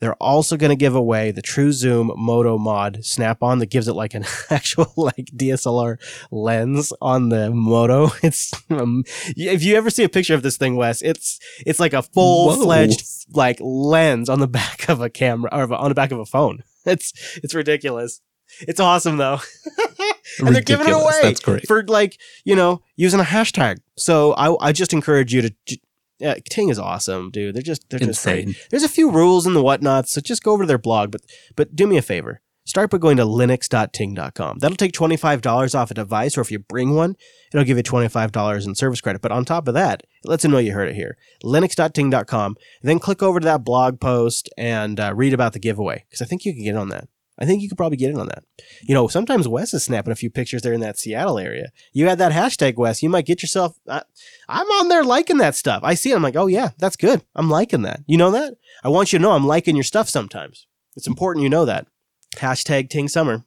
They're 0.00 0.14
also 0.14 0.56
going 0.56 0.70
to 0.70 0.76
give 0.76 0.94
away 0.94 1.30
the 1.30 1.42
True 1.42 1.72
Zoom 1.72 2.12
Moto 2.16 2.58
Mod 2.58 3.04
Snap 3.04 3.42
On 3.42 3.58
that 3.60 3.70
gives 3.70 3.88
it 3.88 3.94
like 3.94 4.14
an 4.14 4.24
actual 4.50 4.92
like 4.96 5.26
DSLR 5.34 5.98
lens 6.30 6.92
on 7.00 7.28
the 7.30 7.50
Moto. 7.50 8.10
It's 8.22 8.52
um, 8.70 9.04
if 9.36 9.62
you 9.62 9.76
ever 9.76 9.90
see 9.90 10.02
a 10.02 10.08
picture 10.08 10.34
of 10.34 10.42
this 10.42 10.56
thing, 10.56 10.74
Wes, 10.76 11.00
it's 11.02 11.38
it's 11.64 11.78
like 11.78 11.92
a 11.92 12.02
full 12.02 12.54
fledged 12.56 13.04
like 13.34 13.58
lens 13.60 14.28
on 14.28 14.40
the 14.40 14.48
back 14.60 14.88
of 14.88 15.00
a 15.00 15.08
camera 15.10 15.50
or 15.52 15.72
on 15.74 15.88
the 15.90 15.94
back 15.94 16.10
of 16.10 16.18
a 16.18 16.26
phone. 16.26 16.62
It's 16.84 17.12
it's 17.42 17.54
ridiculous. 17.54 18.20
It's 18.60 18.80
awesome 18.80 19.16
though. 19.16 19.40
and 20.38 20.54
they're 20.54 20.62
giving 20.62 20.88
it 20.88 20.92
away 20.92 21.20
That's 21.22 21.40
great. 21.40 21.66
for 21.66 21.82
like 21.84 22.18
you 22.44 22.56
know 22.56 22.82
using 22.96 23.20
a 23.20 23.24
hashtag. 23.24 23.78
So 23.96 24.32
I 24.34 24.68
I 24.68 24.72
just 24.72 24.92
encourage 24.92 25.32
you 25.32 25.42
to. 25.42 25.78
Yeah, 26.18 26.34
Ting 26.48 26.70
is 26.70 26.78
awesome, 26.78 27.30
dude. 27.30 27.54
They're 27.54 27.62
just 27.62 27.88
they're 27.90 27.98
just 28.00 28.24
great. 28.24 28.46
Insane. 28.46 28.62
There's 28.70 28.82
a 28.82 28.88
few 28.88 29.10
rules 29.10 29.46
and 29.46 29.54
the 29.54 29.62
whatnots, 29.62 30.10
so 30.12 30.20
just 30.20 30.42
go 30.42 30.52
over 30.52 30.62
to 30.62 30.66
their 30.66 30.78
blog. 30.78 31.10
But 31.10 31.22
but 31.56 31.76
do 31.76 31.86
me 31.86 31.96
a 31.96 32.02
favor. 32.02 32.40
Start 32.64 32.90
by 32.90 32.98
going 32.98 33.16
to 33.18 33.22
linux.ting.com. 33.22 34.58
That'll 34.58 34.76
take 34.76 34.90
$25 34.90 35.74
off 35.78 35.92
a 35.92 35.94
device, 35.94 36.36
or 36.36 36.40
if 36.40 36.50
you 36.50 36.58
bring 36.58 36.96
one, 36.96 37.14
it'll 37.52 37.64
give 37.64 37.76
you 37.76 37.82
$25 37.84 38.66
in 38.66 38.74
service 38.74 39.00
credit. 39.00 39.22
But 39.22 39.30
on 39.30 39.44
top 39.44 39.68
of 39.68 39.74
that, 39.74 40.00
it 40.00 40.28
lets 40.28 40.42
them 40.42 40.50
know 40.50 40.58
you 40.58 40.72
heard 40.72 40.88
it 40.88 40.96
here. 40.96 41.16
Linux.ting.com. 41.44 42.56
Then 42.82 42.98
click 42.98 43.22
over 43.22 43.38
to 43.38 43.44
that 43.44 43.62
blog 43.62 44.00
post 44.00 44.48
and 44.58 44.98
uh, 44.98 45.12
read 45.14 45.32
about 45.32 45.52
the 45.52 45.60
giveaway, 45.60 46.06
because 46.08 46.20
I 46.20 46.24
think 46.24 46.44
you 46.44 46.52
can 46.52 46.64
get 46.64 46.74
on 46.74 46.88
that. 46.88 47.08
I 47.38 47.44
think 47.44 47.62
you 47.62 47.68
could 47.68 47.78
probably 47.78 47.98
get 47.98 48.10
in 48.10 48.18
on 48.18 48.28
that. 48.28 48.44
You 48.82 48.94
know, 48.94 49.08
sometimes 49.08 49.46
Wes 49.46 49.74
is 49.74 49.84
snapping 49.84 50.12
a 50.12 50.16
few 50.16 50.30
pictures 50.30 50.62
there 50.62 50.72
in 50.72 50.80
that 50.80 50.98
Seattle 50.98 51.38
area. 51.38 51.70
You 51.92 52.08
had 52.08 52.18
that 52.18 52.32
hashtag, 52.32 52.76
Wes. 52.76 53.02
You 53.02 53.10
might 53.10 53.26
get 53.26 53.42
yourself. 53.42 53.78
I, 53.88 54.02
I'm 54.48 54.66
on 54.66 54.88
there 54.88 55.04
liking 55.04 55.38
that 55.38 55.54
stuff. 55.54 55.82
I 55.82 55.94
see 55.94 56.12
it. 56.12 56.16
I'm 56.16 56.22
like, 56.22 56.36
oh, 56.36 56.46
yeah, 56.46 56.70
that's 56.78 56.96
good. 56.96 57.22
I'm 57.34 57.50
liking 57.50 57.82
that. 57.82 58.00
You 58.06 58.16
know 58.16 58.30
that? 58.30 58.54
I 58.82 58.88
want 58.88 59.12
you 59.12 59.18
to 59.18 59.22
know 59.22 59.32
I'm 59.32 59.46
liking 59.46 59.76
your 59.76 59.84
stuff 59.84 60.08
sometimes. 60.08 60.66
It's 60.96 61.06
important 61.06 61.42
you 61.42 61.50
know 61.50 61.66
that. 61.66 61.86
Hashtag 62.36 62.88
Ting 62.88 63.08
Summer. 63.08 63.44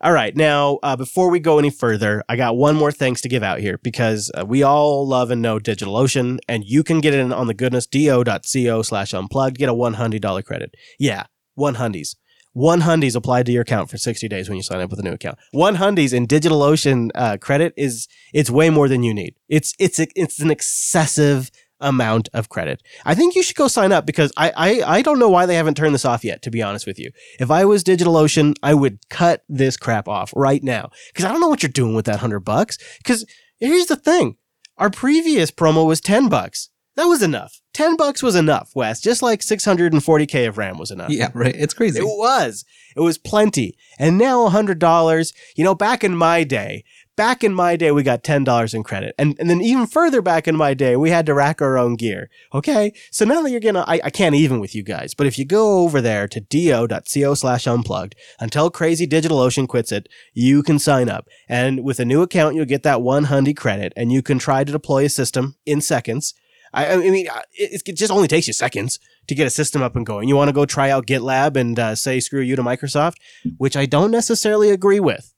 All 0.00 0.12
right. 0.12 0.36
Now, 0.36 0.78
uh, 0.84 0.94
before 0.94 1.28
we 1.28 1.40
go 1.40 1.58
any 1.58 1.70
further, 1.70 2.22
I 2.28 2.36
got 2.36 2.56
one 2.56 2.76
more 2.76 2.92
thanks 2.92 3.20
to 3.22 3.28
give 3.28 3.42
out 3.42 3.58
here 3.58 3.78
because 3.82 4.30
uh, 4.38 4.46
we 4.46 4.62
all 4.62 5.08
love 5.08 5.32
and 5.32 5.42
know 5.42 5.58
DigitalOcean, 5.58 6.38
and 6.48 6.64
you 6.64 6.84
can 6.84 7.00
get 7.00 7.14
in 7.14 7.32
on 7.32 7.48
the 7.48 7.54
goodness 7.54 7.84
do.co 7.84 8.82
slash 8.82 9.12
unplugged. 9.12 9.58
Get 9.58 9.68
a 9.68 9.74
$100 9.74 10.44
credit. 10.44 10.76
Yeah, 11.00 11.24
one 11.56 11.74
hundies. 11.74 12.14
One 12.58 12.80
hundies 12.80 13.14
applied 13.14 13.46
to 13.46 13.52
your 13.52 13.62
account 13.62 13.88
for 13.88 13.98
60 13.98 14.26
days 14.26 14.48
when 14.48 14.56
you 14.56 14.64
sign 14.64 14.80
up 14.80 14.90
with 14.90 14.98
a 14.98 15.04
new 15.04 15.12
account. 15.12 15.38
One 15.52 15.76
hundies 15.76 16.12
in 16.12 16.26
DigitalOcean 16.26 17.10
uh, 17.14 17.36
credit 17.36 17.72
is 17.76 18.08
it's 18.34 18.50
way 18.50 18.68
more 18.68 18.88
than 18.88 19.04
you 19.04 19.14
need. 19.14 19.36
It's 19.48 19.76
it's 19.78 20.00
it's 20.00 20.40
an 20.40 20.50
excessive 20.50 21.52
amount 21.80 22.28
of 22.34 22.48
credit. 22.48 22.82
I 23.04 23.14
think 23.14 23.36
you 23.36 23.44
should 23.44 23.54
go 23.54 23.68
sign 23.68 23.92
up 23.92 24.06
because 24.06 24.32
I, 24.36 24.50
I, 24.56 24.96
I 24.96 25.02
don't 25.02 25.20
know 25.20 25.28
why 25.28 25.46
they 25.46 25.54
haven't 25.54 25.76
turned 25.76 25.94
this 25.94 26.04
off 26.04 26.24
yet, 26.24 26.42
to 26.42 26.50
be 26.50 26.60
honest 26.60 26.84
with 26.84 26.98
you. 26.98 27.12
If 27.38 27.48
I 27.48 27.64
was 27.64 27.84
DigitalOcean, 27.84 28.56
I 28.60 28.74
would 28.74 29.08
cut 29.08 29.44
this 29.48 29.76
crap 29.76 30.08
off 30.08 30.32
right 30.34 30.64
now 30.64 30.90
because 31.12 31.26
I 31.26 31.30
don't 31.30 31.40
know 31.40 31.48
what 31.48 31.62
you're 31.62 31.70
doing 31.70 31.94
with 31.94 32.06
that 32.06 32.18
hundred 32.18 32.40
bucks. 32.40 32.76
Because 32.98 33.24
here's 33.60 33.86
the 33.86 33.94
thing. 33.94 34.36
Our 34.78 34.90
previous 34.90 35.52
promo 35.52 35.86
was 35.86 36.00
10 36.00 36.28
bucks. 36.28 36.70
That 36.98 37.06
was 37.06 37.22
enough. 37.22 37.60
10 37.74 37.94
bucks 37.94 38.24
was 38.24 38.34
enough, 38.34 38.72
Wes, 38.74 39.00
just 39.00 39.22
like 39.22 39.38
640k 39.38 40.48
of 40.48 40.58
RAM 40.58 40.78
was 40.78 40.90
enough. 40.90 41.10
Yeah, 41.10 41.30
right. 41.32 41.54
It's 41.54 41.72
crazy. 41.72 42.00
It 42.00 42.04
was. 42.04 42.64
It 42.96 43.00
was 43.00 43.18
plenty. 43.18 43.76
And 44.00 44.18
now 44.18 44.48
$100, 44.48 45.32
you 45.54 45.62
know, 45.62 45.76
back 45.76 46.02
in 46.02 46.16
my 46.16 46.42
day, 46.42 46.82
back 47.14 47.44
in 47.44 47.54
my 47.54 47.76
day, 47.76 47.92
we 47.92 48.02
got 48.02 48.24
$10 48.24 48.74
in 48.74 48.82
credit. 48.82 49.14
And, 49.16 49.36
and 49.38 49.48
then 49.48 49.60
even 49.60 49.86
further 49.86 50.20
back 50.20 50.48
in 50.48 50.56
my 50.56 50.74
day, 50.74 50.96
we 50.96 51.10
had 51.10 51.24
to 51.26 51.34
rack 51.34 51.62
our 51.62 51.78
own 51.78 51.94
gear. 51.94 52.30
Okay. 52.52 52.92
So 53.12 53.24
now 53.24 53.42
that 53.42 53.52
you're 53.52 53.60
going 53.60 53.76
to, 53.76 53.88
I 53.88 54.10
can't 54.10 54.34
even 54.34 54.58
with 54.58 54.74
you 54.74 54.82
guys, 54.82 55.14
but 55.14 55.28
if 55.28 55.38
you 55.38 55.44
go 55.44 55.84
over 55.84 56.00
there 56.00 56.26
to 56.26 56.40
do.co 56.40 57.34
slash 57.34 57.68
unplugged 57.68 58.16
until 58.40 58.70
crazy 58.70 59.06
DigitalOcean 59.06 59.68
quits 59.68 59.92
it, 59.92 60.08
you 60.34 60.64
can 60.64 60.80
sign 60.80 61.08
up. 61.08 61.28
And 61.48 61.84
with 61.84 62.00
a 62.00 62.04
new 62.04 62.22
account, 62.22 62.56
you'll 62.56 62.64
get 62.64 62.82
that 62.82 63.02
one 63.02 63.26
hundy 63.26 63.56
credit 63.56 63.92
and 63.94 64.10
you 64.10 64.20
can 64.20 64.40
try 64.40 64.64
to 64.64 64.72
deploy 64.72 65.04
a 65.04 65.08
system 65.08 65.54
in 65.64 65.80
seconds. 65.80 66.34
I, 66.72 66.92
I 66.92 66.96
mean, 66.96 67.28
uh, 67.28 67.42
it, 67.52 67.82
it 67.86 67.96
just 67.96 68.12
only 68.12 68.28
takes 68.28 68.46
you 68.46 68.52
seconds 68.52 68.98
to 69.26 69.34
get 69.34 69.46
a 69.46 69.50
system 69.50 69.82
up 69.82 69.96
and 69.96 70.06
going. 70.06 70.28
You 70.28 70.36
want 70.36 70.48
to 70.48 70.54
go 70.54 70.66
try 70.66 70.90
out 70.90 71.06
GitLab 71.06 71.56
and 71.56 71.78
uh, 71.78 71.94
say 71.94 72.20
screw 72.20 72.40
you 72.40 72.56
to 72.56 72.62
Microsoft, 72.62 73.14
which 73.56 73.76
I 73.76 73.86
don't 73.86 74.10
necessarily 74.10 74.70
agree 74.70 75.00
with, 75.00 75.34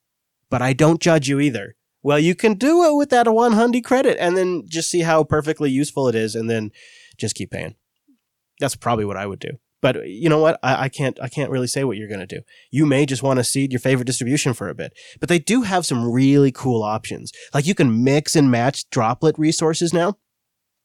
but 0.48 0.62
I 0.62 0.72
don't 0.72 1.00
judge 1.00 1.28
you 1.28 1.40
either. 1.40 1.76
Well, 2.02 2.18
you 2.18 2.34
can 2.34 2.54
do 2.54 2.84
it 2.84 2.96
with 2.96 3.10
that 3.10 3.28
one 3.32 3.52
hundy 3.52 3.84
credit 3.84 4.16
and 4.18 4.36
then 4.36 4.64
just 4.66 4.90
see 4.90 5.00
how 5.00 5.22
perfectly 5.22 5.70
useful 5.70 6.08
it 6.08 6.14
is 6.14 6.34
and 6.34 6.48
then 6.48 6.70
just 7.18 7.34
keep 7.34 7.50
paying. 7.50 7.74
That's 8.58 8.76
probably 8.76 9.04
what 9.04 9.16
I 9.16 9.26
would 9.26 9.38
do. 9.40 9.58
But 9.82 10.08
you 10.08 10.28
know 10.28 10.38
what? 10.38 10.58
I, 10.62 10.84
I 10.84 10.88
can't 10.88 11.18
I 11.22 11.28
can't 11.28 11.50
really 11.50 11.66
say 11.66 11.84
what 11.84 11.96
you're 11.96 12.08
gonna 12.08 12.26
do. 12.26 12.40
You 12.70 12.84
may 12.84 13.06
just 13.06 13.22
want 13.22 13.38
to 13.38 13.44
seed 13.44 13.72
your 13.72 13.80
favorite 13.80 14.04
distribution 14.04 14.52
for 14.52 14.68
a 14.68 14.74
bit. 14.74 14.92
But 15.18 15.28
they 15.28 15.38
do 15.38 15.62
have 15.62 15.86
some 15.86 16.10
really 16.10 16.52
cool 16.52 16.82
options. 16.82 17.32
Like 17.54 17.66
you 17.66 17.74
can 17.74 18.04
mix 18.04 18.36
and 18.36 18.50
match 18.50 18.88
droplet 18.90 19.38
resources 19.38 19.92
now 19.94 20.18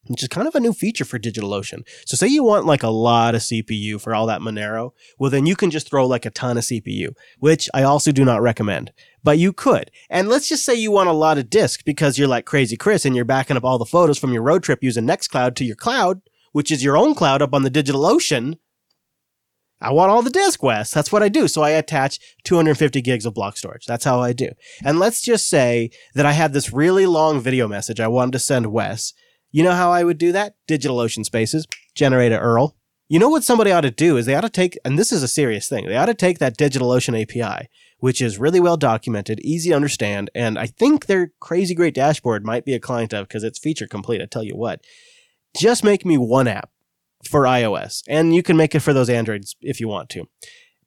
which 0.08 0.22
is 0.22 0.28
kind 0.28 0.46
of 0.46 0.54
a 0.54 0.60
new 0.60 0.72
feature 0.72 1.04
for 1.04 1.18
DigitalOcean. 1.18 1.82
So 2.06 2.16
say 2.16 2.26
you 2.28 2.42
want 2.42 2.66
like 2.66 2.82
a 2.82 2.88
lot 2.88 3.34
of 3.34 3.42
CPU 3.42 4.00
for 4.00 4.14
all 4.14 4.26
that 4.26 4.40
Monero, 4.40 4.92
well 5.18 5.30
then 5.30 5.46
you 5.46 5.56
can 5.56 5.70
just 5.70 5.88
throw 5.88 6.06
like 6.06 6.26
a 6.26 6.30
ton 6.30 6.56
of 6.56 6.64
CPU, 6.64 7.14
which 7.38 7.68
I 7.74 7.82
also 7.82 8.12
do 8.12 8.24
not 8.24 8.42
recommend, 8.42 8.92
but 9.22 9.38
you 9.38 9.52
could. 9.52 9.90
And 10.08 10.28
let's 10.28 10.48
just 10.48 10.64
say 10.64 10.74
you 10.74 10.90
want 10.90 11.08
a 11.08 11.12
lot 11.12 11.38
of 11.38 11.50
disk 11.50 11.84
because 11.84 12.18
you're 12.18 12.28
like 12.28 12.46
crazy 12.46 12.76
Chris 12.76 13.04
and 13.04 13.16
you're 13.16 13.24
backing 13.24 13.56
up 13.56 13.64
all 13.64 13.78
the 13.78 13.84
photos 13.84 14.18
from 14.18 14.32
your 14.32 14.42
road 14.42 14.62
trip 14.62 14.82
using 14.82 15.06
Nextcloud 15.06 15.54
to 15.56 15.64
your 15.64 15.76
cloud, 15.76 16.20
which 16.52 16.70
is 16.70 16.82
your 16.82 16.96
own 16.96 17.14
cloud 17.14 17.42
up 17.42 17.54
on 17.54 17.62
the 17.62 17.70
DigitalOcean. 17.70 18.58
I 19.78 19.92
want 19.92 20.10
all 20.10 20.22
the 20.22 20.30
disk, 20.30 20.62
Wes. 20.62 20.90
That's 20.90 21.12
what 21.12 21.22
I 21.22 21.28
do. 21.28 21.48
So 21.48 21.60
I 21.60 21.70
attach 21.70 22.18
250 22.44 23.02
gigs 23.02 23.26
of 23.26 23.34
block 23.34 23.58
storage. 23.58 23.84
That's 23.84 24.04
how 24.06 24.20
I 24.20 24.32
do. 24.32 24.48
And 24.82 24.98
let's 24.98 25.20
just 25.20 25.50
say 25.50 25.90
that 26.14 26.24
I 26.24 26.32
had 26.32 26.54
this 26.54 26.72
really 26.72 27.04
long 27.04 27.40
video 27.40 27.68
message 27.68 28.00
I 28.00 28.08
wanted 28.08 28.32
to 28.32 28.38
send 28.38 28.72
Wes 28.72 29.12
you 29.50 29.62
know 29.62 29.72
how 29.72 29.90
I 29.90 30.04
would 30.04 30.18
do 30.18 30.32
that? 30.32 30.54
DigitalOcean 30.68 31.24
Spaces, 31.24 31.66
generate 31.94 32.32
a 32.32 32.38
URL. 32.38 32.72
You 33.08 33.20
know 33.20 33.28
what 33.28 33.44
somebody 33.44 33.70
ought 33.70 33.82
to 33.82 33.90
do 33.90 34.16
is 34.16 34.26
they 34.26 34.34
ought 34.34 34.40
to 34.40 34.50
take, 34.50 34.76
and 34.84 34.98
this 34.98 35.12
is 35.12 35.22
a 35.22 35.28
serious 35.28 35.68
thing, 35.68 35.86
they 35.86 35.96
ought 35.96 36.06
to 36.06 36.14
take 36.14 36.38
that 36.40 36.58
DigitalOcean 36.58 37.22
API, 37.22 37.68
which 38.00 38.20
is 38.20 38.38
really 38.38 38.58
well 38.58 38.76
documented, 38.76 39.38
easy 39.40 39.70
to 39.70 39.76
understand, 39.76 40.28
and 40.34 40.58
I 40.58 40.66
think 40.66 41.06
their 41.06 41.32
crazy 41.40 41.74
great 41.74 41.94
dashboard 41.94 42.44
might 42.44 42.64
be 42.64 42.74
a 42.74 42.80
client 42.80 43.14
of 43.14 43.28
because 43.28 43.44
it's 43.44 43.60
feature 43.60 43.86
complete. 43.86 44.20
I 44.20 44.26
tell 44.26 44.42
you 44.42 44.56
what, 44.56 44.80
just 45.56 45.84
make 45.84 46.04
me 46.04 46.18
one 46.18 46.48
app 46.48 46.70
for 47.24 47.42
iOS, 47.42 48.02
and 48.08 48.34
you 48.34 48.42
can 48.42 48.56
make 48.56 48.74
it 48.74 48.80
for 48.80 48.92
those 48.92 49.08
Androids 49.08 49.54
if 49.60 49.80
you 49.80 49.86
want 49.86 50.08
to. 50.10 50.28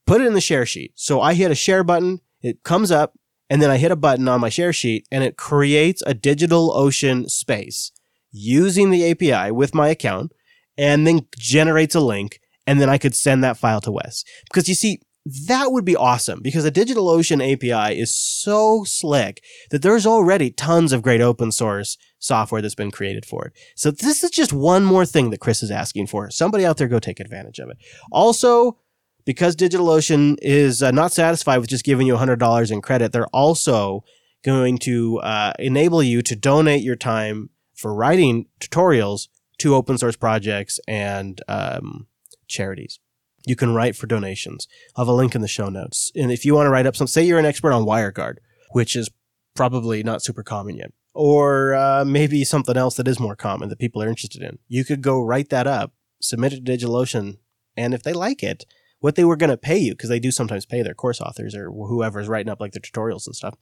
Put 0.05 0.20
it 0.20 0.28
in 0.28 0.34
the 0.34 0.41
share 0.41 0.66
sheet. 0.66 0.91
So 0.95 1.22
I 1.22 1.36
hit 1.36 1.51
a 1.51 1.55
share 1.55 1.86
button, 1.86 2.20
it 2.41 2.64
comes 2.64 2.91
up, 2.91 3.18
and 3.49 3.62
then 3.62 3.72
I 3.72 3.78
hit 3.78 3.91
a 3.91 3.95
button 3.95 4.28
on 4.28 4.41
my 4.41 4.49
share 4.49 4.74
sheet, 4.74 5.07
and 5.10 5.24
it 5.24 5.38
creates 5.38 6.01
a 6.05 6.14
DigitalOcean 6.14 7.30
space 7.30 7.93
using 8.32 8.90
the 8.90 9.12
API 9.12 9.52
with 9.52 9.74
my 9.74 9.90
account 9.90 10.32
and 10.78 11.06
then 11.06 11.28
generates 11.38 11.96
a 11.96 12.00
link 12.00 12.40
and 12.66 12.80
then 12.80 12.90
I 12.90 12.98
could 12.98 13.16
send 13.16 13.44
that 13.44 13.58
file 13.58 13.82
to 13.82 13.92
Wes. 13.92 14.24
Because 14.46 14.70
you 14.70 14.76
see, 14.76 15.02
that 15.48 15.72
would 15.72 15.86
be 15.86 15.96
awesome 15.96 16.40
because 16.42 16.64
the 16.64 16.72
DigitalOcean 16.72 17.42
API 17.42 18.00
is 18.00 18.16
so 18.16 18.84
slick 18.86 19.44
that 19.70 19.82
there's 19.82 20.06
already 20.06 20.50
tons 20.50 20.94
of 20.94 21.02
great 21.02 21.22
open 21.22 21.52
source 21.52 21.98
software 22.20 22.62
that's 22.62 22.76
been 22.76 22.92
created 22.92 23.26
for 23.26 23.46
it. 23.46 23.54
So 23.76 23.92
this 23.92 24.24
is 24.24 24.32
just 24.32 24.54
one 24.54 24.84
more 24.84 25.06
thing 25.06 25.30
that 25.30 25.40
Chris 25.40 25.62
is 25.62 25.72
asking 25.72 26.08
for. 26.08 26.30
Somebody 26.30 26.66
out 26.66 26.78
there 26.78 26.88
go 26.88 27.00
take 27.00 27.20
advantage 27.20 27.60
of 27.60 27.70
it. 27.70 27.78
Also, 28.12 28.78
because 29.26 29.56
DigitalOcean 29.56 30.38
is 30.42 30.82
uh, 30.82 30.92
not 30.92 31.12
satisfied 31.12 31.58
with 31.58 31.70
just 31.70 31.86
giving 31.86 32.08
you 32.08 32.16
$100 32.16 32.72
in 32.72 32.82
credit, 32.82 33.12
they're 33.12 33.28
also 33.28 34.04
going 34.44 34.78
to 34.80 35.20
uh, 35.20 35.54
enable 35.60 36.02
you 36.02 36.22
to 36.22 36.36
donate 36.36 36.82
your 36.82 36.96
time 36.96 37.50
for 37.80 37.94
writing 37.94 38.48
tutorials 38.60 39.30
to 39.60 39.76
open 39.76 39.98
source 39.98 40.16
projects 40.16 40.80
and 40.88 41.42
um, 41.48 42.08
charities. 42.48 43.00
You 43.46 43.56
can 43.56 43.74
write 43.74 43.96
for 43.96 44.06
donations. 44.06 44.68
I'll 44.96 45.06
have 45.06 45.14
a 45.14 45.16
link 45.16 45.34
in 45.34 45.42
the 45.42 45.48
show 45.48 45.70
notes. 45.70 46.12
And 46.16 46.32
if 46.32 46.44
you 46.44 46.54
want 46.54 46.68
to 46.68 46.72
write 46.72 46.86
up 46.86 46.96
some, 46.96 47.08
say 47.08 47.24
you're 47.24 47.40
an 47.40 47.46
expert 47.46 47.72
on 47.72 47.86
WireGuard, 47.86 48.36
which 48.72 48.96
is 48.96 49.10
probably 49.56 50.04
not 50.04 50.24
super 50.24 50.44
common 50.44 50.76
yet, 50.76 50.92
or 51.14 51.74
uh, 51.74 52.04
maybe 52.06 52.44
something 52.44 52.76
else 52.78 52.96
that 52.96 53.08
is 53.08 53.20
more 53.20 53.36
common 53.36 53.70
that 53.70 53.80
people 53.80 54.04
are 54.04 54.10
interested 54.10 54.42
in, 54.42 54.60
you 54.68 54.84
could 54.84 55.02
go 55.02 55.24
write 55.24 55.50
that 55.50 55.68
up, 55.68 55.94
submit 56.22 56.54
it 56.54 56.66
to 56.66 56.72
DigitalOcean, 56.72 57.38
and 57.78 57.94
if 57.94 58.04
they 58.04 58.14
like 58.14 58.44
it, 58.44 58.66
what 59.00 59.16
they 59.16 59.24
were 59.24 59.38
going 59.38 59.50
to 59.50 59.58
pay 59.58 59.78
you, 59.78 59.94
because 59.94 60.10
they 60.10 60.20
do 60.20 60.32
sometimes 60.32 60.66
pay 60.66 60.82
their 60.82 60.94
course 60.94 61.22
authors 61.22 61.56
or 61.56 61.72
whoever's 61.72 62.28
writing 62.28 62.52
up 62.52 62.60
like 62.60 62.74
the 62.74 62.82
tutorials 62.82 63.26
and 63.26 63.36
stuff, 63.36 63.56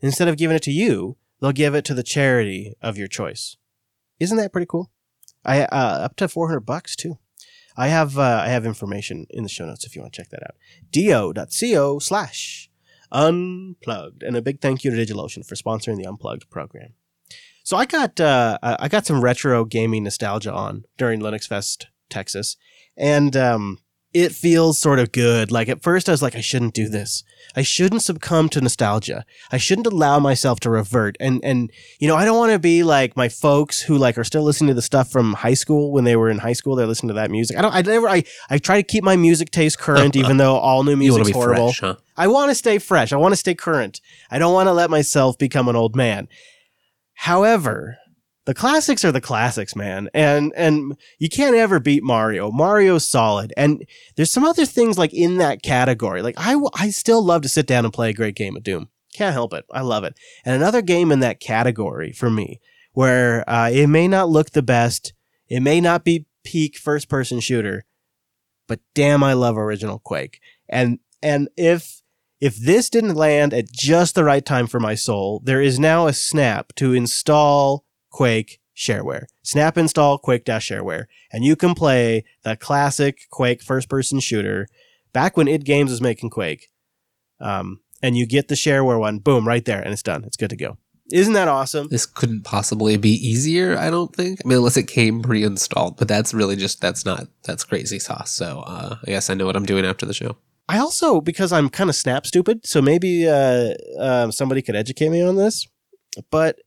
instead 0.00 0.28
of 0.28 0.36
giving 0.36 0.56
it 0.56 0.62
to 0.62 0.70
you, 0.70 1.16
they'll 1.40 1.52
give 1.52 1.74
it 1.74 1.84
to 1.86 1.94
the 1.94 2.02
charity 2.02 2.74
of 2.82 2.98
your 2.98 3.08
choice. 3.08 3.56
Isn't 4.20 4.36
that 4.38 4.52
pretty 4.52 4.66
cool? 4.68 4.90
I 5.44 5.62
uh, 5.62 6.00
up 6.04 6.16
to 6.16 6.28
400 6.28 6.60
bucks 6.60 6.96
too. 6.96 7.18
I 7.76 7.88
have 7.88 8.18
uh, 8.18 8.42
I 8.44 8.48
have 8.48 8.66
information 8.66 9.26
in 9.30 9.42
the 9.42 9.48
show 9.48 9.66
notes 9.66 9.84
if 9.84 9.96
you 9.96 10.02
want 10.02 10.12
to 10.14 10.20
check 10.20 10.30
that 10.30 10.42
out. 10.42 10.54
do.co 10.90 11.98
slash 11.98 12.70
unplugged. 13.10 14.22
And 14.22 14.36
a 14.36 14.42
big 14.42 14.60
thank 14.60 14.84
you 14.84 14.90
to 14.90 14.96
DigitalOcean 14.96 15.46
for 15.46 15.54
sponsoring 15.54 15.96
the 15.96 16.06
Unplugged 16.06 16.50
program. 16.50 16.94
So 17.64 17.76
I 17.76 17.84
got 17.86 18.20
uh, 18.20 18.58
I 18.62 18.88
got 18.88 19.06
some 19.06 19.22
retro 19.22 19.64
gaming 19.64 20.04
nostalgia 20.04 20.52
on 20.52 20.84
during 20.98 21.20
Linux 21.20 21.46
Fest 21.46 21.86
Texas, 22.10 22.56
and 22.96 23.36
um, 23.36 23.78
it 24.14 24.32
feels 24.32 24.78
sort 24.78 24.98
of 24.98 25.10
good. 25.10 25.50
Like 25.50 25.68
at 25.68 25.82
first 25.82 26.08
I 26.08 26.12
was 26.12 26.22
like, 26.22 26.36
I 26.36 26.40
shouldn't 26.40 26.74
do 26.74 26.88
this. 26.88 27.24
I 27.56 27.62
shouldn't 27.62 28.02
succumb 28.02 28.48
to 28.50 28.60
nostalgia. 28.60 29.24
I 29.50 29.56
shouldn't 29.56 29.86
allow 29.86 30.18
myself 30.18 30.60
to 30.60 30.70
revert. 30.70 31.16
And, 31.18 31.42
and, 31.42 31.70
you 31.98 32.08
know, 32.08 32.16
I 32.16 32.24
don't 32.24 32.36
want 32.36 32.52
to 32.52 32.58
be 32.58 32.82
like 32.82 33.16
my 33.16 33.28
folks 33.28 33.80
who 33.80 33.96
like 33.96 34.18
are 34.18 34.24
still 34.24 34.42
listening 34.42 34.68
to 34.68 34.74
the 34.74 34.82
stuff 34.82 35.10
from 35.10 35.32
high 35.34 35.54
school 35.54 35.92
when 35.92 36.04
they 36.04 36.16
were 36.16 36.30
in 36.30 36.38
high 36.38 36.52
school. 36.52 36.76
They're 36.76 36.86
listening 36.86 37.08
to 37.08 37.14
that 37.14 37.30
music. 37.30 37.56
I 37.58 37.62
don't, 37.62 37.74
I 37.74 37.82
never, 37.82 38.08
I, 38.08 38.24
I 38.50 38.58
try 38.58 38.76
to 38.76 38.82
keep 38.82 39.02
my 39.02 39.16
music 39.16 39.50
taste 39.50 39.78
current, 39.78 40.14
even 40.14 40.36
though 40.36 40.56
all 40.56 40.84
new 40.84 40.96
music's 41.04 41.28
be 41.28 41.32
horrible. 41.32 41.68
fresh, 41.72 41.80
huh? 41.80 41.96
I 42.16 42.28
want 42.28 42.50
to 42.50 42.54
stay 42.54 42.78
fresh. 42.78 43.12
I 43.12 43.16
want 43.16 43.32
to 43.32 43.36
stay 43.36 43.54
current. 43.54 44.00
I 44.30 44.38
don't 44.38 44.52
want 44.52 44.66
to 44.66 44.72
let 44.72 44.90
myself 44.90 45.38
become 45.38 45.68
an 45.68 45.76
old 45.76 45.96
man. 45.96 46.28
However, 47.14 47.98
the 48.44 48.54
classics 48.54 49.04
are 49.04 49.12
the 49.12 49.20
classics, 49.20 49.76
man. 49.76 50.08
And 50.14 50.52
and 50.56 50.96
you 51.18 51.28
can't 51.28 51.56
ever 51.56 51.78
beat 51.78 52.02
Mario. 52.02 52.50
Mario's 52.50 53.08
solid. 53.08 53.52
And 53.56 53.84
there's 54.16 54.32
some 54.32 54.44
other 54.44 54.66
things 54.66 54.98
like 54.98 55.14
in 55.14 55.36
that 55.38 55.62
category. 55.62 56.22
Like 56.22 56.34
I 56.38 56.56
I 56.74 56.90
still 56.90 57.24
love 57.24 57.42
to 57.42 57.48
sit 57.48 57.66
down 57.66 57.84
and 57.84 57.94
play 57.94 58.10
a 58.10 58.14
great 58.14 58.34
game 58.34 58.56
of 58.56 58.62
Doom. 58.62 58.88
Can't 59.14 59.34
help 59.34 59.52
it. 59.54 59.64
I 59.70 59.82
love 59.82 60.04
it. 60.04 60.14
And 60.44 60.56
another 60.56 60.82
game 60.82 61.12
in 61.12 61.20
that 61.20 61.38
category 61.40 62.12
for 62.12 62.30
me 62.30 62.60
where 62.92 63.48
uh, 63.48 63.70
it 63.70 63.86
may 63.86 64.08
not 64.08 64.28
look 64.28 64.50
the 64.50 64.62
best, 64.62 65.12
it 65.48 65.60
may 65.60 65.80
not 65.80 66.04
be 66.04 66.26
peak 66.44 66.76
first 66.76 67.08
person 67.08 67.40
shooter, 67.40 67.84
but 68.66 68.80
damn 68.94 69.22
I 69.22 69.34
love 69.34 69.56
original 69.56 69.98
Quake. 69.98 70.40
And 70.68 70.98
and 71.22 71.48
if 71.56 72.02
if 72.40 72.56
this 72.56 72.90
didn't 72.90 73.14
land 73.14 73.54
at 73.54 73.70
just 73.70 74.16
the 74.16 74.24
right 74.24 74.44
time 74.44 74.66
for 74.66 74.80
my 74.80 74.96
soul, 74.96 75.40
there 75.44 75.62
is 75.62 75.78
now 75.78 76.08
a 76.08 76.12
snap 76.12 76.72
to 76.74 76.92
install 76.92 77.84
Quake 78.12 78.60
shareware. 78.76 79.24
Snap 79.42 79.76
install 79.76 80.18
Quake 80.18 80.44
shareware, 80.44 81.06
and 81.32 81.44
you 81.44 81.56
can 81.56 81.74
play 81.74 82.24
the 82.44 82.56
classic 82.56 83.28
Quake 83.30 83.62
first 83.62 83.88
person 83.88 84.20
shooter 84.20 84.68
back 85.12 85.36
when 85.36 85.48
id 85.48 85.64
Games 85.64 85.90
was 85.90 86.00
making 86.00 86.30
Quake. 86.30 86.68
Um, 87.40 87.80
and 88.02 88.16
you 88.16 88.26
get 88.26 88.48
the 88.48 88.54
shareware 88.54 88.98
one, 88.98 89.18
boom, 89.18 89.46
right 89.46 89.64
there, 89.64 89.80
and 89.80 89.92
it's 89.92 90.02
done. 90.02 90.24
It's 90.24 90.36
good 90.36 90.50
to 90.50 90.56
go. 90.56 90.78
Isn't 91.12 91.34
that 91.34 91.48
awesome? 91.48 91.88
This 91.88 92.06
couldn't 92.06 92.42
possibly 92.44 92.96
be 92.96 93.10
easier, 93.10 93.76
I 93.76 93.90
don't 93.90 94.14
think. 94.14 94.40
I 94.44 94.48
mean, 94.48 94.58
unless 94.58 94.76
it 94.76 94.86
came 94.86 95.20
pre-installed, 95.20 95.98
but 95.98 96.08
that's 96.08 96.32
really 96.32 96.56
just 96.56 96.80
that's 96.80 97.04
not 97.04 97.26
that's 97.42 97.64
crazy 97.64 97.98
sauce. 97.98 98.30
So 98.30 98.60
uh, 98.66 98.96
I 99.06 99.10
guess 99.10 99.28
I 99.28 99.34
know 99.34 99.44
what 99.44 99.56
I'm 99.56 99.66
doing 99.66 99.84
after 99.84 100.06
the 100.06 100.14
show. 100.14 100.36
I 100.68 100.78
also 100.78 101.20
because 101.20 101.52
I'm 101.52 101.68
kind 101.68 101.90
of 101.90 101.96
snap 101.96 102.26
stupid, 102.26 102.66
so 102.66 102.80
maybe 102.80 103.28
uh, 103.28 103.74
um, 103.98 104.32
somebody 104.32 104.62
could 104.62 104.76
educate 104.76 105.10
me 105.10 105.22
on 105.22 105.36
this. 105.36 105.66
But 106.30 106.60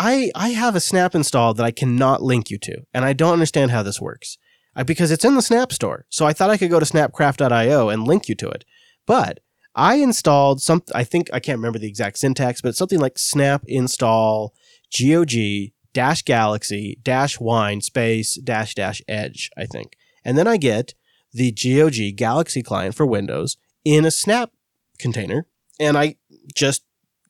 I 0.00 0.30
I 0.34 0.48
have 0.50 0.74
a 0.74 0.80
Snap 0.80 1.14
installed 1.14 1.58
that 1.58 1.66
I 1.66 1.70
cannot 1.70 2.22
link 2.22 2.50
you 2.50 2.56
to, 2.58 2.86
and 2.94 3.04
I 3.04 3.12
don't 3.12 3.34
understand 3.34 3.70
how 3.70 3.82
this 3.82 4.00
works. 4.00 4.38
I, 4.74 4.82
because 4.82 5.10
it's 5.10 5.26
in 5.26 5.34
the 5.34 5.42
Snap 5.42 5.72
store, 5.72 6.06
so 6.08 6.24
I 6.24 6.32
thought 6.32 6.48
I 6.48 6.56
could 6.56 6.70
go 6.70 6.80
to 6.80 6.86
snapcraft.io 6.86 7.90
and 7.90 8.08
link 8.08 8.26
you 8.26 8.34
to 8.36 8.48
it. 8.48 8.64
But 9.06 9.40
I 9.74 9.96
installed 9.96 10.62
some. 10.62 10.82
I 10.94 11.04
think 11.04 11.28
I 11.34 11.38
can't 11.38 11.58
remember 11.58 11.78
the 11.78 11.88
exact 11.88 12.16
syntax, 12.16 12.62
but 12.62 12.70
it's 12.70 12.78
something 12.78 12.98
like 12.98 13.18
snap 13.18 13.62
install 13.66 14.54
gog 14.98 15.32
dash 15.92 16.22
galaxy 16.22 16.98
dash 17.02 17.38
wine 17.38 17.82
space 17.82 18.36
dash 18.36 18.74
dash 18.74 19.02
edge. 19.06 19.50
I 19.54 19.66
think, 19.66 19.96
and 20.24 20.38
then 20.38 20.48
I 20.48 20.56
get 20.56 20.94
the 21.32 21.52
GOG 21.52 22.16
Galaxy 22.16 22.62
client 22.62 22.94
for 22.94 23.04
Windows 23.04 23.58
in 23.84 24.06
a 24.06 24.10
Snap 24.10 24.50
container, 24.98 25.46
and 25.78 25.98
I 25.98 26.16
just 26.54 26.84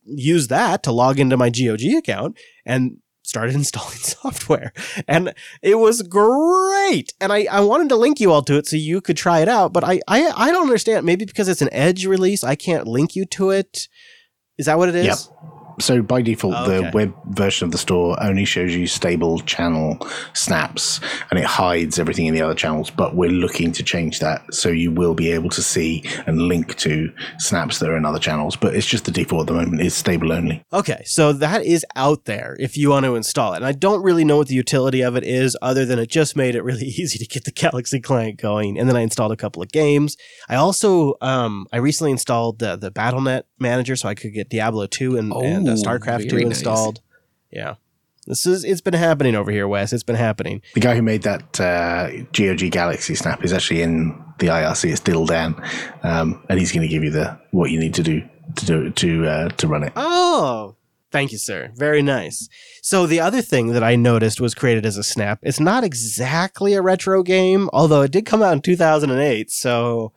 use 0.04 0.48
that 0.48 0.82
to 0.84 0.92
log 0.92 1.18
into 1.18 1.36
my 1.36 1.50
GOG 1.50 1.82
account 1.96 2.38
and 2.64 2.98
started 3.22 3.54
installing 3.56 3.96
software. 3.96 4.72
And 5.06 5.34
it 5.62 5.76
was 5.76 6.02
great. 6.02 7.12
And 7.20 7.32
I, 7.32 7.46
I 7.50 7.60
wanted 7.60 7.88
to 7.90 7.96
link 7.96 8.20
you 8.20 8.32
all 8.32 8.42
to 8.42 8.56
it 8.56 8.66
so 8.66 8.76
you 8.76 9.00
could 9.00 9.16
try 9.16 9.40
it 9.40 9.48
out, 9.48 9.72
but 9.72 9.84
I, 9.84 10.00
I 10.08 10.30
I 10.36 10.50
don't 10.52 10.62
understand. 10.62 11.06
Maybe 11.06 11.24
because 11.24 11.48
it's 11.48 11.62
an 11.62 11.72
Edge 11.72 12.06
release, 12.06 12.42
I 12.44 12.54
can't 12.54 12.86
link 12.86 13.14
you 13.16 13.24
to 13.26 13.50
it. 13.50 13.88
Is 14.58 14.66
that 14.66 14.78
what 14.78 14.88
it 14.88 14.94
is? 14.94 15.06
Yep. 15.06 15.59
So 15.80 16.02
by 16.02 16.22
default, 16.22 16.54
Okay. 16.54 16.84
the 16.84 16.90
web 16.92 17.14
version 17.30 17.66
of 17.66 17.72
the 17.72 17.78
store 17.78 18.16
only 18.22 18.44
shows 18.44 18.74
you 18.74 18.86
stable 18.86 19.40
channel 19.40 19.98
snaps, 20.34 21.00
and 21.30 21.38
it 21.38 21.44
hides 21.44 21.98
everything 21.98 22.26
in 22.26 22.34
the 22.34 22.42
other 22.42 22.54
channels. 22.54 22.90
But 22.90 23.14
we're 23.16 23.30
looking 23.30 23.72
to 23.72 23.82
change 23.82 24.20
that, 24.20 24.42
so 24.54 24.68
you 24.68 24.90
will 24.90 25.14
be 25.14 25.30
able 25.32 25.50
to 25.50 25.62
see 25.62 26.04
and 26.26 26.42
link 26.42 26.76
to 26.78 27.10
snaps 27.38 27.78
that 27.78 27.88
are 27.88 27.96
in 27.96 28.04
other 28.04 28.18
channels. 28.18 28.56
But 28.56 28.74
it's 28.74 28.86
just 28.86 29.04
the 29.04 29.10
default 29.10 29.42
at 29.42 29.46
the 29.54 29.60
moment; 29.60 29.82
is 29.82 29.94
stable 29.94 30.32
only. 30.32 30.62
Okay, 30.72 31.02
so 31.04 31.32
that 31.32 31.64
is 31.64 31.84
out 31.96 32.24
there 32.24 32.56
if 32.60 32.76
you 32.76 32.90
want 32.90 33.04
to 33.06 33.16
install 33.16 33.52
it. 33.54 33.56
And 33.56 33.66
I 33.66 33.72
don't 33.72 34.02
really 34.02 34.24
know 34.24 34.36
what 34.38 34.48
the 34.48 34.54
utility 34.54 35.02
of 35.02 35.16
it 35.16 35.24
is, 35.24 35.56
other 35.62 35.84
than 35.84 35.98
it 35.98 36.08
just 36.10 36.36
made 36.36 36.54
it 36.54 36.62
really 36.62 36.86
easy 37.00 37.18
to 37.18 37.26
get 37.26 37.44
the 37.44 37.52
Galaxy 37.52 38.00
client 38.00 38.38
going. 38.40 38.78
And 38.78 38.88
then 38.88 38.96
I 38.96 39.00
installed 39.00 39.32
a 39.32 39.36
couple 39.36 39.62
of 39.62 39.70
games. 39.70 40.16
I 40.48 40.56
also, 40.56 41.14
um, 41.20 41.66
I 41.72 41.78
recently 41.78 42.12
installed 42.12 42.58
the 42.58 42.76
the 42.76 42.90
BattleNet 42.90 43.42
manager, 43.60 43.96
so 43.96 44.08
I 44.08 44.14
could 44.14 44.32
get 44.34 44.48
Diablo 44.48 44.86
two 44.86 45.16
and, 45.16 45.32
and 45.32 45.68
uh, 45.68 45.72
Oh, 45.72 45.74
StarCraft 45.74 46.24
two 46.24 46.30
very 46.30 46.44
nice. 46.44 46.58
installed. 46.58 47.00
Yeah, 47.50 47.74
this 48.26 48.46
is 48.46 48.64
it's 48.64 48.80
been 48.80 48.94
happening 48.94 49.34
over 49.34 49.50
here, 49.50 49.66
Wes. 49.68 49.92
It's 49.92 50.02
been 50.02 50.16
happening. 50.16 50.62
The 50.74 50.80
guy 50.80 50.94
who 50.94 51.02
made 51.02 51.22
that 51.22 51.60
uh, 51.60 52.10
GOG 52.32 52.70
Galaxy 52.70 53.14
snap 53.14 53.44
is 53.44 53.52
actually 53.52 53.82
in 53.82 54.10
the 54.38 54.46
IRC. 54.48 54.90
It's 54.90 55.00
Diddledan, 55.00 55.62
um, 56.04 56.42
and 56.48 56.58
he's 56.58 56.72
going 56.72 56.82
to 56.82 56.88
give 56.88 57.04
you 57.04 57.10
the 57.10 57.38
what 57.50 57.70
you 57.70 57.78
need 57.78 57.94
to 57.94 58.02
do 58.02 58.22
to 58.56 58.66
do 58.66 58.90
to 58.90 59.26
uh, 59.26 59.48
to 59.50 59.66
run 59.68 59.82
it. 59.82 59.92
Oh, 59.96 60.76
thank 61.12 61.32
you, 61.32 61.38
sir. 61.38 61.70
Very 61.74 62.02
nice. 62.02 62.48
So 62.82 63.06
the 63.06 63.20
other 63.20 63.42
thing 63.42 63.68
that 63.74 63.82
I 63.84 63.96
noticed 63.96 64.40
was 64.40 64.54
created 64.54 64.86
as 64.86 64.96
a 64.96 65.02
snap. 65.02 65.38
It's 65.42 65.60
not 65.60 65.84
exactly 65.84 66.72
a 66.74 66.82
retro 66.82 67.22
game, 67.22 67.68
although 67.72 68.00
it 68.02 68.10
did 68.10 68.24
come 68.26 68.42
out 68.42 68.52
in 68.54 68.62
2008. 68.62 69.50
So 69.50 70.12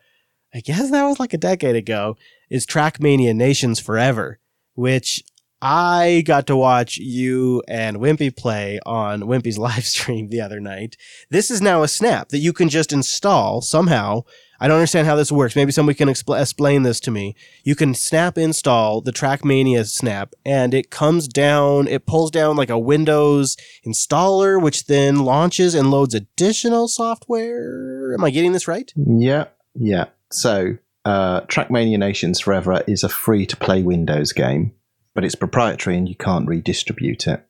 I 0.54 0.60
guess 0.62 0.90
that 0.92 1.04
was 1.04 1.20
like 1.20 1.34
a 1.34 1.38
decade 1.38 1.76
ago. 1.76 2.16
Is 2.50 2.66
Trackmania 2.66 3.36
Nations 3.36 3.80
Forever, 3.80 4.40
which 4.76 5.24
I 5.62 6.24
got 6.26 6.46
to 6.48 6.58
watch 6.58 6.98
you 6.98 7.64
and 7.70 7.98
Wimpy 7.98 8.36
play 8.36 8.80
on 8.86 9.22
Wimpy's 9.22 9.58
live 9.68 9.86
stream 9.86 10.28
the 10.28 10.42
other 10.42 10.60
night. 10.60 10.98
This 11.30 11.50
is 11.50 11.62
now 11.62 11.84
a 11.84 11.88
snap 11.88 12.30
that 12.30 12.40
you 12.40 12.52
can 12.52 12.68
just 12.70 12.92
install 12.92 13.62
somehow. 13.62 14.24
I 14.60 14.68
don't 14.68 14.78
understand 14.78 15.08
how 15.08 15.16
this 15.16 15.32
works. 15.32 15.56
Maybe 15.56 15.72
somebody 15.72 15.98
can 15.98 16.08
expl- 16.10 16.40
explain 16.40 16.84
this 16.84 17.00
to 17.02 17.12
me 17.12 17.36
you 17.64 17.76
can 17.76 17.94
snap 17.94 18.38
install 18.38 19.02
the 19.02 19.12
trackmania 19.12 19.86
snap 19.86 20.34
and 20.46 20.74
it 20.74 20.90
comes 20.90 21.28
down 21.28 21.88
it 21.88 22.06
pulls 22.06 22.32
down 22.32 22.56
like 22.56 22.70
a 22.70 22.78
windows 22.80 23.58
installer 23.86 24.62
which 24.62 24.86
then 24.86 25.24
launches 25.26 25.74
and 25.74 25.92
loads 25.92 26.14
additional 26.14 26.88
software 26.88 28.14
am 28.14 28.24
i 28.24 28.30
getting 28.30 28.52
this 28.54 28.68
right 28.68 28.94
Yeah, 28.96 29.46
yeah. 29.76 30.06
So, 30.32 30.78
uh, 31.06 31.42
Trackmania 31.42 31.98
Nations 31.98 32.40
Forever 32.40 32.84
is 32.88 33.04
a 33.04 33.10
free 33.10 33.46
to 33.46 33.58
play 33.58 33.82
Windows 33.82 34.32
game, 34.32 34.74
but 35.14 35.26
it's 35.26 35.36
proprietary 35.36 35.98
and 35.98 36.08
you 36.08 36.16
can't 36.16 36.48
redistribute 36.48 37.28
it. 37.28 37.46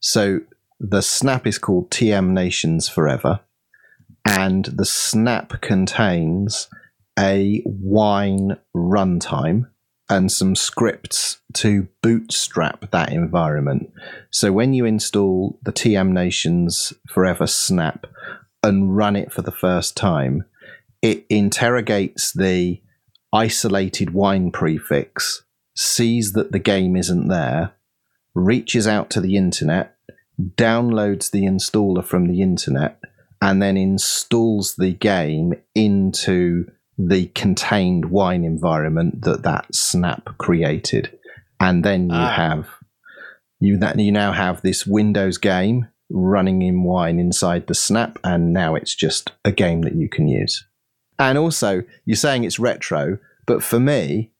So, 0.00 0.40
the 0.78 1.02
snap 1.02 1.46
is 1.46 1.58
called 1.58 1.90
TM 1.90 2.30
Nations 2.30 2.88
Forever, 2.88 3.40
and 4.26 4.66
the 4.66 4.84
snap 4.84 5.60
contains 5.60 6.68
a 7.18 7.62
wine 7.64 8.56
runtime 8.74 9.70
and 10.08 10.30
some 10.30 10.54
scripts 10.54 11.38
to 11.54 11.88
bootstrap 12.02 12.90
that 12.90 13.12
environment. 13.12 13.90
So, 14.30 14.52
when 14.52 14.72
you 14.72 14.84
install 14.84 15.58
the 15.62 15.72
TM 15.72 16.12
Nations 16.12 16.92
Forever 17.08 17.46
snap 17.46 18.06
and 18.62 18.96
run 18.96 19.16
it 19.16 19.32
for 19.32 19.42
the 19.42 19.52
first 19.52 19.96
time, 19.96 20.44
it 21.02 21.24
interrogates 21.28 22.32
the 22.32 22.80
isolated 23.36 24.14
wine 24.14 24.50
prefix, 24.50 25.44
sees 25.76 26.32
that 26.32 26.52
the 26.52 26.58
game 26.58 26.96
isn't 26.96 27.28
there, 27.28 27.72
reaches 28.34 28.86
out 28.86 29.10
to 29.10 29.20
the 29.20 29.36
internet, 29.36 29.94
downloads 30.56 31.30
the 31.30 31.42
installer 31.44 32.02
from 32.04 32.26
the 32.28 32.40
internet, 32.40 32.98
and 33.42 33.60
then 33.62 33.76
installs 33.76 34.76
the 34.76 34.92
game 34.92 35.52
into 35.74 36.64
the 36.98 37.26
contained 37.34 38.06
wine 38.06 38.42
environment 38.42 39.22
that 39.22 39.42
that 39.42 39.74
snap 39.74 40.24
created. 40.38 41.10
And 41.60 41.84
then 41.84 42.08
you 42.08 42.16
Ah. 42.16 42.36
have 42.36 42.68
you 43.60 43.76
that 43.78 43.98
you 43.98 44.12
now 44.12 44.32
have 44.32 44.60
this 44.62 44.86
Windows 44.86 45.38
game 45.38 45.88
running 46.10 46.62
in 46.62 46.82
wine 46.84 47.18
inside 47.18 47.66
the 47.66 47.74
snap, 47.74 48.18
and 48.22 48.52
now 48.52 48.74
it's 48.74 48.94
just 48.94 49.32
a 49.44 49.52
game 49.52 49.82
that 49.82 49.94
you 49.94 50.08
can 50.08 50.28
use. 50.28 50.65
And 51.18 51.38
also, 51.38 51.82
you're 52.04 52.16
saying 52.16 52.44
it's 52.44 52.58
retro, 52.58 53.18
but 53.46 53.62
for 53.62 53.80
me, 53.80 54.30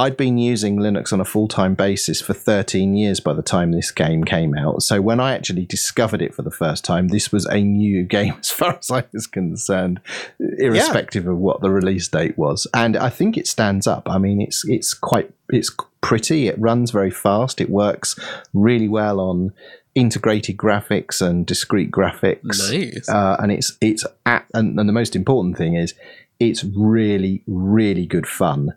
I'd 0.00 0.16
been 0.16 0.38
using 0.38 0.78
Linux 0.78 1.12
on 1.12 1.20
a 1.20 1.26
full 1.26 1.46
time 1.46 1.74
basis 1.74 2.22
for 2.22 2.32
13 2.32 2.94
years 2.94 3.20
by 3.20 3.34
the 3.34 3.42
time 3.42 3.70
this 3.70 3.90
game 3.90 4.24
came 4.24 4.56
out. 4.56 4.82
So 4.82 5.02
when 5.02 5.20
I 5.20 5.34
actually 5.34 5.66
discovered 5.66 6.22
it 6.22 6.34
for 6.34 6.40
the 6.40 6.50
first 6.50 6.86
time, 6.86 7.08
this 7.08 7.30
was 7.30 7.44
a 7.44 7.60
new 7.60 8.02
game 8.16 8.34
as 8.40 8.50
far 8.50 8.78
as 8.78 8.90
I 8.90 9.04
was 9.12 9.26
concerned, 9.26 10.00
irrespective 10.38 11.26
of 11.26 11.36
what 11.36 11.60
the 11.60 11.70
release 11.70 12.08
date 12.08 12.38
was. 12.38 12.66
And 12.72 12.96
I 12.96 13.10
think 13.10 13.36
it 13.36 13.46
stands 13.46 13.86
up. 13.86 14.08
I 14.08 14.16
mean, 14.16 14.40
it's 14.40 14.66
it's 14.66 14.94
quite 14.94 15.30
it's 15.50 15.70
pretty. 16.00 16.48
It 16.48 16.58
runs 16.58 16.92
very 16.92 17.10
fast. 17.10 17.60
It 17.60 17.68
works 17.68 18.18
really 18.54 18.88
well 18.88 19.20
on 19.20 19.52
integrated 19.94 20.56
graphics 20.56 21.20
and 21.20 21.46
discrete 21.46 21.90
graphics 21.90 22.70
Nice. 22.72 23.08
uh, 23.08 23.36
and 23.40 23.50
it's 23.50 23.76
it's 23.80 24.04
at, 24.24 24.46
and, 24.54 24.78
and 24.78 24.88
the 24.88 24.92
most 24.92 25.16
important 25.16 25.56
thing 25.56 25.74
is 25.74 25.94
it's 26.38 26.64
really 26.64 27.42
really 27.46 28.06
good 28.06 28.26
fun 28.26 28.74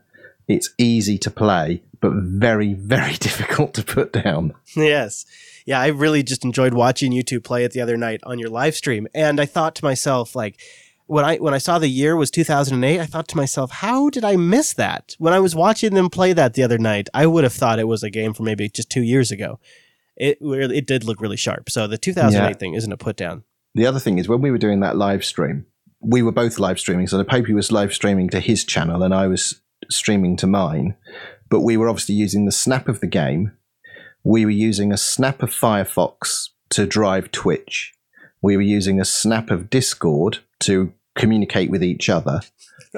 it's 0.48 0.72
easy 0.77 1.18
to 1.19 1.30
play 1.30 1.84
but 1.99 2.14
very 2.14 2.73
very 2.77 3.14
difficult 3.14 3.73
to 3.76 3.84
put 3.84 4.11
down 4.11 4.53
yes 4.76 5.26
yeah 5.65 5.80
i 5.80 5.88
really 5.88 6.23
just 6.23 6.44
enjoyed 6.44 6.73
watching 6.73 7.11
you 7.11 7.22
two 7.22 7.40
play 7.40 7.64
it 7.64 7.72
the 7.73 7.81
other 7.81 7.95
night 7.98 8.19
on 8.23 8.40
your 8.40 8.49
live 8.49 8.76
stream 8.76 9.07
and 9.14 9.40
i 9.40 9.45
thought 9.45 9.76
to 9.76 9.85
myself 9.85 10.35
like 10.35 10.60
when 11.06 11.26
I 11.26 11.35
when 11.35 11.53
I 11.53 11.57
saw 11.57 11.80
the 11.80 11.90
year 11.90 12.15
was 12.15 12.31
2008, 12.31 12.99
I 12.99 13.06
thought 13.06 13.27
to 13.27 13.38
myself, 13.38 13.72
how 13.72 14.10
did 14.10 14.23
I 14.23 14.38
miss 14.38 14.73
that? 14.76 15.15
When 15.19 15.34
I 15.34 15.40
was 15.40 15.53
watching 15.53 15.94
them 15.94 16.10
play 16.10 16.31
that 16.31 16.53
the 16.53 16.64
other 16.64 16.77
night, 16.77 17.10
I 17.14 17.27
would 17.27 17.44
have 17.44 17.53
thought 17.53 17.77
it 17.77 17.90
was 17.90 18.03
a 18.03 18.10
game 18.10 18.34
from 18.34 18.45
maybe 18.45 18.69
just 18.69 18.90
two 18.90 19.02
years 19.03 19.30
ago. 19.30 19.60
It 20.18 20.38
it 20.41 20.85
did 20.88 21.03
look 21.03 21.22
really 21.22 21.38
sharp. 21.38 21.69
So 21.69 21.88
the 21.88 21.98
2008 21.98 22.49
Yeah. 22.49 22.53
thing 22.57 22.73
isn't 22.76 22.91
a 22.91 22.98
put 22.98 23.15
down. 23.18 23.44
the 23.76 23.85
other 23.88 23.99
thing 23.99 24.19
is 24.19 24.27
when 24.27 24.41
we 24.41 24.52
were 24.52 24.57
doing 24.60 24.80
that 24.81 24.95
live 24.98 25.23
stream 25.26 25.65
we 26.06 26.22
were 26.22 26.34
both 26.34 26.60
live 26.60 26.77
streaming 26.80 27.07
so 27.07 27.18
the 27.18 27.23
Popey 27.26 27.53
was 27.53 27.72
live 27.72 27.94
streaming 27.94 28.30
to 28.30 28.40
his 28.41 28.65
channel 28.65 29.02
and 29.03 29.15
i 29.15 29.26
was 29.26 29.61
streaming 29.90 30.35
to 30.35 30.45
mine 30.45 30.95
but 31.49 31.61
we 31.61 31.77
were 31.77 31.88
obviously 31.90 32.14
using 32.14 32.45
the 32.45 32.52
snap 32.52 32.88
of 32.90 32.99
the 32.99 33.07
game 33.07 33.53
we 34.23 34.44
were 34.45 34.52
using 34.69 34.91
a 34.91 34.98
snap 34.98 35.41
of 35.41 35.49
firefox 35.49 36.49
to 36.69 36.85
drive 36.85 37.31
twitch 37.31 37.94
we 38.41 38.56
were 38.57 38.61
using 38.77 38.99
a 38.99 39.06
snap 39.06 39.49
of 39.49 39.69
discord 39.69 40.40
to 40.60 40.94
communicate 41.15 41.69
with 41.72 41.84
each 41.84 42.10
other 42.10 42.41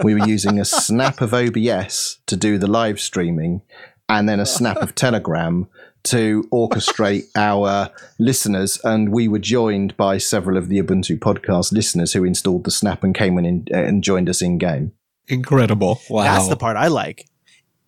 we 0.04 0.14
were 0.16 0.28
using 0.28 0.60
a 0.60 0.66
snap 0.88 1.22
of 1.22 1.32
obs 1.34 2.20
to 2.26 2.36
do 2.36 2.58
the 2.58 2.68
live 2.68 3.00
streaming 3.00 3.62
and 4.10 4.28
then 4.28 4.40
a 4.40 4.46
snap 4.46 4.78
of 4.78 4.94
telegram 4.96 5.68
to 6.06 6.48
orchestrate 6.52 7.24
our 7.36 7.90
listeners, 8.20 8.80
and 8.84 9.12
we 9.12 9.28
were 9.28 9.40
joined 9.40 9.96
by 9.98 10.18
several 10.18 10.58
of 10.58 10.70
the 10.70 10.82
Ubuntu 10.82 11.20
podcast 11.20 11.72
listeners 11.72 12.14
who 12.14 12.24
installed 12.24 12.64
the 12.64 12.72
Snap 12.72 13.04
and 13.04 13.14
came 13.16 13.38
in 13.38 13.46
and, 13.46 13.70
and 13.70 14.04
joined 14.04 14.30
us 14.30 14.42
in 14.42 14.58
game. 14.58 14.92
Incredible. 15.28 16.00
Wow. 16.10 16.24
That's 16.24 16.48
the 16.50 16.58
part 16.58 16.78
I 16.78 16.88
like. 16.88 17.28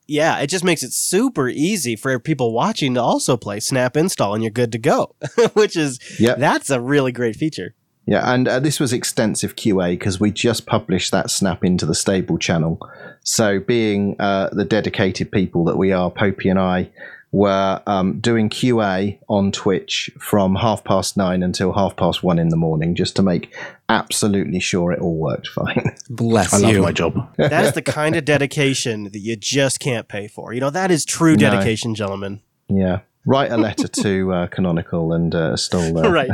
Yeah, 0.08 0.40
it 0.40 0.48
just 0.48 0.64
makes 0.64 0.84
it 0.84 0.94
super 0.94 1.50
easy 1.50 1.96
for 1.98 2.18
people 2.18 2.54
watching 2.54 2.94
to 2.94 3.02
also 3.02 3.36
play 3.36 3.60
snap 3.60 3.98
install 3.98 4.34
and 4.34 4.42
you're 4.42 4.52
good 4.52 4.72
to 4.72 4.78
go, 4.78 5.14
which 5.54 5.76
is, 5.76 6.00
Yep. 6.20 6.38
that's 6.40 6.70
a 6.70 6.80
really 6.80 7.12
great 7.12 7.36
feature. 7.36 7.76
Yeah, 8.06 8.34
and 8.34 8.48
uh, 8.48 8.62
this 8.62 8.80
was 8.80 8.94
extensive 8.94 9.58
QA 9.58 9.92
because 9.92 10.18
we 10.18 10.32
just 10.32 10.66
published 10.66 11.12
that 11.12 11.30
snap 11.30 11.66
into 11.66 11.86
the 11.86 11.94
stable 11.94 12.38
channel. 12.38 12.80
So, 13.24 13.60
being 13.60 14.16
uh, 14.18 14.48
the 14.54 14.64
dedicated 14.64 15.30
people 15.30 15.66
that 15.66 15.76
we 15.76 15.92
are, 15.92 16.10
Popey 16.10 16.50
and 16.50 16.58
I 16.58 16.90
were 17.32 17.82
um, 17.88 18.20
doing 18.20 18.50
QA 18.50 19.20
on 19.28 19.52
Twitch 19.52 20.10
from 20.20 20.56
half 20.56 20.84
past 20.84 21.18
nine 21.18 21.44
until 21.44 21.74
half 21.74 21.96
past 21.98 22.24
one 22.24 22.40
in 22.40 22.50
the 22.50 22.56
morning 22.56 22.96
just 22.96 23.16
to 23.18 23.22
make 23.22 23.54
absolutely 23.90 24.60
sure 24.60 24.92
it 24.92 25.00
all 25.00 25.18
worked 25.18 25.48
fine. 25.48 25.96
Bless 26.10 26.54
I 26.54 26.58
love 26.60 26.72
you. 26.74 26.82
my 26.82 26.92
job. 26.92 27.16
That 27.38 27.66
is 27.66 27.74
the 27.74 27.82
kind 27.82 28.16
of 28.16 28.26
dedication 28.26 29.06
that 29.06 29.20
you 29.20 29.36
just 29.36 29.80
can't 29.80 30.08
pay 30.08 30.28
for. 30.28 30.54
You 30.54 30.62
know, 30.62 30.70
that 30.70 30.90
is 30.92 31.04
true 31.06 31.34
No. 31.36 31.50
dedication, 31.52 31.96
gentlemen. 31.96 32.42
yeah. 32.70 33.00
Write 33.26 33.52
a 33.52 33.58
letter 33.58 33.90
to 33.90 34.32
uh, 34.34 34.48
Canonical 34.48 35.12
and 35.12 35.36
uh, 35.36 35.58
stall 35.58 35.98
uh, 36.06 36.10
right. 36.10 36.30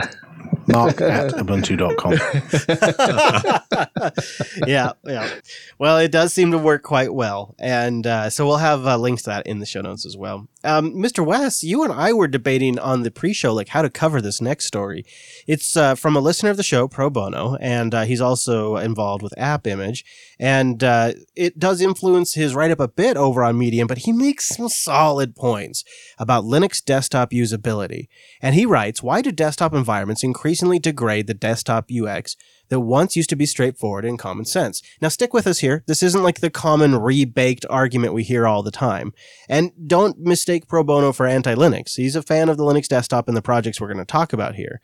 Mark 0.67 1.01
at 1.01 1.31
ubuntu.com. 1.31 2.13
yeah, 4.67 4.91
yeah. 5.03 5.29
Well, 5.77 5.97
it 5.97 6.11
does 6.11 6.33
seem 6.33 6.51
to 6.51 6.57
work 6.57 6.83
quite 6.83 7.13
well, 7.13 7.55
and 7.59 8.05
uh, 8.05 8.29
so 8.29 8.45
we'll 8.45 8.57
have 8.57 8.85
uh, 8.85 8.97
links 8.97 9.23
to 9.23 9.31
that 9.31 9.47
in 9.47 9.59
the 9.59 9.65
show 9.65 9.81
notes 9.81 10.05
as 10.05 10.15
well. 10.15 10.47
Um, 10.63 10.93
Mr. 10.93 11.25
West, 11.25 11.63
you 11.63 11.83
and 11.83 11.91
I 11.91 12.13
were 12.13 12.27
debating 12.27 12.79
on 12.79 13.03
the 13.03 13.11
pre-show, 13.11 13.53
like 13.53 13.69
how 13.69 13.81
to 13.81 13.89
cover 13.89 14.21
this 14.21 14.39
next 14.39 14.65
story. 14.65 15.05
It's 15.45 15.75
uh, 15.75 15.95
from 15.95 16.15
a 16.15 16.21
listener 16.21 16.49
of 16.49 16.57
the 16.57 16.63
show, 16.63 16.87
Pro 16.87 17.09
Bono, 17.09 17.57
and 17.59 17.93
uh, 17.93 18.03
he's 18.03 18.21
also 18.21 18.77
involved 18.77 19.23
with 19.23 19.33
AppImage, 19.37 20.03
and 20.39 20.83
uh, 20.83 21.13
it 21.35 21.59
does 21.59 21.81
influence 21.81 22.35
his 22.35 22.55
write-up 22.55 22.79
a 22.79 22.87
bit 22.87 23.17
over 23.17 23.43
on 23.43 23.57
Medium, 23.57 23.87
but 23.87 23.99
he 23.99 24.11
makes 24.11 24.47
some 24.47 24.69
solid 24.69 25.35
points 25.35 25.83
about 26.17 26.43
Linux 26.43 26.83
desktop 26.83 27.31
usability. 27.31 28.07
And 28.41 28.55
he 28.55 28.65
writes, 28.65 29.03
why 29.03 29.21
do 29.21 29.31
desktop 29.31 29.73
environments 29.73 30.23
increasingly 30.53 30.77
degrade 30.77 31.25
the 31.25 31.33
desktop 31.33 31.89
UX 31.89 32.35
that 32.69 32.79
once 32.79 33.15
used 33.15 33.29
to 33.31 33.35
be 33.35 33.47
straightforward 33.47 34.05
and 34.05 34.19
common 34.19 34.45
sense? 34.45 34.83
Now 35.01 35.07
stick 35.07 35.33
with 35.33 35.47
us 35.47 35.59
here. 35.59 35.83
This 35.87 36.03
isn't 36.03 36.21
like 36.21 36.41
the 36.41 36.51
common 36.51 36.95
rebaked 36.95 37.65
argument 37.71 38.13
we 38.13 38.21
hear 38.21 38.45
all 38.45 38.61
the 38.61 38.69
time. 38.69 39.13
And 39.49 39.71
don't 39.87 40.19
mistake 40.19 40.67
Pro 40.67 40.83
Bono 40.83 41.11
for 41.11 41.25
anti-Linux. 41.25 41.95
He's 41.95 42.15
a 42.15 42.21
fan 42.21 42.49
of 42.49 42.57
the 42.57 42.63
Linux 42.63 42.87
desktop 42.87 43.27
and 43.27 43.35
the 43.35 43.41
projects 43.41 43.81
we're 43.81 43.91
going 43.91 43.97
to 43.97 44.05
talk 44.05 44.31
about 44.31 44.53
here. 44.53 44.79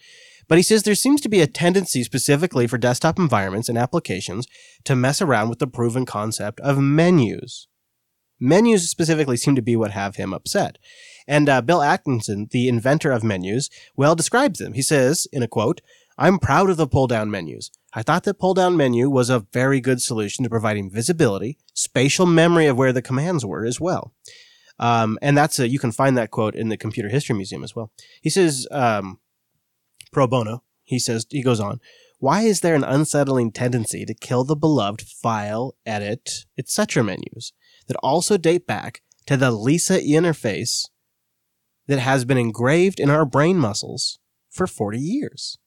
But 0.48 0.58
he 0.58 0.64
says 0.64 0.82
there 0.82 0.96
seems 0.96 1.22
to 1.22 1.30
be 1.30 1.42
a 1.42 1.46
tendency 1.46 2.04
specifically 2.04 2.66
for 2.66 2.80
desktop 2.80 3.20
environments 3.20 3.70
and 3.70 3.78
applications 3.78 4.48
to 4.86 4.96
mess 4.96 5.22
around 5.22 5.50
with 5.50 5.60
the 5.60 5.68
proven 5.68 6.08
concept 6.08 6.60
of 6.62 6.80
menus. 6.80 7.68
Menus 8.40 8.90
specifically 8.90 9.38
seem 9.38 9.56
to 9.56 9.62
be 9.62 9.76
what 9.76 9.92
have 9.92 10.16
him 10.16 10.34
upset. 10.34 10.80
And 11.30 11.48
uh, 11.48 11.62
Bill 11.62 11.84
Atkinson, 11.84 12.48
the 12.50 12.68
inventor 12.68 13.12
of 13.12 13.24
menus, 13.24 13.70
well 13.96 14.16
describes 14.16 14.58
them. 14.58 14.74
He 14.74 14.82
says, 14.82 15.28
in 15.32 15.44
a 15.44 15.48
quote, 15.48 15.80
I'm 16.18 16.40
proud 16.40 16.72
of 16.72 16.78
the 16.78 16.88
pull 16.88 17.06
down 17.06 17.30
menus. 17.30 17.70
I 17.94 18.02
thought 18.02 18.24
that 18.24 18.40
pull 18.40 18.56
down 18.56 18.76
menu 18.76 19.10
was 19.10 19.30
a 19.30 19.46
very 19.54 19.80
good 19.80 20.02
solution 20.02 20.44
to 20.44 20.50
providing 20.50 20.90
visibility, 20.90 21.60
spatial 21.74 22.26
memory 22.26 22.66
of 22.66 22.78
where 22.78 22.92
the 22.92 23.04
commands 23.04 23.46
were 23.46 23.64
as 23.64 23.80
well. 23.80 24.12
Um, 24.80 25.20
and 25.22 25.38
that's 25.38 25.60
a, 25.60 25.68
you 25.68 25.78
can 25.78 25.92
find 25.92 26.18
that 26.18 26.32
quote 26.32 26.56
in 26.56 26.70
the 26.70 26.78
Computer 26.78 27.10
History 27.10 27.36
Museum 27.36 27.64
as 27.64 27.76
well. 27.76 27.92
He 28.22 28.32
says, 28.32 28.68
um, 28.72 29.20
pro 30.12 30.26
bono, 30.26 30.64
he 30.84 30.98
says, 30.98 31.28
he 31.30 31.44
goes 31.44 31.60
on, 31.60 31.80
why 32.18 32.42
is 32.42 32.62
there 32.62 32.76
an 32.76 32.84
unsettling 32.84 33.52
tendency 33.52 34.04
to 34.04 34.16
kill 34.16 34.44
the 34.44 34.56
beloved 34.56 35.02
file, 35.02 35.76
edit, 35.86 36.46
etc. 36.58 37.04
menus 37.04 37.54
that 37.88 37.98
also 37.98 38.36
date 38.36 38.66
back 38.66 39.02
to 39.28 39.38
the 39.38 39.52
Lisa 39.52 40.00
interface 40.00 40.90
that 41.90 42.00
has 42.00 42.24
been 42.24 42.38
engraved 42.38 43.00
in 43.00 43.10
our 43.10 43.26
brain 43.26 43.58
muscles 43.58 44.20
for 44.50 44.68
40 44.68 44.98
years? 44.98 45.58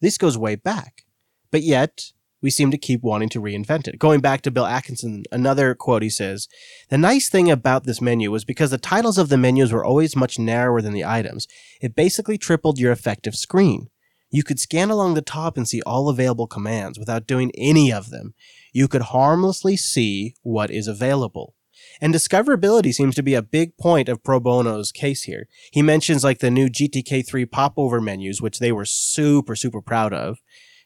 This 0.00 0.18
goes 0.18 0.38
way 0.38 0.54
back, 0.54 1.02
but 1.50 1.62
yet 1.62 2.12
we 2.42 2.50
seem 2.50 2.70
to 2.70 2.78
keep 2.78 3.02
wanting 3.02 3.30
to 3.30 3.40
reinvent 3.40 3.88
it. 3.88 3.98
Going 3.98 4.20
back 4.20 4.42
to 4.42 4.50
Bill 4.50 4.66
Atkinson, 4.66 5.24
another 5.32 5.74
quote 5.74 6.02
he 6.02 6.10
says, 6.10 6.46
The 6.90 6.98
nice 6.98 7.30
thing 7.30 7.50
about 7.50 7.84
this 7.84 8.02
menu 8.02 8.30
was 8.30 8.44
because 8.44 8.70
the 8.70 8.78
titles 8.78 9.16
of 9.16 9.30
the 9.30 9.38
menus 9.38 9.72
were 9.72 9.84
always 9.84 10.14
much 10.14 10.38
narrower 10.38 10.82
than 10.82 10.92
the 10.92 11.04
items, 11.04 11.48
it 11.80 11.96
basically 11.96 12.36
tripled 12.36 12.78
your 12.78 12.92
effective 12.92 13.34
screen. 13.34 13.88
You 14.30 14.42
could 14.42 14.60
scan 14.60 14.90
along 14.90 15.14
the 15.14 15.22
top 15.22 15.56
and 15.56 15.66
see 15.66 15.80
all 15.82 16.10
available 16.10 16.46
commands 16.46 16.98
without 16.98 17.26
doing 17.26 17.50
any 17.56 17.90
of 17.90 18.10
them. 18.10 18.34
You 18.72 18.88
could 18.88 19.02
harmlessly 19.02 19.76
see 19.76 20.34
what 20.42 20.70
is 20.70 20.86
available. 20.86 21.54
And 22.00 22.14
discoverability 22.14 22.92
seems 22.92 23.14
to 23.14 23.22
be 23.22 23.34
a 23.34 23.42
big 23.42 23.76
point 23.78 24.08
of 24.08 24.22
Pro 24.22 24.40
Bono's 24.40 24.92
case 24.92 25.22
here. 25.22 25.48
He 25.72 25.82
mentions 25.82 26.24
like 26.24 26.38
the 26.38 26.50
new 26.50 26.68
GTK3 26.68 27.50
popover 27.50 28.00
menus, 28.00 28.42
which 28.42 28.58
they 28.58 28.72
were 28.72 28.84
super, 28.84 29.56
super 29.56 29.80
proud 29.80 30.12
of, 30.12 30.38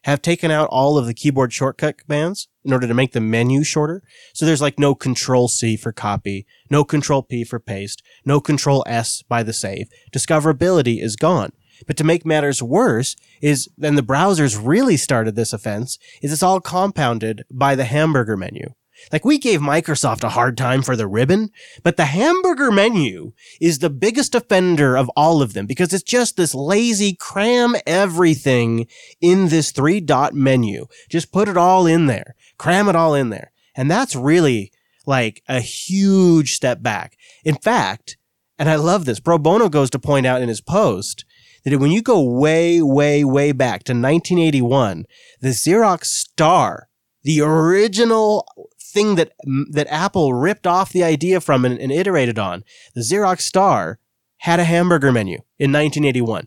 have 0.04 0.22
taken 0.22 0.50
out 0.50 0.68
all 0.70 0.96
of 0.96 1.06
the 1.06 1.14
keyboard 1.14 1.52
shortcut 1.52 1.98
commands 1.98 2.48
in 2.64 2.72
order 2.72 2.86
to 2.86 2.94
make 2.94 3.12
the 3.12 3.20
menu 3.20 3.62
shorter. 3.62 4.02
So 4.34 4.46
there's 4.46 4.62
like 4.62 4.78
no 4.78 4.94
control 4.94 5.48
C 5.48 5.76
for 5.76 5.92
copy, 5.92 6.46
no 6.70 6.84
control 6.84 7.22
P 7.22 7.44
for 7.44 7.60
paste, 7.60 8.02
no 8.24 8.40
control 8.40 8.84
S 8.86 9.22
by 9.22 9.42
the 9.42 9.52
save. 9.52 9.88
Discoverability 10.12 11.02
is 11.02 11.16
gone. 11.16 11.52
But 11.86 11.96
to 11.96 12.04
make 12.04 12.26
matters 12.26 12.62
worse 12.62 13.16
is 13.40 13.68
then 13.76 13.94
the 13.94 14.02
browsers 14.02 14.60
really 14.62 14.96
started 14.96 15.34
this 15.34 15.52
offense 15.52 15.98
is 16.22 16.32
it's 16.32 16.42
all 16.42 16.60
compounded 16.60 17.44
by 17.50 17.74
the 17.74 17.84
hamburger 17.84 18.36
menu. 18.36 18.74
Like 19.12 19.24
we 19.24 19.38
gave 19.38 19.60
Microsoft 19.60 20.22
a 20.24 20.30
hard 20.30 20.56
time 20.56 20.82
for 20.82 20.96
the 20.96 21.06
ribbon, 21.06 21.50
but 21.82 21.96
the 21.96 22.06
hamburger 22.06 22.70
menu 22.70 23.32
is 23.60 23.78
the 23.78 23.90
biggest 23.90 24.34
offender 24.34 24.96
of 24.96 25.10
all 25.16 25.42
of 25.42 25.52
them 25.52 25.66
because 25.66 25.92
it's 25.92 26.02
just 26.02 26.36
this 26.36 26.54
lazy 26.54 27.14
cram 27.14 27.76
everything 27.86 28.86
in 29.20 29.48
this 29.48 29.70
three 29.70 30.00
dot 30.00 30.34
menu. 30.34 30.86
Just 31.08 31.32
put 31.32 31.48
it 31.48 31.56
all 31.56 31.86
in 31.86 32.06
there, 32.06 32.34
cram 32.58 32.88
it 32.88 32.96
all 32.96 33.14
in 33.14 33.30
there. 33.30 33.52
And 33.74 33.90
that's 33.90 34.14
really 34.16 34.72
like 35.06 35.42
a 35.48 35.60
huge 35.60 36.54
step 36.54 36.82
back. 36.82 37.16
In 37.44 37.56
fact, 37.56 38.16
and 38.58 38.68
I 38.68 38.76
love 38.76 39.06
this, 39.06 39.20
Pro 39.20 39.38
Bono 39.38 39.68
goes 39.68 39.90
to 39.90 39.98
point 39.98 40.26
out 40.26 40.42
in 40.42 40.48
his 40.48 40.60
post 40.60 41.24
that 41.64 41.78
when 41.78 41.90
you 41.90 42.02
go 42.02 42.22
way, 42.22 42.82
way, 42.82 43.24
way 43.24 43.52
back 43.52 43.84
to 43.84 43.92
1981, 43.92 45.04
the 45.40 45.48
Xerox 45.48 46.06
Star, 46.06 46.88
the 47.22 47.40
original 47.40 48.46
thing 48.90 49.14
that 49.16 49.32
that 49.70 49.86
Apple 49.90 50.34
ripped 50.34 50.66
off 50.66 50.92
the 50.92 51.04
idea 51.04 51.40
from 51.40 51.64
and, 51.64 51.78
and 51.78 51.92
iterated 51.92 52.38
on, 52.38 52.64
the 52.94 53.00
Xerox 53.00 53.42
Star 53.42 53.98
had 54.38 54.60
a 54.60 54.64
hamburger 54.64 55.12
menu 55.12 55.38
in 55.58 55.72
1981. 55.72 56.46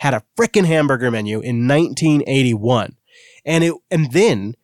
Had 0.00 0.14
a 0.14 0.22
frickin' 0.36 0.64
hamburger 0.64 1.10
menu 1.10 1.40
in 1.40 1.66
1981. 1.68 2.96
And 3.44 3.64
it 3.64 3.74
and 3.90 4.12
then 4.12 4.54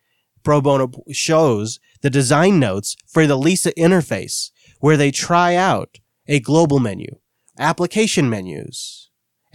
Pro 0.43 0.61
Bono 0.61 0.90
shows 1.11 1.81
the 2.03 2.11
design 2.11 2.61
notes 2.61 2.97
for 3.07 3.27
the 3.27 3.36
Lisa 3.36 3.73
interface 3.73 4.51
where 4.81 4.97
they 4.97 5.11
try 5.11 5.55
out 5.55 5.98
a 6.28 6.40
global 6.40 6.78
menu, 6.78 7.09
application 7.59 8.28
menus, 8.31 9.06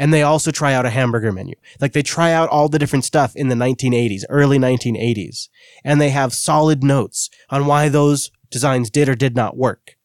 and 0.02 0.11
they 0.11 0.23
also 0.23 0.49
try 0.49 0.73
out 0.73 0.84
a 0.84 0.90
hamburger 0.90 1.32
menu. 1.32 1.53
Like 1.80 1.94
they 1.94 2.02
try 2.02 2.32
out 2.32 2.49
all 2.49 2.68
the 2.68 2.80
different 2.80 3.06
stuff 3.06 3.36
in 3.36 3.49
the 3.49 3.56
1980s, 3.56 4.23
early 4.30 4.57
1980s, 4.57 5.48
and 5.84 6.02
they 6.02 6.10
have 6.10 6.34
solid 6.34 6.84
notes 6.84 7.30
on 7.52 7.68
why 7.68 7.88
those 7.88 8.32
designs 8.49 8.90
did 8.90 9.07
or 9.07 9.14
did 9.14 9.36
not 9.36 9.57
work. 9.57 9.98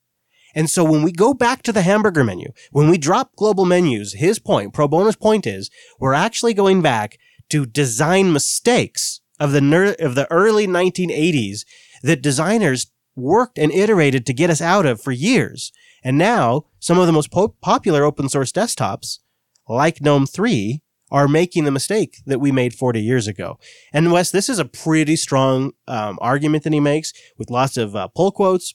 And 0.55 0.69
so 0.69 0.85
when 0.85 1.03
we 1.03 1.13
go 1.13 1.33
back 1.33 1.63
to 1.63 1.73
the 1.73 1.81
hamburger 1.81 2.25
menu, 2.25 2.53
when 2.73 2.91
we 2.91 2.99
drop 2.99 3.35
global 3.37 3.65
menus, 3.65 4.13
his 4.13 4.39
point, 4.39 4.75
Pro 4.75 4.87
Bono's 4.87 5.17
point 5.17 5.47
is, 5.47 5.71
we're 5.99 6.13
actually 6.13 6.53
going 6.53 6.83
back 6.83 7.17
to 7.49 7.65
design 7.65 8.35
mistakes 8.35 9.23
of 9.41 9.53
the 9.53 9.63
ner- 9.63 9.97
of 9.99 10.15
the 10.15 10.31
early 10.31 10.67
1980s 10.67 11.65
that 12.03 12.21
designers 12.21 12.93
worked 13.15 13.57
and 13.59 13.73
iterated 13.73 14.27
to 14.27 14.35
get 14.35 14.51
us 14.51 14.61
out 14.61 14.85
of 14.85 15.01
for 15.01 15.13
years. 15.13 15.73
And 16.05 16.19
now 16.19 16.67
some 16.81 16.99
of 16.99 17.07
the 17.07 17.15
most 17.15 17.31
po- 17.31 17.57
popular 17.63 18.05
open 18.05 18.29
source 18.29 18.53
desktops, 18.53 19.21
like 19.69 20.01
GNOME 20.01 20.27
3, 20.27 20.83
are 21.11 21.29
making 21.29 21.65
the 21.65 21.71
mistake 21.71 22.19
that 22.27 22.41
we 22.41 22.51
made 22.51 22.75
40 22.75 23.01
years 23.01 23.29
ago. 23.29 23.59
And 23.93 24.11
Wes, 24.11 24.31
this 24.31 24.49
is 24.49 24.59
a 24.59 24.65
pretty 24.65 25.17
strong 25.17 25.73
um, 25.87 26.19
argument 26.21 26.65
that 26.65 26.73
he 26.73 26.81
makes 26.81 27.13
with 27.39 27.51
lots 27.51 27.77
of 27.77 27.95
uh, 27.95 28.09
pull 28.09 28.33
quotes, 28.33 28.75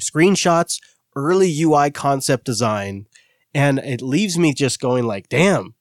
screenshots, 0.00 0.78
early 1.14 1.54
UI 1.60 1.90
concept 1.90 2.44
design, 2.44 3.06
and 3.52 3.78
it 3.80 4.00
leaves 4.00 4.38
me 4.38 4.54
just 4.54 4.80
going 4.80 5.04
like, 5.04 5.28
damn, 5.28 5.74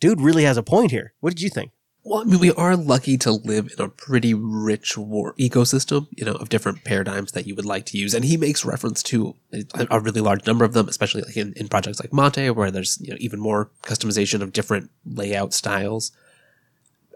dude 0.00 0.20
really 0.20 0.44
has 0.44 0.56
a 0.56 0.62
point 0.62 0.90
here. 0.90 1.12
What 1.20 1.30
did 1.30 1.42
you 1.42 1.50
think? 1.50 1.72
Well, 2.08 2.22
I 2.22 2.24
mean, 2.24 2.38
we 2.40 2.52
are 2.52 2.74
lucky 2.74 3.18
to 3.18 3.32
live 3.32 3.68
in 3.76 3.84
a 3.84 3.88
pretty 3.90 4.32
rich 4.32 4.96
war 4.96 5.34
ecosystem, 5.38 6.06
you 6.16 6.24
know, 6.24 6.32
of 6.32 6.48
different 6.48 6.82
paradigms 6.82 7.32
that 7.32 7.46
you 7.46 7.54
would 7.54 7.66
like 7.66 7.84
to 7.86 7.98
use. 7.98 8.14
And 8.14 8.24
he 8.24 8.38
makes 8.38 8.64
reference 8.64 9.02
to 9.04 9.36
a, 9.52 9.64
a 9.90 10.00
really 10.00 10.22
large 10.22 10.46
number 10.46 10.64
of 10.64 10.72
them, 10.72 10.88
especially 10.88 11.20
like 11.20 11.36
in, 11.36 11.52
in 11.54 11.68
projects 11.68 12.00
like 12.00 12.10
Monte, 12.10 12.48
where 12.50 12.70
there's 12.70 12.98
you 13.02 13.10
know 13.10 13.18
even 13.20 13.38
more 13.38 13.70
customization 13.82 14.40
of 14.40 14.54
different 14.54 14.90
layout 15.04 15.52
styles. 15.52 16.12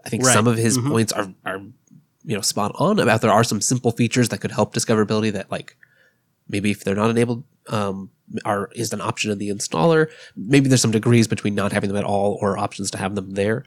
I 0.05 0.09
think 0.09 0.23
Right. 0.25 0.33
some 0.33 0.45
of 0.45 0.57
his 0.57 0.77
Mhm. 0.77 0.89
points 0.89 1.11
are 1.11 1.33
are 1.43 1.57
you 2.23 2.35
know 2.35 2.41
spot 2.41 2.71
on 2.75 2.99
about 2.99 3.21
there 3.21 3.31
are 3.31 3.43
some 3.43 3.61
simple 3.61 3.91
features 3.91 4.29
that 4.29 4.41
could 4.41 4.51
help 4.51 4.75
discoverability 4.75 5.33
that 5.33 5.49
like 5.49 5.75
maybe 6.47 6.69
if 6.69 6.83
they're 6.83 6.93
not 6.93 7.09
enabled, 7.09 7.43
um, 7.69 8.11
are 8.45 8.69
is 8.75 8.93
an 8.93 9.01
option 9.01 9.31
in 9.31 9.39
the 9.39 9.49
installer. 9.49 10.07
Maybe 10.35 10.67
there's 10.69 10.81
some 10.81 10.91
degrees 10.91 11.27
between 11.27 11.55
not 11.55 11.71
having 11.71 11.87
them 11.87 11.97
at 11.97 12.03
all 12.03 12.37
or 12.41 12.59
options 12.59 12.91
to 12.91 12.99
have 12.99 13.15
them 13.15 13.31
there. 13.31 13.65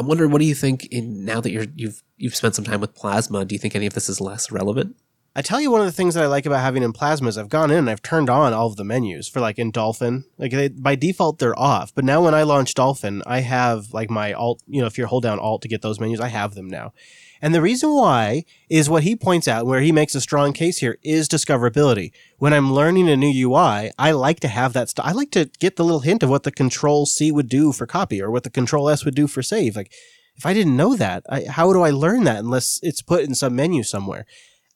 I'm 0.00 0.06
wondering, 0.06 0.30
what 0.30 0.40
do 0.40 0.46
you 0.46 0.54
think? 0.54 0.86
In 0.86 1.26
now 1.26 1.42
that 1.42 1.50
you're 1.50 1.66
you've 1.76 2.02
you've 2.16 2.34
spent 2.34 2.54
some 2.54 2.64
time 2.64 2.80
with 2.80 2.94
Plasma, 2.94 3.44
do 3.44 3.54
you 3.54 3.58
think 3.58 3.76
any 3.76 3.84
of 3.84 3.92
this 3.92 4.08
is 4.08 4.18
less 4.18 4.50
relevant? 4.50 4.96
I 5.36 5.42
tell 5.42 5.60
you, 5.60 5.70
one 5.70 5.82
of 5.82 5.86
the 5.86 5.92
things 5.92 6.14
that 6.14 6.24
I 6.24 6.26
like 6.26 6.46
about 6.46 6.62
having 6.62 6.82
in 6.82 6.94
Plasma 6.94 7.28
is 7.28 7.36
I've 7.36 7.50
gone 7.50 7.70
in 7.70 7.76
and 7.76 7.90
I've 7.90 8.00
turned 8.00 8.30
on 8.30 8.54
all 8.54 8.66
of 8.66 8.76
the 8.76 8.84
menus 8.84 9.28
for 9.28 9.40
like 9.40 9.58
in 9.58 9.70
Dolphin. 9.70 10.24
Like 10.38 10.52
they, 10.52 10.68
by 10.68 10.96
default, 10.96 11.38
they're 11.38 11.58
off. 11.58 11.94
But 11.94 12.06
now 12.06 12.24
when 12.24 12.34
I 12.34 12.44
launch 12.44 12.72
Dolphin, 12.72 13.22
I 13.26 13.40
have 13.40 13.92
like 13.92 14.08
my 14.08 14.32
alt, 14.32 14.62
you 14.66 14.80
know, 14.80 14.86
if 14.86 14.96
you 14.96 15.06
hold 15.06 15.22
down 15.22 15.38
alt 15.38 15.60
to 15.62 15.68
get 15.68 15.82
those 15.82 16.00
menus, 16.00 16.18
I 16.18 16.28
have 16.28 16.54
them 16.54 16.66
now. 16.66 16.94
And 17.42 17.54
the 17.54 17.62
reason 17.62 17.90
why 17.90 18.44
is 18.68 18.90
what 18.90 19.02
he 19.02 19.16
points 19.16 19.48
out, 19.48 19.66
where 19.66 19.80
he 19.80 19.92
makes 19.92 20.14
a 20.14 20.20
strong 20.20 20.52
case 20.52 20.78
here, 20.78 20.98
is 21.02 21.28
discoverability. 21.28 22.12
When 22.38 22.52
I'm 22.52 22.72
learning 22.72 23.08
a 23.08 23.16
new 23.16 23.48
UI, 23.48 23.90
I 23.98 24.10
like 24.10 24.40
to 24.40 24.48
have 24.48 24.72
that. 24.74 24.92
I 24.98 25.12
like 25.12 25.30
to 25.32 25.50
get 25.58 25.76
the 25.76 25.84
little 25.84 26.00
hint 26.00 26.22
of 26.22 26.30
what 26.30 26.42
the 26.42 26.52
Control 26.52 27.06
C 27.06 27.32
would 27.32 27.48
do 27.48 27.72
for 27.72 27.86
copy 27.86 28.20
or 28.22 28.30
what 28.30 28.42
the 28.42 28.50
Control 28.50 28.88
S 28.88 29.04
would 29.04 29.14
do 29.14 29.26
for 29.26 29.42
save. 29.42 29.76
Like, 29.76 29.92
if 30.36 30.44
I 30.44 30.52
didn't 30.52 30.76
know 30.76 30.96
that, 30.96 31.24
I, 31.28 31.44
how 31.44 31.72
do 31.72 31.82
I 31.82 31.90
learn 31.90 32.24
that 32.24 32.38
unless 32.38 32.78
it's 32.82 33.02
put 33.02 33.24
in 33.24 33.34
some 33.34 33.56
menu 33.56 33.82
somewhere? 33.82 34.26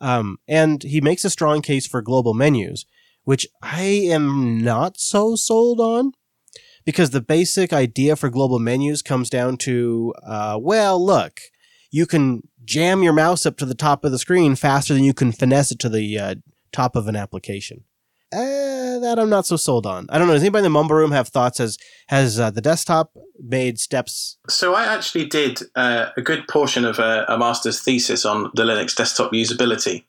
Um, 0.01 0.39
and 0.49 0.83
he 0.83 1.01
makes 1.01 1.25
a 1.25 1.31
strong 1.31 1.63
case 1.63 1.87
for 1.87 2.03
global 2.03 2.35
menus, 2.35 2.87
which 3.25 3.47
I 3.63 3.83
am 3.83 4.63
not 4.63 4.99
so 4.99 5.37
sold 5.37 5.81
on 5.81 6.13
because 6.85 7.11
the 7.11 7.21
basic 7.21 7.73
idea 7.73 8.17
for 8.17 8.29
global 8.29 8.59
menus 8.59 9.03
comes 9.03 9.31
down 9.31 9.57
to, 9.59 10.15
uh, 10.23 10.59
well, 10.61 11.03
look, 11.03 11.41
you 11.91 12.07
can 12.07 12.43
jam 12.65 13.03
your 13.03 13.13
mouse 13.13 13.47
up 13.47 13.57
to 13.59 13.67
the 13.67 13.75
top 13.75 14.05
of 14.05 14.13
the 14.13 14.19
screen 14.19 14.57
faster 14.57 14.95
than 14.95 15.05
you 15.05 15.15
can 15.15 15.33
finesse 15.33 15.71
it 15.71 15.79
to 15.81 15.89
the 15.89 16.19
uh, 16.19 16.35
top 16.73 16.97
of 16.97 17.07
an 17.09 17.17
application. 17.17 17.85
Uh, 18.33 18.99
that 18.99 19.17
I'm 19.19 19.31
not 19.31 19.47
so 19.47 19.57
sold 19.57 19.87
on. 19.87 20.07
I 20.09 20.19
don't 20.19 20.27
know. 20.27 20.35
Does 20.35 20.43
anybody 20.43 20.61
in 20.61 20.65
the 20.65 20.71
mumble 20.71 20.97
room 20.97 21.13
have 21.13 21.29
thoughts? 21.29 21.59
Has 21.59 21.79
has 22.09 22.41
uh, 22.41 22.51
the 22.51 22.61
desktop 22.61 23.13
made 23.39 23.79
steps? 23.79 24.39
So 24.49 24.75
I 24.75 24.85
actually 24.85 25.27
did 25.27 25.61
uh, 25.77 26.07
a 26.17 26.23
good 26.23 26.49
portion 26.49 26.85
of 26.85 26.99
a, 26.99 27.25
a, 27.29 27.39
master's 27.39 27.81
thesis 27.81 28.25
on 28.25 28.51
the 28.55 28.65
Linux 28.65 28.97
desktop 28.97 29.33
usability, 29.33 30.05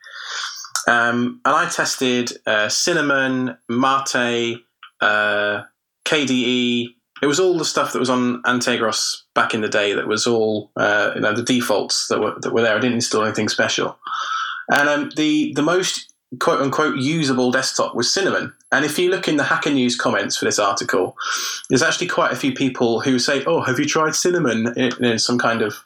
um, 0.87 1.39
and 1.45 1.55
I 1.55 1.69
tested 1.69 2.31
uh, 2.47 2.67
Cinnamon, 2.67 3.57
Mate, 3.69 4.61
uh, 5.01 5.63
KDE. 6.05 6.87
It 7.25 7.27
was 7.27 7.39
all 7.39 7.57
the 7.57 7.65
stuff 7.65 7.91
that 7.91 7.97
was 7.99 8.11
on 8.11 8.43
Antergos 8.43 9.23
back 9.33 9.55
in 9.55 9.61
the 9.61 9.67
day. 9.67 9.93
That 9.93 10.07
was 10.07 10.27
all 10.27 10.69
uh, 10.77 11.13
you 11.15 11.21
know 11.21 11.33
the 11.33 11.41
defaults 11.41 12.07
that 12.09 12.19
were 12.19 12.35
that 12.41 12.53
were 12.53 12.61
there. 12.61 12.77
I 12.77 12.79
didn't 12.79 12.93
install 12.93 13.23
anything 13.23 13.49
special, 13.49 13.97
and 14.69 14.87
um, 14.87 15.11
the 15.15 15.51
the 15.55 15.63
most 15.63 16.13
quote 16.39 16.61
unquote 16.61 16.97
usable 16.97 17.49
desktop 17.49 17.95
was 17.95 18.13
Cinnamon. 18.13 18.53
And 18.71 18.85
if 18.85 18.99
you 18.99 19.09
look 19.09 19.27
in 19.27 19.37
the 19.37 19.43
Hacker 19.43 19.71
News 19.71 19.95
comments 19.95 20.37
for 20.37 20.45
this 20.45 20.59
article, 20.59 21.17
there's 21.67 21.81
actually 21.81 22.09
quite 22.09 22.31
a 22.31 22.35
few 22.35 22.53
people 22.53 23.01
who 23.01 23.17
say, 23.17 23.43
"Oh, 23.45 23.61
have 23.61 23.79
you 23.79 23.87
tried 23.87 24.13
Cinnamon 24.13 24.71
in, 24.77 25.03
in 25.03 25.17
some 25.17 25.39
kind 25.39 25.63
of 25.63 25.83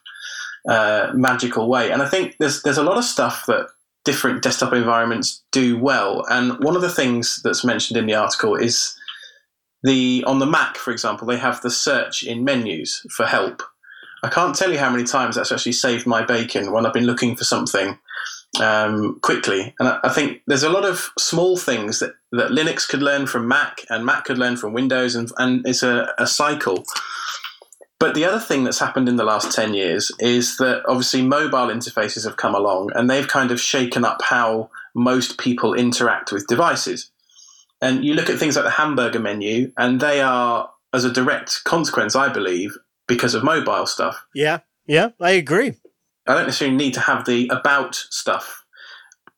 uh, 0.67 1.11
magical 1.13 1.69
way?" 1.69 1.89
And 1.89 2.01
I 2.01 2.09
think 2.09 2.35
there's 2.39 2.63
there's 2.63 2.77
a 2.77 2.83
lot 2.83 2.97
of 2.97 3.05
stuff 3.05 3.45
that 3.45 3.67
different 4.03 4.43
desktop 4.43 4.73
environments 4.73 5.41
do 5.53 5.79
well. 5.79 6.25
And 6.29 6.61
one 6.61 6.75
of 6.75 6.81
the 6.81 6.89
things 6.89 7.39
that's 7.45 7.63
mentioned 7.63 7.97
in 7.97 8.07
the 8.07 8.15
article 8.15 8.57
is 8.57 8.93
the 9.83 10.23
on 10.27 10.39
the 10.39 10.45
Mac, 10.45 10.77
for 10.77 10.91
example, 10.91 11.27
they 11.27 11.37
have 11.37 11.61
the 11.61 11.71
search 11.71 12.23
in 12.23 12.43
menus 12.43 13.05
for 13.09 13.25
help. 13.25 13.63
I 14.21 14.29
can't 14.29 14.55
tell 14.55 14.71
you 14.71 14.77
how 14.77 14.89
many 14.89 15.05
times 15.05 15.35
that's 15.35 15.51
actually 15.51 15.71
saved 15.71 16.05
my 16.05 16.25
bacon 16.25 16.71
when 16.71 16.85
I've 16.85 16.93
been 16.93 17.05
looking 17.05 17.35
for 17.35 17.45
something 17.45 17.97
um, 18.59 19.19
quickly. 19.21 19.73
And 19.79 19.87
I, 19.87 19.99
I, 20.03 20.09
think 20.09 20.41
there's 20.47 20.63
a 20.63 20.69
lot 20.69 20.83
of 20.83 21.09
small 21.17 21.55
things 21.55 21.99
that, 21.99 22.15
that 22.33 22.51
Linux 22.51 22.87
could 22.87 23.01
learn 23.01 23.27
from 23.27 23.47
Mac 23.47 23.85
and 23.89 24.05
Mac 24.05 24.25
could 24.25 24.37
learn 24.37 24.57
from 24.57 24.73
Windows, 24.73 25.15
and, 25.15 25.31
and 25.37 25.65
it's 25.65 25.83
a, 25.83 26.13
a 26.17 26.27
cycle. 26.27 26.83
But 27.99 28.15
the 28.15 28.25
other 28.25 28.39
thing 28.39 28.63
that's 28.63 28.79
happened 28.79 29.09
in 29.09 29.17
the 29.17 29.25
last 29.25 29.53
10 29.53 29.73
years 29.73 30.11
is 30.19 30.57
that 30.57 30.83
obviously 30.87 31.21
mobile 31.21 31.67
interfaces 31.67 32.23
have 32.23 32.37
come 32.37 32.55
along 32.55 32.91
and 32.95 33.09
they've 33.09 33.27
kind 33.27 33.51
of 33.51 33.59
shaken 33.59 34.05
up 34.05 34.21
how 34.21 34.69
most 34.95 35.37
people 35.37 35.73
interact 35.73 36.31
with 36.31 36.47
devices. 36.47 37.11
And 37.81 38.03
you 38.03 38.13
look 38.13 38.29
at 38.29 38.37
things 38.37 38.55
like 38.55 38.65
the 38.65 38.71
hamburger 38.71 39.19
menu, 39.19 39.71
and 39.77 39.99
they 39.99 40.21
are, 40.21 40.69
as 40.93 41.05
a 41.05 41.11
direct 41.11 41.63
consequence, 41.63 42.15
I 42.15 42.29
believe, 42.29 42.77
because 43.07 43.33
of 43.33 43.43
mobile 43.43 43.85
stuff. 43.85 44.25
Yeah, 44.35 44.59
yeah, 44.85 45.09
I 45.21 45.31
agree. 45.31 45.73
I 46.27 46.33
don't 46.35 46.45
necessarily 46.45 46.77
need 46.77 46.93
to 46.95 46.99
have 46.99 47.25
the 47.25 47.47
about 47.49 47.95
stuff 47.95 48.65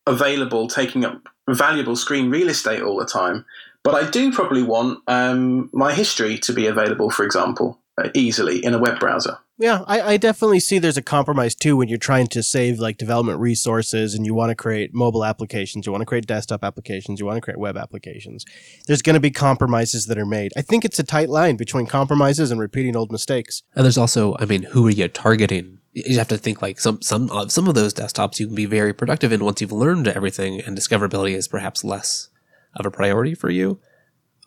available, 0.07 0.67
taking 0.67 1.05
up 1.05 1.29
valuable 1.49 1.95
screen 1.95 2.29
real 2.29 2.49
estate 2.49 2.81
all 2.81 2.97
the 2.97 3.05
time. 3.05 3.45
But 3.83 3.95
I 3.95 4.09
do 4.09 4.31
probably 4.31 4.63
want 4.63 4.99
um, 5.07 5.69
my 5.73 5.93
history 5.93 6.37
to 6.39 6.53
be 6.53 6.67
available, 6.67 7.09
for 7.09 7.23
example, 7.23 7.79
easily 8.13 8.63
in 8.63 8.73
a 8.73 8.79
web 8.79 8.99
browser. 8.99 9.37
Yeah, 9.57 9.83
I, 9.85 10.01
I, 10.01 10.17
definitely 10.17 10.59
see 10.59 10.79
there's 10.79 10.97
a 10.97 11.03
compromise 11.03 11.53
too 11.53 11.77
when 11.77 11.87
you're 11.87 11.99
trying 11.99 12.25
to 12.27 12.41
save 12.41 12.79
like 12.79 12.97
development 12.97 13.39
resources 13.39 14.15
and 14.15 14.25
you 14.25 14.33
want 14.33 14.49
to 14.49 14.55
create 14.55 14.91
mobile 14.91 15.23
applications, 15.23 15.85
you 15.85 15.91
want 15.91 16.01
to 16.01 16.07
create 16.07 16.25
desktop 16.25 16.63
applications, 16.63 17.19
you 17.19 17.27
want 17.27 17.37
to 17.37 17.41
create 17.41 17.59
web 17.59 17.77
applications. 17.77 18.43
There's 18.87 19.03
going 19.03 19.13
to 19.13 19.19
be 19.19 19.29
compromises 19.29 20.07
that 20.07 20.17
are 20.17 20.25
made. 20.25 20.51
I 20.57 20.63
think 20.63 20.83
it's 20.83 20.97
a 20.97 21.03
tight 21.03 21.29
line 21.29 21.57
between 21.57 21.85
compromises 21.85 22.49
and 22.49 22.59
repeating 22.59 22.95
old 22.95 23.11
mistakes. 23.11 23.61
And 23.75 23.83
there's 23.83 23.99
also, 23.99 24.35
I 24.39 24.45
mean, 24.45 24.63
who 24.63 24.87
are 24.87 24.91
you 24.91 25.07
targeting? 25.07 25.77
You 25.93 26.17
have 26.17 26.29
to 26.29 26.39
think 26.39 26.63
like 26.63 26.79
some 26.79 26.99
some 27.03 27.29
uh, 27.29 27.47
some 27.49 27.67
of 27.67 27.75
those 27.75 27.93
desktops 27.93 28.39
you 28.39 28.47
can 28.47 28.55
be 28.55 28.65
very 28.65 28.93
productive 28.93 29.31
in 29.31 29.45
once 29.45 29.61
you've 29.61 29.73
learned 29.73 30.07
everything, 30.07 30.61
and 30.61 30.75
discoverability 30.75 31.35
is 31.35 31.47
perhaps 31.47 31.83
less 31.83 32.29
of 32.75 32.85
a 32.85 32.91
priority 32.91 33.35
for 33.35 33.51
you 33.51 33.79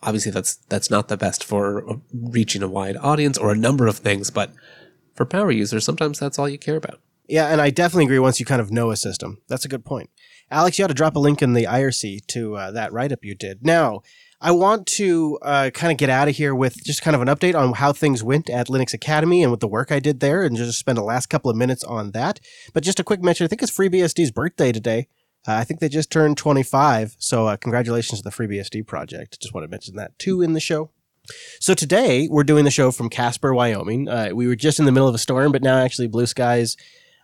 obviously 0.03 0.31
that's 0.31 0.55
that's 0.69 0.89
not 0.89 1.07
the 1.07 1.17
best 1.17 1.43
for 1.43 1.99
reaching 2.13 2.63
a 2.63 2.67
wide 2.67 2.97
audience 2.97 3.37
or 3.37 3.51
a 3.51 3.55
number 3.55 3.87
of 3.87 3.97
things 3.97 4.29
but 4.29 4.51
for 5.13 5.25
power 5.25 5.51
users 5.51 5.85
sometimes 5.85 6.19
that's 6.19 6.37
all 6.39 6.49
you 6.49 6.57
care 6.57 6.77
about. 6.77 6.99
Yeah 7.27 7.47
and 7.47 7.61
i 7.61 7.69
definitely 7.69 8.05
agree 8.05 8.19
once 8.19 8.39
you 8.39 8.45
kind 8.45 8.61
of 8.61 8.71
know 8.71 8.91
a 8.91 8.95
system. 8.97 9.41
That's 9.47 9.65
a 9.65 9.69
good 9.69 9.85
point. 9.85 10.09
Alex 10.51 10.77
you 10.77 10.85
ought 10.85 10.89
to 10.89 10.93
drop 10.93 11.15
a 11.15 11.19
link 11.19 11.41
in 11.41 11.53
the 11.53 11.65
irc 11.65 12.25
to 12.27 12.55
uh, 12.55 12.71
that 12.71 12.93
write-up 12.93 13.23
you 13.23 13.35
did. 13.35 13.65
Now 13.65 14.01
i 14.41 14.51
want 14.51 14.85
to 14.85 15.39
uh, 15.41 15.69
kind 15.73 15.91
of 15.91 15.97
get 15.97 16.09
out 16.09 16.27
of 16.27 16.35
here 16.35 16.53
with 16.53 16.83
just 16.83 17.01
kind 17.01 17.15
of 17.15 17.21
an 17.21 17.29
update 17.29 17.55
on 17.55 17.73
how 17.73 17.93
things 17.93 18.21
went 18.21 18.49
at 18.49 18.67
linux 18.67 18.93
academy 18.93 19.41
and 19.41 19.49
with 19.49 19.61
the 19.61 19.67
work 19.67 19.93
i 19.93 19.99
did 19.99 20.19
there 20.19 20.43
and 20.43 20.57
just 20.57 20.77
spend 20.77 20.97
the 20.97 21.03
last 21.03 21.27
couple 21.27 21.49
of 21.49 21.55
minutes 21.55 21.85
on 21.85 22.11
that. 22.11 22.39
But 22.73 22.83
just 22.83 22.99
a 22.99 23.03
quick 23.03 23.23
mention 23.23 23.45
i 23.45 23.47
think 23.47 23.63
it's 23.63 23.75
FreeBSD's 23.75 24.31
birthday 24.31 24.71
today 24.71 25.07
uh, 25.47 25.53
I 25.53 25.63
think 25.63 25.79
they 25.79 25.89
just 25.89 26.11
turned 26.11 26.37
25. 26.37 27.15
So, 27.19 27.47
uh, 27.47 27.57
congratulations 27.57 28.21
to 28.21 28.23
the 28.23 28.35
FreeBSD 28.35 28.85
project. 28.87 29.39
Just 29.41 29.53
want 29.53 29.63
to 29.63 29.69
mention 29.69 29.95
that 29.95 30.17
too 30.19 30.41
in 30.41 30.53
the 30.53 30.59
show. 30.59 30.91
So, 31.59 31.73
today 31.73 32.27
we're 32.29 32.43
doing 32.43 32.65
the 32.65 32.71
show 32.71 32.91
from 32.91 33.09
Casper, 33.09 33.53
Wyoming. 33.53 34.07
Uh, 34.09 34.29
we 34.33 34.47
were 34.47 34.55
just 34.55 34.79
in 34.79 34.85
the 34.85 34.91
middle 34.91 35.07
of 35.07 35.15
a 35.15 35.19
storm, 35.19 35.51
but 35.51 35.61
now 35.61 35.77
actually 35.77 36.07
blue 36.07 36.25
skies 36.25 36.77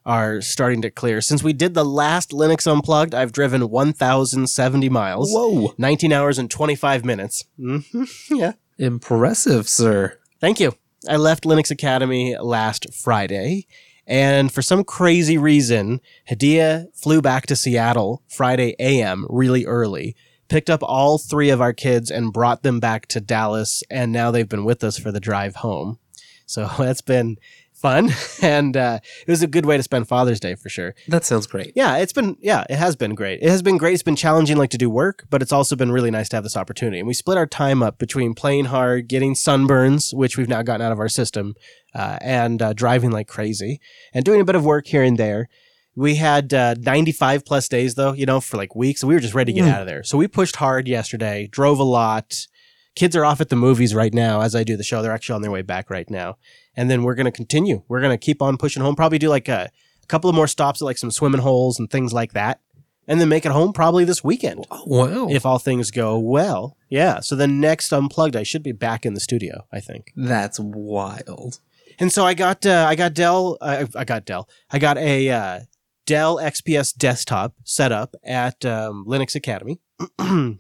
are 0.05 0.41
starting 0.41 0.81
to 0.81 0.89
clear. 0.89 1.21
Since 1.21 1.43
we 1.43 1.53
did 1.53 1.73
the 1.73 1.85
last 1.85 2.31
Linux 2.31 2.71
Unplugged, 2.71 3.13
I've 3.13 3.31
driven 3.31 3.69
1,070 3.69 4.89
miles. 4.89 5.31
Whoa. 5.31 5.73
19 5.77 6.11
hours 6.11 6.39
and 6.39 6.49
25 6.49 7.05
minutes. 7.05 7.45
Mm-hmm. 7.59 8.03
Yeah. 8.35 8.53
Impressive, 8.77 9.69
sir. 9.69 10.17
Thank 10.39 10.59
you. 10.59 10.73
I 11.07 11.17
left 11.17 11.43
Linux 11.43 11.69
Academy 11.69 12.35
last 12.37 12.93
Friday 12.93 13.67
and 14.07 14.51
for 14.51 14.61
some 14.61 14.83
crazy 14.83 15.37
reason, 15.37 16.01
Hadia 16.29 16.87
flew 16.95 17.21
back 17.21 17.45
to 17.47 17.55
Seattle 17.55 18.23
Friday 18.27 18.75
AM 18.79 19.25
really 19.29 19.65
early, 19.65 20.15
picked 20.49 20.69
up 20.69 20.81
all 20.83 21.17
three 21.17 21.49
of 21.49 21.61
our 21.61 21.73
kids 21.73 22.09
and 22.11 22.33
brought 22.33 22.63
them 22.63 22.79
back 22.79 23.07
to 23.07 23.21
Dallas. 23.21 23.83
And 23.89 24.11
now 24.11 24.31
they've 24.31 24.49
been 24.49 24.65
with 24.65 24.83
us 24.83 24.97
for 24.97 25.11
the 25.11 25.19
drive 25.19 25.57
home. 25.57 25.99
So 26.45 26.69
that's 26.77 27.01
been 27.01 27.37
fun. 27.81 28.11
And 28.43 28.75
uh, 28.75 28.99
it 29.27 29.29
was 29.29 29.43
a 29.43 29.47
good 29.47 29.67
way 29.67 29.77
to 29.77 29.83
spend 29.83 30.07
Father's 30.07 30.39
Day 30.39 30.55
for 30.55 30.67
sure. 30.67 30.95
That 31.07 31.23
sounds 31.23 31.45
great. 31.45 31.73
Yeah, 31.75 31.97
it's 31.97 32.11
been, 32.11 32.37
yeah, 32.39 32.63
it 32.69 32.77
has 32.77 32.95
been 32.95 33.13
great. 33.13 33.39
It 33.41 33.49
has 33.49 33.61
been 33.61 33.77
great. 33.77 33.93
It's 33.93 34.01
been 34.01 34.15
challenging, 34.15 34.57
like 34.57 34.71
to 34.71 34.79
do 34.79 34.89
work, 34.89 35.27
but 35.29 35.43
it's 35.43 35.51
also 35.51 35.75
been 35.75 35.91
really 35.91 36.09
nice 36.09 36.27
to 36.29 36.37
have 36.37 36.43
this 36.43 36.57
opportunity. 36.57 36.97
And 36.97 37.07
we 37.07 37.13
split 37.13 37.37
our 37.37 37.45
time 37.45 37.83
up 37.83 37.99
between 37.99 38.33
playing 38.33 38.65
hard, 38.65 39.07
getting 39.07 39.35
sunburns, 39.35 40.11
which 40.11 40.37
we've 40.37 40.49
now 40.49 40.63
gotten 40.63 40.83
out 40.83 40.91
of 40.91 40.99
our 40.99 41.09
system, 41.09 41.53
uh, 41.93 42.17
and 42.19 42.61
uh, 42.63 42.73
driving 42.73 43.11
like 43.11 43.27
crazy, 43.27 43.79
and 44.11 44.25
doing 44.25 44.41
a 44.41 44.45
bit 44.45 44.55
of 44.55 44.65
work 44.65 44.87
here 44.87 45.03
and 45.03 45.17
there. 45.17 45.47
We 45.95 46.15
had 46.15 46.53
uh, 46.53 46.75
95 46.79 47.45
plus 47.45 47.67
days 47.67 47.93
though, 47.93 48.13
you 48.13 48.25
know, 48.25 48.39
for 48.41 48.57
like 48.57 48.75
weeks. 48.75 49.03
We 49.03 49.13
were 49.13 49.19
just 49.19 49.35
ready 49.35 49.53
to 49.53 49.59
get 49.59 49.67
mm. 49.67 49.73
out 49.73 49.81
of 49.81 49.87
there. 49.87 50.03
So 50.03 50.17
we 50.17 50.27
pushed 50.27 50.55
hard 50.55 50.87
yesterday, 50.87 51.47
drove 51.51 51.77
a 51.77 51.83
lot. 51.83 52.47
Kids 52.95 53.15
are 53.15 53.23
off 53.23 53.39
at 53.39 53.49
the 53.49 53.55
movies 53.55 53.93
right 53.93 54.13
now 54.13 54.41
as 54.41 54.55
I 54.55 54.63
do 54.63 54.75
the 54.75 54.83
show. 54.83 55.01
They're 55.01 55.13
actually 55.13 55.35
on 55.35 55.41
their 55.41 55.51
way 55.51 55.61
back 55.61 55.89
right 55.89 56.09
now 56.09 56.37
and 56.75 56.89
then 56.89 57.03
we're 57.03 57.15
going 57.15 57.25
to 57.25 57.31
continue. 57.31 57.83
We're 57.87 58.01
going 58.01 58.13
to 58.13 58.23
keep 58.23 58.41
on 58.41 58.57
pushing 58.57 58.81
home. 58.81 58.95
Probably 58.95 59.17
do 59.17 59.29
like 59.29 59.47
a, 59.47 59.71
a, 60.03 60.07
couple 60.07 60.29
of 60.29 60.35
more 60.35 60.47
stops 60.47 60.81
at 60.81 60.85
like 60.85 60.97
some 60.97 61.11
swimming 61.11 61.41
holes 61.41 61.79
and 61.79 61.89
things 61.89 62.13
like 62.13 62.33
that, 62.33 62.59
and 63.07 63.19
then 63.19 63.29
make 63.29 63.45
it 63.45 63.51
home 63.51 63.73
probably 63.73 64.03
this 64.03 64.23
weekend. 64.23 64.65
Wow! 64.85 65.27
If 65.29 65.45
all 65.45 65.59
things 65.59 65.91
go 65.91 66.17
well, 66.17 66.77
yeah. 66.89 67.19
So 67.19 67.35
the 67.35 67.47
next 67.47 67.91
unplugged, 67.91 68.35
I 68.35 68.43
should 68.43 68.63
be 68.63 68.71
back 68.71 69.05
in 69.05 69.13
the 69.13 69.19
studio. 69.19 69.65
I 69.71 69.79
think 69.79 70.11
that's 70.15 70.59
wild. 70.59 71.59
And 71.99 72.11
so 72.11 72.25
I 72.25 72.33
got 72.33 72.65
uh, 72.65 72.85
I 72.87 72.95
got 72.95 73.13
Dell. 73.13 73.57
Uh, 73.61 73.85
I 73.95 74.05
got 74.05 74.25
Dell. 74.25 74.47
I 74.71 74.79
got 74.79 74.97
a 74.97 75.29
uh, 75.29 75.59
Dell 76.05 76.37
XPS 76.37 76.95
desktop 76.95 77.53
set 77.63 77.91
up 77.91 78.15
at 78.23 78.65
um, 78.65 79.05
Linux 79.07 79.35
Academy. 79.35 79.79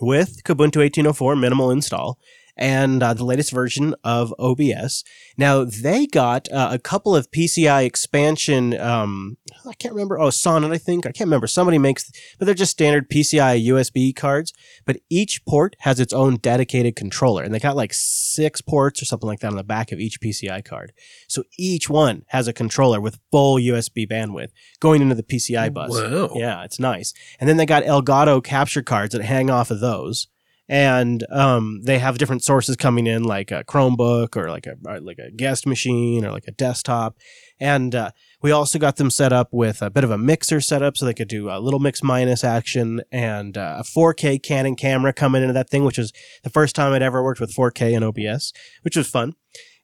with 0.00 0.42
Kubuntu 0.44 0.78
1804 0.78 1.36
minimal 1.36 1.70
install 1.70 2.18
and 2.58 3.02
uh, 3.02 3.14
the 3.14 3.24
latest 3.24 3.52
version 3.52 3.94
of 4.04 4.34
OBS. 4.38 5.04
Now 5.36 5.64
they 5.64 6.06
got 6.06 6.50
uh, 6.50 6.68
a 6.72 6.78
couple 6.78 7.14
of 7.14 7.30
PCI 7.30 7.84
expansion. 7.84 8.78
Um, 8.78 9.36
I 9.66 9.74
can't 9.74 9.94
remember. 9.94 10.18
Oh, 10.18 10.30
Sonnet, 10.30 10.72
I 10.72 10.78
think. 10.78 11.06
I 11.06 11.12
can't 11.12 11.28
remember. 11.28 11.46
Somebody 11.46 11.78
makes, 11.78 12.10
but 12.38 12.46
they're 12.46 12.54
just 12.54 12.72
standard 12.72 13.08
PCI 13.08 13.66
USB 13.66 14.14
cards. 14.14 14.52
But 14.84 14.98
each 15.08 15.44
port 15.46 15.76
has 15.80 16.00
its 16.00 16.12
own 16.12 16.36
dedicated 16.36 16.96
controller, 16.96 17.42
and 17.42 17.54
they 17.54 17.58
got 17.60 17.76
like 17.76 17.92
six 17.94 18.60
ports 18.60 19.00
or 19.00 19.04
something 19.04 19.28
like 19.28 19.40
that 19.40 19.50
on 19.50 19.56
the 19.56 19.64
back 19.64 19.92
of 19.92 20.00
each 20.00 20.20
PCI 20.20 20.64
card. 20.64 20.92
So 21.28 21.44
each 21.58 21.88
one 21.88 22.24
has 22.28 22.48
a 22.48 22.52
controller 22.52 23.00
with 23.00 23.20
full 23.30 23.56
USB 23.56 24.08
bandwidth 24.08 24.50
going 24.80 25.02
into 25.02 25.14
the 25.14 25.22
PCI 25.22 25.72
bus. 25.72 25.90
Wow. 25.90 26.30
Yeah, 26.34 26.64
it's 26.64 26.78
nice. 26.78 27.14
And 27.38 27.48
then 27.48 27.56
they 27.56 27.66
got 27.66 27.84
Elgato 27.84 28.42
capture 28.42 28.82
cards 28.82 29.12
that 29.12 29.22
hang 29.22 29.50
off 29.50 29.70
of 29.70 29.80
those. 29.80 30.26
And 30.68 31.24
um, 31.30 31.80
they 31.84 31.98
have 31.98 32.18
different 32.18 32.44
sources 32.44 32.76
coming 32.76 33.06
in, 33.06 33.22
like 33.24 33.50
a 33.50 33.64
Chromebook 33.64 34.36
or 34.36 34.50
like 34.50 34.66
a 34.66 34.74
or 34.86 35.00
like 35.00 35.18
a 35.18 35.30
guest 35.30 35.66
machine 35.66 36.26
or 36.26 36.30
like 36.30 36.46
a 36.46 36.52
desktop. 36.52 37.16
And 37.58 37.94
uh, 37.94 38.10
we 38.42 38.50
also 38.50 38.78
got 38.78 38.96
them 38.96 39.10
set 39.10 39.32
up 39.32 39.48
with 39.50 39.80
a 39.80 39.90
bit 39.90 40.04
of 40.04 40.10
a 40.10 40.18
mixer 40.18 40.60
setup, 40.60 40.96
so 40.96 41.06
they 41.06 41.14
could 41.14 41.28
do 41.28 41.48
a 41.48 41.58
little 41.58 41.80
mix 41.80 42.02
minus 42.02 42.44
action 42.44 43.00
and 43.10 43.56
uh, 43.56 43.76
a 43.78 43.82
4K 43.82 44.42
Canon 44.42 44.76
camera 44.76 45.12
coming 45.12 45.42
into 45.42 45.54
that 45.54 45.70
thing, 45.70 45.84
which 45.84 45.98
was 45.98 46.12
the 46.44 46.50
first 46.50 46.76
time 46.76 46.92
I'd 46.92 47.02
ever 47.02 47.22
worked 47.22 47.40
with 47.40 47.54
4K 47.54 47.96
and 47.96 48.04
OBS, 48.04 48.52
which 48.82 48.96
was 48.96 49.08
fun. 49.08 49.34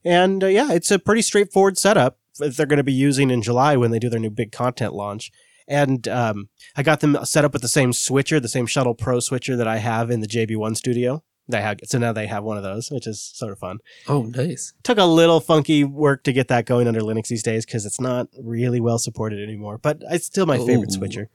And 0.05 0.45
uh, 0.45 0.49
yeah, 0.49 0.73
it's 0.73 0.91
a 0.91 0.99
pretty 0.99 1.23
straightforward 1.23 1.79
setup 1.79 2.19
that 2.39 2.57
they're 2.57 2.67
going 2.67 2.77
to 2.77 2.85
be 2.85 2.93
using 2.93 3.31
in 3.31 3.43
July 3.43 3.77
when 3.77 3.91
they 3.91 3.99
do 3.99 4.11
their 4.11 4.21
new 4.21 4.31
big 4.31 4.53
content 4.53 4.93
launch. 4.93 5.31
And 5.67 6.07
um, 6.09 6.49
I 6.77 6.83
got 6.83 7.01
them 7.01 7.17
set 7.25 7.45
up 7.45 7.53
with 7.53 7.63
the 7.63 7.69
same 7.69 7.93
switcher, 7.93 8.41
the 8.41 8.49
same 8.49 8.67
Shuttle 8.67 8.95
Pro 8.95 9.21
switcher 9.21 9.57
that 9.57 9.69
I 9.69 9.79
have 9.79 10.11
in 10.11 10.21
the 10.21 10.27
JB1 10.27 10.77
studio. 10.77 11.23
They 11.47 11.61
have, 11.61 11.79
so 11.85 11.99
now 11.99 12.13
they 12.13 12.27
have 12.27 12.43
one 12.43 12.57
of 12.57 12.63
those, 12.63 12.91
which 12.91 13.07
is 13.07 13.21
sort 13.21 13.53
of 13.53 13.59
fun. 13.59 13.79
Oh, 14.09 14.23
nice. 14.23 14.73
Took 14.83 14.99
a 14.99 15.05
little 15.05 15.41
funky 15.41 15.85
work 15.85 16.23
to 16.25 16.33
get 16.33 16.49
that 16.49 16.65
going 16.65 16.89
under 16.89 17.01
Linux 17.01 17.29
these 17.29 17.43
days 17.43 17.67
because 17.67 17.85
it's 17.85 18.01
not 18.01 18.29
really 18.43 18.81
well 18.81 18.99
supported 18.99 19.43
anymore, 19.43 19.77
but 19.77 20.03
it's 20.11 20.27
still 20.27 20.47
my 20.47 20.59
favorite 20.59 20.93
switcher. 20.93 21.29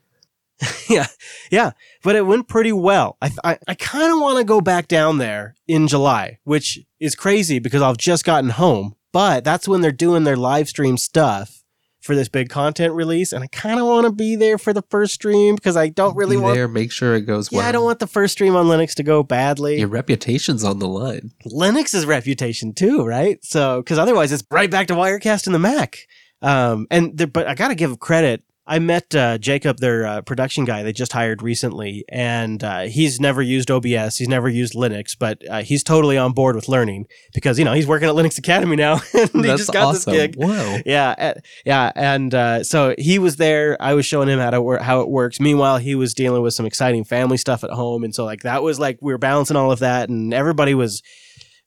yeah, 0.89 1.05
yeah, 1.51 1.71
but 2.03 2.15
it 2.15 2.25
went 2.25 2.47
pretty 2.47 2.73
well. 2.73 3.17
I 3.21 3.31
I, 3.43 3.57
I 3.67 3.75
kind 3.75 4.11
of 4.11 4.19
want 4.19 4.39
to 4.39 4.43
go 4.43 4.59
back 4.59 4.89
down 4.89 5.17
there 5.17 5.55
in 5.67 5.87
July, 5.87 6.39
which 6.43 6.79
is 6.99 7.15
crazy 7.15 7.59
because 7.59 7.81
I've 7.81 7.97
just 7.97 8.25
gotten 8.25 8.49
home. 8.49 8.95
But 9.13 9.43
that's 9.43 9.67
when 9.67 9.81
they're 9.81 9.91
doing 9.91 10.23
their 10.23 10.35
live 10.35 10.67
stream 10.67 10.97
stuff 10.97 11.58
for 12.01 12.15
this 12.15 12.29
big 12.29 12.49
content 12.49 12.93
release, 12.93 13.33
and 13.33 13.43
I 13.43 13.47
kind 13.47 13.79
of 13.79 13.85
want 13.85 14.05
to 14.05 14.11
be 14.11 14.35
there 14.35 14.57
for 14.57 14.71
the 14.73 14.83
first 14.89 15.13
stream 15.13 15.55
because 15.55 15.75
I 15.75 15.89
don't 15.89 16.15
really 16.15 16.37
Be 16.37 16.41
want. 16.41 16.55
there. 16.55 16.67
Make 16.67 16.91
sure 16.91 17.15
it 17.15 17.21
goes 17.21 17.51
Yeah, 17.51 17.59
well. 17.59 17.67
I 17.67 17.71
don't 17.71 17.83
want 17.83 17.99
the 17.99 18.07
first 18.07 18.33
stream 18.33 18.55
on 18.55 18.67
Linux 18.67 18.93
to 18.95 19.03
go 19.03 19.21
badly. 19.21 19.79
Your 19.79 19.89
reputation's 19.89 20.63
on 20.63 20.79
the 20.79 20.87
line. 20.87 21.31
Linux's 21.45 22.05
reputation 22.05 22.73
too, 22.73 23.05
right? 23.05 23.43
So, 23.43 23.81
because 23.81 23.97
otherwise 23.97 24.31
it's 24.31 24.43
right 24.49 24.71
back 24.71 24.87
to 24.87 24.93
Wirecast 24.93 25.45
and 25.45 25.53
the 25.53 25.59
Mac. 25.59 26.07
Um, 26.41 26.87
and 26.89 27.17
there, 27.17 27.27
but 27.27 27.47
I 27.47 27.53
got 27.55 27.67
to 27.67 27.75
give 27.75 27.99
credit. 27.99 28.43
I 28.69 28.77
met 28.77 29.15
uh, 29.15 29.39
Jacob, 29.39 29.79
their 29.79 30.05
uh, 30.05 30.21
production 30.21 30.63
guy 30.63 30.83
they 30.83 30.93
just 30.93 31.11
hired 31.11 31.41
recently, 31.41 32.05
and 32.07 32.63
uh, 32.63 32.81
he's 32.81 33.19
never 33.19 33.41
used 33.41 33.71
OBS. 33.71 34.17
He's 34.17 34.27
never 34.27 34.47
used 34.47 34.75
Linux, 34.75 35.17
but 35.17 35.41
uh, 35.49 35.63
he's 35.63 35.83
totally 35.83 36.19
on 36.19 36.33
board 36.33 36.55
with 36.55 36.69
learning 36.69 37.07
because 37.33 37.57
you 37.57 37.65
know 37.65 37.73
he's 37.73 37.87
working 37.87 38.07
at 38.07 38.13
Linux 38.13 38.37
Academy 38.37 38.75
now, 38.75 39.01
and 39.13 39.29
he 39.31 39.41
That's 39.41 39.61
just 39.61 39.73
got 39.73 39.95
awesome. 39.95 40.13
this 40.13 40.27
gig. 40.27 40.35
Wow. 40.37 40.77
Yeah, 40.85 41.15
uh, 41.17 41.33
yeah, 41.65 41.91
and 41.95 42.33
uh, 42.35 42.63
so 42.63 42.93
he 42.99 43.17
was 43.17 43.37
there. 43.37 43.75
I 43.81 43.95
was 43.95 44.05
showing 44.05 44.29
him 44.29 44.37
how 44.37 44.51
to 44.51 44.61
work, 44.61 44.81
how 44.81 45.01
it 45.01 45.09
works. 45.09 45.39
Meanwhile, 45.39 45.79
he 45.79 45.95
was 45.95 46.13
dealing 46.13 46.43
with 46.43 46.53
some 46.53 46.67
exciting 46.67 47.03
family 47.03 47.37
stuff 47.37 47.63
at 47.63 47.71
home, 47.71 48.03
and 48.03 48.13
so 48.13 48.23
like 48.23 48.43
that 48.43 48.61
was 48.61 48.79
like 48.79 48.99
we 49.01 49.11
were 49.11 49.17
balancing 49.17 49.57
all 49.57 49.71
of 49.71 49.79
that, 49.79 50.09
and 50.09 50.31
everybody 50.31 50.75
was 50.75 51.01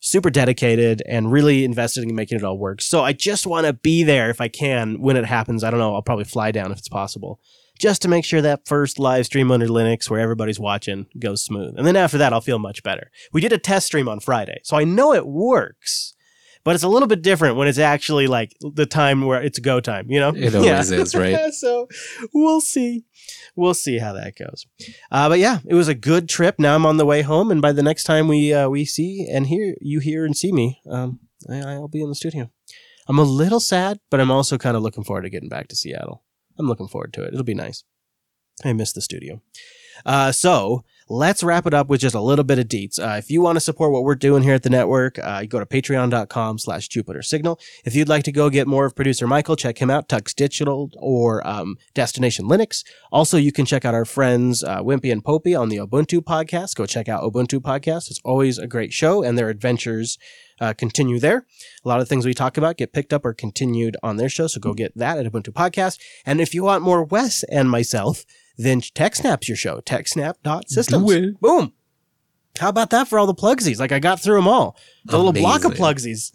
super 0.02 0.30
dedicated 0.30 1.00
and 1.06 1.30
really 1.30 1.64
invested 1.64 2.02
in 2.02 2.14
making 2.14 2.36
it 2.36 2.44
all 2.44 2.58
work. 2.58 2.82
So 2.82 3.02
I 3.02 3.12
just 3.12 3.46
want 3.46 3.66
to 3.66 3.72
be 3.72 4.02
there 4.02 4.30
if 4.30 4.40
I 4.40 4.48
can 4.48 5.00
when 5.00 5.16
it 5.16 5.24
happens. 5.24 5.62
I 5.62 5.70
don't 5.70 5.78
know. 5.78 5.94
I'll 5.94 6.02
probably 6.02 6.24
fly 6.24 6.50
down 6.50 6.72
if 6.72 6.78
it's 6.78 6.88
possible, 6.88 7.40
just 7.78 8.02
to 8.02 8.08
make 8.08 8.24
sure 8.24 8.42
that 8.42 8.66
first 8.66 8.98
live 8.98 9.26
stream 9.26 9.52
under 9.52 9.68
Linux 9.68 10.10
where 10.10 10.20
everybody's 10.20 10.58
watching 10.58 11.06
goes 11.20 11.44
smooth. 11.44 11.74
And 11.78 11.86
then 11.86 11.94
after 11.94 12.18
that, 12.18 12.32
I'll 12.32 12.40
feel 12.40 12.58
much 12.58 12.82
better. 12.82 13.12
We 13.32 13.40
did 13.40 13.52
a 13.52 13.58
test 13.58 13.86
stream 13.86 14.08
on 14.08 14.18
Friday, 14.18 14.60
so 14.64 14.76
I 14.76 14.82
know 14.82 15.14
it 15.14 15.26
works. 15.26 16.14
But 16.64 16.76
it's 16.76 16.84
a 16.84 16.88
little 16.88 17.08
bit 17.08 17.22
different 17.22 17.56
when 17.56 17.66
it's 17.66 17.78
actually 17.78 18.28
like 18.28 18.54
the 18.60 18.86
time 18.86 19.22
where 19.22 19.42
it's 19.42 19.58
go 19.58 19.80
time, 19.80 20.08
you 20.08 20.20
know? 20.20 20.32
It 20.34 20.54
always 20.54 20.92
is, 20.92 21.14
right? 21.14 21.52
so 21.52 21.88
we'll 22.32 22.60
see. 22.60 23.04
We'll 23.54 23.74
see 23.74 23.98
how 23.98 24.14
that 24.14 24.36
goes. 24.36 24.66
Uh, 25.10 25.28
but 25.28 25.38
yeah, 25.38 25.58
it 25.66 25.74
was 25.74 25.88
a 25.88 25.94
good 25.94 26.28
trip. 26.28 26.58
Now 26.58 26.74
I'm 26.74 26.86
on 26.86 26.96
the 26.96 27.06
way 27.06 27.22
home, 27.22 27.50
and 27.50 27.60
by 27.60 27.72
the 27.72 27.82
next 27.82 28.04
time 28.04 28.28
we 28.28 28.52
uh, 28.52 28.68
we 28.68 28.84
see 28.84 29.28
and 29.30 29.46
hear 29.46 29.74
you 29.80 30.00
hear 30.00 30.24
and 30.24 30.36
see 30.36 30.52
me, 30.52 30.80
um, 30.90 31.20
I, 31.50 31.58
I'll 31.58 31.88
be 31.88 32.02
in 32.02 32.08
the 32.08 32.14
studio. 32.14 32.50
I'm 33.08 33.18
a 33.18 33.24
little 33.24 33.60
sad, 33.60 33.98
but 34.10 34.20
I'm 34.20 34.30
also 34.30 34.56
kind 34.56 34.76
of 34.76 34.82
looking 34.82 35.04
forward 35.04 35.22
to 35.22 35.30
getting 35.30 35.48
back 35.48 35.68
to 35.68 35.76
Seattle. 35.76 36.22
I'm 36.58 36.66
looking 36.66 36.88
forward 36.88 37.12
to 37.14 37.24
it. 37.24 37.32
It'll 37.32 37.44
be 37.44 37.54
nice. 37.54 37.84
I 38.64 38.72
miss 38.72 38.92
the 38.92 39.00
studio. 39.00 39.42
Uh, 40.06 40.32
so 40.32 40.84
let's 41.08 41.42
wrap 41.42 41.66
it 41.66 41.74
up 41.74 41.88
with 41.88 42.00
just 42.00 42.14
a 42.14 42.20
little 42.20 42.44
bit 42.44 42.58
of 42.58 42.66
deets. 42.66 42.98
Uh, 42.98 43.16
if 43.16 43.30
you 43.30 43.40
want 43.40 43.56
to 43.56 43.60
support 43.60 43.92
what 43.92 44.04
we're 44.04 44.14
doing 44.14 44.42
here 44.42 44.54
at 44.54 44.62
the 44.62 44.70
network, 44.70 45.18
uh, 45.18 45.40
you 45.42 45.48
go 45.48 45.58
to 45.58 45.66
patreon.com 45.66 46.58
slash 46.58 46.88
Jupiter 46.88 47.22
Signal. 47.22 47.58
If 47.84 47.94
you'd 47.94 48.08
like 48.08 48.24
to 48.24 48.32
go 48.32 48.50
get 48.50 48.66
more 48.66 48.86
of 48.86 48.94
producer 48.94 49.26
Michael, 49.26 49.56
check 49.56 49.78
him 49.78 49.90
out, 49.90 50.08
Tux 50.08 50.34
Digital 50.34 50.90
or 50.96 51.46
um, 51.46 51.76
Destination 51.94 52.46
Linux. 52.46 52.84
Also, 53.10 53.36
you 53.36 53.52
can 53.52 53.66
check 53.66 53.84
out 53.84 53.94
our 53.94 54.04
friends 54.04 54.62
uh, 54.64 54.82
Wimpy 54.82 55.12
and 55.12 55.24
Popey 55.24 55.58
on 55.58 55.68
the 55.68 55.76
Ubuntu 55.76 56.20
podcast. 56.20 56.76
Go 56.76 56.86
check 56.86 57.08
out 57.08 57.22
Ubuntu 57.22 57.60
podcast. 57.60 58.10
It's 58.10 58.20
always 58.24 58.58
a 58.58 58.66
great 58.66 58.92
show 58.92 59.22
and 59.22 59.36
their 59.36 59.48
adventures 59.48 60.18
uh, 60.60 60.72
continue 60.72 61.18
there. 61.18 61.44
A 61.84 61.88
lot 61.88 62.00
of 62.00 62.08
things 62.08 62.24
we 62.24 62.34
talk 62.34 62.56
about 62.56 62.76
get 62.76 62.92
picked 62.92 63.12
up 63.12 63.24
or 63.24 63.34
continued 63.34 63.96
on 64.02 64.16
their 64.16 64.28
show. 64.28 64.46
So 64.46 64.60
go 64.60 64.74
get 64.74 64.96
that 64.96 65.18
at 65.18 65.30
Ubuntu 65.30 65.52
podcast. 65.52 65.98
And 66.24 66.40
if 66.40 66.54
you 66.54 66.62
want 66.62 66.84
more 66.84 67.02
Wes 67.02 67.42
and 67.44 67.68
myself, 67.68 68.24
then 68.56 68.80
TechSnap's 68.80 69.48
your 69.48 69.56
show. 69.56 69.80
TechSnap.systems. 69.80 71.06
Do 71.06 71.12
it. 71.12 71.40
Boom. 71.40 71.72
How 72.58 72.68
about 72.68 72.90
that 72.90 73.08
for 73.08 73.18
all 73.18 73.26
the 73.26 73.34
plugsies? 73.34 73.78
Like 73.78 73.92
I 73.92 73.98
got 73.98 74.20
through 74.20 74.36
them 74.36 74.48
all. 74.48 74.76
The 75.06 75.16
little 75.16 75.32
block 75.32 75.64
of 75.64 75.72
plugsies. 75.72 76.30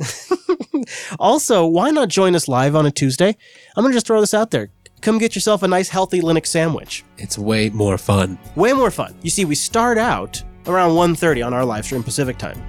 also, 1.20 1.66
why 1.66 1.92
not 1.92 2.10
join 2.10 2.36
us 2.36 2.48
live 2.48 2.76
on 2.76 2.86
a 2.86 2.92
Tuesday? 2.92 3.38
I'm 3.76 3.84
going 3.84 3.92
to 3.92 3.96
just 3.96 4.08
throw 4.08 4.20
this 4.20 4.34
out 4.34 4.52
there. 4.52 4.70
Come 5.02 5.20
get 5.20 5.36
yourself 5.36 5.62
a 5.62 5.68
nice 5.68 5.90
healthy 5.90 6.22
Linux 6.22 6.48
sandwich. 6.48 7.04
It's 7.20 7.38
way 7.38 7.70
more 7.70 8.00
fun. 8.00 8.40
Way 8.56 8.74
more 8.74 8.90
fun. 8.90 9.16
You 9.22 9.30
see, 9.30 9.46
we 9.46 9.54
start 9.54 10.00
out 10.00 10.44
around 10.66 10.92
1.30 10.92 11.46
on 11.46 11.54
our 11.54 11.64
live 11.64 11.86
stream 11.86 12.02
Pacific 12.02 12.40
time. 12.40 12.62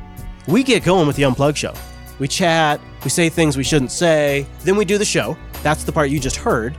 We 0.47 0.63
get 0.63 0.85
going 0.85 1.07
with 1.07 1.17
the 1.17 1.25
Unplugged 1.25 1.57
show. 1.57 1.75
We 2.19 2.29
chat, 2.29 2.81
we 3.03 3.11
say 3.11 3.29
things 3.29 3.57
we 3.57 3.65
shouldn't 3.65 3.93
say, 3.93 4.47
then 4.65 4.77
we 4.77 4.85
do 4.85 4.99
the 4.99 5.05
show. 5.05 5.37
That's 5.63 5.85
the 5.85 5.93
part 5.93 6.11
you 6.11 6.21
just 6.21 6.37
heard. 6.37 6.77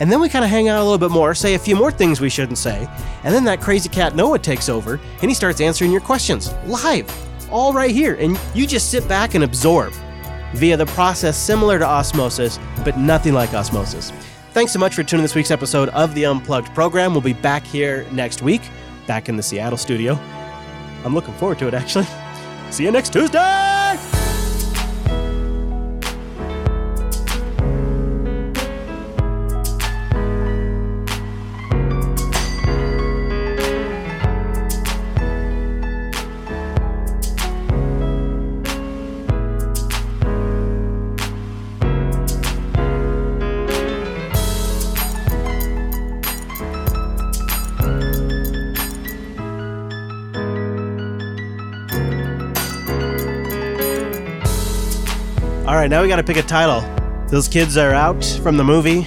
And 0.00 0.10
then 0.10 0.20
we 0.20 0.28
kind 0.28 0.44
of 0.44 0.50
hang 0.50 0.68
out 0.68 0.80
a 0.80 0.84
little 0.84 0.98
bit 0.98 1.10
more, 1.10 1.34
say 1.34 1.54
a 1.54 1.58
few 1.58 1.74
more 1.74 1.90
things 1.90 2.20
we 2.20 2.28
shouldn't 2.28 2.58
say, 2.58 2.88
and 3.24 3.34
then 3.34 3.44
that 3.44 3.60
crazy 3.60 3.88
cat 3.88 4.14
Noah 4.14 4.38
takes 4.38 4.68
over 4.68 5.00
and 5.20 5.30
he 5.30 5.34
starts 5.34 5.60
answering 5.60 5.90
your 5.90 6.00
questions 6.00 6.52
live, 6.66 7.10
all 7.50 7.72
right 7.72 7.90
here. 7.90 8.14
And 8.14 8.38
you 8.54 8.66
just 8.66 8.90
sit 8.90 9.06
back 9.08 9.34
and 9.34 9.44
absorb 9.44 9.92
via 10.54 10.76
the 10.76 10.86
process 10.86 11.36
similar 11.36 11.78
to 11.78 11.86
osmosis, 11.86 12.58
but 12.84 12.96
nothing 12.96 13.34
like 13.34 13.52
osmosis. 13.54 14.12
Thanks 14.52 14.72
so 14.72 14.78
much 14.78 14.94
for 14.94 15.02
tuning 15.02 15.22
this 15.22 15.34
week's 15.34 15.50
episode 15.50 15.88
of 15.90 16.14
the 16.14 16.24
Unplugged 16.24 16.74
program. 16.74 17.12
We'll 17.12 17.20
be 17.20 17.32
back 17.34 17.64
here 17.64 18.06
next 18.10 18.42
week, 18.42 18.62
back 19.06 19.28
in 19.28 19.36
the 19.36 19.42
Seattle 19.42 19.78
studio. 19.78 20.14
I'm 21.04 21.14
looking 21.14 21.34
forward 21.34 21.58
to 21.60 21.68
it, 21.68 21.74
actually. 21.74 22.06
See 22.70 22.84
you 22.84 22.90
next 22.90 23.12
Tuesday! 23.12 23.77
Right, 55.88 55.96
now 55.96 56.02
we 56.02 56.08
got 56.08 56.16
to 56.16 56.22
pick 56.22 56.36
a 56.36 56.42
title. 56.42 56.80
Those 57.28 57.48
kids 57.48 57.76
are 57.76 57.94
out 57.94 58.24
from 58.42 58.56
the 58.56 58.64
movie. 58.64 59.06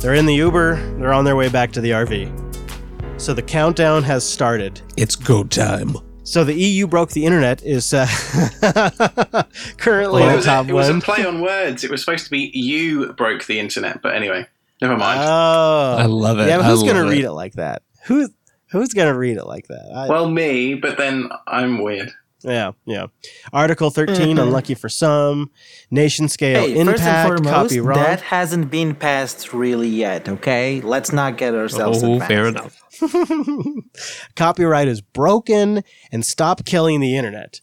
They're 0.00 0.14
in 0.14 0.26
the 0.26 0.34
Uber. 0.34 0.76
They're 0.98 1.12
on 1.12 1.24
their 1.24 1.36
way 1.36 1.48
back 1.48 1.70
to 1.72 1.80
the 1.80 1.90
RV. 1.90 3.20
So 3.20 3.34
the 3.34 3.42
countdown 3.42 4.02
has 4.04 4.28
started. 4.28 4.80
It's 4.96 5.16
go 5.16 5.44
time. 5.44 5.96
So 6.24 6.44
the 6.44 6.54
EU 6.54 6.86
broke 6.86 7.10
the 7.10 7.26
internet 7.26 7.62
is 7.62 7.92
uh, 7.92 8.06
currently 9.76 10.22
Well, 10.22 10.28
it 10.28 10.30
the 10.30 10.36
was, 10.36 10.44
top 10.44 10.66
a, 10.66 10.68
it 10.70 10.72
was 10.72 10.88
a 10.88 10.98
play 11.00 11.26
on 11.26 11.42
words. 11.42 11.84
It 11.84 11.90
was 11.90 12.00
supposed 12.00 12.24
to 12.24 12.30
be 12.30 12.50
you 12.54 13.12
broke 13.12 13.44
the 13.44 13.58
internet, 13.58 14.00
but 14.02 14.14
anyway, 14.14 14.46
never 14.80 14.96
mind. 14.96 15.20
Oh, 15.20 15.96
I 15.98 16.06
love 16.06 16.38
it. 16.38 16.48
Yeah, 16.48 16.58
but 16.58 16.66
who's 16.66 16.84
gonna 16.84 17.04
read 17.04 17.24
it. 17.24 17.26
it 17.26 17.32
like 17.32 17.54
that? 17.54 17.82
Who 18.06 18.28
Who's 18.70 18.94
gonna 18.94 19.16
read 19.16 19.36
it 19.36 19.44
like 19.44 19.66
that? 19.66 19.92
I, 19.94 20.08
Well, 20.08 20.30
me, 20.30 20.74
but 20.74 20.96
then 20.96 21.28
I'm 21.46 21.82
weird. 21.82 22.12
Yeah, 22.44 22.72
yeah. 22.84 23.06
Article 23.52 23.90
13 23.90 24.38
unlucky 24.38 24.74
mm-hmm. 24.74 24.80
for 24.80 24.88
some. 24.88 25.50
Nation 25.90 26.28
scale 26.28 26.62
Hey, 26.62 26.78
impact. 26.78 26.98
first 26.98 27.08
and 27.08 27.26
foremost, 27.28 27.54
copy 27.54 27.80
wrong. 27.80 27.98
that 27.98 28.20
hasn't 28.20 28.70
been 28.70 28.94
passed 28.94 29.52
really 29.52 29.88
yet. 29.88 30.28
Okay, 30.28 30.80
let's 30.80 31.12
not 31.12 31.36
get 31.36 31.54
ourselves. 31.54 32.02
Oh, 32.02 32.14
advanced. 32.14 32.28
fair 32.28 32.46
enough. 32.48 32.82
Copyright 34.36 34.88
is 34.88 35.00
broken 35.00 35.82
and 36.10 36.24
stop 36.24 36.64
killing 36.64 37.00
the 37.00 37.16
internet. 37.16 37.60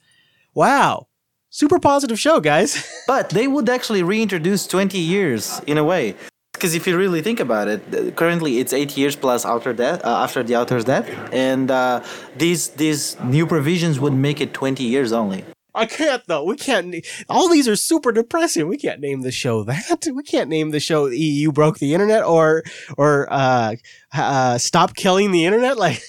Wow. 0.53 1.07
Super 1.51 1.80
positive 1.80 2.19
show, 2.19 2.39
guys. 2.39 2.85
But 3.07 3.30
they 3.31 3.47
would 3.47 3.69
actually 3.69 4.03
reintroduce 4.03 4.68
20 4.68 4.99
years 4.99 5.61
in 5.65 5.80
a 5.80 5.84
way. 5.84 6.15
Because 6.60 6.76
if 6.76 6.86
you 6.86 6.98
really 6.98 7.22
think 7.22 7.40
about 7.40 7.69
it, 7.69 8.18
currently 8.18 8.60
it's 8.60 8.73
eight 8.73 8.98
years 8.98 9.15
plus 9.15 9.45
outer 9.45 9.72
death, 9.72 10.03
uh, 10.03 10.23
after 10.23 10.44
the 10.44 10.57
author's 10.57 10.84
death, 10.84 11.07
and 11.31 11.72
uh, 11.72 12.03
these 12.36 12.72
these 12.72 13.18
new 13.22 13.48
provisions 13.48 13.98
would 13.98 14.11
make 14.11 14.41
it 14.41 14.53
20 14.53 14.84
years 14.84 15.14
only. 15.14 15.45
I 15.73 15.86
can't 15.86 16.22
though. 16.27 16.44
We 16.44 16.57
can't. 16.57 16.94
All 17.30 17.48
these 17.48 17.69
are 17.69 17.77
super 17.77 18.11
depressing. 18.11 18.68
We 18.68 18.76
can't 18.76 18.99
name 18.99 19.22
the 19.22 19.31
show 19.31 19.64
that. 19.64 20.06
We 20.14 20.22
can't 20.22 20.49
name 20.49 20.72
the 20.72 20.81
show 20.81 21.06
"EU 21.06 21.53
broke 21.53 21.77
the 21.77 21.94
internet" 21.94 22.26
or 22.26 22.64
or 22.98 23.31
uh, 23.31 23.76
uh, 24.14 24.57
"Stop 24.57 24.95
killing 24.95 25.31
the 25.31 25.45
internet." 25.45 25.77
Like 25.80 26.02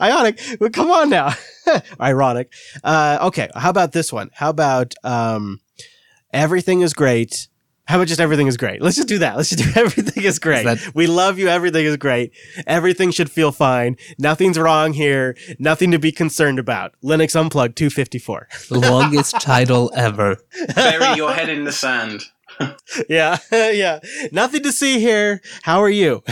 ionic. 0.00 0.40
Well, 0.58 0.70
come 0.70 0.90
on 0.90 1.10
now. 1.10 1.34
Ironic. 2.00 2.50
Uh, 2.82 3.18
okay. 3.28 3.50
How 3.54 3.68
about 3.68 3.92
this 3.92 4.10
one? 4.10 4.30
How 4.32 4.48
about 4.48 4.94
um, 5.04 5.60
everything 6.32 6.80
is 6.80 6.94
great. 6.94 7.48
How 7.90 7.96
about 7.96 8.06
just 8.06 8.20
everything 8.20 8.46
is 8.46 8.56
great? 8.56 8.80
Let's 8.80 8.94
just 8.94 9.08
do 9.08 9.18
that. 9.18 9.36
Let's 9.36 9.50
just 9.50 9.64
do 9.74 9.80
everything 9.80 10.22
is 10.22 10.38
great. 10.38 10.64
that- 10.64 10.94
we 10.94 11.08
love 11.08 11.40
you. 11.40 11.48
Everything 11.48 11.84
is 11.84 11.96
great. 11.96 12.30
Everything 12.66 13.10
should 13.10 13.30
feel 13.32 13.50
fine. 13.50 13.96
Nothing's 14.16 14.58
wrong 14.60 14.92
here. 14.92 15.36
Nothing 15.58 15.90
to 15.90 15.98
be 15.98 16.12
concerned 16.12 16.60
about. 16.60 16.94
Linux 17.02 17.34
Unplugged 17.38 17.76
254. 17.76 18.48
The 18.68 18.78
longest 18.78 19.32
title 19.40 19.90
ever. 19.96 20.36
Bury 20.76 21.16
your 21.16 21.32
head 21.32 21.48
in 21.48 21.64
the 21.64 21.72
sand. 21.84 22.22
yeah, 23.08 23.38
yeah. 23.50 23.98
Nothing 24.30 24.62
to 24.62 24.70
see 24.72 25.00
here. 25.00 25.40
How 25.62 25.82
are 25.82 25.90
you? 25.90 26.22